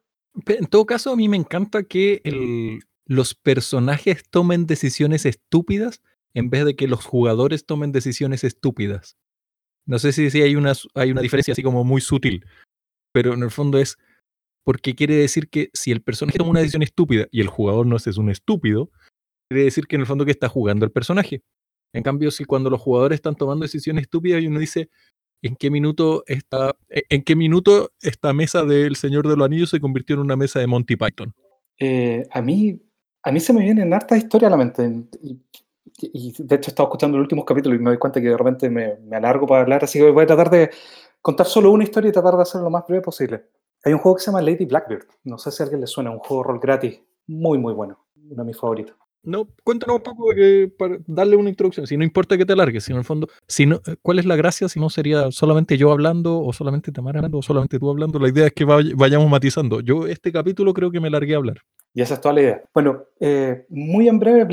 En 0.60 0.68
todo 0.68 0.86
caso, 0.86 1.12
a 1.12 1.18
mí 1.18 1.28
me 1.28 1.36
encanta 1.36 1.84
que 1.84 2.22
los 3.06 3.36
personajes 3.36 4.24
tomen 4.30 4.68
decisiones 4.68 5.26
estúpidas 5.26 6.02
en 6.34 6.50
vez 6.50 6.64
de 6.64 6.78
que 6.78 6.88
los 6.88 7.04
jugadores 7.04 7.66
tomen 7.66 7.92
decisiones 7.92 8.46
estúpidas. 8.46 9.18
No 9.86 10.00
sé 10.00 10.14
si, 10.14 10.30
si 10.30 10.42
hay, 10.42 10.56
una, 10.56 10.74
hay 10.96 11.12
una 11.12 11.22
diferencia 11.22 11.52
así 11.52 11.64
como 11.64 11.84
muy 11.84 12.00
sutil, 12.00 12.46
pero 13.12 13.34
en 13.34 13.44
el 13.44 13.52
fondo 13.52 13.80
es 13.80 13.98
porque 14.64 14.96
quiere 14.96 15.16
decir 15.16 15.50
que 15.50 15.72
si 15.74 15.92
el 15.92 16.02
personaje 16.02 16.38
toma 16.38 16.52
una 16.52 16.60
decisión 16.60 16.84
estúpida 16.84 17.28
y 17.32 17.42
el 17.42 17.48
jugador 17.48 17.86
no 17.86 17.98
es 17.98 18.06
un 18.18 18.30
estúpido, 18.30 18.92
quiere 19.50 19.66
decir 19.66 19.88
que 19.88 19.96
en 19.96 20.02
el 20.02 20.08
fondo 20.08 20.26
que 20.26 20.32
está 20.32 20.50
jugando 20.50 20.86
el 20.86 20.92
personaje. 20.92 21.42
En 21.94 22.04
cambio, 22.04 22.32
si 22.32 22.46
cuando 22.46 22.70
los 22.70 22.82
jugadores 22.82 23.18
están 23.18 23.36
tomando 23.36 23.64
decisiones 23.64 24.04
estúpidas 24.04 24.42
y 24.42 24.48
uno 24.48 24.60
dice, 24.60 24.90
¿en 25.42 25.56
qué 25.56 25.72
minuto 25.72 26.24
esta, 26.28 26.76
qué 27.26 27.36
minuto 27.36 27.92
esta 28.02 28.34
mesa 28.34 28.64
del 28.64 28.96
Señor 28.96 29.28
de 29.28 29.38
los 29.38 29.46
Anillos 29.46 29.70
se 29.70 29.80
convirtió 29.80 30.16
en 30.16 30.22
una 30.22 30.36
mesa 30.36 30.60
de 30.60 30.68
Monty 30.68 30.96
Python? 30.96 31.34
Eh, 31.80 32.28
a 32.32 32.42
mí 32.42 32.82
a 33.28 33.32
mí 33.32 33.42
se 33.42 33.52
me 33.52 33.62
vienen 33.62 33.94
hartas 33.94 34.20
historias 34.20 34.48
a 34.48 34.52
la 34.52 34.58
mente. 34.58 34.90
Y, 36.00 36.34
de 36.38 36.56
hecho 36.56 36.70
he 36.70 36.72
estado 36.72 36.88
escuchando 36.88 37.18
los 37.18 37.26
últimos 37.26 37.44
capítulos 37.44 37.78
y 37.78 37.84
me 37.84 37.90
doy 37.90 37.98
cuenta 37.98 38.22
que 38.22 38.30
de 38.30 38.38
repente 38.38 38.70
me, 38.70 38.96
me, 38.98 39.18
alargo 39.18 39.46
para 39.46 39.64
hablar, 39.64 39.84
así 39.84 40.00
que 40.00 40.10
voy 40.12 40.24
a 40.24 40.28
tratar 40.28 40.50
de 40.50 40.70
contar 41.22 41.46
solo 41.46 41.72
una 41.72 41.84
historia 41.84 42.10
y 42.10 42.14
tratar 42.14 42.36
de 42.36 42.44
hacerlo 42.44 42.66
lo 42.66 42.70
más 42.70 42.86
breve 42.88 43.02
posible. 43.02 43.44
Hay 43.84 43.92
un 43.92 44.00
juego 44.00 44.16
que 44.16 44.24
se 44.24 44.32
llama 44.32 44.42
Lady 44.42 44.64
Blackbird. 44.64 45.08
No 45.26 45.38
sé 45.38 45.52
si 45.52 45.62
a 45.62 45.66
alguien 45.66 45.82
le 45.82 45.88
suena, 45.88 46.12
un 46.12 46.20
juego 46.20 46.44
rol 46.44 46.60
gratis. 46.60 47.02
Muy, 47.28 47.58
muy 47.58 47.74
bueno. 47.74 48.06
Uno 48.16 48.44
de 48.44 48.48
mis 48.48 48.58
favoritos. 48.58 48.96
No, 49.28 49.50
cuéntanos 49.66 49.98
un 49.98 50.04
poco 50.04 50.30
que, 50.34 50.72
para 50.78 51.00
darle 51.06 51.36
una 51.36 51.50
introducción. 51.50 51.86
Si 51.86 51.98
no 51.98 52.06
importa 52.06 52.38
que 52.38 52.46
te 52.46 52.54
alargues, 52.54 52.86
si 52.86 52.94
en 52.94 53.00
el 53.00 53.04
fondo, 53.04 53.28
si 53.46 53.66
no, 53.66 53.82
¿cuál 54.02 54.20
es 54.20 54.26
la 54.26 54.38
gracia? 54.38 54.70
Si 54.70 54.80
no 54.80 54.90
sería 54.90 55.32
solamente 55.32 55.78
yo 55.78 55.92
hablando, 55.92 56.40
o 56.40 56.54
solamente 56.54 56.94
Tamara 56.94 57.20
hablando, 57.20 57.40
o 57.40 57.42
solamente 57.42 57.78
tú 57.78 57.90
hablando. 57.90 58.20
La 58.20 58.30
idea 58.30 58.48
es 58.48 58.54
que 58.54 58.64
vayamos 58.64 59.30
matizando. 59.30 59.82
Yo 59.82 60.08
este 60.08 60.32
capítulo 60.32 60.74
creo 60.74 60.92
que 60.92 61.02
me 61.02 61.10
largué 61.10 61.34
a 61.34 61.38
hablar. 61.40 61.58
Y 61.94 62.02
esa 62.02 62.14
es 62.14 62.22
toda 62.22 62.36
la 62.36 62.42
idea. 62.42 62.64
Bueno, 62.74 63.04
eh, 63.20 63.66
muy 63.68 64.08
en 64.08 64.18
breve, 64.18 64.48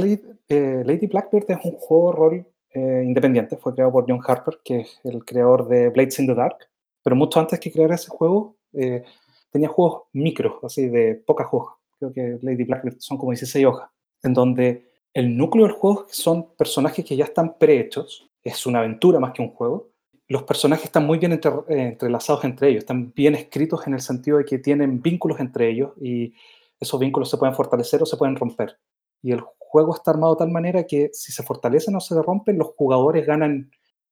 eh, 0.48 0.82
Lady 0.84 1.06
Blackbird 1.06 1.52
es 1.52 1.58
un 1.62 1.76
juego 1.76 2.10
rol 2.10 2.46
eh, 2.70 3.02
independiente. 3.06 3.56
Fue 3.56 3.74
creado 3.74 3.92
por 3.92 4.06
John 4.08 4.22
Harper, 4.26 4.58
que 4.64 4.80
es 4.80 5.00
el 5.04 5.24
creador 5.24 5.68
de 5.68 5.90
Blades 5.90 6.18
in 6.18 6.26
the 6.26 6.34
Dark. 6.34 6.56
Pero 7.04 7.14
mucho 7.14 7.38
antes 7.38 7.60
que 7.60 7.70
crear 7.70 7.92
ese 7.92 8.08
juego, 8.08 8.56
eh, 8.72 9.04
tenía 9.52 9.68
juegos 9.68 10.08
micros, 10.12 10.54
así 10.64 10.88
de 10.88 11.14
pocas 11.14 11.46
hojas. 11.52 11.76
Creo 12.00 12.12
que 12.12 12.38
Lady 12.42 12.64
Blackbird 12.64 12.96
son 12.98 13.18
como 13.18 13.30
16 13.30 13.64
hojas 13.66 13.93
en 14.24 14.34
donde 14.34 14.90
el 15.12 15.36
núcleo 15.36 15.66
del 15.66 15.74
juego 15.74 16.06
son 16.10 16.54
personajes 16.56 17.04
que 17.04 17.16
ya 17.16 17.24
están 17.24 17.56
prehechos, 17.56 18.28
es 18.42 18.66
una 18.66 18.80
aventura 18.80 19.20
más 19.20 19.32
que 19.32 19.42
un 19.42 19.50
juego. 19.50 19.90
Los 20.26 20.42
personajes 20.42 20.86
están 20.86 21.06
muy 21.06 21.18
bien 21.18 21.32
eh, 21.32 21.40
entrelazados 21.68 22.44
entre 22.44 22.70
ellos, 22.70 22.80
están 22.80 23.12
bien 23.14 23.34
escritos 23.34 23.86
en 23.86 23.94
el 23.94 24.00
sentido 24.00 24.38
de 24.38 24.44
que 24.44 24.58
tienen 24.58 25.00
vínculos 25.00 25.38
entre 25.38 25.70
ellos 25.70 25.92
y 26.00 26.34
esos 26.80 26.98
vínculos 26.98 27.30
se 27.30 27.36
pueden 27.36 27.54
fortalecer 27.54 28.02
o 28.02 28.06
se 28.06 28.16
pueden 28.16 28.36
romper. 28.36 28.78
Y 29.22 29.32
el 29.32 29.40
juego 29.58 29.94
está 29.94 30.10
armado 30.10 30.34
de 30.34 30.38
tal 30.38 30.50
manera 30.50 30.84
que 30.84 31.10
si 31.12 31.32
se 31.32 31.42
fortalecen 31.42 31.94
o 31.94 32.00
se 32.00 32.20
rompen, 32.20 32.58
los 32.58 32.68
jugadores 32.76 33.26
ganan 33.26 33.70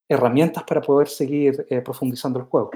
herramientas 0.09 0.65
para 0.65 0.81
poder 0.81 1.09
seguir 1.09 1.67
eh, 1.71 1.81
profundizando 1.81 2.39
el 2.39 2.47
juego. 2.47 2.71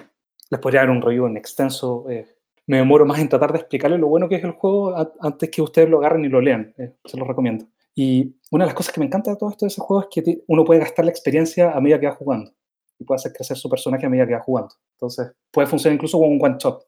Les 0.51 0.61
podría 0.61 0.81
dar 0.81 0.91
un 0.91 1.03
review 1.03 1.27
en 1.27 1.37
extenso. 1.37 2.07
Eh, 2.09 2.36
me 2.67 2.79
demoro 2.79 3.07
más 3.07 3.21
en 3.21 3.29
tratar 3.29 3.53
de 3.53 3.59
explicarles 3.59 4.01
lo 4.01 4.09
bueno 4.09 4.29
que 4.29 4.37
es 4.37 4.45
el 4.45 4.53
juego 4.53 4.95
antes 5.21 5.51
que 5.51 5.63
ustedes 5.63 5.89
lo 5.89 5.99
agarren 5.99 6.25
y 6.25 6.29
lo 6.29 6.41
lean. 6.41 6.75
se 7.05 7.17
los 7.17 7.27
recomiendo. 7.27 7.67
Y 7.95 8.37
una 8.51 8.65
de 8.65 8.69
las 8.69 8.75
cosas 8.75 8.93
que 8.93 9.01
me 9.01 9.07
encanta 9.07 9.31
de 9.31 9.37
todo 9.37 9.51
esto 9.51 9.65
de 9.65 9.69
ese 9.69 9.81
juego 9.81 10.03
es 10.03 10.09
que 10.11 10.43
uno 10.49 10.65
puede 10.65 10.81
gastar 10.81 11.05
la 11.05 11.11
experiencia 11.11 11.73
a 11.73 11.81
medida 11.81 11.99
que 11.99 12.07
va 12.07 12.15
jugando. 12.15 12.53
Y 12.99 13.05
puede 13.05 13.17
hacer 13.17 13.33
crecer 13.33 13.57
su 13.57 13.71
personaje 13.71 14.05
a 14.05 14.11
medida 14.11 14.27
que 14.27 14.35
va 14.35 14.41
jugando. 14.41 14.75
Entonces, 14.93 15.33
puede 15.51 15.67
funcionar 15.67 15.95
incluso 15.95 16.19
como 16.19 16.31
un 16.31 16.43
one-shot. 16.43 16.87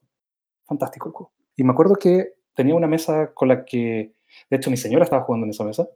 Fantástico 0.65 1.09
el 1.09 1.13
juego. 1.13 1.33
Y 1.55 1.63
me 1.63 1.71
acuerdo 1.71 1.95
que 1.95 2.33
tenía 2.53 2.75
una 2.75 2.87
mesa 2.87 3.33
con 3.33 3.47
la 3.47 3.65
que, 3.65 4.13
de 4.49 4.57
hecho, 4.57 4.69
mi 4.69 4.77
señora 4.77 5.03
estaba 5.03 5.23
jugando 5.23 5.45
en 5.45 5.51
esa 5.51 5.63
mesa. 5.63 5.87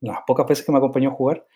Las 0.00 0.20
pocas 0.26 0.46
veces 0.46 0.64
que 0.64 0.72
me 0.72 0.78
acompañó 0.78 1.10
a 1.10 1.14
jugar. 1.14 1.46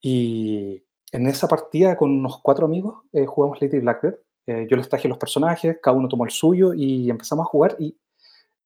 Y 0.00 0.82
en 1.12 1.26
esa 1.26 1.48
partida, 1.48 1.96
con 1.96 2.10
unos 2.10 2.40
cuatro 2.42 2.66
amigos, 2.66 3.04
eh, 3.12 3.26
jugamos 3.26 3.60
Lady 3.62 3.78
Blackbird. 3.78 4.18
Eh, 4.46 4.66
yo 4.70 4.76
les 4.76 4.88
traje 4.88 5.08
los 5.08 5.18
personajes, 5.18 5.78
cada 5.82 5.96
uno 5.96 6.08
tomó 6.08 6.24
el 6.24 6.30
suyo 6.30 6.72
y 6.72 7.10
empezamos 7.10 7.44
a 7.44 7.48
jugar. 7.48 7.76
Y 7.78 7.96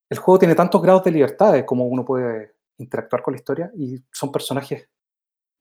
el 0.09 0.19
juego 0.19 0.39
tiene 0.39 0.55
tantos 0.55 0.81
grados 0.81 1.03
de 1.03 1.11
libertad 1.11 1.63
como 1.65 1.85
uno 1.85 2.05
puede 2.05 2.53
interactuar 2.77 3.21
con 3.21 3.33
la 3.33 3.37
historia 3.37 3.71
y 3.75 4.01
son 4.11 4.31
personajes, 4.31 4.89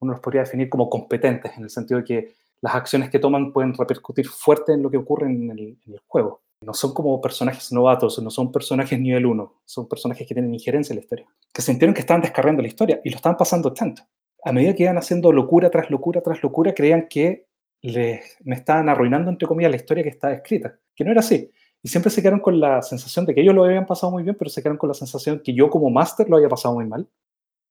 uno 0.01 0.12
los 0.12 0.21
podría 0.21 0.43
definir 0.43 0.68
como 0.68 0.89
competentes, 0.89 1.53
en 1.57 1.64
el 1.64 1.71
sentido 1.71 2.01
de 2.01 2.05
que 2.05 2.35
las 2.61 2.75
acciones 2.75 3.11
que 3.11 3.18
toman 3.18 3.53
pueden 3.53 3.75
repercutir 3.75 4.29
fuerte 4.29 4.73
en 4.73 4.83
lo 4.83 4.91
que 4.91 4.97
ocurre 4.97 5.27
en 5.27 5.51
el, 5.51 5.79
juego. 6.07 6.43
No 6.62 6.75
son 6.75 6.93
como 6.93 7.21
personajes 7.21 7.73
novatos, 7.73 8.18
no 8.18 8.31
son 8.31 8.53
personajes 8.53 8.99
nivel 9.01 9.25
1, 9.25 9.62
son 9.64 9.89
personajes 9.89 10.27
que 10.27 10.35
tienen 10.35 10.53
injerencia 10.53 10.93
en 10.93 10.99
la 10.99 11.03
historia, 11.03 11.27
que 11.55 11.62
sintieron 11.62 11.95
que 11.95 12.01
estaban 12.01 12.21
descargando 12.21 12.61
la 12.61 12.68
historia 12.68 13.01
y 13.03 13.11
lo 13.11 13.16
estaban 13.16 13.39
pasando 13.39 13.73
tanto. 13.73 14.03
A 14.45 14.53
medida 14.53 14.75
que 14.75 14.83
iban 14.83 14.99
haciendo 14.99 15.33
locura 15.33 15.71
tras 15.71 15.91
locura 15.91 16.21
tras 16.21 16.43
locura, 16.43 16.75
creían 16.75 17.09
que 17.09 17.47
les, 17.83 18.37
me 18.45 18.55
estaban 18.57 18.89
arruinando, 18.89 19.31
entre 19.31 19.49
comillas, 19.49 19.70
la 19.70 19.76
historia 19.76 20.03
que 20.03 20.11
estaba 20.11 20.35
escrita, 20.35 20.78
que 20.95 21.05
no 21.05 21.11
era 21.11 21.20
así. 21.20 21.51
Y 21.83 21.89
siempre 21.89 22.11
se 22.11 22.20
quedaron 22.20 22.41
con 22.41 22.61
la 22.61 22.83
sensación 22.83 23.24
de 23.24 23.35
que 23.35 23.41
ellos 23.41 23.55
lo 23.55 23.64
habían 23.64 23.87
pasado 23.87 24.12
muy 24.12 24.22
bien, 24.22 24.37
pero 24.39 24.51
se 24.51 24.61
quedaron 24.61 24.78
con 24.78 24.89
la 24.89 24.95
sensación 24.95 25.41
que 25.43 25.55
yo 25.55 25.70
como 25.70 25.91
máster 25.91 26.28
lo 26.28 26.37
había 26.37 26.49
pasado 26.49 26.74
muy 26.74 26.87
mal. 26.87 27.09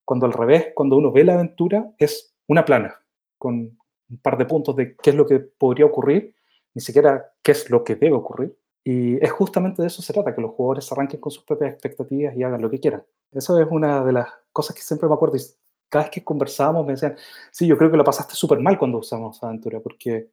Cuando 0.04 0.26
al 0.26 0.34
revés, 0.34 0.68
cuando 0.74 0.98
uno 0.98 1.12
ve 1.12 1.24
la 1.24 1.36
aventura, 1.36 1.92
es 2.00 2.34
una 2.48 2.66
plana, 2.66 2.96
con 3.38 3.78
un 4.10 4.18
par 4.18 4.38
de 4.38 4.46
puntos 4.46 4.76
de 4.76 4.96
qué 4.96 5.12
es 5.12 5.16
lo 5.16 5.28
que 5.28 5.40
podría 5.40 5.86
ocurrir, 5.86 6.34
ni 6.74 6.82
siquiera 6.82 7.32
qué 7.44 7.52
es 7.52 7.70
lo 7.70 7.84
que 7.84 7.96
debe 7.96 8.16
ocurrir. 8.16 8.58
Y 8.84 9.24
es 9.24 9.32
justamente 9.32 9.84
de 9.84 9.88
eso 9.90 10.02
se 10.02 10.14
trata, 10.14 10.34
que 10.34 10.42
los 10.42 10.52
jugadores 10.52 10.92
arranquen 10.92 11.20
con 11.20 11.32
sus 11.32 11.44
propias 11.44 11.74
expectativas 11.74 12.36
y 12.36 12.42
hagan 12.42 12.62
lo 12.62 12.72
que 12.72 12.80
quieran. 12.80 13.04
Eso 13.32 13.60
es 13.62 13.68
una 13.70 14.04
de 14.04 14.14
las 14.14 14.30
cosas 14.52 14.76
que 14.76 14.82
siempre 14.82 15.08
me 15.08 15.14
acuerdo. 15.14 15.38
Y 15.38 15.42
cada 15.90 16.06
vez 16.06 16.12
que 16.12 16.24
conversábamos 16.24 16.86
me 16.86 16.94
decían, 16.94 17.16
sí, 17.52 17.68
yo 17.68 17.78
creo 17.78 17.92
que 17.92 17.98
lo 17.98 18.04
pasaste 18.04 18.36
súper 18.36 18.60
mal 18.60 18.78
cuando 18.78 19.00
usamos 19.00 19.44
aventura, 19.44 19.80
porque 19.80 20.30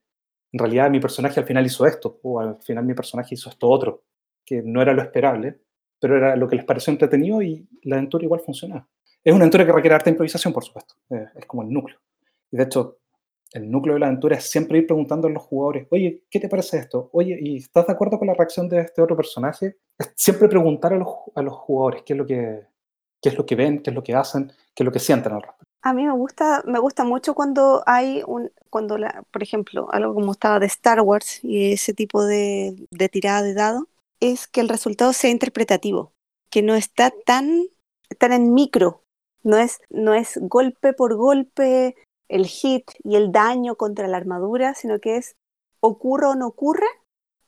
en 0.52 0.58
realidad 0.58 0.90
mi 0.90 1.00
personaje 1.00 1.40
al 1.40 1.46
final 1.46 1.66
hizo 1.66 1.86
esto, 1.86 2.20
o 2.22 2.40
al 2.40 2.56
final 2.62 2.84
mi 2.84 2.94
personaje 2.94 3.34
hizo 3.34 3.50
esto 3.50 3.68
otro, 3.68 4.04
que 4.44 4.62
no 4.62 4.80
era 4.80 4.92
lo 4.92 5.02
esperable, 5.02 5.58
pero 5.98 6.16
era 6.16 6.36
lo 6.36 6.46
que 6.48 6.56
les 6.56 6.64
pareció 6.64 6.92
entretenido 6.92 7.42
y 7.42 7.66
la 7.82 7.96
aventura 7.96 8.24
igual 8.24 8.40
funcionaba. 8.40 8.86
Es 9.24 9.32
una 9.32 9.44
aventura 9.44 9.66
que 9.66 9.72
requiere 9.72 9.94
harta 9.94 10.10
improvisación, 10.10 10.52
por 10.52 10.64
supuesto, 10.64 10.94
eh, 11.10 11.26
es 11.34 11.46
como 11.46 11.62
el 11.62 11.70
núcleo. 11.70 11.98
Y 12.50 12.56
de 12.56 12.62
hecho, 12.62 12.98
el 13.52 13.70
núcleo 13.70 13.94
de 13.94 14.00
la 14.00 14.06
aventura 14.06 14.36
es 14.36 14.48
siempre 14.48 14.78
ir 14.78 14.86
preguntando 14.86 15.28
a 15.28 15.30
los 15.30 15.42
jugadores, 15.42 15.86
oye, 15.90 16.24
¿qué 16.30 16.38
te 16.38 16.48
parece 16.48 16.78
esto? 16.78 17.08
Oye, 17.12 17.38
¿y 17.40 17.56
estás 17.56 17.86
de 17.86 17.92
acuerdo 17.92 18.18
con 18.18 18.28
la 18.28 18.34
reacción 18.34 18.68
de 18.68 18.80
este 18.80 19.02
otro 19.02 19.16
personaje? 19.16 19.76
Es 19.98 20.12
siempre 20.16 20.48
preguntar 20.48 20.92
a 20.92 20.98
los, 20.98 21.08
a 21.34 21.42
los 21.42 21.54
jugadores 21.54 22.02
qué 22.04 22.12
es, 22.12 22.18
lo 22.18 22.26
que, 22.26 22.60
qué 23.26 23.30
es 23.30 23.38
lo 23.38 23.44
que 23.44 23.56
ven, 23.56 23.82
qué 23.82 23.90
es 23.90 23.96
lo 23.96 24.04
que 24.04 24.14
hacen, 24.14 24.52
qué 24.72 24.84
es 24.84 24.84
lo 24.84 24.92
que 24.92 25.00
sienten 25.00 25.32
al 25.32 25.42
respecto. 25.42 25.64
A 25.82 25.92
mí 25.92 26.06
me 26.06 26.12
gusta, 26.12 26.62
me 26.64 26.78
gusta 26.78 27.02
mucho 27.02 27.34
cuando 27.34 27.82
hay 27.84 28.22
un, 28.24 28.52
cuando 28.70 28.98
la, 28.98 29.24
por 29.32 29.42
ejemplo, 29.42 29.88
algo 29.90 30.14
como 30.14 30.30
estaba 30.30 30.60
de 30.60 30.66
Star 30.66 31.00
Wars 31.00 31.40
y 31.42 31.72
ese 31.72 31.92
tipo 31.92 32.24
de, 32.24 32.76
de 32.92 33.08
tirada 33.08 33.42
de 33.42 33.54
dado, 33.54 33.88
es 34.20 34.46
que 34.46 34.60
el 34.60 34.68
resultado 34.68 35.12
sea 35.12 35.30
interpretativo, 35.30 36.12
que 36.50 36.62
no 36.62 36.76
está 36.76 37.12
tan, 37.24 37.64
tan 38.16 38.32
en 38.32 38.54
micro, 38.54 39.02
no 39.42 39.56
es, 39.56 39.80
no 39.90 40.14
es 40.14 40.38
golpe 40.42 40.92
por 40.92 41.16
golpe 41.16 41.96
el 42.28 42.46
hit 42.46 42.92
y 43.02 43.16
el 43.16 43.32
daño 43.32 43.74
contra 43.74 44.06
la 44.06 44.18
armadura, 44.18 44.74
sino 44.74 45.00
que 45.00 45.16
es 45.16 45.34
ocurre 45.80 46.26
o 46.26 46.36
no 46.36 46.46
ocurre 46.46 46.86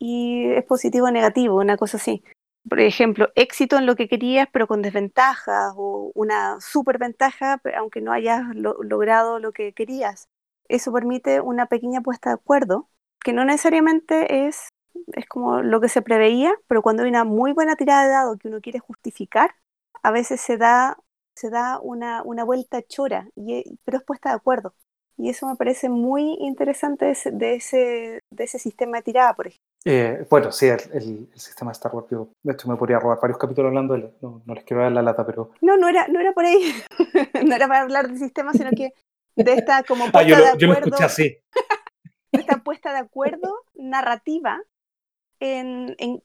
y 0.01 0.51
es 0.51 0.65
positivo 0.65 1.07
o 1.07 1.13
negativo, 1.13 1.55
una 1.55 1.77
cosa 1.77 1.99
así 1.99 2.25
por 2.69 2.81
ejemplo, 2.81 3.31
éxito 3.35 3.79
en 3.79 3.87
lo 3.87 3.97
que 3.97 4.09
querías, 4.09 4.49
pero 4.53 4.67
con 4.67 4.83
desventajas, 4.83 5.73
o 5.77 6.13
una 6.15 6.61
superventaja, 6.61 7.61
aunque 7.77 8.01
no 8.01 8.13
hayas 8.13 8.43
logrado 8.55 9.39
lo 9.39 9.53
que 9.53 9.73
querías. 9.73 10.29
Eso 10.69 10.93
permite 10.93 11.41
una 11.41 11.67
pequeña 11.67 12.03
puesta 12.03 12.31
de 12.31 12.35
acuerdo, 12.35 12.89
que 13.25 13.33
no 13.33 13.45
necesariamente 13.45 14.47
es, 14.49 14.69
es 15.15 15.27
como 15.27 15.63
lo 15.63 15.81
que 15.81 15.89
se 15.89 16.03
preveía, 16.03 16.53
pero 16.67 16.83
cuando 16.83 17.03
hay 17.03 17.09
una 17.11 17.25
muy 17.25 17.53
buena 17.53 17.77
tirada 17.77 18.05
de 18.05 18.11
dado 18.11 18.37
que 18.39 18.49
uno 18.49 18.61
quiere 18.61 18.79
justificar, 18.81 19.55
a 20.03 20.11
veces 20.11 20.41
se 20.41 20.57
da, 20.59 20.99
se 21.35 21.51
da 21.51 21.81
una, 21.81 22.23
una 22.23 22.45
vuelta 22.45 22.83
chora, 22.83 23.29
y, 23.37 23.79
pero 23.85 23.99
es 23.99 24.05
puesta 24.05 24.31
de 24.31 24.37
acuerdo. 24.37 24.75
Y 25.17 25.31
eso 25.31 25.47
me 25.47 25.57
parece 25.57 25.89
muy 25.89 26.37
interesante 26.41 27.07
de 27.07 27.11
ese, 27.13 27.31
de 27.33 27.55
ese, 27.55 28.23
de 28.31 28.45
ese 28.45 28.59
sistema 28.59 28.99
de 28.99 29.03
tirada, 29.05 29.35
por 29.35 29.49
ejemplo. 29.49 29.68
Eh, 29.85 30.27
bueno, 30.29 30.51
sí, 30.51 30.67
el, 30.67 30.81
el, 30.93 31.29
sistema 31.35 31.71
de 31.71 31.75
Star 31.75 31.95
Wars, 31.95 32.09
de 32.43 32.53
hecho 32.53 32.69
me 32.69 32.77
podría 32.77 32.99
robar 32.99 33.19
varios 33.21 33.39
capítulos 33.39 33.69
hablando 33.69 33.95
de 33.95 34.01
él, 34.01 34.11
no, 34.21 34.43
no, 34.45 34.55
les 34.55 34.65
quiero 34.65 34.83
dar 34.83 34.93
la 34.93 35.03
lata, 35.03 35.25
pero... 35.25 35.53
No, 35.61 35.77
no 35.77 35.89
era, 35.89 36.09
no 36.09 36.21
era 36.21 36.33
por 36.33 36.45
ahí, 36.45 36.75
no 37.47 37.55
era 37.55 37.69
para 37.69 37.83
hablar 37.83 38.09
del 38.09 38.19
sistema, 38.19 38.53
sino 38.53 38.71
que 38.71 38.93
de 39.37 39.53
esta 39.53 39.85
como 39.85 40.11
puesta 40.11 40.19
ah, 40.19 40.23
yo, 40.23 40.37
de 40.37 40.43
acuerdo, 40.43 40.59
yo 40.59 40.67
lo 40.67 40.75
escuché 40.75 41.05
así. 41.05 41.39
de 42.33 42.41
esta 42.41 42.59
puesta 42.59 42.93
de 42.93 42.99
acuerdo 42.99 43.55
narrativa 43.75 44.61
en, 45.41 45.95
en, 45.99 46.23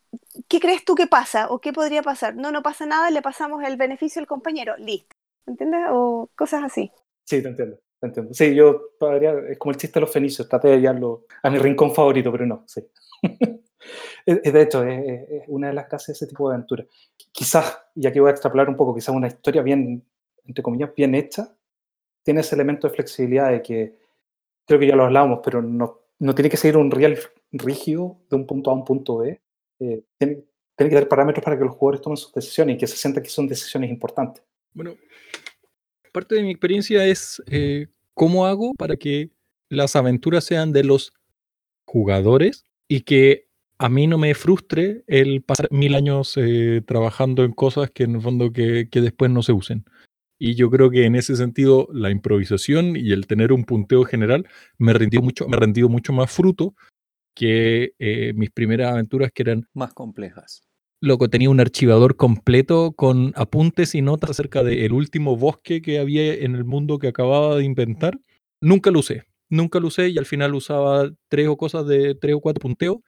qué 0.48 0.60
crees 0.60 0.84
tú 0.84 0.96
que 0.96 1.08
pasa 1.08 1.48
o 1.50 1.62
qué 1.62 1.72
podría 1.72 2.02
pasar. 2.02 2.36
No, 2.36 2.52
no 2.52 2.64
pasa 2.64 2.86
nada, 2.86 3.12
le 3.12 3.22
pasamos 3.22 3.64
el 3.64 3.78
beneficio 3.78 4.20
al 4.20 4.28
compañero, 4.28 4.76
listo, 4.78 5.16
¿entiendes? 5.46 5.82
O 5.92 6.30
cosas 6.36 6.64
así. 6.64 6.92
Sí, 7.26 7.42
te 7.42 7.50
entiendo. 7.50 7.78
Entiendo. 8.04 8.34
Sí, 8.34 8.54
yo 8.54 8.90
podría, 9.00 9.32
es 9.50 9.58
como 9.58 9.72
el 9.72 9.78
chiste 9.78 9.98
de 9.98 10.02
los 10.02 10.12
fenicios, 10.12 10.50
traté 10.50 10.68
de 10.68 10.74
hallarlo 10.76 11.26
a 11.42 11.50
mi 11.50 11.58
rincón 11.58 11.96
favorito, 11.96 12.34
pero 12.34 12.46
no, 12.46 12.66
sí. 12.68 12.86
de 14.26 14.62
hecho, 14.62 14.84
es, 14.84 15.44
una 15.48 15.70
de 15.70 15.74
las 15.74 15.88
clases 15.88 16.08
de 16.08 16.14
ese 16.14 16.28
tipo 16.28 16.50
de 16.50 16.56
aventura. 16.56 16.86
Quizás, 17.32 17.80
y 17.96 18.06
aquí 18.06 18.20
voy 18.20 18.28
a 18.28 18.32
extrapolar 18.32 18.68
un 18.68 18.76
poco, 18.76 18.94
quizás 18.94 19.16
una 19.16 19.28
historia 19.28 19.62
bien, 19.62 20.06
entre 20.46 20.62
comillas, 20.62 20.94
bien 20.94 21.16
hecha, 21.16 21.56
tiene 22.24 22.42
ese 22.42 22.56
elemento 22.56 22.90
de 22.90 22.94
flexibilidad 22.94 23.52
de 23.52 23.62
que, 23.62 23.96
creo 24.66 24.82
que 24.82 24.88
ya 24.88 24.98
lo 24.98 25.06
hablábamos, 25.06 25.40
pero 25.42 25.62
no, 25.62 26.02
no 26.20 26.36
tiene 26.36 26.50
que 26.50 26.58
seguir 26.58 26.76
un 26.76 26.92
real 26.92 27.18
rígido 27.54 28.18
de 28.30 28.36
un 28.36 28.46
punto 28.46 28.70
A 28.70 28.74
a 28.74 28.76
un 28.76 28.84
punto 28.84 29.20
B. 29.20 29.42
Eh, 29.80 30.04
tiene, 30.18 30.44
tiene 30.76 30.90
que 30.90 30.96
dar 30.96 31.08
parámetros 31.08 31.42
para 31.42 31.58
que 31.58 31.64
los 31.64 31.76
jugadores 31.76 32.02
tomen 32.02 32.18
sus 32.18 32.34
decisiones 32.34 32.76
y 32.76 32.80
que 32.80 32.88
se 32.88 32.98
sientan 32.98 33.24
que 33.24 33.30
son 33.30 33.48
decisiones 33.48 33.90
importantes. 33.90 34.44
Bueno, 34.74 34.96
parte 36.14 36.36
de 36.36 36.44
mi 36.44 36.52
experiencia 36.52 37.06
es 37.06 37.42
eh, 37.48 37.88
cómo 38.14 38.46
hago 38.46 38.74
para 38.76 38.96
que 38.96 39.32
las 39.70 39.96
aventuras 39.96 40.44
sean 40.44 40.72
de 40.72 40.84
los 40.84 41.14
jugadores 41.86 42.66
y 42.88 43.02
que 43.02 43.48
a 43.78 43.90
mí 43.90 44.08
no 44.08 44.18
me 44.18 44.34
frustre 44.34 45.04
el 45.08 45.42
pasar 45.42 45.68
mil 45.72 45.96
años 45.96 46.34
eh, 46.38 46.82
trabajando 46.86 47.44
en 47.44 47.52
cosas 47.52 47.92
que 47.92 48.04
en 48.04 48.16
el 48.16 48.22
fondo 48.22 48.52
que, 48.54 48.88
después 48.92 49.30
no 49.32 49.44
se 49.44 49.52
usen. 49.52 49.86
Y 50.40 50.56
yo 50.56 50.70
creo 50.70 50.90
que 50.90 51.06
en 51.06 51.16
ese 51.16 51.36
sentido 51.36 51.88
la 51.92 52.10
improvisación 52.10 52.96
y 52.96 53.12
el 53.12 53.28
tener 53.28 53.52
un 53.52 53.66
punteo 53.66 54.04
general 54.04 54.48
me 54.78 54.94
rendió 54.94 55.22
mucho, 55.22 55.48
me 55.48 55.58
mucho 55.90 56.14
más 56.14 56.32
fruto 56.32 56.76
que 57.36 57.94
eh, 58.00 58.34
mis 58.36 58.52
primeras 58.52 58.94
aventuras 58.94 59.32
que 59.34 59.44
eran 59.44 59.68
más 59.74 59.94
complejas. 59.94 60.62
Loco, 61.04 61.30
tenía 61.30 61.50
un 61.50 61.60
archivador 61.60 62.16
completo 62.16 62.94
con 62.94 63.34
apuntes 63.36 63.94
y 63.94 64.02
notas 64.02 64.30
acerca 64.30 64.64
del 64.64 64.94
último 64.94 65.36
bosque 65.36 65.82
que 65.82 66.00
había 66.00 66.34
en 66.34 66.56
el 66.56 66.64
mundo 66.64 66.98
que 66.98 67.10
acababa 67.10 67.58
de 67.58 67.66
inventar. 67.66 68.18
Nunca 68.62 68.90
lo 68.90 69.00
usé, 69.00 69.26
nunca 69.50 69.82
lo 69.82 69.88
usé 69.88 70.08
y 70.08 70.18
al 70.18 70.26
final 70.26 70.56
usaba 70.56 71.12
tres 71.28 71.50
o 71.50 71.58
cosas 71.58 71.86
de 71.88 72.16
tres 72.16 72.36
o 72.36 72.40
cuatro 72.40 72.62
punteos 72.62 73.00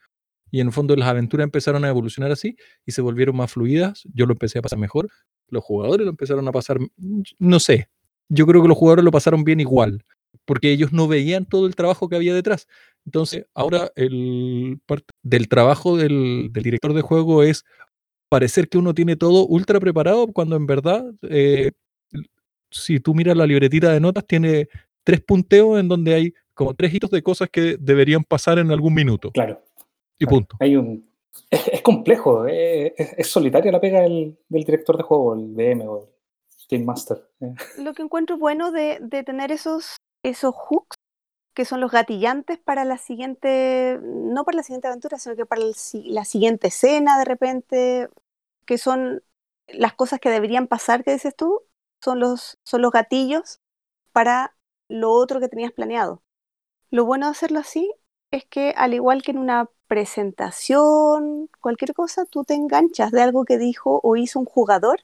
y 0.52 0.60
en 0.60 0.68
el 0.68 0.74
fondo 0.74 0.94
las 0.98 1.08
aventuras 1.08 1.46
empezaron 1.46 1.86
a 1.86 1.88
evolucionar 1.88 2.34
así 2.34 2.58
y 2.86 2.92
se 2.92 3.02
volvieron 3.02 3.38
más 3.38 3.54
fluidas. 3.54 4.04
Yo 4.14 4.26
lo 4.26 4.34
empecé 4.34 4.60
a 4.60 4.62
pasar 4.62 4.78
mejor, 4.78 5.08
los 5.48 5.64
jugadores 5.64 6.04
lo 6.04 6.10
empezaron 6.10 6.46
a 6.50 6.52
pasar, 6.52 6.80
no 7.40 7.60
sé, 7.62 7.88
yo 8.28 8.46
creo 8.46 8.62
que 8.62 8.68
los 8.68 8.78
jugadores 8.78 9.06
lo 9.06 9.12
pasaron 9.12 9.46
bien 9.46 9.62
igual, 9.62 10.04
porque 10.44 10.74
ellos 10.74 10.92
no 10.92 11.08
veían 11.08 11.46
todo 11.46 11.66
el 11.66 11.76
trabajo 11.76 12.10
que 12.10 12.18
había 12.18 12.34
detrás. 12.34 12.68
Entonces, 13.06 13.46
ahora 13.54 13.92
el 13.96 14.80
parte 14.86 15.14
del 15.22 15.48
trabajo 15.48 15.96
del, 15.96 16.50
director 16.52 16.94
de 16.94 17.02
juego 17.02 17.44
es 17.44 17.64
parecer 18.30 18.70
que 18.70 18.78
uno 18.78 18.94
tiene 18.94 19.16
todo 19.16 19.46
ultra 19.46 19.80
preparado 19.80 20.28
cuando 20.28 20.56
en 20.56 20.66
verdad 20.66 21.06
eh, 21.24 21.72
si 22.76 23.00
tú 23.00 23.14
miras 23.14 23.38
la 23.38 23.48
libretita 23.48 23.92
de 23.92 24.00
notas, 24.00 24.26
tiene 24.26 24.68
tres 25.04 25.22
punteos 25.22 25.80
en 25.80 25.88
donde 25.88 26.14
hay 26.14 26.34
como 26.54 26.74
tres 26.74 26.94
hitos 26.94 27.12
de 27.12 27.24
cosas 27.24 27.50
que 27.50 27.78
deberían 27.80 28.24
pasar 28.24 28.60
en 28.60 28.72
algún 28.72 28.94
minuto. 28.94 29.32
Claro. 29.32 29.62
Y 30.18 30.26
punto. 30.26 30.56
Hay 30.60 30.76
un, 30.76 31.10
es, 31.50 31.82
complejo, 31.82 32.46
es, 32.48 33.28
solitaria 33.28 33.72
la 33.72 33.82
pega 33.82 34.02
del, 34.02 34.38
director 34.50 34.98
de 34.98 35.04
juego, 35.04 35.36
el 35.36 35.56
DM 35.56 35.82
o 35.88 36.00
el 36.00 36.06
Game 36.70 36.86
Master. 36.86 37.18
Eh. 37.42 37.54
Lo 37.80 37.94
que 37.94 38.02
encuentro 38.02 38.38
bueno 38.38 38.72
de, 38.72 39.00
tener 39.26 39.52
esos, 39.52 39.98
esos 40.24 40.56
hooks, 40.56 40.95
que 41.56 41.66
son 41.66 41.80
los 41.82 41.92
gatillantes 41.92 42.60
para 42.60 42.86
la 42.86 42.98
siguiente, 42.98 44.00
no 44.04 44.44
para 44.44 44.58
la 44.58 44.64
siguiente 44.64 44.90
aventura, 44.90 45.18
sino 45.18 45.36
que 45.36 45.46
para 45.46 45.62
la 45.64 46.26
siguiente 46.26 46.68
escena 46.68 47.18
de 47.18 47.26
repente, 47.26 48.10
que 48.66 48.78
son 48.78 49.24
las 49.68 49.94
cosas 49.94 50.20
que 50.20 50.30
deberían 50.30 50.68
pasar, 50.68 51.04
que 51.04 51.14
dices 51.14 51.36
tú, 51.36 51.62
son 52.04 52.20
los, 52.20 52.60
son 52.64 52.82
los 52.82 52.92
gatillos 52.92 53.62
para 54.12 54.56
lo 54.90 55.12
otro 55.12 55.40
que 55.40 55.48
tenías 55.48 55.72
planeado. 55.72 56.22
Lo 56.92 57.06
bueno 57.06 57.28
de 57.28 57.32
hacerlo 57.32 57.60
así 57.60 57.92
es 58.32 58.46
que 58.46 58.74
al 58.76 58.94
igual 58.94 59.24
que 59.24 59.32
en 59.32 59.38
una 59.38 59.70
presentación, 59.88 61.50
cualquier 61.62 61.94
cosa, 61.94 62.26
tú 62.26 62.44
te 62.44 62.54
enganchas 62.54 63.12
de 63.12 63.22
algo 63.22 63.46
que 63.46 63.58
dijo 63.58 64.02
o 64.04 64.18
hizo 64.18 64.40
un 64.40 64.46
jugador 64.46 65.02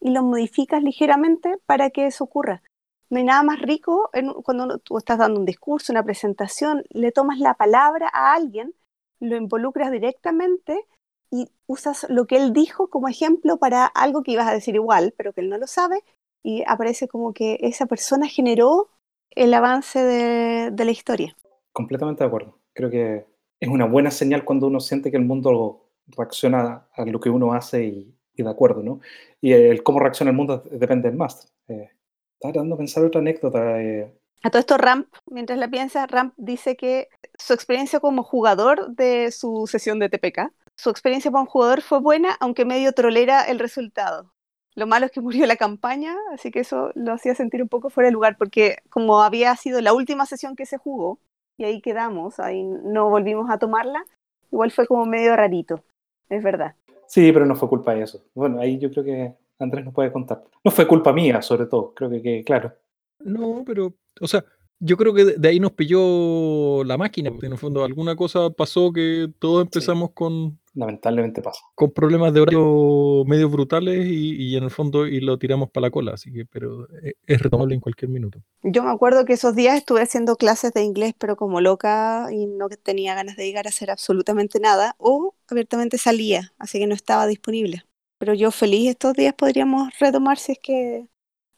y 0.00 0.10
lo 0.10 0.22
modificas 0.22 0.82
ligeramente 0.82 1.56
para 1.64 1.88
que 1.88 2.06
eso 2.06 2.24
ocurra. 2.24 2.62
No 3.10 3.18
hay 3.18 3.24
nada 3.24 3.42
más 3.42 3.60
rico 3.60 4.10
cuando 4.42 4.78
tú 4.78 4.98
estás 4.98 5.18
dando 5.18 5.40
un 5.40 5.46
discurso, 5.46 5.92
una 5.92 6.02
presentación, 6.02 6.84
le 6.90 7.12
tomas 7.12 7.38
la 7.38 7.54
palabra 7.54 8.10
a 8.12 8.34
alguien, 8.34 8.74
lo 9.20 9.36
involucras 9.36 9.90
directamente 9.90 10.84
y 11.30 11.48
usas 11.66 12.06
lo 12.08 12.26
que 12.26 12.36
él 12.36 12.52
dijo 12.52 12.88
como 12.88 13.08
ejemplo 13.08 13.58
para 13.58 13.86
algo 13.86 14.22
que 14.22 14.32
ibas 14.32 14.48
a 14.48 14.52
decir 14.52 14.74
igual, 14.74 15.14
pero 15.16 15.32
que 15.32 15.40
él 15.40 15.48
no 15.48 15.58
lo 15.58 15.66
sabe, 15.66 16.02
y 16.42 16.62
aparece 16.66 17.08
como 17.08 17.32
que 17.32 17.58
esa 17.62 17.86
persona 17.86 18.28
generó 18.28 18.88
el 19.30 19.52
avance 19.52 20.02
de, 20.02 20.70
de 20.70 20.84
la 20.84 20.90
historia. 20.92 21.36
Completamente 21.72 22.22
de 22.22 22.28
acuerdo. 22.28 22.58
Creo 22.72 22.90
que 22.90 23.26
es 23.60 23.68
una 23.68 23.86
buena 23.86 24.10
señal 24.10 24.44
cuando 24.44 24.66
uno 24.66 24.80
siente 24.80 25.10
que 25.10 25.16
el 25.16 25.24
mundo 25.24 25.90
reacciona 26.06 26.86
a 26.92 27.04
lo 27.04 27.20
que 27.20 27.30
uno 27.30 27.52
hace 27.52 27.84
y, 27.84 28.14
de 28.34 28.50
acuerdo, 28.50 28.82
¿no? 28.82 29.00
Y 29.40 29.52
el 29.52 29.82
cómo 29.82 29.98
reacciona 29.98 30.30
el 30.30 30.36
mundo 30.36 30.62
depende 30.70 31.08
del 31.08 31.16
máster. 31.16 31.50
Eh, 31.68 31.90
estaba 32.36 32.52
tratando 32.52 32.76
de 32.76 32.78
pensar 32.78 33.04
otra 33.04 33.20
anécdota. 33.20 33.82
Eh. 33.82 34.12
A 34.42 34.50
todo 34.50 34.60
esto, 34.60 34.76
Ramp, 34.78 35.08
mientras 35.30 35.58
la 35.58 35.68
piensa, 35.68 36.06
Ramp 36.06 36.34
dice 36.36 36.76
que 36.76 37.08
su 37.38 37.52
experiencia 37.52 38.00
como 38.00 38.22
jugador 38.22 38.94
de 38.94 39.32
su 39.32 39.66
sesión 39.66 39.98
de 39.98 40.08
TPK, 40.08 40.52
su 40.76 40.90
experiencia 40.90 41.30
como 41.30 41.46
jugador 41.46 41.82
fue 41.82 42.00
buena, 42.00 42.36
aunque 42.40 42.64
medio 42.64 42.92
trolera 42.92 43.44
el 43.44 43.58
resultado. 43.58 44.32
Lo 44.74 44.86
malo 44.86 45.06
es 45.06 45.12
que 45.12 45.22
murió 45.22 45.46
la 45.46 45.56
campaña, 45.56 46.14
así 46.32 46.50
que 46.50 46.60
eso 46.60 46.90
lo 46.94 47.14
hacía 47.14 47.34
sentir 47.34 47.62
un 47.62 47.68
poco 47.68 47.88
fuera 47.88 48.08
de 48.08 48.12
lugar, 48.12 48.36
porque 48.36 48.76
como 48.90 49.22
había 49.22 49.56
sido 49.56 49.80
la 49.80 49.94
última 49.94 50.26
sesión 50.26 50.54
que 50.54 50.66
se 50.66 50.76
jugó, 50.76 51.18
y 51.58 51.64
ahí 51.64 51.80
quedamos, 51.80 52.38
ahí 52.38 52.62
no 52.62 53.08
volvimos 53.08 53.50
a 53.50 53.58
tomarla, 53.58 54.04
igual 54.52 54.70
fue 54.70 54.86
como 54.86 55.06
medio 55.06 55.34
rarito, 55.34 55.82
es 56.28 56.42
verdad. 56.42 56.76
Sí, 57.06 57.32
pero 57.32 57.46
no 57.46 57.56
fue 57.56 57.70
culpa 57.70 57.94
de 57.94 58.02
eso. 58.02 58.22
Bueno, 58.34 58.60
ahí 58.60 58.78
yo 58.78 58.90
creo 58.90 59.04
que 59.04 59.34
Andrés 59.58 59.84
nos 59.84 59.94
puede 59.94 60.12
contar. 60.12 60.44
No 60.64 60.70
fue 60.70 60.86
culpa 60.86 61.12
mía, 61.12 61.42
sobre 61.42 61.66
todo, 61.66 61.94
creo 61.94 62.10
que, 62.10 62.44
claro. 62.44 62.72
No, 63.20 63.62
pero, 63.66 63.94
o 64.20 64.28
sea, 64.28 64.44
yo 64.78 64.96
creo 64.96 65.14
que 65.14 65.24
de 65.24 65.48
ahí 65.48 65.58
nos 65.58 65.72
pilló 65.72 66.84
la 66.84 66.98
máquina, 66.98 67.30
porque 67.30 67.46
en 67.46 67.52
el 67.52 67.58
fondo 67.58 67.84
alguna 67.84 68.14
cosa 68.16 68.50
pasó 68.50 68.92
que 68.92 69.28
todos 69.38 69.62
empezamos 69.62 70.10
con 70.12 70.58
lamentablemente 70.76 71.42
pasa. 71.42 71.60
Con 71.74 71.90
problemas 71.90 72.32
de 72.34 72.40
horario 72.40 73.24
medio 73.26 73.48
brutales 73.48 74.06
y, 74.06 74.56
en 74.56 74.64
el 74.64 74.70
fondo 74.70 75.06
y 75.06 75.20
lo 75.20 75.38
tiramos 75.38 75.70
para 75.70 75.86
la 75.86 75.90
cola, 75.90 76.12
así 76.12 76.30
que 76.30 76.44
pero 76.44 76.86
e, 77.02 77.14
es, 77.26 77.40
retomable 77.40 77.74
en 77.74 77.80
cualquier 77.80 78.10
minuto. 78.10 78.40
Yo 78.62 78.82
me 78.82 78.90
acuerdo 78.90 79.24
que 79.24 79.32
esos 79.32 79.56
días 79.56 79.76
estuve 79.76 80.02
haciendo 80.02 80.36
clases 80.36 80.72
de 80.74 80.82
inglés, 80.82 81.14
pero 81.18 81.36
como 81.36 81.60
loca 81.60 82.28
y 82.30 82.46
no 82.46 82.68
tenía 82.68 83.14
ganas 83.14 83.36
de 83.36 83.46
llegar 83.46 83.66
a 83.66 83.70
hacer 83.70 83.90
absolutamente 83.90 84.60
nada, 84.60 84.94
o 84.98 85.34
abiertamente 85.48 85.96
salía, 85.96 86.52
así 86.58 86.78
que 86.78 86.86
no 86.86 86.94
estaba 86.94 87.26
disponible. 87.26 87.84
Pero 88.18 88.34
yo 88.34 88.50
feliz 88.50 88.90
estos 88.90 89.14
días 89.14 89.34
podríamos 89.34 89.90
retomar 89.98 90.38
si 90.38 90.52
es 90.52 90.58
que 90.62 91.06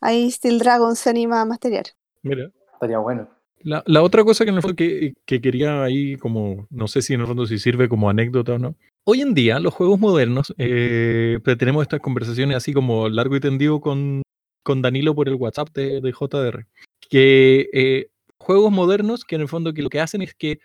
ahí 0.00 0.30
Steel 0.30 0.58
Dragon 0.58 0.96
se 0.96 1.10
anima 1.10 1.40
a 1.40 1.44
masterear. 1.44 1.86
Mira. 2.22 2.50
Estaría 2.74 2.98
bueno. 2.98 3.28
La, 3.60 4.02
otra 4.02 4.22
cosa 4.22 4.44
que, 4.44 4.50
en 4.50 4.56
el 4.56 4.62
fondo 4.62 4.76
que, 4.76 5.14
que, 5.24 5.40
quería 5.40 5.82
ahí, 5.82 6.16
como, 6.16 6.68
no 6.70 6.86
sé 6.86 7.02
si 7.02 7.14
en 7.14 7.22
el 7.22 7.26
fondo 7.26 7.44
si 7.44 7.58
sirve 7.58 7.88
como 7.88 8.08
anécdota 8.08 8.54
o 8.54 8.58
no, 8.58 8.76
Hoy 9.10 9.22
en 9.22 9.32
día, 9.32 9.58
los 9.58 9.72
juegos 9.72 9.98
modernos, 9.98 10.54
eh, 10.58 11.38
tenemos 11.58 11.80
estas 11.80 12.00
conversaciones 12.00 12.58
así 12.58 12.74
como 12.74 13.08
largo 13.08 13.36
y 13.36 13.40
tendido 13.40 13.80
con, 13.80 14.20
con 14.62 14.82
Danilo 14.82 15.14
por 15.14 15.28
el 15.28 15.36
WhatsApp 15.36 15.70
de, 15.72 16.12
JDR, 16.12 16.66
que 17.08 17.70
eh, 17.72 18.10
juegos 18.36 18.70
modernos 18.70 19.24
que 19.24 19.36
en 19.36 19.40
el 19.40 19.48
fondo 19.48 19.72
que 19.72 19.80
lo 19.80 19.88
que 19.88 20.00
hacen 20.00 20.20
es 20.20 20.34
que 20.34 20.58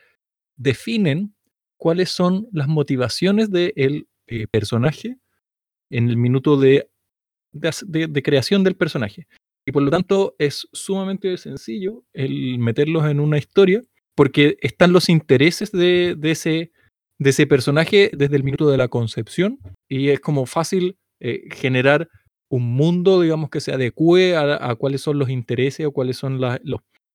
definen 0.58 1.34
cuáles 1.78 2.10
son 2.10 2.50
las 2.52 2.68
motivaciones 2.68 3.50
del 3.50 4.10
eh, 4.28 4.48
personaje 4.52 5.16
en 5.98 6.10
el 6.10 6.18
minuto 6.18 6.58
de, 6.58 6.90
creación 8.24 8.64
del 8.64 8.76
personaje. 8.76 9.28
Y 9.66 9.72
por 9.72 9.84
lo 9.84 9.92
tanto 9.92 10.36
es 10.40 10.68
sumamente 10.74 11.38
sencillo 11.38 12.04
el 12.14 12.60
meterlos 12.60 13.06
en 13.10 13.20
una 13.20 13.38
historia 13.38 13.82
porque 14.16 14.58
están 14.62 14.92
los 14.92 15.10
intereses 15.10 15.72
de, 15.72 16.16
de 16.18 16.32
ese 16.32 16.72
de 17.20 17.30
ese 17.30 17.48
personaje 17.48 18.12
desde 18.14 18.36
el 18.36 18.44
minuto 18.44 18.70
de 18.70 18.78
la 18.78 18.88
concepción 18.88 19.60
y 19.88 20.10
es 20.10 20.20
como 20.20 20.46
fácil 20.46 20.98
eh, 21.20 21.44
generar 21.52 22.10
un 22.50 22.76
mundo, 22.76 23.22
digamos, 23.22 23.50
que 23.50 23.62
se 23.62 23.72
adecue 23.72 24.36
a, 24.36 24.76
cuáles 24.76 25.02
son 25.02 25.18
los 25.18 25.30
intereses 25.30 25.86
o 25.88 25.92
cuáles 25.92 26.18
son 26.18 26.40
los, 26.40 26.60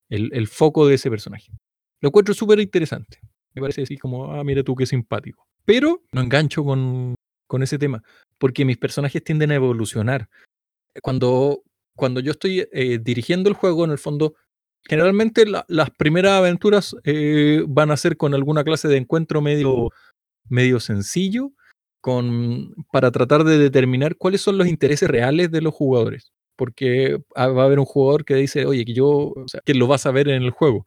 el, 0.09 0.49
foco 0.49 0.87
de 0.89 0.97
ese 0.97 1.11
personaje. 1.11 1.53
Lo 2.01 2.09
encuentro 2.09 2.35
súper 2.35 2.59
interesante. 2.59 3.21
Me 3.55 3.61
parece 3.61 3.83
así 3.83 3.97
como, 3.97 4.33
ah, 4.33 4.43
mira 4.43 4.65
tú 4.65 4.75
qué 4.75 4.87
simpático. 4.87 5.47
Pero 5.65 6.03
no 6.13 6.23
engancho 6.23 6.65
con, 6.65 7.15
con 7.49 7.65
ese 7.65 7.79
tema, 7.79 8.05
porque 8.39 8.65
mis 8.65 8.79
personajes 8.79 9.25
tienden 9.25 9.51
a 9.51 9.57
evolucionar. 9.57 10.29
Cuando, 11.03 11.65
cuando 11.97 12.21
yo 12.21 12.33
estoy 12.33 12.69
eh, 12.73 12.99
dirigiendo 13.03 13.49
el 13.49 13.57
juego, 13.57 13.85
en 13.85 13.91
el 13.91 13.99
fondo, 13.99 14.35
generalmente 14.85 15.45
las 15.67 15.91
primeras 15.91 16.33
aventuras 16.35 16.95
eh, 17.03 17.65
van 17.67 17.91
a 17.91 17.97
ser 17.97 18.17
con 18.17 18.35
alguna 18.35 18.63
clase 18.63 18.87
de 18.87 18.99
encuentro 18.99 19.41
medio, 19.43 19.91
medio 20.49 20.79
sencillo 20.79 21.53
con, 22.01 22.75
para 22.93 23.11
tratar 23.11 23.45
de 23.45 23.59
determinar 23.59 24.17
cuáles 24.17 24.41
son 24.41 24.59
los 24.59 24.69
intereses 24.69 25.09
reales 25.09 25.51
de 25.51 25.63
los 25.63 25.75
jugadores. 25.75 26.33
Porque 26.57 27.19
va 27.37 27.63
a 27.63 27.65
haber 27.65 27.79
un 27.79 27.85
jugador 27.85 28.25
que 28.25 28.35
dice, 28.35 28.67
oye, 28.67 28.85
que 28.85 28.93
yo, 28.93 29.33
que 29.65 29.75
lo 29.75 29.87
vas 29.87 30.07
a 30.07 30.11
ver 30.11 30.29
en 30.29 30.43
el 30.43 30.51
juego, 30.51 30.87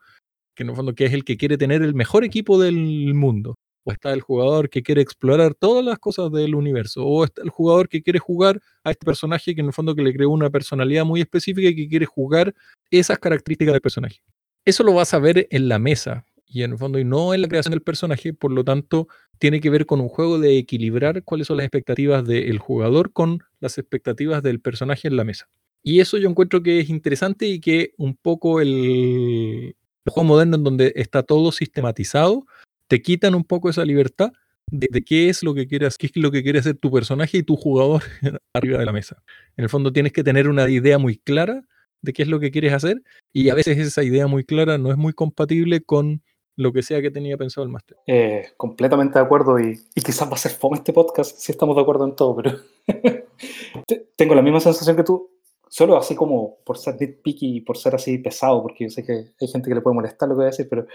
que 0.53 0.63
en 0.63 0.69
el 0.69 0.75
fondo 0.75 0.93
que 0.93 1.05
es 1.05 1.13
el 1.13 1.23
que 1.23 1.37
quiere 1.37 1.57
tener 1.57 1.81
el 1.81 1.95
mejor 1.95 2.23
equipo 2.23 2.59
del 2.59 3.13
mundo. 3.13 3.55
O 3.83 3.91
está 3.91 4.13
el 4.13 4.21
jugador 4.21 4.69
que 4.69 4.83
quiere 4.83 5.01
explorar 5.01 5.55
todas 5.55 5.83
las 5.83 5.99
cosas 5.99 6.31
del 6.31 6.55
universo. 6.55 7.05
O 7.05 7.23
está 7.23 7.41
el 7.41 7.49
jugador 7.49 7.89
que 7.89 8.01
quiere 8.01 8.19
jugar 8.19 8.61
a 8.83 8.91
este 8.91 9.05
personaje 9.05 9.55
que 9.55 9.61
en 9.61 9.67
el 9.67 9.73
fondo 9.73 9.95
que 9.95 10.03
le 10.03 10.13
creó 10.13 10.29
una 10.29 10.49
personalidad 10.49 11.05
muy 11.05 11.21
específica 11.21 11.69
y 11.69 11.75
que 11.75 11.89
quiere 11.89 12.05
jugar 12.05 12.53
esas 12.89 13.17
características 13.19 13.73
del 13.73 13.81
personaje. 13.81 14.21
Eso 14.65 14.83
lo 14.83 14.93
vas 14.93 15.13
a 15.13 15.19
ver 15.19 15.47
en 15.49 15.67
la 15.67 15.79
mesa 15.79 16.25
y 16.45 16.63
en 16.63 16.71
el 16.73 16.77
fondo 16.77 16.99
y 16.99 17.05
no 17.05 17.33
en 17.33 17.41
la 17.41 17.47
creación 17.47 17.71
del 17.71 17.81
personaje, 17.81 18.33
por 18.33 18.51
lo 18.51 18.63
tanto 18.63 19.07
tiene 19.39 19.61
que 19.61 19.69
ver 19.69 19.85
con 19.85 20.01
un 20.01 20.09
juego 20.09 20.37
de 20.37 20.57
equilibrar 20.57 21.23
cuáles 21.23 21.47
son 21.47 21.57
las 21.57 21.65
expectativas 21.65 22.25
del 22.27 22.59
jugador 22.59 23.11
con 23.13 23.39
las 23.59 23.77
expectativas 23.77 24.43
del 24.43 24.59
personaje 24.59 25.07
en 25.07 25.15
la 25.15 25.23
mesa. 25.23 25.49
Y 25.81 25.99
eso 25.99 26.17
yo 26.17 26.29
encuentro 26.29 26.61
que 26.61 26.79
es 26.79 26.89
interesante 26.89 27.47
y 27.47 27.59
que 27.59 27.93
un 27.97 28.15
poco 28.15 28.61
el, 28.61 29.75
el 30.05 30.11
juego 30.11 30.27
moderno 30.27 30.57
en 30.57 30.63
donde 30.63 30.93
está 30.95 31.23
todo 31.23 31.51
sistematizado 31.51 32.45
te 32.91 33.01
quitan 33.01 33.35
un 33.35 33.45
poco 33.45 33.69
esa 33.69 33.85
libertad 33.85 34.33
de, 34.69 35.01
qué 35.01 35.29
es 35.29 35.43
lo 35.43 35.53
que 35.53 35.65
quieres, 35.65 35.97
qué 35.97 36.07
es 36.07 36.11
lo 36.17 36.29
que 36.29 36.43
quiere 36.43 36.59
hacer 36.59 36.75
tu 36.75 36.91
personaje 36.91 37.37
y 37.37 37.43
tu 37.43 37.55
jugador 37.55 38.03
arriba 38.53 38.79
de 38.79 38.85
la 38.85 38.91
mesa. 38.91 39.23
En 39.55 39.63
el 39.63 39.69
fondo 39.69 39.93
tienes 39.93 40.11
que 40.11 40.25
tener 40.25 40.49
una 40.49 40.69
idea 40.69 40.97
muy 40.97 41.17
clara 41.17 41.61
de 42.01 42.11
qué 42.11 42.23
es 42.23 42.27
lo 42.27 42.41
que 42.41 42.51
quieres 42.51 42.73
hacer 42.73 43.01
y 43.31 43.47
a 43.47 43.55
veces 43.55 43.77
esa 43.77 44.03
idea 44.03 44.27
muy 44.27 44.43
clara 44.43 44.77
no 44.77 44.91
es 44.91 44.97
muy 44.97 45.13
compatible 45.13 45.79
con 45.79 46.21
lo 46.57 46.73
que 46.73 46.83
sea 46.83 47.01
que 47.01 47.11
tenía 47.11 47.37
pensado 47.37 47.63
el 47.63 47.71
máster. 47.71 47.95
Eh, 48.07 48.47
completamente 48.57 49.19
de 49.19 49.23
acuerdo 49.23 49.57
y, 49.57 49.79
quizás 49.95 50.29
va 50.29 50.33
a 50.33 50.37
ser 50.37 50.51
fome 50.51 50.75
este 50.75 50.91
podcast 50.91 51.37
si 51.37 51.53
estamos 51.53 51.77
de 51.77 51.83
acuerdo 51.83 52.03
en 52.03 52.13
todo, 52.17 52.35
pero 52.35 52.57
tengo 54.17 54.35
la 54.35 54.41
misma 54.41 54.59
sensación 54.59 54.97
que 54.97 55.03
tú, 55.03 55.31
solo 55.69 55.95
así 55.95 56.13
como 56.13 56.57
por 56.65 56.77
ser 56.77 56.99
nitpicky 56.99 57.55
y 57.55 57.61
por 57.61 57.77
ser 57.77 57.95
así 57.95 58.17
pesado, 58.17 58.61
porque 58.61 58.83
yo 58.83 58.89
sé 58.89 59.05
que 59.05 59.31
hay 59.39 59.47
gente 59.47 59.69
que 59.69 59.75
le 59.75 59.81
puede 59.81 59.95
molestar 59.95 60.27
lo 60.27 60.35
que 60.35 60.39
voy 60.39 60.43
a 60.43 60.47
decir, 60.47 60.67
pero 60.69 60.85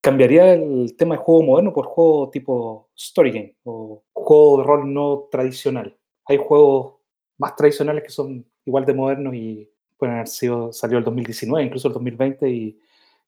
cambiaría 0.00 0.54
el 0.54 0.96
tema 0.96 1.14
de 1.14 1.22
juego 1.22 1.42
moderno 1.42 1.72
por 1.72 1.86
juego 1.86 2.30
tipo 2.30 2.88
story 2.96 3.30
game 3.30 3.56
o 3.64 4.02
juego 4.12 4.58
de 4.58 4.64
rol 4.64 4.92
no 4.92 5.28
tradicional. 5.30 5.96
Hay 6.26 6.38
juegos 6.38 6.94
más 7.38 7.56
tradicionales 7.56 8.04
que 8.04 8.10
son 8.10 8.44
igual 8.64 8.84
de 8.84 8.94
modernos 8.94 9.34
y 9.34 9.70
pueden 9.98 10.14
haber 10.16 10.28
sido, 10.28 10.72
salió 10.72 10.98
el 10.98 11.04
2019, 11.04 11.64
incluso 11.64 11.88
el 11.88 11.94
2020 11.94 12.48
y, 12.48 12.78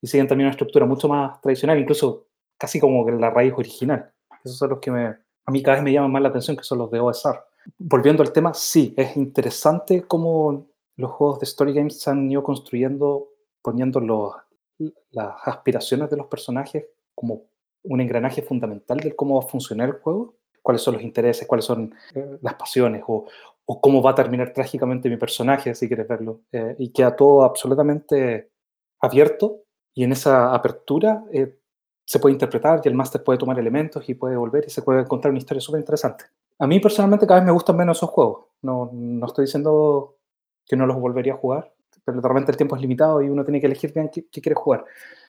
y 0.00 0.06
siguen 0.06 0.26
también 0.26 0.46
una 0.46 0.52
estructura 0.52 0.86
mucho 0.86 1.08
más 1.08 1.40
tradicional, 1.40 1.78
incluso 1.78 2.26
casi 2.56 2.80
como 2.80 3.08
la 3.10 3.30
raíz 3.30 3.52
original. 3.56 4.10
Esos 4.44 4.58
son 4.58 4.70
los 4.70 4.78
que 4.78 4.90
me, 4.90 5.06
a 5.06 5.50
mí 5.50 5.62
cada 5.62 5.76
vez 5.76 5.84
me 5.84 5.92
llaman 5.92 6.12
más 6.12 6.22
la 6.22 6.28
atención, 6.28 6.56
que 6.56 6.64
son 6.64 6.78
los 6.78 6.90
de 6.90 7.00
OSR. 7.00 7.38
Volviendo 7.78 8.22
al 8.22 8.32
tema, 8.32 8.54
sí, 8.54 8.94
es 8.96 9.16
interesante 9.16 10.02
cómo 10.02 10.66
los 10.96 11.10
juegos 11.10 11.40
de 11.40 11.44
Story 11.44 11.72
Games 11.72 12.00
se 12.00 12.10
han 12.10 12.30
ido 12.30 12.42
construyendo 12.42 13.28
poniendo 13.62 14.00
los, 14.00 14.34
las 15.10 15.34
aspiraciones 15.44 16.10
de 16.10 16.16
los 16.16 16.26
personajes 16.26 16.84
como 17.14 17.42
un 17.84 18.00
engranaje 18.00 18.42
fundamental 18.42 18.98
de 18.98 19.14
cómo 19.14 19.40
va 19.40 19.46
a 19.46 19.48
funcionar 19.48 19.88
el 19.88 19.94
juego, 19.96 20.36
cuáles 20.62 20.82
son 20.82 20.94
los 20.94 21.02
intereses, 21.02 21.46
cuáles 21.46 21.64
son 21.64 21.94
eh, 22.14 22.38
las 22.40 22.54
pasiones 22.54 23.02
o, 23.06 23.26
o, 23.64 23.80
cómo 23.80 24.02
va 24.02 24.10
a 24.10 24.14
terminar 24.14 24.52
trágicamente 24.52 25.10
mi 25.10 25.16
personaje, 25.16 25.74
si 25.74 25.88
quieres 25.88 26.06
verlo. 26.06 26.40
Eh, 26.52 26.76
y 26.78 26.90
queda 26.90 27.16
todo 27.16 27.42
absolutamente 27.44 28.50
abierto 29.00 29.62
y 29.94 30.04
en 30.04 30.12
esa 30.12 30.54
apertura 30.54 31.24
eh, 31.32 31.58
se 32.04 32.18
puede 32.18 32.34
interpretar 32.34 32.80
y 32.84 32.88
el 32.88 32.94
máster 32.94 33.22
puede 33.22 33.38
tomar 33.38 33.58
elementos 33.58 34.08
y 34.08 34.14
puede 34.14 34.36
volver 34.36 34.64
y 34.66 34.70
se 34.70 34.82
puede 34.82 35.04
contar 35.06 35.30
una 35.30 35.38
historia 35.38 35.60
súper 35.60 35.80
interesante. 35.80 36.24
A 36.58 36.66
mí 36.66 36.78
personalmente 36.80 37.26
cada 37.26 37.40
vez 37.40 37.46
me 37.46 37.52
gustan 37.52 37.76
menos 37.76 37.98
esos 37.98 38.10
juegos. 38.10 38.46
No, 38.62 38.90
no 38.92 39.26
estoy 39.26 39.46
diciendo 39.46 40.16
que 40.66 40.76
no 40.76 40.86
los 40.86 40.98
volvería 40.98 41.34
a 41.34 41.36
jugar, 41.36 41.72
pero 42.04 42.20
realmente 42.20 42.50
el 42.50 42.56
tiempo 42.56 42.76
es 42.76 42.82
limitado 42.82 43.22
y 43.22 43.28
uno 43.28 43.44
tiene 43.44 43.60
que 43.60 43.66
elegir 43.66 43.92
qué, 43.92 44.24
quiere 44.40 44.54
jugar. 44.54 44.84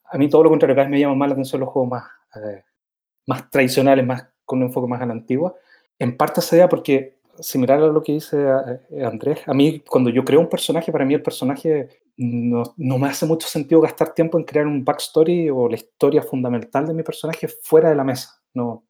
A 0.05 0.17
mí 0.17 0.29
todo 0.29 0.43
lo 0.43 0.49
contrario, 0.49 0.75
cada 0.75 0.85
vez 0.85 0.91
me 0.91 0.99
llaman 0.99 1.17
más 1.17 1.29
la 1.29 1.33
atención 1.33 1.61
los 1.61 1.69
juegos 1.69 1.91
más, 1.91 2.03
eh, 2.35 2.63
más 3.27 3.49
tradicionales, 3.49 4.05
más 4.05 4.27
con 4.45 4.59
un 4.59 4.65
enfoque 4.65 4.87
más 4.87 5.01
a 5.01 5.05
la 5.05 5.13
antigua. 5.13 5.55
En 5.99 6.17
parte 6.17 6.41
se 6.41 6.57
da 6.57 6.67
porque, 6.67 7.19
similar 7.39 7.79
a 7.79 7.87
lo 7.87 8.01
que 8.01 8.13
dice 8.13 8.37
eh, 8.89 9.05
Andrés, 9.05 9.39
a 9.47 9.53
mí 9.53 9.81
cuando 9.87 10.09
yo 10.09 10.23
creo 10.23 10.39
un 10.39 10.49
personaje, 10.49 10.91
para 10.91 11.05
mí 11.05 11.13
el 11.13 11.21
personaje 11.21 11.89
no, 12.17 12.63
no, 12.77 12.97
me 12.97 13.07
hace 13.07 13.25
mucho 13.25 13.47
sentido 13.47 13.81
gastar 13.81 14.13
tiempo 14.13 14.37
en 14.37 14.43
crear 14.43 14.67
un 14.67 14.83
backstory 14.83 15.49
o 15.49 15.67
la 15.67 15.75
historia 15.75 16.21
fundamental 16.21 16.85
de 16.87 16.93
mi 16.93 17.03
personaje 17.03 17.47
fuera 17.47 17.89
de 17.89 17.95
la 17.95 18.03
mesa. 18.03 18.41
No, 18.53 18.85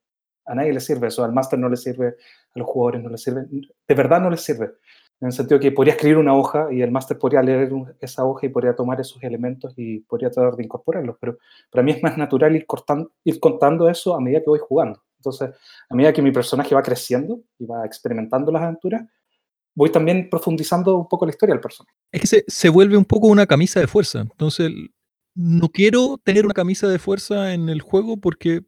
a 0.45 0.55
nadie 0.55 0.73
le 0.73 0.79
sirve 0.79 1.07
eso, 1.07 1.23
al 1.23 1.31
máster 1.31 1.57
no 1.59 1.69
le 1.69 1.77
sirve, 1.77 2.07
a 2.07 2.59
los 2.59 2.67
jugadores 2.67 3.01
no 3.01 3.09
le 3.09 3.17
sirve, 3.17 3.45
de 3.49 3.95
verdad 3.95 4.19
no 4.19 4.29
les 4.29 4.41
sirve 4.41 4.71
en 5.21 5.27
el 5.27 5.31
sentido 5.33 5.59
que 5.59 5.71
podría 5.71 5.93
escribir 5.93 6.17
una 6.17 6.35
hoja 6.35 6.67
y 6.71 6.81
el 6.81 6.91
máster 6.91 7.17
podría 7.17 7.41
leer 7.41 7.69
esa 8.01 8.25
hoja 8.25 8.45
y 8.45 8.49
podría 8.49 8.75
tomar 8.75 8.99
esos 8.99 9.23
elementos 9.23 9.73
y 9.77 9.99
podría 9.99 10.29
tratar 10.29 10.55
de 10.55 10.63
incorporarlos, 10.63 11.15
pero 11.19 11.37
para 11.71 11.83
mí 11.83 11.91
es 11.91 12.03
más 12.03 12.17
natural 12.17 12.55
ir, 12.55 12.65
cortando, 12.65 13.11
ir 13.23 13.39
contando 13.39 13.89
eso 13.89 14.15
a 14.15 14.19
medida 14.19 14.39
que 14.39 14.49
voy 14.49 14.59
jugando. 14.59 15.01
Entonces, 15.17 15.51
a 15.89 15.95
medida 15.95 16.11
que 16.11 16.21
mi 16.21 16.31
personaje 16.31 16.75
va 16.75 16.83
creciendo 16.83 17.41
y 17.57 17.65
va 17.65 17.85
experimentando 17.85 18.51
las 18.51 18.63
aventuras, 18.63 19.03
voy 19.73 19.89
también 19.89 20.29
profundizando 20.29 20.97
un 20.97 21.07
poco 21.07 21.25
la 21.25 21.31
historia 21.31 21.55
del 21.55 21.61
personaje. 21.61 21.95
Es 22.11 22.21
que 22.21 22.27
se, 22.27 22.43
se 22.45 22.69
vuelve 22.69 22.97
un 22.97 23.05
poco 23.05 23.27
una 23.27 23.45
camisa 23.45 23.79
de 23.79 23.87
fuerza. 23.87 24.19
Entonces, 24.19 24.69
no 25.35 25.69
quiero 25.69 26.19
tener 26.21 26.45
una 26.45 26.53
camisa 26.53 26.87
de 26.87 26.99
fuerza 26.99 27.53
en 27.53 27.69
el 27.69 27.81
juego 27.81 28.17
porque 28.17 28.61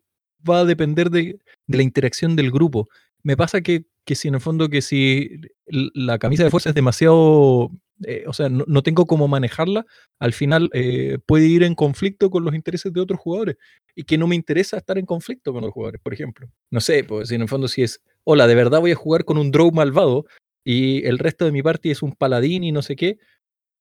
va 0.49 0.59
a 0.59 0.65
depender 0.65 1.09
de, 1.09 1.39
de 1.67 1.77
la 1.77 1.83
interacción 1.83 2.35
del 2.35 2.51
grupo. 2.51 2.87
Me 3.21 3.35
pasa 3.35 3.61
que 3.61 3.85
que 4.05 4.15
si 4.15 4.27
en 4.27 4.35
el 4.35 4.41
fondo 4.41 4.69
que 4.69 4.81
si 4.81 5.41
la 5.65 6.19
camisa 6.19 6.43
de 6.43 6.51
fuerza 6.51 6.69
es 6.69 6.75
demasiado, 6.75 7.71
eh, 8.05 8.23
o 8.27 8.33
sea, 8.33 8.49
no, 8.49 8.83
tengo 8.83 9.05
cómo 9.07 9.27
manejarla, 9.27 9.85
al 10.19 10.33
final 10.33 10.69
eh, 10.73 11.17
puede 11.25 11.47
ir 11.47 11.63
en 11.63 11.75
conflicto 11.75 12.29
con 12.29 12.45
los 12.45 12.53
intereses 12.53 12.93
de 12.93 13.01
otros 13.01 13.19
jugadores 13.19 13.57
y 13.95 14.03
que 14.03 14.17
no 14.17 14.27
me 14.27 14.35
interesa 14.35 14.77
estar 14.77 14.97
en 14.97 15.05
conflicto 15.05 15.51
con 15.51 15.63
los 15.63 15.71
jugadores, 15.71 16.01
por 16.01 16.13
ejemplo. 16.13 16.47
No 16.69 16.79
sé, 16.81 17.03
pues 17.03 17.29
si 17.29 17.35
en 17.35 17.41
el 17.41 17.49
fondo 17.49 17.67
si 17.67 17.81
es, 17.81 18.01
hola, 18.23 18.47
de 18.47 18.55
verdad 18.55 18.79
voy 18.79 18.91
a 18.91 18.95
jugar 18.95 19.25
con 19.25 19.37
un 19.37 19.51
draw 19.51 19.71
malvado 19.71 20.25
y 20.63 21.05
el 21.05 21.17
resto 21.17 21.45
de 21.45 21.51
mi 21.51 21.63
party 21.63 21.91
es 21.91 22.03
un 22.03 22.13
paladín 22.13 22.63
y 22.63 22.71
no 22.71 22.83
sé 22.83 22.95
qué, 22.95 23.17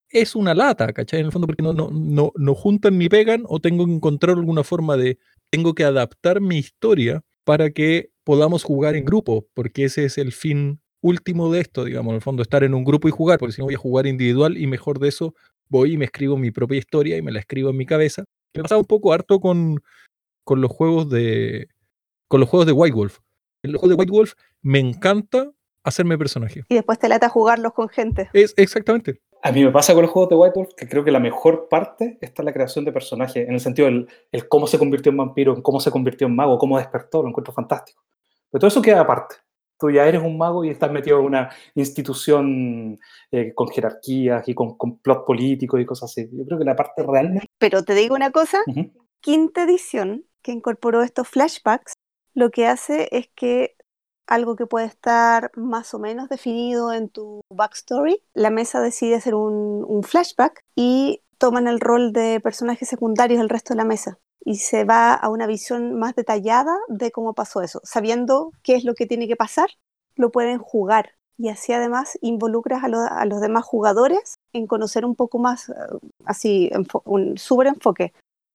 es 0.09 0.35
una 0.35 0.55
lata, 0.55 0.93
¿cachai? 0.93 1.21
En 1.21 1.27
el 1.27 1.33
fondo 1.33 1.47
porque 1.47 1.63
no, 1.63 1.73
no, 1.73 1.91
no, 1.91 2.33
no 2.37 2.55
juntan 2.55 2.99
ni 2.99 3.09
pegan 3.09 3.43
o 3.47 3.61
tengo 3.61 3.85
que 3.85 3.93
encontrar 3.93 4.37
alguna 4.37 4.65
forma 4.65 4.97
de, 4.97 5.19
tengo 5.51 5.75
que 5.75 5.85
adaptar 5.85 6.41
mi 6.41 6.59
historia 6.59 7.23
para 7.45 7.71
que 7.71 8.11
podamos 8.25 8.65
jugar 8.65 8.97
en 8.97 9.05
grupo, 9.05 9.47
porque 9.55 9.85
ese 9.85 10.05
es 10.05 10.19
el 10.19 10.33
fin 10.33 10.81
último 11.01 11.53
de 11.53 11.61
esto, 11.61 11.85
digamos, 11.85 12.13
en 12.13 12.17
el 12.17 12.23
fondo, 12.23 12.43
estar 12.43 12.65
en 12.65 12.75
un 12.75 12.85
grupo 12.85 13.09
y 13.09 13.11
jugar, 13.11 13.39
porque 13.39 13.53
si 13.53 13.61
no 13.61 13.67
voy 13.67 13.75
a 13.75 13.79
jugar 13.79 14.07
individual 14.07 14.57
y 14.57 14.67
mejor 14.67 14.99
de 14.99 15.09
eso 15.09 15.35
voy 15.69 15.93
y 15.93 15.97
me 15.97 16.07
escribo 16.07 16.37
mi 16.37 16.51
propia 16.51 16.79
historia 16.79 17.17
y 17.17 17.23
me 17.23 17.33
la 17.33 17.41
escribo 17.41 17.71
en 17.71 17.77
mi 17.77 17.87
cabeza. 17.87 18.25
Me 18.55 18.63
pasado 18.63 18.81
un 18.81 18.87
poco 18.87 19.13
harto 19.13 19.41
con, 19.41 19.83
con 20.45 20.61
los 20.61 20.71
juegos 20.71 21.11
de 21.11 21.69
con 22.29 22.41
los 22.41 22.49
juegos 22.49 22.67
de 22.67 22.73
White 22.73 22.97
Wolf. 22.97 23.19
En 23.63 23.73
los 23.73 23.81
juegos 23.81 23.97
de 23.97 24.01
White 24.01 24.13
Wolf 24.13 24.33
me 24.63 24.79
encanta 24.79 25.53
hacerme 25.85 26.17
personaje. 26.17 26.65
Y 26.69 26.75
después 26.75 26.99
te 26.99 27.09
lata 27.09 27.29
jugarlos 27.29 27.75
con 27.75 27.89
gente. 27.89 28.31
Es, 28.33 28.55
exactamente. 28.57 29.21
A 29.47 29.53
mí 29.53 29.63
me 29.63 29.71
pasa 29.71 29.93
con 29.93 30.01
los 30.01 30.11
juegos 30.11 30.31
de 30.31 30.37
White 30.37 30.59
Wolf 30.59 30.75
que 30.75 30.89
creo 30.89 31.05
que 31.05 31.11
la 31.11 31.21
mejor 31.21 31.69
parte 31.69 32.17
está 32.23 32.41
en 32.41 32.47
la 32.47 32.53
creación 32.55 32.83
de 32.87 32.93
personajes, 32.93 33.47
en 33.47 33.53
el 33.53 33.61
sentido 33.61 33.85
del 33.85 34.09
el 34.33 34.49
cómo 34.49 34.67
se 34.67 34.79
convirtió 34.79 35.11
en 35.11 35.19
vampiro, 35.19 35.55
en 35.55 35.61
cómo 35.61 35.81
se 35.81 35.91
convirtió 35.91 36.27
en 36.27 36.35
mago, 36.35 36.57
cómo 36.57 36.79
despertó, 36.79 37.23
lo 37.23 37.29
encuentro 37.29 37.53
fantástico. 37.53 38.03
Pero 38.51 38.61
todo 38.61 38.69
eso 38.69 38.81
queda 38.81 39.01
aparte. 39.01 39.37
Tú 39.79 39.91
ya 39.91 40.07
eres 40.07 40.23
un 40.23 40.39
mago 40.39 40.65
y 40.65 40.71
estás 40.71 40.91
metido 40.91 41.19
en 41.21 41.27
una 41.27 41.51
institución 41.75 42.99
eh, 43.31 43.53
con 43.55 43.69
jerarquías 43.69 44.49
y 44.49 44.55
con 44.55 44.79
complot 44.79 45.27
político 45.27 45.79
y 45.79 45.85
cosas 45.85 46.11
así. 46.11 46.27
Yo 46.33 46.47
creo 46.47 46.59
que 46.59 46.65
la 46.65 46.75
parte 46.75 47.03
realmente... 47.03 47.47
Pero 47.59 47.83
te 47.83 47.95
digo 47.95 48.15
una 48.15 48.31
cosa, 48.31 48.63
quinta 49.21 49.65
edición 49.65 50.25
que 50.41 50.53
incorporó 50.53 51.03
estos 51.03 51.29
flashbacks, 51.29 51.93
lo 52.33 52.49
que 52.49 52.67
hace 52.67 53.11
es 53.13 53.29
que 53.35 53.77
algo 54.27 54.57
que 54.57 54.67
puede 54.67 54.87
estar 54.87 55.51
más 55.57 55.95
o 55.95 55.99
menos 55.99 56.29
definido 56.29 56.93
en 56.93 57.09
tu 57.09 57.43
backstory, 57.51 58.23
la 58.35 58.51
mesa 58.51 58.81
decide 58.81 59.17
hacer 59.17 59.35
un, 59.35 60.03
flashback 60.03 60.65
y 60.75 61.23
toman 61.39 61.67
el 61.67 61.81
rol 61.81 62.13
de 62.13 62.41
personajes 62.41 62.89
secundarios 62.89 63.41
el 63.41 63.49
resto 63.49 63.75
de 63.75 63.79
la 63.79 63.85
mesa 63.85 64.19
y 64.45 64.57
se 64.57 64.85
va 64.85 65.15
a 65.15 65.29
una 65.31 65.47
visión 65.47 65.99
más 65.99 66.15
detallada 66.15 66.77
de 66.89 67.11
cómo 67.11 67.35
pasó 67.35 67.63
eso. 67.63 67.81
Sabiendo 67.85 68.53
qué 68.63 68.75
es 68.75 68.85
lo 68.85 68.95
que 68.95 69.07
tiene 69.07 69.27
que 69.27 69.37
pasar, 69.37 69.69
lo 70.17 70.31
pueden 70.31 70.59
jugar 70.59 71.13
y 71.39 71.49
así 71.49 71.73
además 71.73 72.19
involucras 72.21 72.85
a, 72.85 73.25
los 73.27 73.41
demás 73.41 73.65
jugadores 73.65 74.37
en 74.53 74.67
conocer 74.67 75.05
un 75.05 75.17
poco 75.17 75.39
más, 75.39 75.69
eh, 75.71 75.73
así, 76.25 76.71
un 77.05 77.37
súper 77.39 77.69
enfoque, 77.69 78.13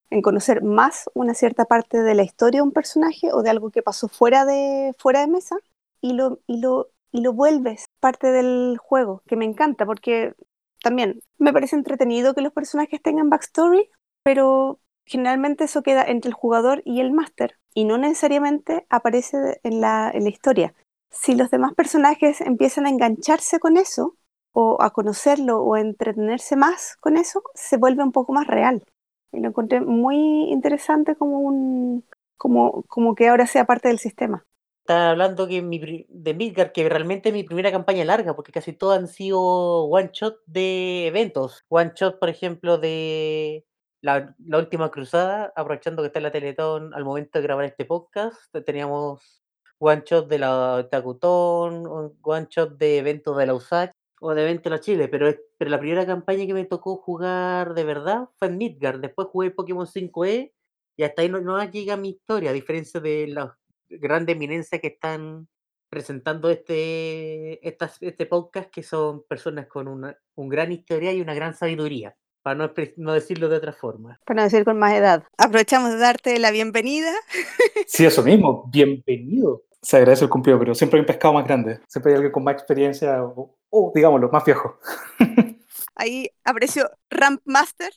en 0.09 0.21
conocer 0.21 0.63
más 0.63 1.09
una 1.13 1.33
cierta 1.33 1.65
parte 1.65 2.01
de 2.01 2.15
la 2.15 2.23
historia 2.23 2.59
de 2.59 2.63
un 2.63 2.71
personaje 2.71 3.31
o 3.31 3.43
de 3.43 3.49
algo 3.49 3.71
que 3.71 3.81
pasó 3.81 4.07
fuera 4.07 4.45
de, 4.45 4.93
fuera 4.97 5.21
de 5.21 5.27
mesa 5.27 5.57
y 6.01 6.13
lo, 6.13 6.39
y, 6.47 6.59
lo, 6.61 6.89
y 7.11 7.21
lo 7.21 7.33
vuelves 7.33 7.85
parte 7.99 8.31
del 8.31 8.77
juego, 8.77 9.21
que 9.27 9.35
me 9.35 9.45
encanta 9.45 9.85
porque 9.85 10.33
también 10.81 11.21
me 11.37 11.53
parece 11.53 11.75
entretenido 11.75 12.33
que 12.33 12.41
los 12.41 12.53
personajes 12.53 13.01
tengan 13.01 13.29
backstory, 13.29 13.89
pero 14.23 14.79
generalmente 15.05 15.65
eso 15.65 15.83
queda 15.83 16.03
entre 16.03 16.29
el 16.29 16.35
jugador 16.35 16.81
y 16.85 17.01
el 17.01 17.11
máster 17.11 17.57
y 17.73 17.85
no 17.85 17.97
necesariamente 17.97 18.85
aparece 18.89 19.59
en 19.63 19.81
la, 19.81 20.11
en 20.13 20.23
la 20.23 20.29
historia. 20.29 20.73
Si 21.11 21.35
los 21.35 21.49
demás 21.49 21.73
personajes 21.73 22.41
empiezan 22.41 22.85
a 22.85 22.89
engancharse 22.89 23.59
con 23.59 23.77
eso, 23.77 24.15
o 24.51 24.81
a 24.81 24.91
conocerlo 24.91 25.61
o 25.61 25.75
a 25.75 25.81
entretenerse 25.81 26.55
más 26.55 26.97
con 26.99 27.17
eso, 27.17 27.43
se 27.53 27.77
vuelve 27.77 28.03
un 28.03 28.11
poco 28.11 28.33
más 28.33 28.47
real. 28.47 28.83
Y 29.31 29.39
lo 29.39 29.49
encontré 29.49 29.81
muy 29.81 30.49
interesante 30.51 31.15
como 31.15 31.39
un 31.39 32.03
como, 32.39 32.83
como 32.83 33.15
que 33.15 33.27
ahora 33.27 33.45
sea 33.45 33.65
parte 33.65 33.89
del 33.89 33.99
sistema. 33.99 34.45
Estaba 34.81 35.11
hablando 35.11 35.47
que 35.47 35.61
mi, 35.61 36.07
de 36.09 36.33
Midgard, 36.33 36.71
que 36.71 36.89
realmente 36.89 37.29
es 37.29 37.33
mi 37.35 37.43
primera 37.43 37.71
campaña 37.71 38.05
larga, 38.05 38.35
porque 38.35 38.51
casi 38.51 38.73
todas 38.73 38.97
han 38.97 39.07
sido 39.07 39.39
one 39.83 40.09
shot 40.11 40.39
de 40.47 41.05
eventos. 41.05 41.63
One 41.67 41.91
shot, 41.93 42.17
por 42.17 42.29
ejemplo, 42.29 42.79
de 42.79 43.65
la, 44.01 44.35
última 44.57 44.89
cruzada, 44.89 45.53
aprovechando 45.55 46.01
que 46.01 46.07
está 46.07 46.19
en 46.19 46.23
la 46.23 46.31
Teletón 46.31 46.93
al 46.95 47.05
momento 47.05 47.37
de 47.37 47.43
grabar 47.43 47.65
este 47.65 47.85
podcast, 47.85 48.39
teníamos 48.65 49.43
one 49.77 50.01
shot 50.05 50.27
de 50.27 50.39
la 50.39 50.87
Tacutón, 50.89 51.85
one 52.23 52.47
shot 52.49 52.77
de 52.77 52.97
eventos 52.97 53.37
de 53.37 53.45
la 53.45 53.53
USAC 53.53 53.93
o 54.19 54.33
de 54.33 54.43
eventos 54.43 54.65
de 54.65 54.69
la 54.69 54.79
Chile, 54.79 55.07
pero, 55.07 55.33
pero 55.57 55.71
la 55.71 55.79
primera 55.79 56.05
campaña 56.05 56.45
que 56.45 56.53
me 56.53 56.65
tocó 56.65 56.97
jugar 56.97 57.73
de 57.73 57.83
verdad 57.83 58.29
fue 58.37 58.49
en 58.49 58.57
Midgard. 58.57 58.99
Después 58.99 59.27
jugué 59.31 59.51
Pokémon 59.51 59.85
5E 59.85 60.51
y 60.97 61.03
hasta 61.03 61.21
ahí 61.21 61.29
no, 61.29 61.39
no 61.41 61.63
llega 61.63 61.97
mi 61.97 62.09
historia, 62.09 62.49
a 62.49 62.53
diferencia 62.53 62.99
de 62.99 63.27
las 63.27 63.51
grandes 63.89 64.35
eminencias 64.35 64.81
que 64.81 64.87
están 64.87 65.47
presentando 65.89 66.49
este, 66.49 67.67
este 67.67 68.25
podcast, 68.25 68.69
que 68.69 68.83
son 68.83 69.23
personas 69.23 69.67
con 69.67 69.87
una 69.87 70.17
un 70.35 70.49
gran 70.49 70.71
historia 70.71 71.11
y 71.11 71.21
una 71.21 71.33
gran 71.33 71.53
sabiduría 71.53 72.15
para 72.41 72.71
no, 72.95 73.13
decirlo 73.13 73.49
de 73.49 73.57
otra 73.57 73.73
forma. 73.73 74.19
Para 74.25 74.37
no 74.37 74.43
decir 74.45 74.63
con 74.63 74.79
más 74.79 74.93
edad. 74.93 75.23
Aprovechamos 75.37 75.91
de 75.91 75.97
darte 75.97 76.39
la 76.39 76.51
bienvenida. 76.51 77.11
Sí, 77.87 78.05
eso 78.05 78.21
mismo, 78.21 78.69
bienvenido. 78.71 79.63
Se 79.81 79.97
agradece 79.97 80.23
el 80.23 80.29
cumplido, 80.29 80.59
pero 80.59 80.75
siempre 80.75 80.97
hay 80.97 81.01
un 81.01 81.07
pescado 81.07 81.33
más 81.33 81.45
grande. 81.45 81.79
Siempre 81.87 82.11
hay 82.11 82.17
alguien 82.17 82.31
con 82.31 82.43
más 82.43 82.53
experiencia 82.53 83.23
o, 83.23 83.57
digámoslo, 83.93 84.29
más 84.29 84.45
viejo. 84.45 84.79
Ahí 85.95 86.29
apareció 86.43 86.89
Ramp 87.09 87.41
Master. 87.45 87.91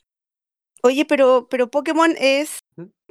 Oye, 0.82 1.04
pero, 1.04 1.46
pero 1.48 1.70
Pokémon 1.70 2.14
es. 2.18 2.58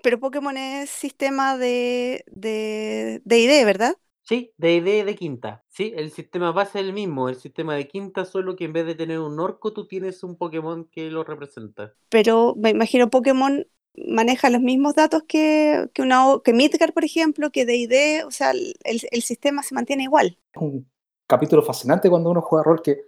Pero 0.04 0.20
Pokémon 0.20 0.58
es 0.58 0.90
sistema 0.90 1.58
de, 1.58 2.24
de, 2.28 3.22
de 3.24 3.40
ID, 3.40 3.66
¿verdad? 3.66 3.96
Sí, 4.24 4.52
de 4.58 4.76
ID 4.76 5.06
de 5.06 5.16
quinta. 5.16 5.64
Sí, 5.70 5.94
el 5.96 6.12
sistema 6.12 6.52
base 6.52 6.80
es 6.80 6.86
el 6.86 6.94
mismo, 6.94 7.30
el 7.30 7.36
sistema 7.36 7.76
de 7.76 7.88
quinta, 7.88 8.26
solo 8.26 8.56
que 8.56 8.66
en 8.66 8.74
vez 8.74 8.86
de 8.86 8.96
tener 8.96 9.20
un 9.20 9.40
orco, 9.40 9.74
tú 9.74 9.88
tienes 9.88 10.24
un 10.24 10.38
Pokémon 10.38 10.86
que 10.86 11.10
lo 11.10 11.24
representa. 11.24 11.94
Pero 12.10 12.56
me 12.58 12.70
imagino 12.70 13.10
Pokémon 13.10 13.68
maneja 13.96 14.50
los 14.50 14.62
mismos 14.62 14.96
datos 14.96 15.24
que, 15.28 15.90
que, 15.94 16.02
una, 16.02 16.26
que 16.44 16.54
Midgar, 16.54 16.94
por 16.94 17.04
ejemplo, 17.04 17.52
que 17.52 17.66
D&D, 17.66 18.24
o 18.26 18.32
sea, 18.32 18.52
el, 18.52 18.76
el, 18.84 19.22
sistema 19.22 19.64
se 19.64 19.76
mantiene 19.76 20.04
igual. 20.04 20.38
Un 20.56 20.88
capítulo 21.32 21.62
fascinante 21.62 22.10
cuando 22.10 22.30
uno 22.30 22.42
juega 22.42 22.66
rol 22.66 22.82
que 22.82 23.06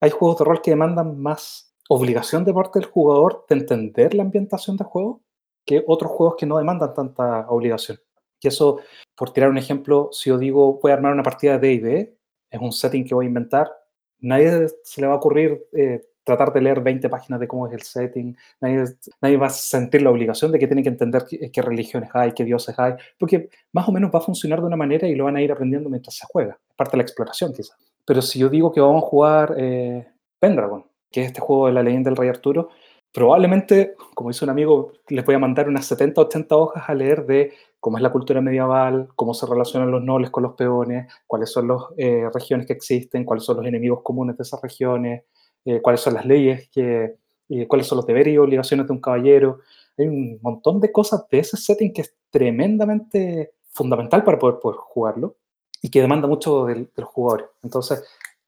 hay 0.00 0.10
juegos 0.10 0.38
de 0.38 0.44
rol 0.44 0.62
que 0.62 0.70
demandan 0.70 1.18
más 1.18 1.74
obligación 1.88 2.44
de 2.44 2.54
parte 2.54 2.78
del 2.78 2.88
jugador 2.88 3.44
de 3.48 3.56
entender 3.56 4.14
la 4.14 4.22
ambientación 4.22 4.76
del 4.76 4.86
juego 4.86 5.24
que 5.64 5.82
otros 5.88 6.12
juegos 6.12 6.36
que 6.38 6.46
no 6.46 6.58
demandan 6.58 6.94
tanta 6.94 7.48
obligación. 7.48 7.98
Y 8.40 8.46
eso, 8.46 8.78
por 9.16 9.32
tirar 9.32 9.50
un 9.50 9.58
ejemplo, 9.58 10.10
si 10.12 10.30
yo 10.30 10.38
digo 10.38 10.78
voy 10.80 10.92
a 10.92 10.94
armar 10.94 11.12
una 11.12 11.24
partida 11.24 11.58
de 11.58 11.78
D&D, 11.80 12.18
es 12.50 12.60
un 12.60 12.70
setting 12.70 13.04
que 13.04 13.16
voy 13.16 13.24
a 13.24 13.28
inventar, 13.28 13.72
nadie 14.20 14.68
se 14.84 15.00
le 15.00 15.08
va 15.08 15.14
a 15.14 15.16
ocurrir 15.16 15.66
eh, 15.72 16.02
tratar 16.26 16.52
de 16.52 16.60
leer 16.60 16.80
20 16.80 17.08
páginas 17.08 17.38
de 17.38 17.46
cómo 17.46 17.68
es 17.68 17.72
el 17.72 17.82
setting, 17.82 18.36
nadie, 18.60 18.84
nadie 19.22 19.36
va 19.36 19.46
a 19.46 19.50
sentir 19.50 20.02
la 20.02 20.10
obligación 20.10 20.50
de 20.50 20.58
que 20.58 20.66
tiene 20.66 20.82
que 20.82 20.88
entender 20.88 21.24
qué, 21.24 21.52
qué, 21.52 21.62
religiones 21.62 22.10
hay, 22.12 22.32
qué 22.32 22.44
dioses 22.44 22.76
hay, 22.78 22.94
porque 23.16 23.48
más 23.72 23.88
o 23.88 23.92
menos 23.92 24.10
va 24.12 24.18
a 24.18 24.22
funcionar 24.22 24.60
de 24.60 24.66
una 24.66 24.76
manera 24.76 25.06
y 25.06 25.14
lo 25.14 25.24
van 25.24 25.36
a 25.36 25.42
ir 25.42 25.52
aprendiendo 25.52 25.88
mientras 25.88 26.16
se 26.16 26.26
juega. 26.28 26.58
Es 26.68 26.74
parte 26.74 26.92
de 26.92 26.96
la 26.98 27.02
exploración 27.04 27.52
quizás. 27.52 27.76
Pero 28.04 28.20
si 28.22 28.40
yo 28.40 28.48
digo 28.48 28.72
que 28.72 28.80
vamos 28.80 29.04
a 29.04 29.06
jugar 29.06 29.54
eh, 29.56 30.04
Pendragon, 30.40 30.84
que 31.12 31.22
es 31.22 31.28
este 31.28 31.40
juego 31.40 31.68
de 31.68 31.74
la 31.74 31.82
leyenda 31.84 32.10
del 32.10 32.16
rey 32.16 32.28
Arturo, 32.28 32.70
probablemente, 33.12 33.94
como 34.14 34.30
dice 34.30 34.44
un 34.44 34.50
amigo, 34.50 34.92
les 35.08 35.24
voy 35.24 35.36
a 35.36 35.38
mandar 35.38 35.68
unas 35.68 35.86
70 35.86 36.20
80 36.20 36.56
hojas 36.56 36.84
a 36.88 36.94
leer 36.94 37.24
de 37.24 37.52
cómo 37.80 37.98
es 37.98 38.02
la 38.02 38.10
cultura 38.10 38.40
medieval, 38.40 39.08
cómo 39.14 39.32
se 39.32 39.46
relacionan 39.46 39.90
los 39.90 40.02
nobles 40.02 40.30
con 40.30 40.42
los 40.42 40.54
peones, 40.54 41.06
cuáles 41.26 41.50
son 41.52 41.68
las 41.68 41.82
eh, 41.96 42.28
regiones 42.34 42.66
que 42.66 42.72
existen, 42.72 43.24
cuáles 43.24 43.44
son 43.44 43.58
los 43.58 43.66
enemigos 43.66 44.00
comunes 44.02 44.36
de 44.36 44.42
esas 44.42 44.60
regiones, 44.60 45.22
eh, 45.66 45.82
cuáles 45.82 46.00
son 46.00 46.14
las 46.14 46.24
leyes, 46.24 46.68
que, 46.70 47.16
eh, 47.48 47.66
cuáles 47.66 47.86
son 47.86 47.96
los 47.96 48.06
deberes 48.06 48.32
y 48.32 48.38
obligaciones 48.38 48.86
de 48.86 48.92
un 48.92 49.00
caballero. 49.00 49.60
Hay 49.98 50.06
un 50.06 50.38
montón 50.40 50.80
de 50.80 50.90
cosas 50.92 51.26
de 51.28 51.40
ese 51.40 51.56
setting 51.56 51.92
que 51.92 52.02
es 52.02 52.14
tremendamente 52.30 53.52
fundamental 53.70 54.24
para 54.24 54.38
poder, 54.38 54.58
poder 54.60 54.78
jugarlo 54.78 55.36
y 55.82 55.90
que 55.90 56.00
demanda 56.00 56.26
mucho 56.26 56.64
del, 56.64 56.84
de 56.84 57.02
los 57.02 57.10
jugadores. 57.10 57.46
Entonces, 57.62 58.02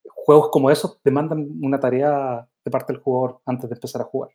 juegos 0.05 0.49
como 0.51 0.70
esos 0.70 1.01
demandan 1.03 1.47
una 1.61 1.78
tarea 1.78 2.49
de 2.65 2.70
parte 2.70 2.93
del 2.93 3.03
jugador 3.03 3.40
antes 3.45 3.69
de 3.69 3.74
empezar 3.74 4.01
a 4.01 4.05
jugar. 4.05 4.31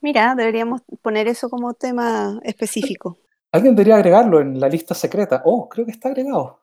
Mira, 0.00 0.34
deberíamos 0.34 0.82
poner 1.00 1.28
eso 1.28 1.48
como 1.48 1.74
tema 1.74 2.40
específico. 2.42 3.18
Alguien 3.52 3.76
debería 3.76 3.96
agregarlo 3.96 4.40
en 4.40 4.58
la 4.58 4.68
lista 4.68 4.94
secreta. 4.94 5.42
Oh, 5.44 5.68
creo 5.68 5.86
que 5.86 5.92
está 5.92 6.08
agregado. 6.08 6.60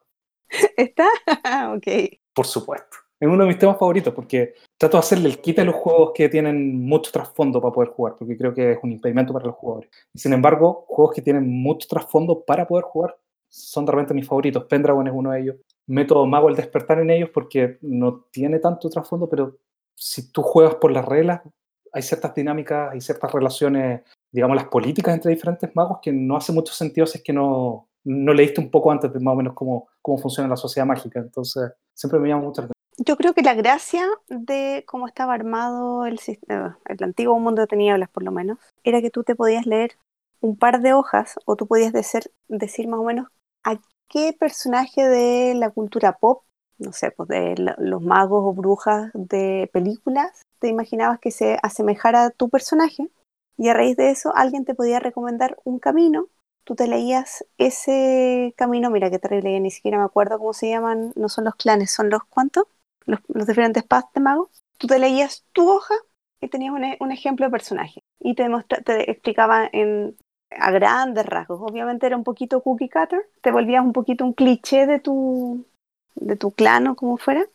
¿Está? 0.76 1.08
ok. 1.74 1.86
Por 2.34 2.46
supuesto. 2.46 2.96
Es 3.20 3.28
uno 3.28 3.44
de 3.44 3.48
mis 3.48 3.58
temas 3.58 3.78
favoritos 3.78 4.14
porque 4.14 4.54
trato 4.78 4.96
de 4.96 5.00
hacerle 5.00 5.28
el 5.28 5.40
quite 5.40 5.60
a 5.60 5.64
los 5.64 5.74
juegos 5.74 6.12
que 6.14 6.30
tienen 6.30 6.80
mucho 6.80 7.12
trasfondo 7.12 7.60
para 7.60 7.72
poder 7.72 7.90
jugar, 7.90 8.16
porque 8.18 8.36
creo 8.36 8.54
que 8.54 8.72
es 8.72 8.78
un 8.82 8.92
impedimento 8.92 9.34
para 9.34 9.44
los 9.44 9.56
jugadores. 9.56 9.90
Sin 10.14 10.32
embargo, 10.32 10.86
juegos 10.88 11.14
que 11.14 11.20
tienen 11.22 11.46
mucho 11.46 11.86
trasfondo 11.86 12.42
para 12.42 12.66
poder 12.66 12.84
jugar 12.84 13.16
son 13.50 13.84
de 13.84 13.92
repente 13.92 14.14
mis 14.14 14.26
favoritos. 14.26 14.64
Pendragon 14.64 15.06
es 15.06 15.12
uno 15.14 15.32
de 15.32 15.40
ellos. 15.40 15.56
Método 15.86 16.24
Mago 16.24 16.48
el 16.48 16.56
despertar 16.56 17.00
en 17.00 17.10
ellos 17.10 17.30
porque 17.34 17.78
no 17.82 18.24
tiene 18.30 18.58
tanto 18.58 18.88
trasfondo, 18.88 19.28
pero 19.28 19.58
si 19.94 20.32
tú 20.32 20.42
juegas 20.42 20.76
por 20.76 20.92
las 20.92 21.04
reglas, 21.04 21.42
hay 21.92 22.02
ciertas 22.02 22.34
dinámicas, 22.34 22.92
hay 22.92 23.00
ciertas 23.00 23.30
relaciones, 23.32 24.02
digamos, 24.32 24.56
las 24.56 24.66
políticas 24.66 25.14
entre 25.14 25.32
diferentes 25.32 25.70
magos 25.74 25.98
que 26.00 26.12
no 26.12 26.36
hace 26.36 26.52
mucho 26.52 26.72
sentido 26.72 27.06
si 27.06 27.18
es 27.18 27.24
que 27.24 27.32
no, 27.32 27.88
no 28.04 28.32
leíste 28.32 28.60
un 28.60 28.70
poco 28.70 28.90
antes 28.90 29.12
de 29.12 29.20
más 29.20 29.32
o 29.32 29.36
menos 29.36 29.54
cómo, 29.54 29.88
cómo 30.00 30.16
funciona 30.16 30.48
la 30.48 30.56
sociedad 30.56 30.86
mágica. 30.86 31.20
Entonces, 31.20 31.72
siempre 31.92 32.18
me 32.18 32.28
llama 32.28 32.44
mucho 32.44 32.62
la. 32.62 32.68
Yo 33.02 33.16
creo 33.16 33.32
que 33.32 33.40
la 33.40 33.54
gracia 33.54 34.06
de 34.28 34.84
cómo 34.86 35.06
estaba 35.06 35.32
armado 35.32 36.04
el, 36.04 36.18
sistema, 36.18 36.78
el 36.84 37.02
antiguo 37.02 37.38
mundo 37.38 37.62
de 37.62 37.66
tinieblas, 37.66 38.10
por 38.10 38.22
lo 38.22 38.30
menos, 38.30 38.58
era 38.84 39.00
que 39.00 39.10
tú 39.10 39.24
te 39.24 39.34
podías 39.34 39.64
leer 39.64 39.96
un 40.40 40.58
par 40.58 40.82
de 40.82 40.92
hojas 40.92 41.36
o 41.46 41.56
tú 41.56 41.66
podías 41.66 41.94
decir, 41.94 42.30
decir 42.48 42.88
más 42.88 43.00
o 43.00 43.04
menos 43.04 43.28
a 43.64 43.80
qué 44.06 44.36
personaje 44.38 45.08
de 45.08 45.54
la 45.54 45.70
cultura 45.70 46.18
pop, 46.18 46.44
no 46.76 46.92
sé, 46.92 47.10
pues 47.10 47.26
de 47.30 47.54
los 47.78 48.02
magos 48.02 48.42
o 48.44 48.52
brujas 48.52 49.10
de 49.14 49.70
películas, 49.72 50.42
te 50.58 50.68
imaginabas 50.68 51.20
que 51.20 51.30
se 51.30 51.58
asemejara 51.62 52.24
a 52.24 52.30
tu 52.30 52.50
personaje 52.50 53.08
y 53.56 53.68
a 53.68 53.74
raíz 53.74 53.96
de 53.96 54.10
eso 54.10 54.36
alguien 54.36 54.66
te 54.66 54.74
podía 54.74 55.00
recomendar 55.00 55.56
un 55.64 55.78
camino, 55.78 56.28
tú 56.64 56.74
te 56.74 56.86
leías 56.86 57.46
ese 57.56 58.52
camino, 58.58 58.90
mira 58.90 59.08
qué 59.10 59.18
terrible, 59.18 59.58
ni 59.58 59.70
siquiera 59.70 59.96
me 59.96 60.04
acuerdo 60.04 60.38
cómo 60.38 60.52
se 60.52 60.68
llaman, 60.68 61.14
no 61.16 61.30
son 61.30 61.44
los 61.46 61.54
clanes, 61.54 61.90
son 61.90 62.10
los 62.10 62.24
cuantos, 62.24 62.64
los, 63.06 63.20
diferentes 63.46 63.84
paths 63.84 64.12
de 64.14 64.20
magos, 64.20 64.62
tú 64.78 64.86
te 64.86 64.98
leías 64.98 65.44
tu 65.52 65.68
hoja 65.70 65.94
y 66.40 66.48
tenías 66.48 66.72
un, 66.72 66.84
un 67.00 67.12
ejemplo 67.12 67.46
de 67.46 67.50
personaje 67.50 68.02
y 68.18 68.34
te, 68.34 68.48
te 68.84 69.10
explicaba 69.10 69.68
en 69.72 70.16
a 70.50 70.70
grandes 70.70 71.26
rasgos. 71.26 71.60
Obviamente 71.62 72.06
era 72.06 72.16
un 72.16 72.24
poquito 72.24 72.62
cookie 72.62 72.88
cutter, 72.88 73.26
te 73.40 73.52
volvías 73.52 73.84
un 73.84 73.92
poquito 73.92 74.24
un 74.24 74.32
cliché 74.32 74.86
de 74.86 75.00
tu, 75.00 75.66
de 76.14 76.36
tu 76.36 76.52
clan 76.52 76.88
o 76.88 76.96
como 76.96 77.16
fuera, 77.18 77.46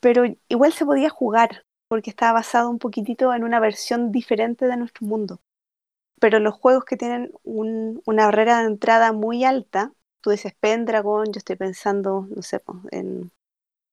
pero 0.00 0.24
igual 0.48 0.72
se 0.72 0.86
podía 0.86 1.10
jugar 1.10 1.64
porque 1.88 2.10
estaba 2.10 2.34
basado 2.34 2.70
un 2.70 2.78
poquitito 2.78 3.32
en 3.34 3.44
una 3.44 3.60
versión 3.60 4.12
diferente 4.12 4.66
de 4.66 4.76
nuestro 4.76 5.06
mundo. 5.06 5.40
Pero 6.20 6.40
los 6.40 6.54
juegos 6.54 6.84
que 6.84 6.96
tienen 6.96 7.32
un, 7.44 8.02
una 8.06 8.26
barrera 8.26 8.60
de 8.60 8.66
entrada 8.66 9.12
muy 9.12 9.44
alta, 9.44 9.92
tú 10.20 10.30
dices 10.30 10.54
Pendragon, 10.58 11.26
yo 11.26 11.38
estoy 11.38 11.56
pensando, 11.56 12.26
no 12.34 12.42
sé, 12.42 12.62
en 12.90 13.30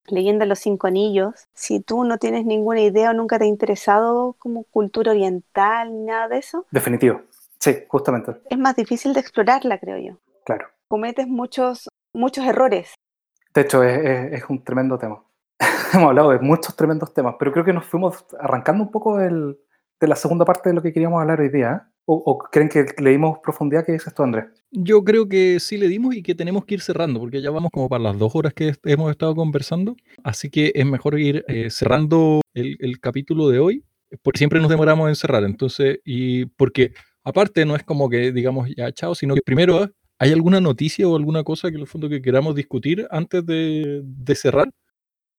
Leyenda 0.08 0.46
de 0.46 0.50
los 0.50 0.60
Cinco 0.60 0.88
Anillos, 0.88 1.48
si 1.54 1.80
tú 1.80 2.04
no 2.04 2.18
tienes 2.18 2.46
ninguna 2.46 2.82
idea 2.82 3.12
o 3.12 3.14
nunca 3.14 3.38
te 3.38 3.46
ha 3.46 3.48
interesado 3.48 4.36
como 4.40 4.64
cultura 4.64 5.12
oriental 5.12 5.94
ni 5.94 6.06
nada 6.06 6.28
de 6.28 6.38
eso. 6.40 6.66
Definitivo. 6.72 7.22
Sí, 7.60 7.78
justamente. 7.88 8.34
Es 8.50 8.58
más 8.58 8.76
difícil 8.76 9.14
de 9.14 9.22
explorarla, 9.22 9.78
creo 9.80 9.98
yo. 9.98 10.18
Claro. 10.46 10.68
Cometes 10.90 11.28
muchos, 11.28 11.88
muchos 12.14 12.46
errores. 12.46 12.94
De 13.54 13.62
hecho, 13.62 13.84
es, 13.84 14.34
es, 14.34 14.44
un 14.50 14.64
tremendo 14.64 14.98
tema. 14.98 15.24
Hemos 15.94 16.10
hablado 16.10 16.32
de 16.32 16.40
muchos 16.40 16.76
tremendos 16.76 17.14
temas, 17.14 17.36
pero 17.40 17.54
creo 17.54 17.64
que 17.64 17.74
nos 17.74 17.86
fuimos 17.86 18.26
arrancando 18.40 18.84
un 18.84 18.92
poco 18.92 19.18
del, 19.18 19.58
de 20.04 20.10
la 20.10 20.16
segunda 20.16 20.46
parte 20.46 20.70
de 20.70 20.76
lo 20.76 20.82
que 20.82 20.92
queríamos 20.92 21.22
hablar 21.22 21.40
hoy 21.40 21.50
día. 21.50 21.82
¿eh? 21.82 21.90
¿O, 22.06 22.16
¿O, 22.16 22.38
creen 22.38 22.68
que 22.68 22.86
le 22.98 23.12
dimos 23.12 23.40
profundidad? 23.42 23.86
¿Qué 23.86 23.94
dices 23.94 24.14
tú, 24.14 24.24
Andrés? 24.24 24.46
Yo 24.72 25.04
creo 25.04 25.30
que 25.30 25.60
sí 25.60 25.78
le 25.78 25.88
dimos 25.88 26.14
y 26.16 26.22
que 26.22 26.36
tenemos 26.36 26.66
que 26.66 26.76
ir 26.76 26.82
cerrando, 26.82 27.20
porque 27.20 27.42
ya 27.42 27.50
vamos 27.50 27.72
como 27.72 27.88
para 27.88 28.04
las 28.04 28.20
dos 28.20 28.36
horas 28.36 28.54
que 28.54 28.74
hemos 28.84 29.10
estado 29.12 29.34
conversando. 29.34 29.96
Así 30.24 30.50
que 30.50 30.74
es 30.76 30.86
mejor 30.86 31.18
ir 31.18 31.46
eh, 31.48 31.70
cerrando 31.70 32.42
el, 32.54 33.00
capítulo 33.00 33.48
de 33.48 33.60
hoy, 33.60 33.86
porque 34.22 34.40
siempre 34.40 34.60
nos 34.60 34.70
demoramos 34.70 35.08
en 35.08 35.16
cerrar. 35.16 35.44
Entonces, 35.44 36.00
y 36.04 36.46
porque 36.46 36.92
Aparte, 37.24 37.66
no 37.66 37.76
es 37.76 37.84
como 37.84 38.10
que 38.10 38.32
digamos 38.32 38.70
ya 38.76 38.92
chao, 38.92 39.16
sino 39.16 39.34
que 39.36 39.42
primero, 39.42 39.90
¿hay 40.20 40.34
alguna 40.34 40.60
noticia 40.60 41.08
o 41.08 41.16
alguna 41.16 41.44
cosa 41.44 41.70
que 41.70 41.76
en 41.76 41.82
el 41.82 41.88
fondo 41.88 42.10
que 42.10 42.22
queramos 42.22 42.54
discutir 42.54 43.08
antes 43.12 43.46
de 43.46 44.36
cerrar? 44.36 44.70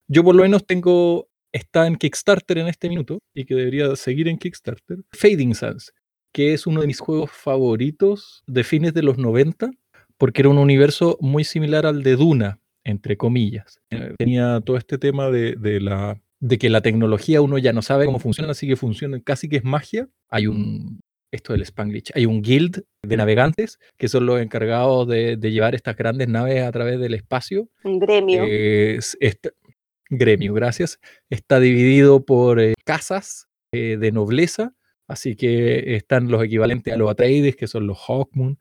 Yo 0.08 0.24
por 0.24 0.34
lo 0.34 0.42
menos 0.42 0.66
tengo, 0.66 1.28
está 1.54 1.86
en 1.86 1.96
Kickstarter 1.96 2.58
en 2.58 2.66
este 2.66 2.88
minuto 2.88 3.20
y 3.32 3.44
que 3.44 3.54
debería 3.54 3.94
seguir 3.96 4.28
en 4.28 4.38
Kickstarter, 4.38 4.98
Fading 5.12 5.54
Suns, 5.54 5.94
que 6.32 6.52
es 6.52 6.66
uno 6.66 6.80
de 6.80 6.88
mis 6.88 6.98
juegos 6.98 7.30
favoritos 7.30 8.42
de 8.46 8.64
fines 8.64 8.92
de 8.92 9.02
los 9.02 9.18
90, 9.18 9.70
porque 10.18 10.42
era 10.42 10.48
un 10.48 10.58
universo 10.58 11.16
muy 11.20 11.44
similar 11.44 11.86
al 11.86 12.02
de 12.02 12.16
Duna, 12.16 12.58
entre 12.82 13.16
comillas. 13.16 13.78
Eh, 13.90 14.14
tenía 14.18 14.60
todo 14.64 14.76
este 14.76 14.98
tema 14.98 15.30
de, 15.30 15.54
de, 15.54 15.80
la, 15.80 16.20
de 16.40 16.58
que 16.58 16.68
la 16.70 16.80
tecnología 16.80 17.40
uno 17.40 17.56
ya 17.58 17.72
no 17.72 17.82
sabe 17.82 18.06
cómo 18.06 18.18
funciona, 18.18 18.50
así 18.50 18.66
que 18.66 18.76
funciona 18.76 19.20
casi 19.20 19.48
que 19.48 19.56
es 19.56 19.64
magia. 19.64 20.08
Hay 20.28 20.48
un, 20.48 21.00
esto 21.30 21.52
del 21.52 21.62
Spanglish. 21.62 22.10
Hay 22.16 22.26
un 22.26 22.42
guild 22.42 22.82
de 23.02 23.16
navegantes 23.16 23.78
que 23.96 24.08
son 24.08 24.26
los 24.26 24.40
encargados 24.40 25.06
de, 25.06 25.36
de 25.36 25.52
llevar 25.52 25.76
estas 25.76 25.96
grandes 25.96 26.26
naves 26.26 26.64
a 26.64 26.72
través 26.72 26.98
del 26.98 27.14
espacio. 27.14 27.68
Un 27.84 28.00
gremio. 28.00 28.42
Eh, 28.44 28.98
este, 29.20 29.52
gremio, 30.10 30.54
gracias. 30.54 31.00
Está 31.30 31.60
dividido 31.60 32.24
por 32.24 32.60
eh, 32.60 32.74
casas 32.84 33.48
eh, 33.72 33.96
de 33.98 34.12
nobleza, 34.12 34.74
así 35.08 35.36
que 35.36 35.96
están 35.96 36.30
los 36.30 36.42
equivalentes 36.42 36.92
a 36.92 36.96
los 36.96 37.10
Atreides, 37.10 37.56
que 37.56 37.66
son 37.66 37.86
los 37.86 37.98
Hawkmoon. 38.06 38.58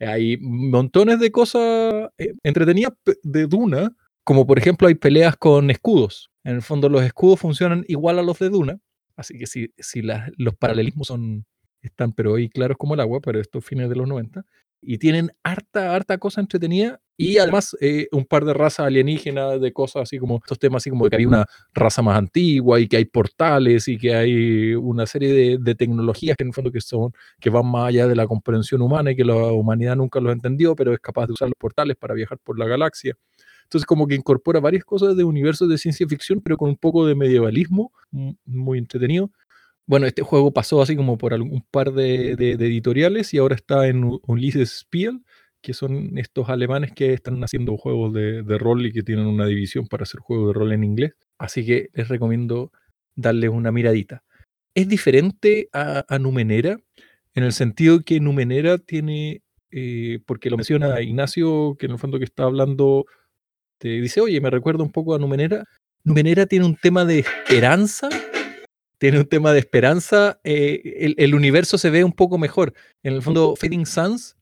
Hay 0.00 0.36
montones 0.38 1.20
de 1.20 1.30
cosas 1.30 2.10
entretenidas 2.42 2.92
de 3.22 3.46
Duna, 3.46 3.96
como 4.24 4.46
por 4.46 4.58
ejemplo 4.58 4.88
hay 4.88 4.96
peleas 4.96 5.36
con 5.36 5.70
escudos. 5.70 6.30
En 6.44 6.56
el 6.56 6.62
fondo 6.62 6.88
los 6.88 7.02
escudos 7.02 7.40
funcionan 7.40 7.84
igual 7.88 8.18
a 8.18 8.22
los 8.22 8.38
de 8.38 8.50
Duna, 8.50 8.80
así 9.16 9.38
que 9.38 9.46
si, 9.46 9.72
si 9.78 10.02
los 10.02 10.56
paralelismos 10.58 11.08
son, 11.08 11.46
están 11.80 12.12
pero 12.12 12.32
hoy 12.32 12.48
claros 12.48 12.76
como 12.76 12.94
el 12.94 13.00
agua, 13.00 13.20
pero 13.20 13.40
estos 13.40 13.64
fines 13.64 13.88
de 13.88 13.96
los 13.96 14.08
90, 14.08 14.44
y 14.86 14.98
tienen 14.98 15.30
harta, 15.42 15.94
harta 15.94 16.18
cosa 16.18 16.40
entretenida 16.40 17.00
y 17.16 17.38
además 17.38 17.76
eh, 17.80 18.08
un 18.10 18.24
par 18.24 18.44
de 18.44 18.54
razas 18.54 18.86
alienígenas, 18.86 19.60
de 19.60 19.72
cosas 19.72 20.02
así 20.02 20.18
como 20.18 20.36
estos 20.36 20.58
temas, 20.58 20.82
así 20.82 20.90
como 20.90 21.08
que 21.08 21.16
hay 21.16 21.26
una 21.26 21.46
raza 21.72 22.02
más 22.02 22.18
antigua 22.18 22.80
y 22.80 22.88
que 22.88 22.96
hay 22.96 23.04
portales 23.04 23.86
y 23.86 23.98
que 23.98 24.14
hay 24.14 24.74
una 24.74 25.06
serie 25.06 25.58
de, 25.58 25.74
tecnologías 25.76 26.36
que 26.36 26.42
en 26.42 26.48
el 26.48 26.54
fondo 26.54 26.72
que 26.72 26.80
son, 26.80 27.12
que 27.40 27.50
van 27.50 27.66
más 27.66 27.88
allá 27.88 28.08
de 28.08 28.16
la 28.16 28.26
comprensión 28.26 28.82
humana 28.82 29.12
y 29.12 29.16
que 29.16 29.24
la 29.24 29.34
humanidad 29.34 29.94
nunca 29.96 30.20
los 30.20 30.32
entendió, 30.32 30.74
pero 30.74 30.92
es 30.92 30.98
capaz 30.98 31.26
de 31.26 31.34
usar 31.34 31.48
los 31.48 31.56
portales 31.56 31.96
para 31.96 32.14
viajar 32.14 32.38
por 32.38 32.58
la 32.58 32.66
galaxia. 32.66 33.16
Entonces 33.62 33.86
como 33.86 34.06
que 34.06 34.14
incorpora 34.14 34.60
varias 34.60 34.84
cosas 34.84 35.16
de 35.16 35.24
universos 35.24 35.68
de 35.68 35.78
ciencia 35.78 36.06
ficción, 36.08 36.40
pero 36.40 36.56
con 36.56 36.68
un 36.68 36.76
poco 36.76 37.06
de 37.06 37.14
medievalismo, 37.14 37.92
muy 38.44 38.78
entretenido. 38.78 39.30
Bueno, 39.86 40.06
este 40.06 40.22
juego 40.22 40.52
pasó 40.52 40.80
así 40.80 40.96
como 40.96 41.18
por 41.18 41.34
un 41.34 41.64
par 41.70 41.92
de, 41.92 42.32
editoriales 42.32 43.34
y 43.34 43.38
ahora 43.38 43.54
está 43.54 43.86
en 43.86 44.18
Ulises 44.26 44.78
Spiel, 44.80 45.22
que 45.60 45.74
son 45.74 46.16
estos 46.18 46.48
alemanes 46.48 46.92
que 46.92 47.12
están 47.12 47.42
haciendo 47.44 47.76
juegos 47.76 48.12
de, 48.14 48.42
rol 48.58 48.86
y 48.86 48.92
que 48.92 49.02
tienen 49.02 49.26
una 49.26 49.46
división 49.46 49.86
para 49.86 50.04
hacer 50.04 50.20
juegos 50.20 50.48
de 50.48 50.52
rol 50.54 50.72
en 50.72 50.84
inglés. 50.84 51.12
Así 51.38 51.66
que 51.66 51.90
les 51.92 52.08
recomiendo 52.08 52.72
darles 53.14 53.50
una 53.50 53.72
miradita. 53.72 54.24
Es 54.74 54.88
diferente 54.88 55.68
a, 55.72 56.04
a 56.08 56.18
Numenera, 56.18 56.78
en 57.34 57.44
el 57.44 57.52
sentido 57.52 58.00
que 58.00 58.20
Numenera 58.20 58.78
tiene, 58.78 59.42
eh, 59.70 60.20
porque 60.26 60.50
lo 60.50 60.56
menciona 60.56 61.00
Ignacio, 61.00 61.76
que 61.78 61.86
en 61.86 61.92
el 61.92 61.98
fondo 61.98 62.18
que 62.18 62.24
está 62.24 62.44
hablando, 62.44 63.06
te 63.78 63.88
dice, 64.00 64.20
oye, 64.20 64.40
me 64.40 64.50
recuerda 64.50 64.84
un 64.84 64.92
poco 64.92 65.14
a 65.14 65.18
Numenera. 65.18 65.64
Numenera 66.04 66.46
tiene 66.46 66.64
un 66.64 66.76
tema 66.76 67.04
de 67.04 67.20
esperanza, 67.20 68.08
tiene 69.04 69.18
un 69.20 69.26
tema 69.26 69.52
de 69.52 69.58
esperanza, 69.58 70.40
eh, 70.44 70.96
el, 71.00 71.14
el 71.18 71.34
universo 71.34 71.76
se 71.76 71.90
ve 71.90 72.04
un 72.04 72.12
poco 72.12 72.38
mejor. 72.38 72.72
En 73.02 73.12
el 73.12 73.20
fondo, 73.22 73.54
Fading 73.54 73.84
Suns, 73.84 74.36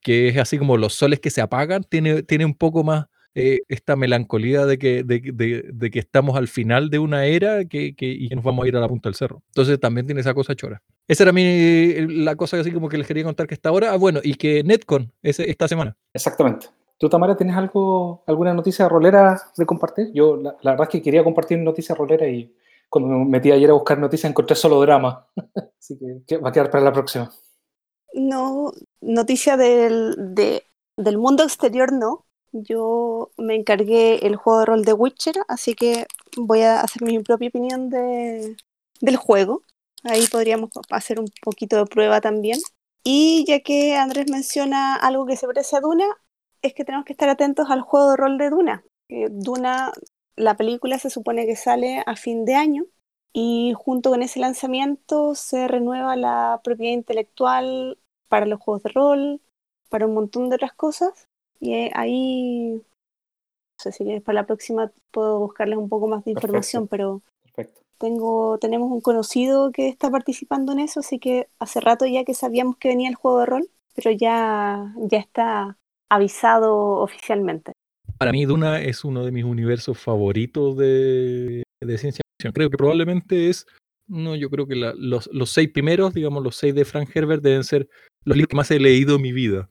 que 0.00 0.28
es 0.28 0.38
así 0.38 0.56
como 0.58 0.78
los 0.78 0.94
soles 0.94 1.20
que 1.20 1.28
se 1.28 1.42
apagan, 1.42 1.84
tiene, 1.84 2.22
tiene 2.22 2.46
un 2.46 2.54
poco 2.54 2.82
más 2.84 3.06
eh, 3.34 3.60
esta 3.68 3.94
melancolía 3.96 4.64
de 4.66 4.78
que, 4.78 5.04
de, 5.04 5.20
de- 5.20 5.70
de 5.72 5.90
que 5.90 5.98
estamos 5.98 6.36
al 6.36 6.48
final 6.48 6.88
de 6.90 6.98
una 6.98 7.26
era 7.26 7.64
que, 7.66 7.94
que- 7.94 8.06
y 8.10 8.28
que 8.28 8.34
nos 8.34 8.44
vamos 8.44 8.64
a 8.64 8.68
ir 8.68 8.76
a 8.76 8.80
la 8.80 8.88
punta 8.88 9.08
del 9.10 9.14
cerro. 9.14 9.42
Entonces 9.48 9.78
también 9.78 10.06
tiene 10.06 10.20
esa 10.22 10.32
cosa 10.34 10.54
chora. 10.54 10.82
Esa 11.06 11.24
era 11.24 11.32
mi, 11.32 11.94
la 12.24 12.34
cosa 12.36 12.58
así 12.60 12.70
como 12.72 12.88
que 12.88 12.96
les 12.98 13.06
quería 13.06 13.24
contar 13.24 13.46
que 13.46 13.54
está 13.54 13.68
ahora. 13.68 13.92
Ah, 13.92 13.96
bueno, 13.96 14.20
y 14.22 14.34
que 14.34 14.62
Netcon 14.64 15.12
es 15.22 15.38
esta 15.38 15.68
semana. 15.68 15.96
Exactamente. 16.14 16.66
¿Tú, 16.98 17.08
Tamara, 17.08 17.36
tienes 17.36 17.56
algo, 17.56 18.22
alguna 18.26 18.54
noticia 18.54 18.88
rolera 18.88 19.40
de 19.56 19.66
compartir? 19.66 20.10
Yo, 20.14 20.36
la, 20.36 20.56
la 20.62 20.70
verdad 20.72 20.88
es 20.88 20.92
que 20.92 21.02
quería 21.02 21.24
compartir 21.24 21.58
noticias 21.58 21.96
rolera 21.98 22.26
y 22.28 22.54
cuando 22.92 23.10
me 23.10 23.24
metí 23.26 23.50
ayer 23.52 23.70
a 23.70 23.74
buscar 23.74 23.98
noticias 23.98 24.30
encontré 24.30 24.56
solo 24.56 24.80
drama. 24.82 25.26
Así 25.80 25.98
que, 26.26 26.38
va 26.38 26.50
a 26.50 26.52
quedar 26.52 26.70
para 26.70 26.84
la 26.84 26.92
próxima. 26.92 27.32
No, 28.14 28.72
noticia 29.00 29.56
del, 29.56 30.14
de- 30.34 30.64
del 30.96 31.18
mundo 31.18 31.44
exterior 31.44 31.92
no. 31.92 32.26
Yo 32.52 33.30
me 33.38 33.54
encargué 33.56 34.26
el 34.26 34.36
juego 34.36 34.60
de 34.60 34.66
rol 34.66 34.84
de 34.84 34.92
Witcher, 34.92 35.36
así 35.48 35.74
que 35.74 36.06
voy 36.36 36.60
a 36.62 36.80
hacer 36.82 37.02
mi 37.02 37.18
propia 37.20 37.48
opinión 37.48 37.88
de, 37.88 38.56
del 39.00 39.16
juego. 39.16 39.62
Ahí 40.04 40.26
podríamos 40.26 40.70
hacer 40.90 41.18
un 41.20 41.28
poquito 41.42 41.76
de 41.78 41.86
prueba 41.86 42.20
también. 42.20 42.58
Y 43.04 43.44
ya 43.48 43.60
que 43.60 43.96
Andrés 43.96 44.26
menciona 44.30 44.96
algo 44.96 45.24
que 45.26 45.36
se 45.36 45.46
parece 45.46 45.76
a 45.76 45.80
Duna, 45.80 46.04
es 46.60 46.74
que 46.74 46.84
tenemos 46.84 47.06
que 47.06 47.14
estar 47.14 47.28
atentos 47.30 47.70
al 47.70 47.80
juego 47.80 48.10
de 48.10 48.16
rol 48.16 48.38
de 48.38 48.50
Duna. 48.50 48.84
Duna, 49.30 49.92
la 50.36 50.56
película 50.56 50.98
se 50.98 51.10
supone 51.10 51.46
que 51.46 51.56
sale 51.56 52.02
a 52.06 52.16
fin 52.16 52.44
de 52.44 52.54
año 52.54 52.84
y 53.32 53.72
junto 53.76 54.10
con 54.10 54.22
ese 54.22 54.40
lanzamiento 54.40 55.34
se 55.34 55.68
renueva 55.68 56.16
la 56.16 56.60
propiedad 56.62 56.92
intelectual 56.92 57.98
para 58.28 58.46
los 58.46 58.60
juegos 58.60 58.82
de 58.82 58.90
rol, 58.90 59.40
para 59.88 60.06
un 60.06 60.14
montón 60.14 60.48
de 60.48 60.56
otras 60.56 60.72
cosas. 60.72 61.28
Y 61.60 61.74
eh, 61.74 61.90
ahí, 61.94 62.74
no 62.74 62.82
sé 63.78 63.92
si 63.92 64.20
para 64.20 64.40
la 64.40 64.46
próxima 64.46 64.92
puedo 65.10 65.38
buscarles 65.38 65.78
un 65.78 65.88
poco 65.88 66.08
más 66.08 66.24
de 66.24 66.32
Perfecto. 66.32 66.46
información, 66.46 66.88
pero 66.88 67.22
Perfecto. 67.42 67.80
tengo, 67.98 68.58
tenemos 68.58 68.90
un 68.90 69.00
conocido 69.00 69.70
que 69.70 69.88
está 69.88 70.10
participando 70.10 70.72
en 70.72 70.80
eso, 70.80 71.00
así 71.00 71.18
que 71.18 71.48
hace 71.58 71.80
rato 71.80 72.06
ya 72.06 72.24
que 72.24 72.34
sabíamos 72.34 72.76
que 72.76 72.88
venía 72.88 73.08
el 73.08 73.14
juego 73.14 73.40
de 73.40 73.46
rol, 73.46 73.70
pero 73.94 74.10
ya, 74.10 74.94
ya 74.96 75.18
está 75.18 75.78
avisado 76.10 77.00
oficialmente. 77.00 77.72
Para 78.22 78.30
mí, 78.30 78.44
Duna 78.44 78.80
es 78.80 79.04
uno 79.04 79.24
de 79.24 79.32
mis 79.32 79.42
universos 79.42 79.98
favoritos 79.98 80.76
de, 80.76 81.64
de 81.80 81.98
ciencia 81.98 82.22
ficción. 82.38 82.52
Creo 82.52 82.70
que 82.70 82.76
probablemente 82.76 83.48
es, 83.48 83.66
no, 84.06 84.36
yo 84.36 84.48
creo 84.48 84.68
que 84.68 84.76
la- 84.76 84.94
los, 84.96 85.28
los 85.32 85.50
seis 85.50 85.70
primeros, 85.70 86.14
digamos, 86.14 86.40
los 86.44 86.54
seis 86.54 86.72
de 86.72 86.84
Frank 86.84 87.08
Herbert 87.12 87.42
deben 87.42 87.64
ser 87.64 87.88
los 88.24 88.36
libros 88.36 88.48
que 88.50 88.56
más 88.56 88.70
he 88.70 88.78
leído 88.78 89.16
en 89.16 89.22
mi 89.22 89.32
vida. 89.32 89.68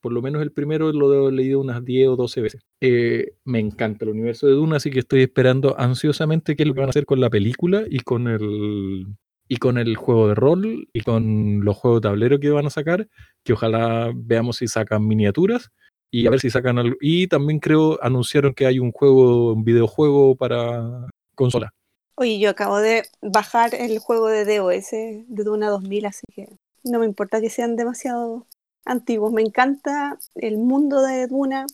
Por 0.00 0.14
lo 0.14 0.22
menos 0.22 0.40
el 0.40 0.50
primero 0.50 0.90
lo 0.94 1.28
he 1.28 1.32
leído 1.32 1.60
unas 1.60 1.84
10 1.84 2.08
o 2.08 2.16
12 2.16 2.40
veces. 2.40 2.62
Eh, 2.80 3.34
me 3.44 3.58
encanta 3.58 4.06
el 4.06 4.12
universo 4.12 4.46
de 4.46 4.54
Duna, 4.54 4.76
así 4.76 4.90
que 4.90 5.00
estoy 5.00 5.20
esperando 5.20 5.78
ansiosamente 5.78 6.56
qué 6.56 6.62
es 6.62 6.68
lo 6.68 6.72
que 6.72 6.80
van 6.80 6.88
a 6.88 6.96
hacer 6.96 7.04
con 7.04 7.20
la 7.20 7.28
película 7.28 7.84
y 7.86 8.00
con 8.00 8.28
el 8.28 9.08
y 9.46 9.56
con 9.56 9.76
el 9.76 9.96
juego 9.96 10.28
de 10.28 10.36
rol 10.36 10.88
y 10.94 11.00
con 11.02 11.64
los 11.66 11.76
juegos 11.76 12.00
de 12.00 12.08
tablero 12.08 12.40
que 12.40 12.48
van 12.48 12.64
a 12.64 12.70
sacar, 12.70 13.08
que 13.44 13.52
ojalá 13.52 14.10
veamos 14.14 14.56
si 14.56 14.68
sacan 14.68 15.06
miniaturas 15.06 15.70
y 16.10 16.26
a 16.26 16.30
ver 16.30 16.40
si 16.40 16.50
sacan 16.50 16.78
algo. 16.78 16.96
Y 17.00 17.28
también 17.28 17.60
creo 17.60 17.98
anunciaron 18.02 18.54
que 18.54 18.66
hay 18.66 18.78
un 18.78 18.92
juego, 18.92 19.52
un 19.52 19.64
videojuego 19.64 20.36
para 20.36 21.08
consola. 21.34 21.72
Oye, 22.16 22.38
yo 22.38 22.50
acabo 22.50 22.78
de 22.78 23.04
bajar 23.22 23.74
el 23.74 23.98
juego 23.98 24.28
de 24.28 24.44
DOS 24.44 24.90
de 24.90 25.44
Duna 25.44 25.70
2000, 25.70 26.06
así 26.06 26.26
que 26.34 26.48
no 26.84 26.98
me 26.98 27.06
importa 27.06 27.40
que 27.40 27.50
sean 27.50 27.76
demasiado 27.76 28.46
antiguos. 28.84 29.32
Me 29.32 29.42
encanta 29.42 30.18
el 30.34 30.58
mundo 30.58 31.02
de 31.02 31.26
Duna. 31.26 31.66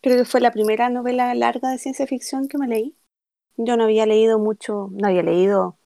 Creo 0.00 0.18
que 0.18 0.24
fue 0.24 0.40
la 0.40 0.52
primera 0.52 0.90
novela 0.90 1.34
larga 1.34 1.70
de 1.70 1.78
ciencia 1.78 2.06
ficción 2.06 2.48
que 2.48 2.58
me 2.58 2.68
leí. 2.68 2.96
Yo 3.56 3.76
no 3.76 3.84
había 3.84 4.06
leído 4.06 4.38
mucho, 4.38 4.88
no 4.92 5.08
había 5.08 5.22
leído 5.22 5.78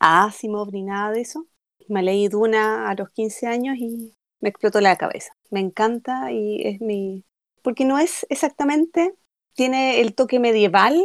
a 0.00 0.24
Asimov 0.24 0.72
ni 0.72 0.82
nada 0.82 1.10
de 1.12 1.22
eso. 1.22 1.46
Me 1.88 2.02
leí 2.02 2.28
Duna 2.28 2.88
a 2.88 2.94
los 2.94 3.10
15 3.10 3.46
años 3.46 3.76
y 3.78 4.14
me 4.40 4.48
explotó 4.48 4.80
la 4.80 4.96
cabeza. 4.96 5.32
Me 5.50 5.60
encanta 5.60 6.32
y 6.32 6.66
es 6.66 6.80
mi... 6.80 7.24
Porque 7.62 7.84
no 7.84 7.98
es 7.98 8.26
exactamente, 8.28 9.14
tiene 9.54 10.00
el 10.00 10.14
toque 10.14 10.38
medieval 10.38 11.00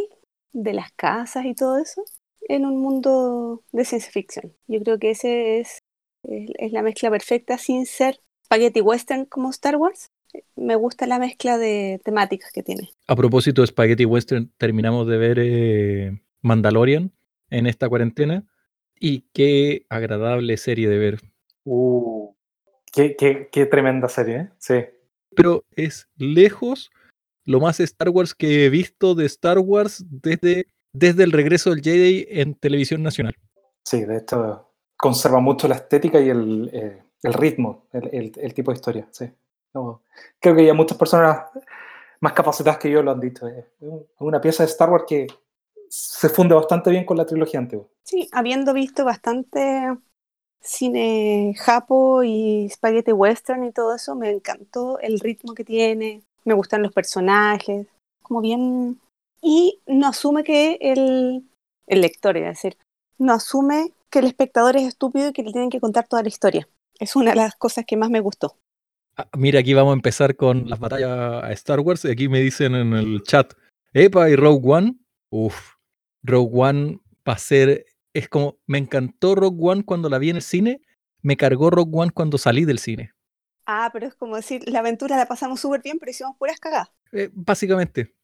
de 0.51 0.73
las 0.73 0.91
casas 0.91 1.45
y 1.45 1.55
todo 1.55 1.77
eso 1.77 2.03
en 2.41 2.65
un 2.65 2.81
mundo 2.81 3.63
de 3.71 3.85
ciencia 3.85 4.11
ficción. 4.11 4.53
Yo 4.67 4.81
creo 4.81 4.99
que 4.99 5.11
ese 5.11 5.59
es, 5.59 5.79
es, 6.23 6.49
es 6.57 6.71
la 6.71 6.81
mezcla 6.81 7.09
perfecta 7.09 7.57
sin 7.57 7.85
ser 7.85 8.19
spaghetti 8.45 8.81
western 8.81 9.25
como 9.25 9.51
Star 9.51 9.77
Wars. 9.77 10.09
Me 10.55 10.75
gusta 10.75 11.07
la 11.07 11.19
mezcla 11.19 11.57
de 11.57 12.01
temáticas 12.03 12.51
que 12.51 12.63
tiene. 12.63 12.89
A 13.07 13.15
propósito 13.15 13.61
de 13.61 13.67
Spaghetti 13.67 14.05
Western, 14.05 14.51
terminamos 14.57 15.07
de 15.07 15.17
ver 15.17 15.39
eh, 15.39 16.21
Mandalorian 16.41 17.11
en 17.49 17.65
esta 17.65 17.89
cuarentena 17.89 18.45
y 18.99 19.21
qué 19.33 19.85
agradable 19.89 20.57
serie 20.57 20.89
de 20.89 20.97
ver. 20.97 21.19
Uh, 21.63 22.33
qué, 22.91 23.15
qué- 23.15 23.49
qué 23.51 23.65
tremenda 23.65 24.07
serie, 24.09 24.37
¿eh? 24.37 24.49
Sí. 24.57 24.85
Pero 25.35 25.63
es 25.75 26.07
lejos 26.17 26.91
lo 27.45 27.59
más 27.59 27.79
Star 27.79 28.09
Wars 28.09 28.33
que 28.35 28.65
he 28.65 28.69
visto 28.69 29.15
de 29.15 29.25
Star 29.25 29.59
Wars 29.59 30.03
desde, 30.09 30.67
desde 30.93 31.23
el 31.23 31.31
regreso 31.31 31.69
del 31.71 31.81
Jedi 31.81 32.25
en 32.29 32.53
televisión 32.55 33.01
nacional. 33.03 33.35
Sí, 33.83 34.05
de 34.05 34.17
hecho, 34.17 34.69
conserva 34.97 35.39
mucho 35.39 35.67
la 35.67 35.75
estética 35.75 36.19
y 36.19 36.29
el, 36.29 36.69
eh, 36.73 37.03
el 37.23 37.33
ritmo, 37.33 37.87
el, 37.93 38.09
el- 38.13 38.31
el 38.35 38.53
tipo 38.53 38.71
de 38.71 38.75
historia. 38.75 39.07
Sí. 39.11 39.29
No, 39.73 40.03
creo 40.39 40.55
que 40.55 40.65
ya 40.65 40.73
muchas 40.73 40.97
personas 40.97 41.45
más 42.21 42.33
capacitadas 42.33 42.79
que 42.79 42.91
yo 42.91 43.01
lo 43.01 43.11
han 43.11 43.19
dicho. 43.19 43.47
Es 43.47 43.65
una 44.19 44.41
pieza 44.41 44.63
de 44.63 44.69
Star 44.69 44.89
Wars 44.89 45.05
que 45.07 45.27
se 45.89 46.29
funde 46.29 46.55
bastante 46.55 46.89
bien 46.91 47.05
con 47.05 47.17
la 47.17 47.25
trilogía 47.25 47.59
antigua. 47.59 47.87
Sí, 48.03 48.27
habiendo 48.31 48.73
visto 48.73 49.05
bastante 49.05 49.95
cine 50.61 51.55
japo 51.57 52.23
y 52.23 52.69
spaghetti 52.69 53.11
western 53.11 53.63
y 53.65 53.71
todo 53.71 53.95
eso, 53.95 54.15
me 54.15 54.29
encantó 54.29 54.99
el 54.99 55.19
ritmo 55.19 55.53
que 55.53 55.63
tiene, 55.63 56.23
me 56.45 56.53
gustan 56.53 56.83
los 56.83 56.93
personajes, 56.93 57.87
como 58.21 58.41
bien... 58.41 58.99
Y 59.41 59.79
no 59.87 60.07
asume 60.07 60.43
que 60.43 60.77
el, 60.81 61.45
el 61.87 62.01
lector, 62.01 62.35
es 62.35 62.45
decir, 62.45 62.77
no 63.17 63.31
asume 63.33 63.93
que 64.09 64.19
el 64.19 64.25
espectador 64.25 64.75
es 64.75 64.83
estúpido 64.83 65.29
y 65.29 65.33
que 65.33 65.43
le 65.43 65.51
tienen 65.51 65.69
que 65.69 65.79
contar 65.79 66.07
toda 66.07 66.23
la 66.23 66.27
historia. 66.27 66.67
Es 66.99 67.15
una 67.15 67.31
de 67.31 67.37
las 67.37 67.55
cosas 67.55 67.85
que 67.85 67.95
más 67.95 68.09
me 68.09 68.19
gustó. 68.19 68.57
Ah, 69.15 69.27
Mira, 69.37 69.59
aquí 69.59 69.73
vamos 69.73 69.91
a 69.91 69.95
empezar 69.95 70.35
con 70.35 70.69
las 70.69 70.79
batallas 70.79 71.43
a 71.43 71.51
Star 71.53 71.79
Wars. 71.79 72.05
y 72.05 72.11
Aquí 72.11 72.27
me 72.27 72.39
dicen 72.41 72.75
en 72.75 72.93
el 72.93 73.23
chat, 73.23 73.53
Epa 73.93 74.29
y 74.29 74.35
Rogue 74.35 74.61
One. 74.63 74.95
Uf, 75.29 75.75
Rogue 76.23 76.51
One 76.53 76.99
va 77.27 77.33
a 77.33 77.37
ser, 77.37 77.85
es 78.13 78.29
como, 78.29 78.57
me 78.65 78.77
encantó 78.77 79.35
Rogue 79.35 79.57
One 79.59 79.83
cuando 79.83 80.09
la 80.09 80.17
vi 80.17 80.29
en 80.29 80.37
el 80.37 80.41
cine, 80.41 80.81
me 81.21 81.37
cargó 81.37 81.69
Rogue 81.69 81.91
One 81.93 82.11
cuando 82.11 82.37
salí 82.37 82.65
del 82.65 82.79
cine. 82.79 83.11
Ah, 83.65 83.89
pero 83.93 84.07
es 84.07 84.15
como 84.15 84.35
decir, 84.35 84.67
la 84.67 84.79
aventura 84.79 85.15
la 85.17 85.27
pasamos 85.27 85.59
súper 85.59 85.81
bien, 85.83 85.99
pero 85.99 86.09
hicimos 86.09 86.35
puras 86.37 86.59
cagadas. 86.59 86.89
Eh, 87.11 87.29
básicamente, 87.33 88.15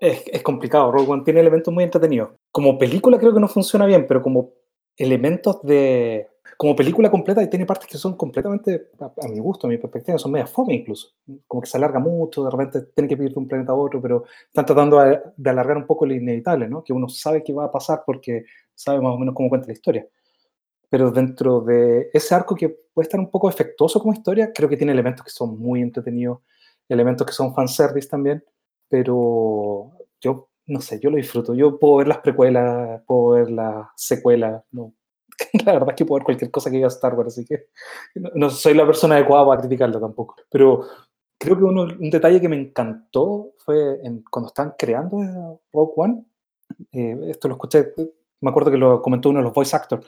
Es, 0.00 0.22
es 0.26 0.42
complicado. 0.42 0.92
Rogue 0.92 1.10
One 1.10 1.22
tiene 1.24 1.40
elementos 1.40 1.72
muy 1.72 1.84
entretenidos. 1.84 2.30
Como 2.52 2.78
película 2.78 3.18
creo 3.18 3.34
que 3.34 3.40
no 3.40 3.48
funciona 3.48 3.86
bien, 3.86 4.06
pero 4.06 4.22
como 4.22 4.52
elementos 4.96 5.62
de... 5.62 6.28
Como 6.56 6.74
película 6.74 7.10
completa 7.10 7.42
y 7.42 7.50
tiene 7.50 7.66
partes 7.66 7.86
que 7.86 7.98
son 7.98 8.16
completamente, 8.16 8.90
a, 9.00 9.12
a 9.24 9.28
mi 9.28 9.38
gusto, 9.38 9.66
a 9.66 9.70
mi 9.70 9.76
perspectiva, 9.76 10.16
son 10.18 10.32
media 10.32 10.46
fome 10.46 10.74
incluso. 10.74 11.10
Como 11.46 11.60
que 11.60 11.68
se 11.68 11.76
alarga 11.76 11.98
mucho, 11.98 12.44
de 12.44 12.50
repente 12.50 12.82
tiene 12.94 13.08
que 13.08 13.22
ir 13.22 13.32
de 13.32 13.38
un 13.38 13.46
planeta 13.48 13.72
a 13.72 13.74
otro, 13.74 14.00
pero 14.00 14.24
están 14.46 14.64
tratando 14.64 14.98
de, 15.00 15.20
de 15.36 15.50
alargar 15.50 15.76
un 15.76 15.86
poco 15.86 16.06
lo 16.06 16.14
inevitable, 16.14 16.68
¿no? 16.68 16.82
Que 16.82 16.94
uno 16.94 17.08
sabe 17.08 17.42
que 17.44 17.52
va 17.52 17.66
a 17.66 17.72
pasar 17.72 18.02
porque 18.06 18.44
sabe 18.74 19.00
más 19.00 19.14
o 19.14 19.18
menos 19.18 19.34
cómo 19.34 19.50
cuenta 19.50 19.66
la 19.66 19.74
historia. 19.74 20.06
Pero 20.88 21.10
dentro 21.10 21.60
de 21.60 22.10
ese 22.12 22.34
arco 22.34 22.54
que 22.54 22.68
puede 22.94 23.06
estar 23.06 23.20
un 23.20 23.30
poco 23.30 23.48
efectuoso 23.48 24.00
como 24.00 24.12
historia, 24.14 24.52
creo 24.52 24.68
que 24.68 24.76
tiene 24.76 24.92
elementos 24.92 25.24
que 25.24 25.30
son 25.30 25.58
muy 25.58 25.82
entretenidos, 25.82 26.40
elementos 26.88 27.26
que 27.26 27.32
son 27.32 27.54
fanservice 27.54 28.08
también, 28.08 28.44
pero 28.88 29.92
yo 30.20 30.48
no 30.66 30.80
sé, 30.80 31.00
yo 31.00 31.10
lo 31.10 31.16
disfruto. 31.16 31.54
Yo 31.54 31.78
puedo 31.78 31.96
ver 31.96 32.08
las 32.08 32.18
precuelas, 32.18 33.02
puedo 33.06 33.30
ver 33.30 33.50
las 33.50 33.88
secuelas, 33.96 34.62
no. 34.72 34.92
La 35.64 35.72
verdad 35.72 35.90
es 35.90 35.96
que 35.96 36.04
puedo 36.04 36.18
ver 36.18 36.24
cualquier 36.24 36.50
cosa 36.50 36.70
que 36.70 36.76
diga 36.76 36.88
Star 36.88 37.14
Wars, 37.14 37.28
así 37.28 37.44
que 37.44 37.68
no, 38.14 38.30
no 38.34 38.50
soy 38.50 38.74
la 38.74 38.86
persona 38.86 39.16
adecuada 39.16 39.46
para 39.46 39.60
criticarlo 39.60 40.00
tampoco. 40.00 40.36
Pero 40.50 40.86
creo 41.38 41.56
que 41.56 41.64
uno, 41.64 41.82
un 41.82 42.10
detalle 42.10 42.40
que 42.40 42.48
me 42.48 42.56
encantó 42.56 43.52
fue 43.58 44.00
en, 44.02 44.22
cuando 44.30 44.48
estaban 44.48 44.74
creando 44.78 45.60
Rogue 45.72 45.92
One, 45.96 46.24
eh, 46.92 47.18
esto 47.28 47.48
lo 47.48 47.54
escuché, 47.54 47.92
me 48.40 48.50
acuerdo 48.50 48.70
que 48.70 48.78
lo 48.78 49.02
comentó 49.02 49.30
uno 49.30 49.40
de 49.40 49.44
los 49.44 49.52
voice 49.52 49.76
actors, 49.76 50.06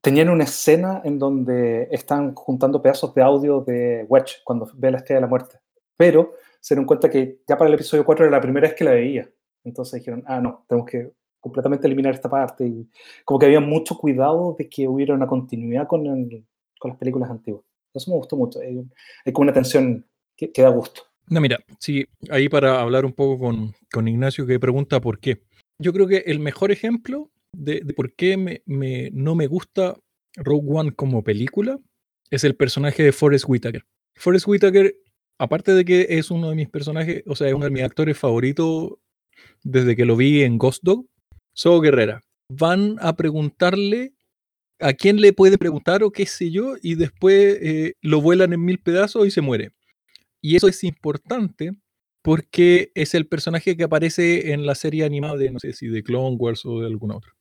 tenían 0.00 0.30
una 0.30 0.44
escena 0.44 1.02
en 1.04 1.18
donde 1.18 1.88
están 1.90 2.34
juntando 2.34 2.80
pedazos 2.80 3.14
de 3.14 3.22
audio 3.22 3.60
de 3.60 4.06
Wedge 4.08 4.42
cuando 4.44 4.70
ve 4.74 4.90
la 4.90 4.98
estrella 4.98 5.18
de 5.18 5.22
la 5.22 5.28
muerte. 5.28 5.58
Pero 5.96 6.32
se 6.60 6.74
dieron 6.74 6.86
cuenta 6.86 7.10
que 7.10 7.40
ya 7.46 7.56
para 7.56 7.68
el 7.68 7.74
episodio 7.74 8.04
4 8.04 8.24
era 8.24 8.36
la 8.36 8.40
primera 8.40 8.66
vez 8.66 8.76
que 8.76 8.84
la 8.84 8.92
veía. 8.92 9.30
Entonces 9.64 10.00
dijeron, 10.00 10.24
ah, 10.26 10.40
no, 10.40 10.64
tenemos 10.66 10.90
que 10.90 11.12
completamente 11.40 11.86
eliminar 11.86 12.14
esta 12.14 12.28
parte. 12.30 12.66
Y 12.66 12.88
como 13.24 13.38
que 13.38 13.46
había 13.46 13.60
mucho 13.60 13.96
cuidado 13.96 14.54
de 14.58 14.68
que 14.68 14.86
hubiera 14.86 15.14
una 15.14 15.26
continuidad 15.26 15.86
con, 15.86 16.06
el- 16.06 16.46
con 16.78 16.90
las 16.90 16.98
películas 16.98 17.30
antiguas. 17.30 17.64
Eso 17.92 18.10
me 18.10 18.16
gustó 18.18 18.36
mucho. 18.36 18.60
Hay, 18.60 18.82
hay 19.24 19.32
como 19.32 19.42
una 19.44 19.52
tensión 19.52 20.06
que, 20.36 20.50
da 20.62 20.68
gusto. 20.68 21.02
No, 21.28 21.40
mira, 21.40 21.58
sí, 21.78 22.06
ahí 22.30 22.48
para 22.48 22.80
hablar 22.80 23.04
un 23.04 23.12
poco 23.12 23.38
con, 23.38 23.72
con 23.92 24.08
Ignacio 24.08 24.46
que 24.46 24.58
pregunta 24.60 25.00
por 25.00 25.18
qué. 25.20 25.42
Yo 25.78 25.92
creo 25.92 26.06
que 26.06 26.18
el 26.26 26.40
mejor 26.40 26.70
ejemplo 26.72 27.30
de, 27.52 27.80
de 27.80 27.94
por 27.94 28.14
qué 28.14 28.36
me, 28.36 28.62
me- 28.66 29.10
no 29.12 29.34
me 29.34 29.46
gusta 29.46 29.96
Rogue 30.36 30.68
One 30.70 30.92
como 30.92 31.22
película 31.24 31.78
es 32.30 32.44
el 32.44 32.54
personaje 32.56 33.02
de 33.02 33.12
Forrest 33.12 33.44
Whitaker. 33.48 33.84
Forrest 34.16 34.46
Whitaker, 34.46 34.94
aparte 35.38 35.72
de 35.74 35.84
que 35.84 36.06
es 36.10 36.30
uno 36.30 36.50
de 36.50 36.56
mis 36.56 36.68
personajes, 36.68 37.22
o 37.26 37.34
sea, 37.34 37.48
es 37.48 37.54
uno 37.54 37.64
de 37.64 37.70
mis 37.72 37.82
actores 37.82 38.16
favoritos 38.18 38.92
desde 39.62 39.96
que 39.96 40.04
lo 40.04 40.16
vi 40.16 40.42
en 40.42 40.58
Ghost 40.58 40.82
Dog, 40.84 41.06
So 41.52 41.80
Guerrera. 41.80 42.22
Van 42.48 42.96
a 43.00 43.14
preguntarle 43.16 44.12
a 44.80 44.92
quién 44.94 45.20
le 45.20 45.32
puede 45.32 45.58
preguntar 45.58 46.02
o 46.02 46.10
qué 46.10 46.26
sé 46.26 46.50
yo, 46.50 46.74
y 46.82 46.94
después 46.94 47.58
eh, 47.60 47.94
lo 48.00 48.20
vuelan 48.20 48.52
en 48.52 48.64
mil 48.64 48.78
pedazos 48.78 49.26
y 49.26 49.30
se 49.30 49.40
muere. 49.42 49.70
Y 50.42 50.56
eso 50.56 50.68
es 50.68 50.82
importante 50.84 51.72
porque 52.22 52.90
es 52.94 53.14
el 53.14 53.26
personaje 53.26 53.76
que 53.76 53.84
aparece 53.84 54.52
en 54.52 54.66
la 54.66 54.74
serie 54.74 55.04
animada 55.04 55.36
de, 55.36 55.50
no 55.50 55.58
sé 55.58 55.72
si 55.72 55.88
de 55.88 56.02
Clone 56.02 56.36
Wars 56.38 56.64
o 56.64 56.80
de 56.80 56.86
alguna 56.86 57.16
otra. 57.16 57.32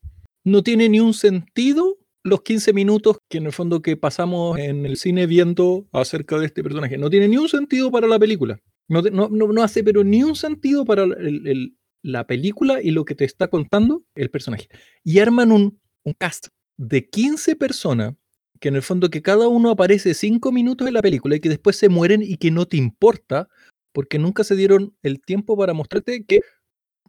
No 0.43 0.63
tiene 0.63 0.89
ni 0.89 0.99
un 0.99 1.13
sentido 1.13 1.97
los 2.23 2.41
15 2.41 2.73
minutos 2.73 3.17
que 3.29 3.37
en 3.37 3.45
el 3.45 3.53
fondo 3.53 3.81
que 3.81 3.95
pasamos 3.95 4.57
en 4.59 4.85
el 4.85 4.97
cine 4.97 5.25
viendo 5.25 5.87
acerca 5.93 6.37
de 6.37 6.45
este 6.45 6.63
personaje. 6.63 6.97
No 6.97 7.09
tiene 7.09 7.27
ni 7.29 7.37
un 7.37 7.49
sentido 7.49 7.91
para 7.91 8.07
la 8.07 8.19
película. 8.19 8.59
No, 8.89 9.63
hace 9.63 9.83
pero 9.83 10.03
ni 10.03 10.23
un 10.23 10.35
sentido 10.35 10.83
para 10.83 11.03
el- 11.03 11.77
la 12.01 12.27
película 12.27 12.81
y 12.81 12.91
lo 12.91 13.05
que 13.05 13.15
te 13.15 13.25
está 13.25 13.47
contando 13.47 14.03
el 14.15 14.29
personaje. 14.29 14.67
Y 15.03 15.19
arman 15.19 15.51
un, 15.51 15.79
un 16.03 16.13
cast 16.13 16.47
de 16.77 17.09
15 17.09 17.55
personas 17.55 18.15
que 18.59 18.69
en 18.69 18.75
el 18.75 18.81
fondo 18.81 19.09
que 19.09 19.21
cada 19.21 19.47
uno 19.47 19.71
aparece 19.71 20.13
5 20.13 20.51
minutos 20.51 20.87
en 20.87 20.93
la 20.93 21.01
película 21.01 21.35
y 21.35 21.39
que 21.39 21.49
después 21.49 21.77
se 21.77 21.89
mueren 21.89 22.21
y 22.21 22.37
que 22.37 22.51
no 22.51 22.65
te 22.65 22.77
importa 22.77 23.49
porque 23.93 24.19
nunca 24.19 24.43
se 24.43 24.55
dieron 24.55 24.95
el 25.01 25.21
tiempo 25.21 25.57
para 25.57 25.73
mostrarte 25.73 26.25
que 26.25 26.41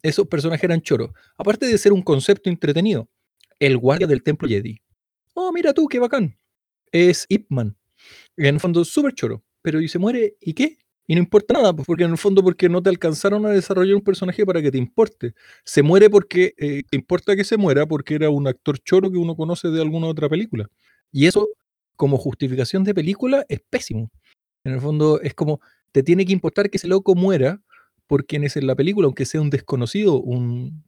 esos 0.02 0.26
personajes 0.28 0.64
eran 0.64 0.80
choros. 0.80 1.10
Aparte 1.36 1.66
de 1.66 1.78
ser 1.78 1.92
un 1.92 2.02
concepto 2.02 2.48
entretenido, 2.48 3.08
el 3.58 3.76
guardia 3.76 4.06
del 4.06 4.22
templo 4.22 4.48
Jedi. 4.48 4.80
Oh, 5.34 5.52
mira 5.52 5.74
tú, 5.74 5.86
qué 5.88 5.98
bacán. 5.98 6.38
Es 6.92 7.26
Ip 7.28 7.46
Man. 7.50 7.76
En 8.36 8.54
el 8.54 8.60
fondo, 8.60 8.84
súper 8.84 9.14
choro. 9.14 9.44
Pero 9.62 9.80
y 9.80 9.88
se 9.88 9.98
muere, 9.98 10.36
¿y 10.40 10.54
qué? 10.54 10.78
Y 11.10 11.14
no 11.16 11.22
importa 11.22 11.54
nada, 11.54 11.74
pues 11.74 11.86
porque 11.88 12.04
en 12.04 12.12
el 12.12 12.18
fondo 12.18 12.40
porque 12.40 12.68
no 12.68 12.80
te 12.80 12.88
alcanzaron 12.88 13.44
a 13.44 13.48
desarrollar 13.48 13.96
un 13.96 14.00
personaje 14.00 14.46
para 14.46 14.62
que 14.62 14.70
te 14.70 14.78
importe. 14.78 15.34
Se 15.64 15.82
muere 15.82 16.08
porque 16.08 16.54
eh, 16.56 16.84
te 16.88 16.96
importa 16.96 17.34
que 17.34 17.42
se 17.42 17.56
muera 17.56 17.84
porque 17.84 18.14
era 18.14 18.30
un 18.30 18.46
actor 18.46 18.78
choro 18.78 19.10
que 19.10 19.18
uno 19.18 19.34
conoce 19.34 19.70
de 19.70 19.82
alguna 19.82 20.06
otra 20.06 20.28
película. 20.28 20.68
Y 21.10 21.26
eso, 21.26 21.48
como 21.96 22.16
justificación 22.16 22.84
de 22.84 22.94
película, 22.94 23.44
es 23.48 23.58
pésimo. 23.68 24.08
En 24.62 24.74
el 24.74 24.80
fondo, 24.80 25.20
es 25.20 25.34
como, 25.34 25.60
te 25.90 26.04
tiene 26.04 26.24
que 26.24 26.32
importar 26.32 26.70
que 26.70 26.76
ese 26.76 26.86
loco 26.86 27.16
muera 27.16 27.60
por 28.06 28.24
quien 28.24 28.44
es 28.44 28.56
en 28.56 28.68
la 28.68 28.76
película, 28.76 29.06
aunque 29.06 29.26
sea 29.26 29.40
un 29.40 29.50
desconocido, 29.50 30.20
un, 30.20 30.84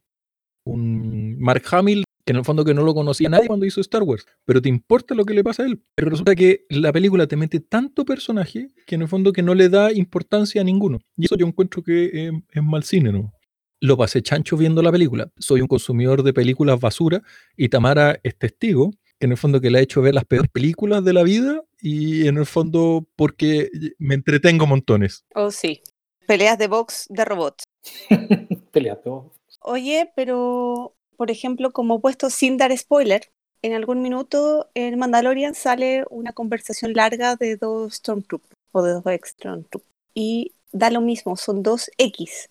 un 0.63 1.37
Mark 1.37 1.63
Hamill, 1.69 2.05
que 2.25 2.31
en 2.31 2.37
el 2.37 2.45
fondo 2.45 2.63
que 2.63 2.73
no 2.73 2.83
lo 2.83 2.93
conocía 2.93 3.29
nadie 3.29 3.47
cuando 3.47 3.65
hizo 3.65 3.81
Star 3.81 4.03
Wars, 4.03 4.25
pero 4.45 4.61
te 4.61 4.69
importa 4.69 5.13
lo 5.15 5.25
que 5.25 5.33
le 5.33 5.43
pasa 5.43 5.63
a 5.63 5.65
él. 5.65 5.81
Pero 5.95 6.09
resulta 6.09 6.35
que 6.35 6.65
la 6.69 6.91
película 6.93 7.27
te 7.27 7.35
mete 7.35 7.59
tanto 7.59 8.05
personaje 8.05 8.67
que 8.87 8.95
en 8.95 9.01
el 9.03 9.07
fondo 9.07 9.33
que 9.33 9.41
no 9.43 9.53
le 9.55 9.69
da 9.69 9.91
importancia 9.91 10.61
a 10.61 10.63
ninguno. 10.63 10.99
Y 11.17 11.25
eso 11.25 11.35
yo 11.35 11.45
encuentro 11.45 11.83
que 11.83 12.05
eh, 12.27 12.31
es 12.51 12.63
mal 12.63 12.83
cine, 12.83 13.11
¿no? 13.11 13.33
Lo 13.81 13.97
pasé 13.97 14.21
chancho 14.21 14.55
viendo 14.55 14.81
la 14.81 14.91
película. 14.91 15.29
Soy 15.37 15.59
un 15.59 15.67
consumidor 15.67 16.23
de 16.23 16.31
películas 16.33 16.79
basura 16.79 17.21
y 17.57 17.67
Tamara 17.67 18.17
es 18.23 18.37
testigo, 18.37 18.91
que 19.19 19.25
en 19.25 19.31
el 19.31 19.37
fondo 19.37 19.59
que 19.59 19.69
le 19.69 19.79
ha 19.79 19.81
hecho 19.81 20.01
ver 20.01 20.13
las 20.15 20.23
peores 20.25 20.49
películas 20.49 21.03
de 21.03 21.11
la 21.13 21.23
vida 21.23 21.61
y 21.81 22.27
en 22.27 22.37
el 22.37 22.45
fondo 22.45 23.05
porque 23.17 23.69
me 23.99 24.15
entretengo 24.15 24.65
montones. 24.65 25.25
Oh, 25.35 25.51
sí. 25.51 25.81
Peleas 26.25 26.57
de 26.57 26.67
box 26.67 27.07
de 27.09 27.25
robots. 27.25 27.65
Pelea, 28.71 29.01
pero- 29.03 29.31
Oye, 29.65 30.11
pero, 30.15 30.95
por 31.17 31.31
ejemplo, 31.31 31.71
como 31.71 32.01
puesto 32.01 32.29
sin 32.29 32.57
dar 32.57 32.75
spoiler, 32.77 33.31
en 33.63 33.73
algún 33.73 34.01
minuto 34.01 34.69
en 34.73 34.99
Mandalorian 34.99 35.55
sale 35.55 36.05
una 36.09 36.33
conversación 36.33 36.93
larga 36.93 37.37
de 37.37 37.55
dos 37.55 37.95
Stormtroopers 37.95 38.53
o 38.73 38.81
de 38.83 38.91
dos 38.91 39.05
ex 39.07 39.29
Stormtroopers. 39.29 39.93
Y 40.13 40.53
da 40.73 40.91
lo 40.91 40.99
mismo, 41.01 41.37
son 41.37 41.63
dos 41.63 41.89
X. 41.97 42.49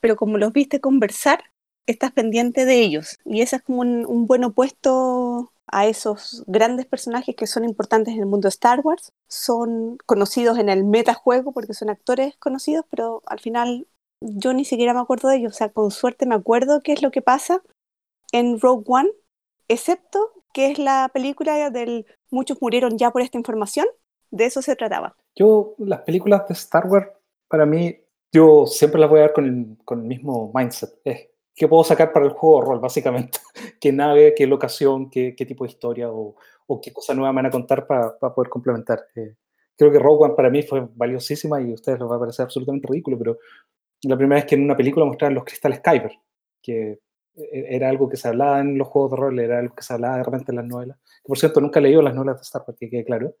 Pero 0.00 0.16
como 0.16 0.36
los 0.36 0.52
viste 0.52 0.80
conversar, 0.80 1.44
estás 1.86 2.12
pendiente 2.12 2.66
de 2.66 2.80
ellos. 2.80 3.18
Y 3.24 3.40
ese 3.40 3.56
es 3.56 3.62
como 3.62 3.80
un, 3.80 4.04
un 4.06 4.26
buen 4.26 4.44
opuesto 4.44 5.52
a 5.66 5.86
esos 5.86 6.44
grandes 6.46 6.86
personajes 6.86 7.34
que 7.36 7.46
son 7.46 7.64
importantes 7.64 8.14
en 8.14 8.20
el 8.20 8.26
mundo 8.26 8.46
de 8.46 8.50
Star 8.50 8.80
Wars. 8.80 9.12
Son 9.28 9.96
conocidos 10.04 10.58
en 10.58 10.68
el 10.68 10.84
metajuego 10.84 11.52
porque 11.52 11.74
son 11.74 11.88
actores 11.90 12.36
conocidos, 12.36 12.84
pero 12.90 13.22
al 13.26 13.40
final 13.40 13.86
yo 14.20 14.52
ni 14.52 14.66
siquiera 14.66 14.92
me 14.92 15.00
acuerdo 15.00 15.28
de 15.28 15.36
ellos. 15.36 15.54
O 15.54 15.56
sea, 15.56 15.70
con 15.70 15.90
suerte 15.90 16.26
me 16.26 16.34
acuerdo 16.34 16.82
qué 16.82 16.92
es 16.92 17.02
lo 17.02 17.10
que 17.10 17.22
pasa 17.22 17.62
en 18.32 18.60
Rogue 18.60 18.84
One, 18.86 19.10
excepto 19.68 20.30
que 20.52 20.70
es 20.70 20.78
la 20.78 21.10
película 21.12 21.70
del 21.70 22.06
muchos 22.30 22.58
murieron 22.60 22.98
ya 22.98 23.10
por 23.10 23.22
esta 23.22 23.38
información. 23.38 23.86
De 24.30 24.44
eso 24.44 24.62
se 24.62 24.76
trataba. 24.76 25.16
Yo, 25.34 25.74
las 25.78 26.02
películas 26.02 26.46
de 26.46 26.54
Star 26.54 26.86
Wars, 26.86 27.08
para 27.48 27.66
mí, 27.66 27.96
yo 28.32 28.66
siempre 28.66 29.00
las 29.00 29.10
voy 29.10 29.20
a 29.20 29.22
ver 29.22 29.32
con 29.32 29.44
el, 29.44 29.84
con 29.84 30.00
el 30.00 30.06
mismo 30.06 30.52
mindset. 30.54 31.00
Qué 31.54 31.68
puedo 31.68 31.82
sacar 31.82 32.12
para 32.12 32.26
el 32.26 32.32
juego 32.32 32.60
de 32.60 32.66
rol, 32.66 32.80
básicamente. 32.80 33.38
qué 33.80 33.92
nave, 33.92 34.34
qué 34.36 34.46
locación, 34.46 35.10
qué, 35.10 35.34
qué 35.36 35.44
tipo 35.44 35.64
de 35.64 35.70
historia 35.70 36.10
o, 36.10 36.36
o 36.66 36.80
qué 36.80 36.92
cosa 36.92 37.12
nueva 37.14 37.32
me 37.32 37.38
van 37.38 37.46
a 37.46 37.50
contar 37.50 37.86
para 37.86 38.16
poder 38.18 38.48
complementar. 38.48 39.04
Eh, 39.16 39.34
creo 39.76 39.90
que 39.90 39.98
Rogue 39.98 40.26
One 40.26 40.34
para 40.34 40.50
mí 40.50 40.62
fue 40.62 40.88
valiosísima 40.94 41.60
y 41.60 41.72
a 41.72 41.74
ustedes 41.74 41.98
les 41.98 42.08
va 42.08 42.16
a 42.16 42.20
parecer 42.20 42.44
absolutamente 42.44 42.86
ridículo, 42.88 43.18
pero 43.18 43.38
la 44.02 44.16
primera 44.16 44.40
vez 44.40 44.48
que 44.48 44.54
en 44.54 44.62
una 44.62 44.76
película 44.76 45.04
mostraron 45.04 45.34
los 45.34 45.44
cristales 45.44 45.80
Kyber, 45.80 46.12
que 46.62 47.00
era 47.52 47.88
algo 47.88 48.08
que 48.08 48.16
se 48.16 48.28
hablaba 48.28 48.60
en 48.60 48.78
los 48.78 48.88
juegos 48.88 49.12
de 49.12 49.16
rol, 49.16 49.38
era 49.38 49.58
algo 49.58 49.74
que 49.74 49.82
se 49.82 49.92
hablaba 49.92 50.18
de 50.18 50.24
repente 50.24 50.52
en 50.52 50.56
las 50.56 50.66
novelas. 50.66 50.98
Por 51.24 51.38
cierto, 51.38 51.60
nunca 51.60 51.78
he 51.78 51.82
leído 51.82 52.02
las 52.02 52.14
novelas 52.14 52.36
de 52.36 52.42
Star 52.42 52.64
Wars, 52.66 52.78
que 52.78 52.90
quede 52.90 53.04
claro, 53.04 53.34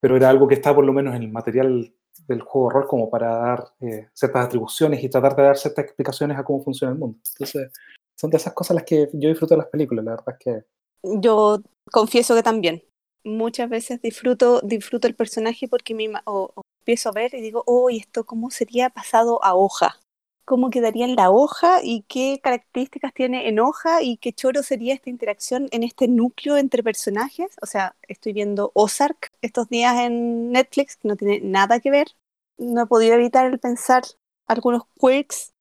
pero 0.00 0.16
era 0.16 0.30
algo 0.30 0.48
que 0.48 0.54
está 0.54 0.74
por 0.74 0.84
lo 0.84 0.92
menos 0.92 1.14
en 1.14 1.22
el 1.22 1.30
material 1.30 1.94
del 2.26 2.40
juego 2.42 2.68
de 2.68 2.74
rol 2.74 2.86
como 2.86 3.10
para 3.10 3.36
dar 3.36 3.64
eh, 3.80 4.08
ciertas 4.12 4.46
atribuciones 4.46 5.02
y 5.02 5.08
tratar 5.08 5.36
de 5.36 5.42
dar 5.42 5.56
ciertas 5.56 5.84
explicaciones 5.84 6.38
a 6.38 6.44
cómo 6.44 6.62
funciona 6.62 6.92
el 6.92 6.98
mundo. 6.98 7.18
Entonces, 7.32 7.72
son 8.16 8.30
de 8.30 8.36
esas 8.36 8.52
cosas 8.52 8.74
las 8.74 8.84
que 8.84 9.08
yo 9.14 9.28
disfruto 9.28 9.54
de 9.54 9.58
las 9.58 9.68
películas, 9.68 10.04
la 10.04 10.10
verdad 10.12 10.36
es 10.38 10.44
que... 10.44 10.64
Yo 11.02 11.60
confieso 11.90 12.34
que 12.34 12.42
también. 12.42 12.82
Muchas 13.24 13.68
veces 13.68 14.00
disfruto, 14.00 14.60
disfruto 14.62 15.06
el 15.06 15.14
personaje 15.14 15.68
porque 15.68 15.94
ima- 15.94 16.22
o, 16.24 16.50
o 16.54 16.62
empiezo 16.80 17.10
a 17.10 17.12
ver 17.12 17.34
y 17.34 17.40
digo, 17.40 17.62
oh, 17.66 17.90
¿y 17.90 17.98
esto 17.98 18.24
cómo 18.24 18.50
sería 18.50 18.90
pasado 18.90 19.42
a 19.44 19.54
hoja? 19.54 19.96
¿Cómo 20.50 20.70
quedaría 20.70 21.04
en 21.04 21.14
la 21.14 21.30
hoja 21.30 21.78
y 21.80 22.02
qué 22.08 22.40
características 22.42 23.14
tiene 23.14 23.48
en 23.48 23.60
hoja 23.60 24.02
y 24.02 24.16
qué 24.16 24.32
choro 24.32 24.64
sería 24.64 24.94
esta 24.94 25.08
interacción 25.08 25.68
en 25.70 25.84
este 25.84 26.08
núcleo 26.08 26.56
entre 26.56 26.82
personajes? 26.82 27.54
O 27.62 27.66
sea, 27.66 27.94
estoy 28.08 28.32
viendo 28.32 28.72
Ozark 28.74 29.28
estos 29.42 29.68
días 29.68 29.96
en 30.00 30.50
Netflix, 30.50 30.96
que 30.96 31.06
no 31.06 31.14
tiene 31.14 31.38
nada 31.40 31.78
que 31.78 31.92
ver. 31.92 32.08
No 32.58 32.82
he 32.82 32.86
podido 32.86 33.14
evitar 33.14 33.46
el 33.46 33.60
pensar 33.60 34.02
algunos 34.48 34.82
quirks. 35.00 35.52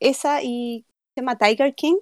Esa 0.00 0.42
y 0.42 0.84
se 1.14 1.20
llama 1.20 1.38
Tiger 1.38 1.76
King. 1.76 1.98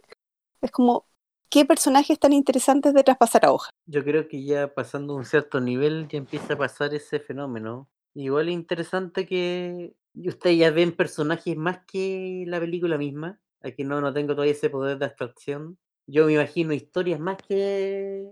Es 0.63 0.71
como, 0.71 1.05
¿qué 1.51 1.67
personajes 1.67 2.19
tan 2.19 2.33
interesantes 2.33 2.95
de 2.95 3.05
traspasar 3.05 3.45
a 3.45 3.53
hoja? 3.53 3.69
Yo 3.85 4.03
creo 4.03 4.29
que 4.29 4.43
ya 4.43 4.73
pasando 4.73 5.15
un 5.15 5.27
cierto 5.27 5.61
nivel 5.61 6.09
ya 6.09 6.17
empieza 6.17 6.55
a 6.55 6.57
pasar 6.57 6.95
ese 6.95 7.21
fenómeno. 7.21 7.87
Igual 8.15 8.49
es 8.49 8.55
interesante 8.55 9.27
que 9.27 9.93
ustedes 10.15 10.59
ya 10.59 10.71
ven 10.71 10.93
personajes 10.93 11.57
más 11.57 11.81
que 11.87 12.45
la 12.47 12.61
película 12.61 12.99
misma. 12.99 13.41
Aquí 13.63 13.85
no, 13.85 14.01
no 14.01 14.13
tengo 14.13 14.35
todavía 14.35 14.53
ese 14.53 14.71
poder 14.71 14.99
de 14.99 15.07
abstracción. 15.07 15.79
Yo 16.07 16.27
me 16.27 16.35
imagino 16.35 16.73
historias 16.75 17.19
más 17.19 17.39
que 17.39 18.31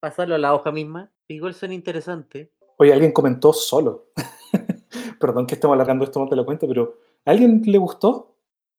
pasarlo 0.00 0.34
a 0.34 0.38
la 0.38 0.54
hoja 0.54 0.72
misma. 0.72 1.10
Igual 1.28 1.54
son 1.54 1.72
interesantes. 1.72 2.50
Oye, 2.78 2.92
alguien 2.92 3.12
comentó 3.12 3.52
solo. 3.52 4.08
Perdón 5.20 5.46
que 5.46 5.54
estemos 5.54 5.74
alargando 5.74 6.04
esto 6.04 6.20
más 6.20 6.30
de 6.30 6.36
la 6.36 6.44
cuenta, 6.44 6.66
pero 6.66 6.98
¿a 7.24 7.30
alguien 7.30 7.62
le 7.64 7.78
gustó? 7.78 8.31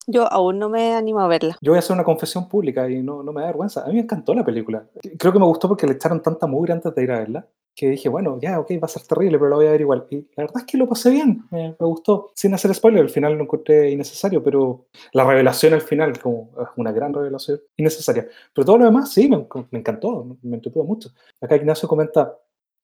Yo 0.06 0.30
aún 0.32 0.58
no 0.58 0.68
me 0.68 0.94
animo 0.94 1.20
a 1.20 1.28
verla. 1.28 1.56
Yo 1.60 1.72
voy 1.72 1.76
a 1.76 1.80
hacer 1.80 1.94
una 1.94 2.04
confesión 2.04 2.48
pública 2.48 2.88
y 2.88 3.02
no, 3.02 3.22
no 3.22 3.32
me 3.32 3.40
da 3.40 3.48
vergüenza. 3.48 3.84
A 3.84 3.88
mí 3.88 3.94
me 3.94 4.00
encantó 4.00 4.34
la 4.34 4.44
película. 4.44 4.86
Creo 5.18 5.32
que 5.32 5.38
me 5.38 5.46
gustó 5.46 5.68
porque 5.68 5.86
le 5.86 5.94
echaron 5.94 6.22
tanta 6.22 6.46
mugre 6.46 6.72
antes 6.72 6.94
de 6.94 7.02
ir 7.02 7.10
a 7.12 7.18
verla 7.18 7.46
que 7.74 7.90
dije, 7.90 8.08
bueno, 8.08 8.38
ya, 8.40 8.60
ok, 8.60 8.70
va 8.74 8.86
a 8.86 8.88
ser 8.88 9.02
terrible, 9.02 9.36
pero 9.36 9.50
lo 9.50 9.56
voy 9.56 9.66
a 9.66 9.72
ver 9.72 9.80
igual. 9.80 10.06
Y 10.10 10.18
la 10.36 10.44
verdad 10.44 10.58
es 10.58 10.64
que 10.64 10.78
lo 10.78 10.88
pasé 10.88 11.10
bien, 11.10 11.44
me, 11.50 11.70
me 11.70 11.86
gustó. 11.86 12.30
Sin 12.34 12.54
hacer 12.54 12.72
spoiler, 12.72 13.02
al 13.02 13.10
final 13.10 13.34
lo 13.34 13.42
encontré 13.42 13.90
innecesario, 13.90 14.42
pero 14.42 14.86
la 15.12 15.24
revelación 15.24 15.72
al 15.72 15.80
final, 15.80 16.18
como 16.20 16.50
una 16.76 16.92
gran 16.92 17.12
revelación, 17.12 17.60
innecesaria. 17.76 18.28
Pero 18.52 18.64
todo 18.64 18.78
lo 18.78 18.84
demás, 18.84 19.12
sí, 19.12 19.28
me, 19.28 19.46
me 19.70 19.78
encantó, 19.80 20.38
me 20.42 20.56
entretuvo 20.56 20.84
mucho. 20.84 21.10
Acá 21.40 21.56
Ignacio 21.56 21.88
comenta 21.88 22.38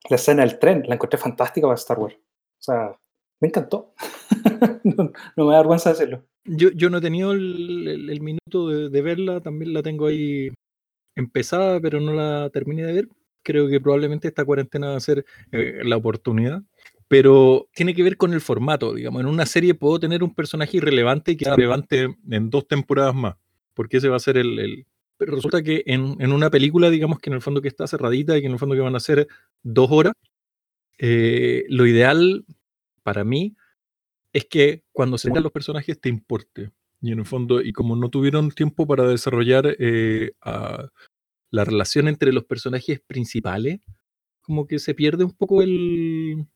la 0.08 0.16
escena 0.16 0.42
del 0.42 0.58
tren, 0.58 0.82
la 0.86 0.94
encontré 0.94 1.18
fantástica 1.18 1.68
para 1.68 1.76
Star 1.76 1.98
Wars. 1.98 2.16
O 2.16 2.62
sea, 2.62 2.96
me 3.40 3.48
encantó. 3.48 3.94
no, 4.84 5.12
me 5.36 5.52
da 5.52 5.58
vergüenza 5.58 5.90
decirlo. 5.90 6.24
Yo, 6.44 6.70
yo 6.70 6.90
no 6.90 6.98
he 6.98 7.00
tenido 7.00 7.32
el, 7.32 8.20
minuto 8.20 8.68
de, 8.68 9.02
verla, 9.02 9.40
también 9.40 9.72
la 9.72 9.82
tengo 9.82 10.06
ahí 10.06 10.50
empezada, 11.16 11.80
pero 11.80 12.00
no 12.00 12.12
la 12.12 12.50
terminé 12.50 12.84
de 12.84 12.92
ver. 12.92 13.08
Creo 13.42 13.68
que 13.68 13.80
probablemente 13.80 14.28
esta 14.28 14.44
cuarentena 14.44 14.90
va 14.90 14.96
a 14.96 15.00
ser 15.00 15.24
eh, 15.52 15.80
la 15.84 15.96
oportunidad. 15.96 16.62
Pero 17.08 17.68
tiene 17.74 17.94
que 17.94 18.02
ver 18.02 18.16
con 18.16 18.32
el 18.34 18.40
formato, 18.40 18.94
digamos. 18.94 19.20
En 19.20 19.26
una 19.26 19.44
serie 19.46 19.74
puedo 19.74 19.98
tener 19.98 20.22
un 20.22 20.34
personaje 20.34 20.76
irrelevante 20.76 21.36
que 21.36 21.44
sea 21.44 21.56
relevante 21.56 22.16
en 22.30 22.50
dos 22.50 22.68
temporadas 22.68 23.14
más, 23.14 23.34
porque 23.74 23.96
ese 23.96 24.08
va 24.08 24.16
a 24.16 24.20
ser 24.20 24.36
el... 24.36 24.58
el- 24.58 24.86
Pero 25.16 25.34
resulta 25.34 25.62
que 25.62 25.82
en, 25.86 26.16
en 26.20 26.32
una 26.32 26.50
película, 26.50 26.88
digamos 26.88 27.18
que 27.18 27.30
en 27.30 27.34
el 27.34 27.42
fondo 27.42 27.60
que 27.60 27.68
está 27.68 27.86
cerradita 27.88 28.36
y 28.36 28.40
que 28.40 28.46
en 28.46 28.52
el 28.52 28.58
fondo 28.58 28.76
que 28.76 28.80
van 28.82 28.94
a 28.94 29.00
ser 29.00 29.26
dos 29.62 29.88
horas, 29.90 30.14
eh, 30.98 31.64
lo 31.68 31.86
ideal 31.86 32.44
para 33.10 33.24
mí 33.24 33.56
es 34.32 34.44
que 34.44 34.84
cuando 34.92 35.18
se 35.18 35.28
mueran 35.28 35.42
los 35.42 35.52
personajes 35.52 36.00
te 36.00 36.08
importe. 36.08 36.70
Y 37.00 37.10
en 37.10 37.18
el 37.18 37.26
fondo, 37.26 37.60
y 37.60 37.72
como 37.72 37.96
no 37.96 38.08
tuvieron 38.08 38.52
tiempo 38.52 38.86
para 38.86 39.08
desarrollar 39.08 39.76
eh, 39.80 40.30
a 40.42 40.88
la 41.50 41.64
relación 41.64 42.06
entre 42.06 42.32
los 42.32 42.44
personajes 42.44 43.00
principales, 43.00 43.80
como 44.42 44.68
que 44.68 44.78
se 44.78 44.94
pierde 44.94 45.24
un 45.24 45.32
poco 45.32 45.60
el. 45.60 46.46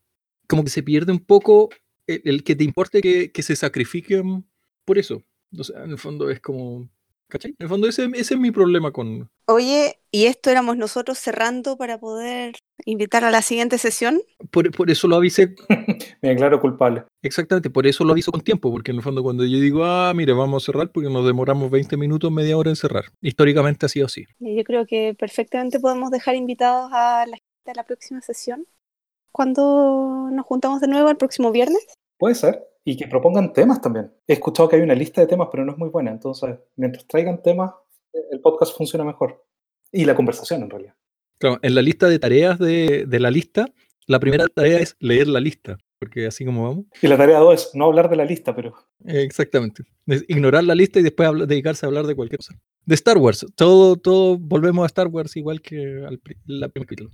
Como 0.46 0.62
que 0.62 0.70
se 0.70 0.84
pierde 0.84 1.10
un 1.10 1.24
poco 1.24 1.70
el, 2.06 2.22
el 2.24 2.44
que 2.44 2.54
te 2.54 2.62
importe 2.62 3.00
que, 3.00 3.32
que 3.32 3.42
se 3.42 3.56
sacrifiquen 3.56 4.46
por 4.84 4.98
eso. 4.98 5.24
O 5.58 5.64
sea, 5.64 5.82
en 5.82 5.90
el 5.90 5.98
fondo 5.98 6.30
es 6.30 6.38
como. 6.38 6.88
¿Cachai? 7.26 7.50
En 7.58 7.64
el 7.64 7.68
fondo 7.68 7.88
ese, 7.88 8.04
ese 8.14 8.34
es 8.34 8.40
mi 8.40 8.52
problema 8.52 8.92
con. 8.92 9.28
Oye, 9.46 10.00
¿y 10.10 10.24
esto 10.24 10.50
éramos 10.50 10.78
nosotros 10.78 11.18
cerrando 11.18 11.76
para 11.76 11.98
poder 11.98 12.54
invitar 12.86 13.24
a 13.24 13.30
la 13.30 13.42
siguiente 13.42 13.76
sesión? 13.76 14.22
Por, 14.50 14.70
por 14.70 14.90
eso 14.90 15.06
lo 15.06 15.16
avisé 15.16 15.54
Me 16.22 16.30
declaro 16.30 16.60
culpable. 16.60 17.04
Exactamente, 17.22 17.68
por 17.68 17.86
eso 17.86 18.04
lo 18.04 18.12
aviso 18.12 18.32
con 18.32 18.40
tiempo, 18.40 18.70
porque 18.70 18.90
en 18.90 18.98
el 18.98 19.02
fondo 19.02 19.22
cuando 19.22 19.44
yo 19.44 19.58
digo, 19.58 19.84
ah, 19.84 20.12
mire, 20.14 20.32
vamos 20.32 20.62
a 20.62 20.66
cerrar 20.66 20.90
porque 20.90 21.10
nos 21.10 21.26
demoramos 21.26 21.70
20 21.70 21.96
minutos, 21.98 22.32
media 22.32 22.56
hora 22.56 22.70
en 22.70 22.76
cerrar. 22.76 23.04
Históricamente 23.20 23.84
ha 23.84 23.88
sido 23.90 24.06
así. 24.06 24.24
Y 24.40 24.56
Yo 24.56 24.64
creo 24.64 24.86
que 24.86 25.14
perfectamente 25.18 25.78
podemos 25.78 26.10
dejar 26.10 26.36
invitados 26.36 26.90
a 26.94 27.26
la 27.26 27.36
gente 27.36 27.64
de 27.66 27.74
la 27.74 27.84
próxima 27.84 28.22
sesión. 28.22 28.66
¿Cuándo 29.30 30.30
nos 30.32 30.46
juntamos 30.46 30.80
de 30.80 30.88
nuevo? 30.88 31.10
¿El 31.10 31.16
próximo 31.16 31.50
viernes? 31.50 31.84
Puede 32.18 32.34
ser. 32.34 32.62
Y 32.86 32.96
que 32.96 33.08
propongan 33.08 33.52
temas 33.52 33.80
también. 33.80 34.12
He 34.26 34.34
escuchado 34.34 34.68
que 34.68 34.76
hay 34.76 34.82
una 34.82 34.94
lista 34.94 35.20
de 35.20 35.26
temas, 35.26 35.48
pero 35.50 35.64
no 35.64 35.72
es 35.72 35.78
muy 35.78 35.88
buena. 35.88 36.10
Entonces, 36.10 36.56
mientras 36.76 37.06
traigan 37.06 37.42
temas, 37.42 37.72
el 38.30 38.40
podcast 38.40 38.76
funciona 38.76 39.04
mejor. 39.04 39.44
Y 39.92 40.04
la 40.04 40.14
conversación, 40.14 40.62
en 40.62 40.70
realidad. 40.70 40.94
Claro, 41.38 41.58
en 41.62 41.74
la 41.74 41.82
lista 41.82 42.08
de 42.08 42.18
tareas 42.18 42.58
de, 42.58 43.04
de 43.06 43.20
la 43.20 43.30
lista, 43.30 43.66
la 44.06 44.18
primera 44.20 44.46
tarea 44.48 44.78
es 44.78 44.96
leer 44.98 45.28
la 45.28 45.40
lista, 45.40 45.78
porque 45.98 46.26
así 46.26 46.44
como 46.44 46.64
vamos. 46.68 46.86
Y 47.02 47.06
la 47.08 47.16
tarea 47.16 47.38
2 47.38 47.54
es 47.54 47.74
no 47.74 47.86
hablar 47.86 48.08
de 48.10 48.16
la 48.16 48.24
lista, 48.24 48.54
pero 48.54 48.74
Exactamente. 49.04 49.84
Es 50.06 50.24
ignorar 50.28 50.64
la 50.64 50.74
lista 50.74 51.00
y 51.00 51.02
después 51.02 51.28
habla- 51.28 51.46
dedicarse 51.46 51.86
a 51.86 51.88
hablar 51.88 52.06
de 52.06 52.14
cualquier 52.14 52.38
cosa. 52.38 52.54
De 52.84 52.94
Star 52.94 53.18
Wars, 53.18 53.46
todo, 53.54 53.96
todo 53.96 54.36
volvemos 54.38 54.82
a 54.82 54.86
Star 54.86 55.06
Wars 55.08 55.36
igual 55.36 55.60
que 55.62 56.04
al 56.06 56.20
la 56.46 56.68
primer 56.68 56.86
capítulo. 56.86 57.10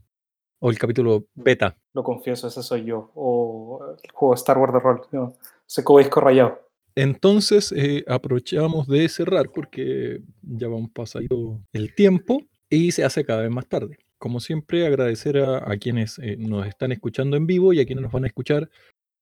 O 0.62 0.70
el 0.70 0.78
capítulo 0.78 1.26
beta. 1.34 1.76
lo 1.94 2.02
confieso, 2.04 2.46
ese 2.48 2.62
soy 2.62 2.84
yo. 2.84 3.10
O 3.14 3.94
el 4.02 4.10
juego 4.12 4.34
Star 4.34 4.58
Wars 4.58 4.72
de 4.74 4.80
rol. 4.80 5.00
No, 5.12 5.36
seco 5.66 5.98
disco 5.98 6.20
rayado. 6.20 6.69
Entonces, 6.94 7.72
eh, 7.76 8.04
aprovechamos 8.06 8.86
de 8.88 9.08
cerrar 9.08 9.50
porque 9.54 10.20
ya 10.42 10.68
vamos 10.68 10.90
pasando 10.92 11.60
el 11.72 11.94
tiempo 11.94 12.42
y 12.68 12.92
se 12.92 13.04
hace 13.04 13.24
cada 13.24 13.42
vez 13.42 13.50
más 13.50 13.66
tarde. 13.66 13.98
Como 14.18 14.40
siempre, 14.40 14.86
agradecer 14.86 15.38
a, 15.38 15.76
quienes 15.78 16.18
eh, 16.18 16.36
nos 16.38 16.66
están 16.66 16.92
escuchando 16.92 17.36
en 17.36 17.46
vivo 17.46 17.72
y 17.72 17.80
a 17.80 17.86
quienes 17.86 18.02
nos 18.02 18.12
van 18.12 18.24
a 18.24 18.26
escuchar 18.26 18.68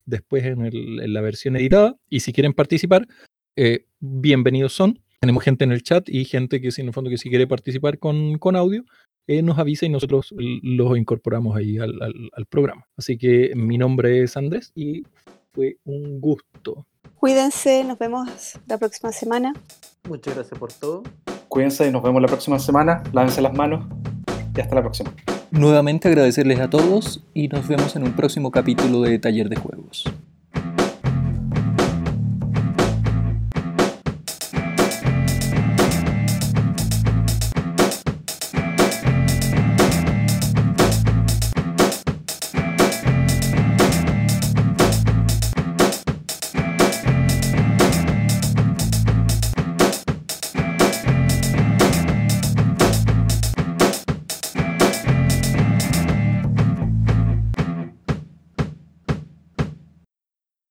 después 0.06 0.44
en, 0.44 1.12
la 1.12 1.20
versión 1.20 1.56
editada. 1.56 1.96
Y 2.08 2.20
si 2.20 2.32
quieren 2.32 2.52
participar, 2.52 3.06
eh, 3.56 3.86
bienvenidos 4.00 4.72
son. 4.72 4.98
Tenemos 5.20 5.44
gente 5.44 5.64
en 5.64 5.72
el 5.72 5.82
chat 5.82 6.08
y 6.08 6.24
gente 6.24 6.60
que, 6.60 6.68
que 6.70 7.18
si 7.18 7.28
quiere 7.28 7.46
participar 7.46 7.98
con, 7.98 8.38
con 8.38 8.56
audio, 8.56 8.84
nos 9.42 9.58
avisa 9.58 9.84
y 9.86 9.90
nosotros 9.90 10.34
los 10.38 10.96
incorporamos 10.96 11.54
ahí 11.56 11.76
al, 11.78 12.00
al- 12.02 12.30
al 12.32 12.46
programa. 12.46 12.86
Así 12.96 13.18
que 13.18 13.52
mi 13.54 13.76
nombre 13.76 14.22
es 14.22 14.36
Andrés 14.36 14.72
y 14.74 15.02
fue 15.52 15.76
un 15.84 16.20
gusto. 16.20 16.86
Cuídense, 17.18 17.82
nos 17.82 17.98
vemos 17.98 18.58
la 18.66 18.78
próxima 18.78 19.10
semana. 19.10 19.52
Muchas 20.08 20.34
gracias 20.36 20.58
por 20.58 20.72
todo. 20.72 21.02
Cuídense 21.48 21.88
y 21.88 21.90
nos 21.90 22.02
vemos 22.02 22.22
la 22.22 22.28
próxima 22.28 22.58
semana. 22.60 23.02
Lávense 23.12 23.42
las 23.42 23.54
manos 23.54 23.86
y 24.56 24.60
hasta 24.60 24.76
la 24.76 24.82
próxima. 24.82 25.12
Nuevamente 25.50 26.08
agradecerles 26.08 26.60
a 26.60 26.70
todos 26.70 27.24
y 27.34 27.48
nos 27.48 27.66
vemos 27.66 27.96
en 27.96 28.04
un 28.04 28.12
próximo 28.12 28.50
capítulo 28.50 29.00
de 29.00 29.18
Taller 29.18 29.48
de 29.48 29.56
Juegos. 29.56 30.04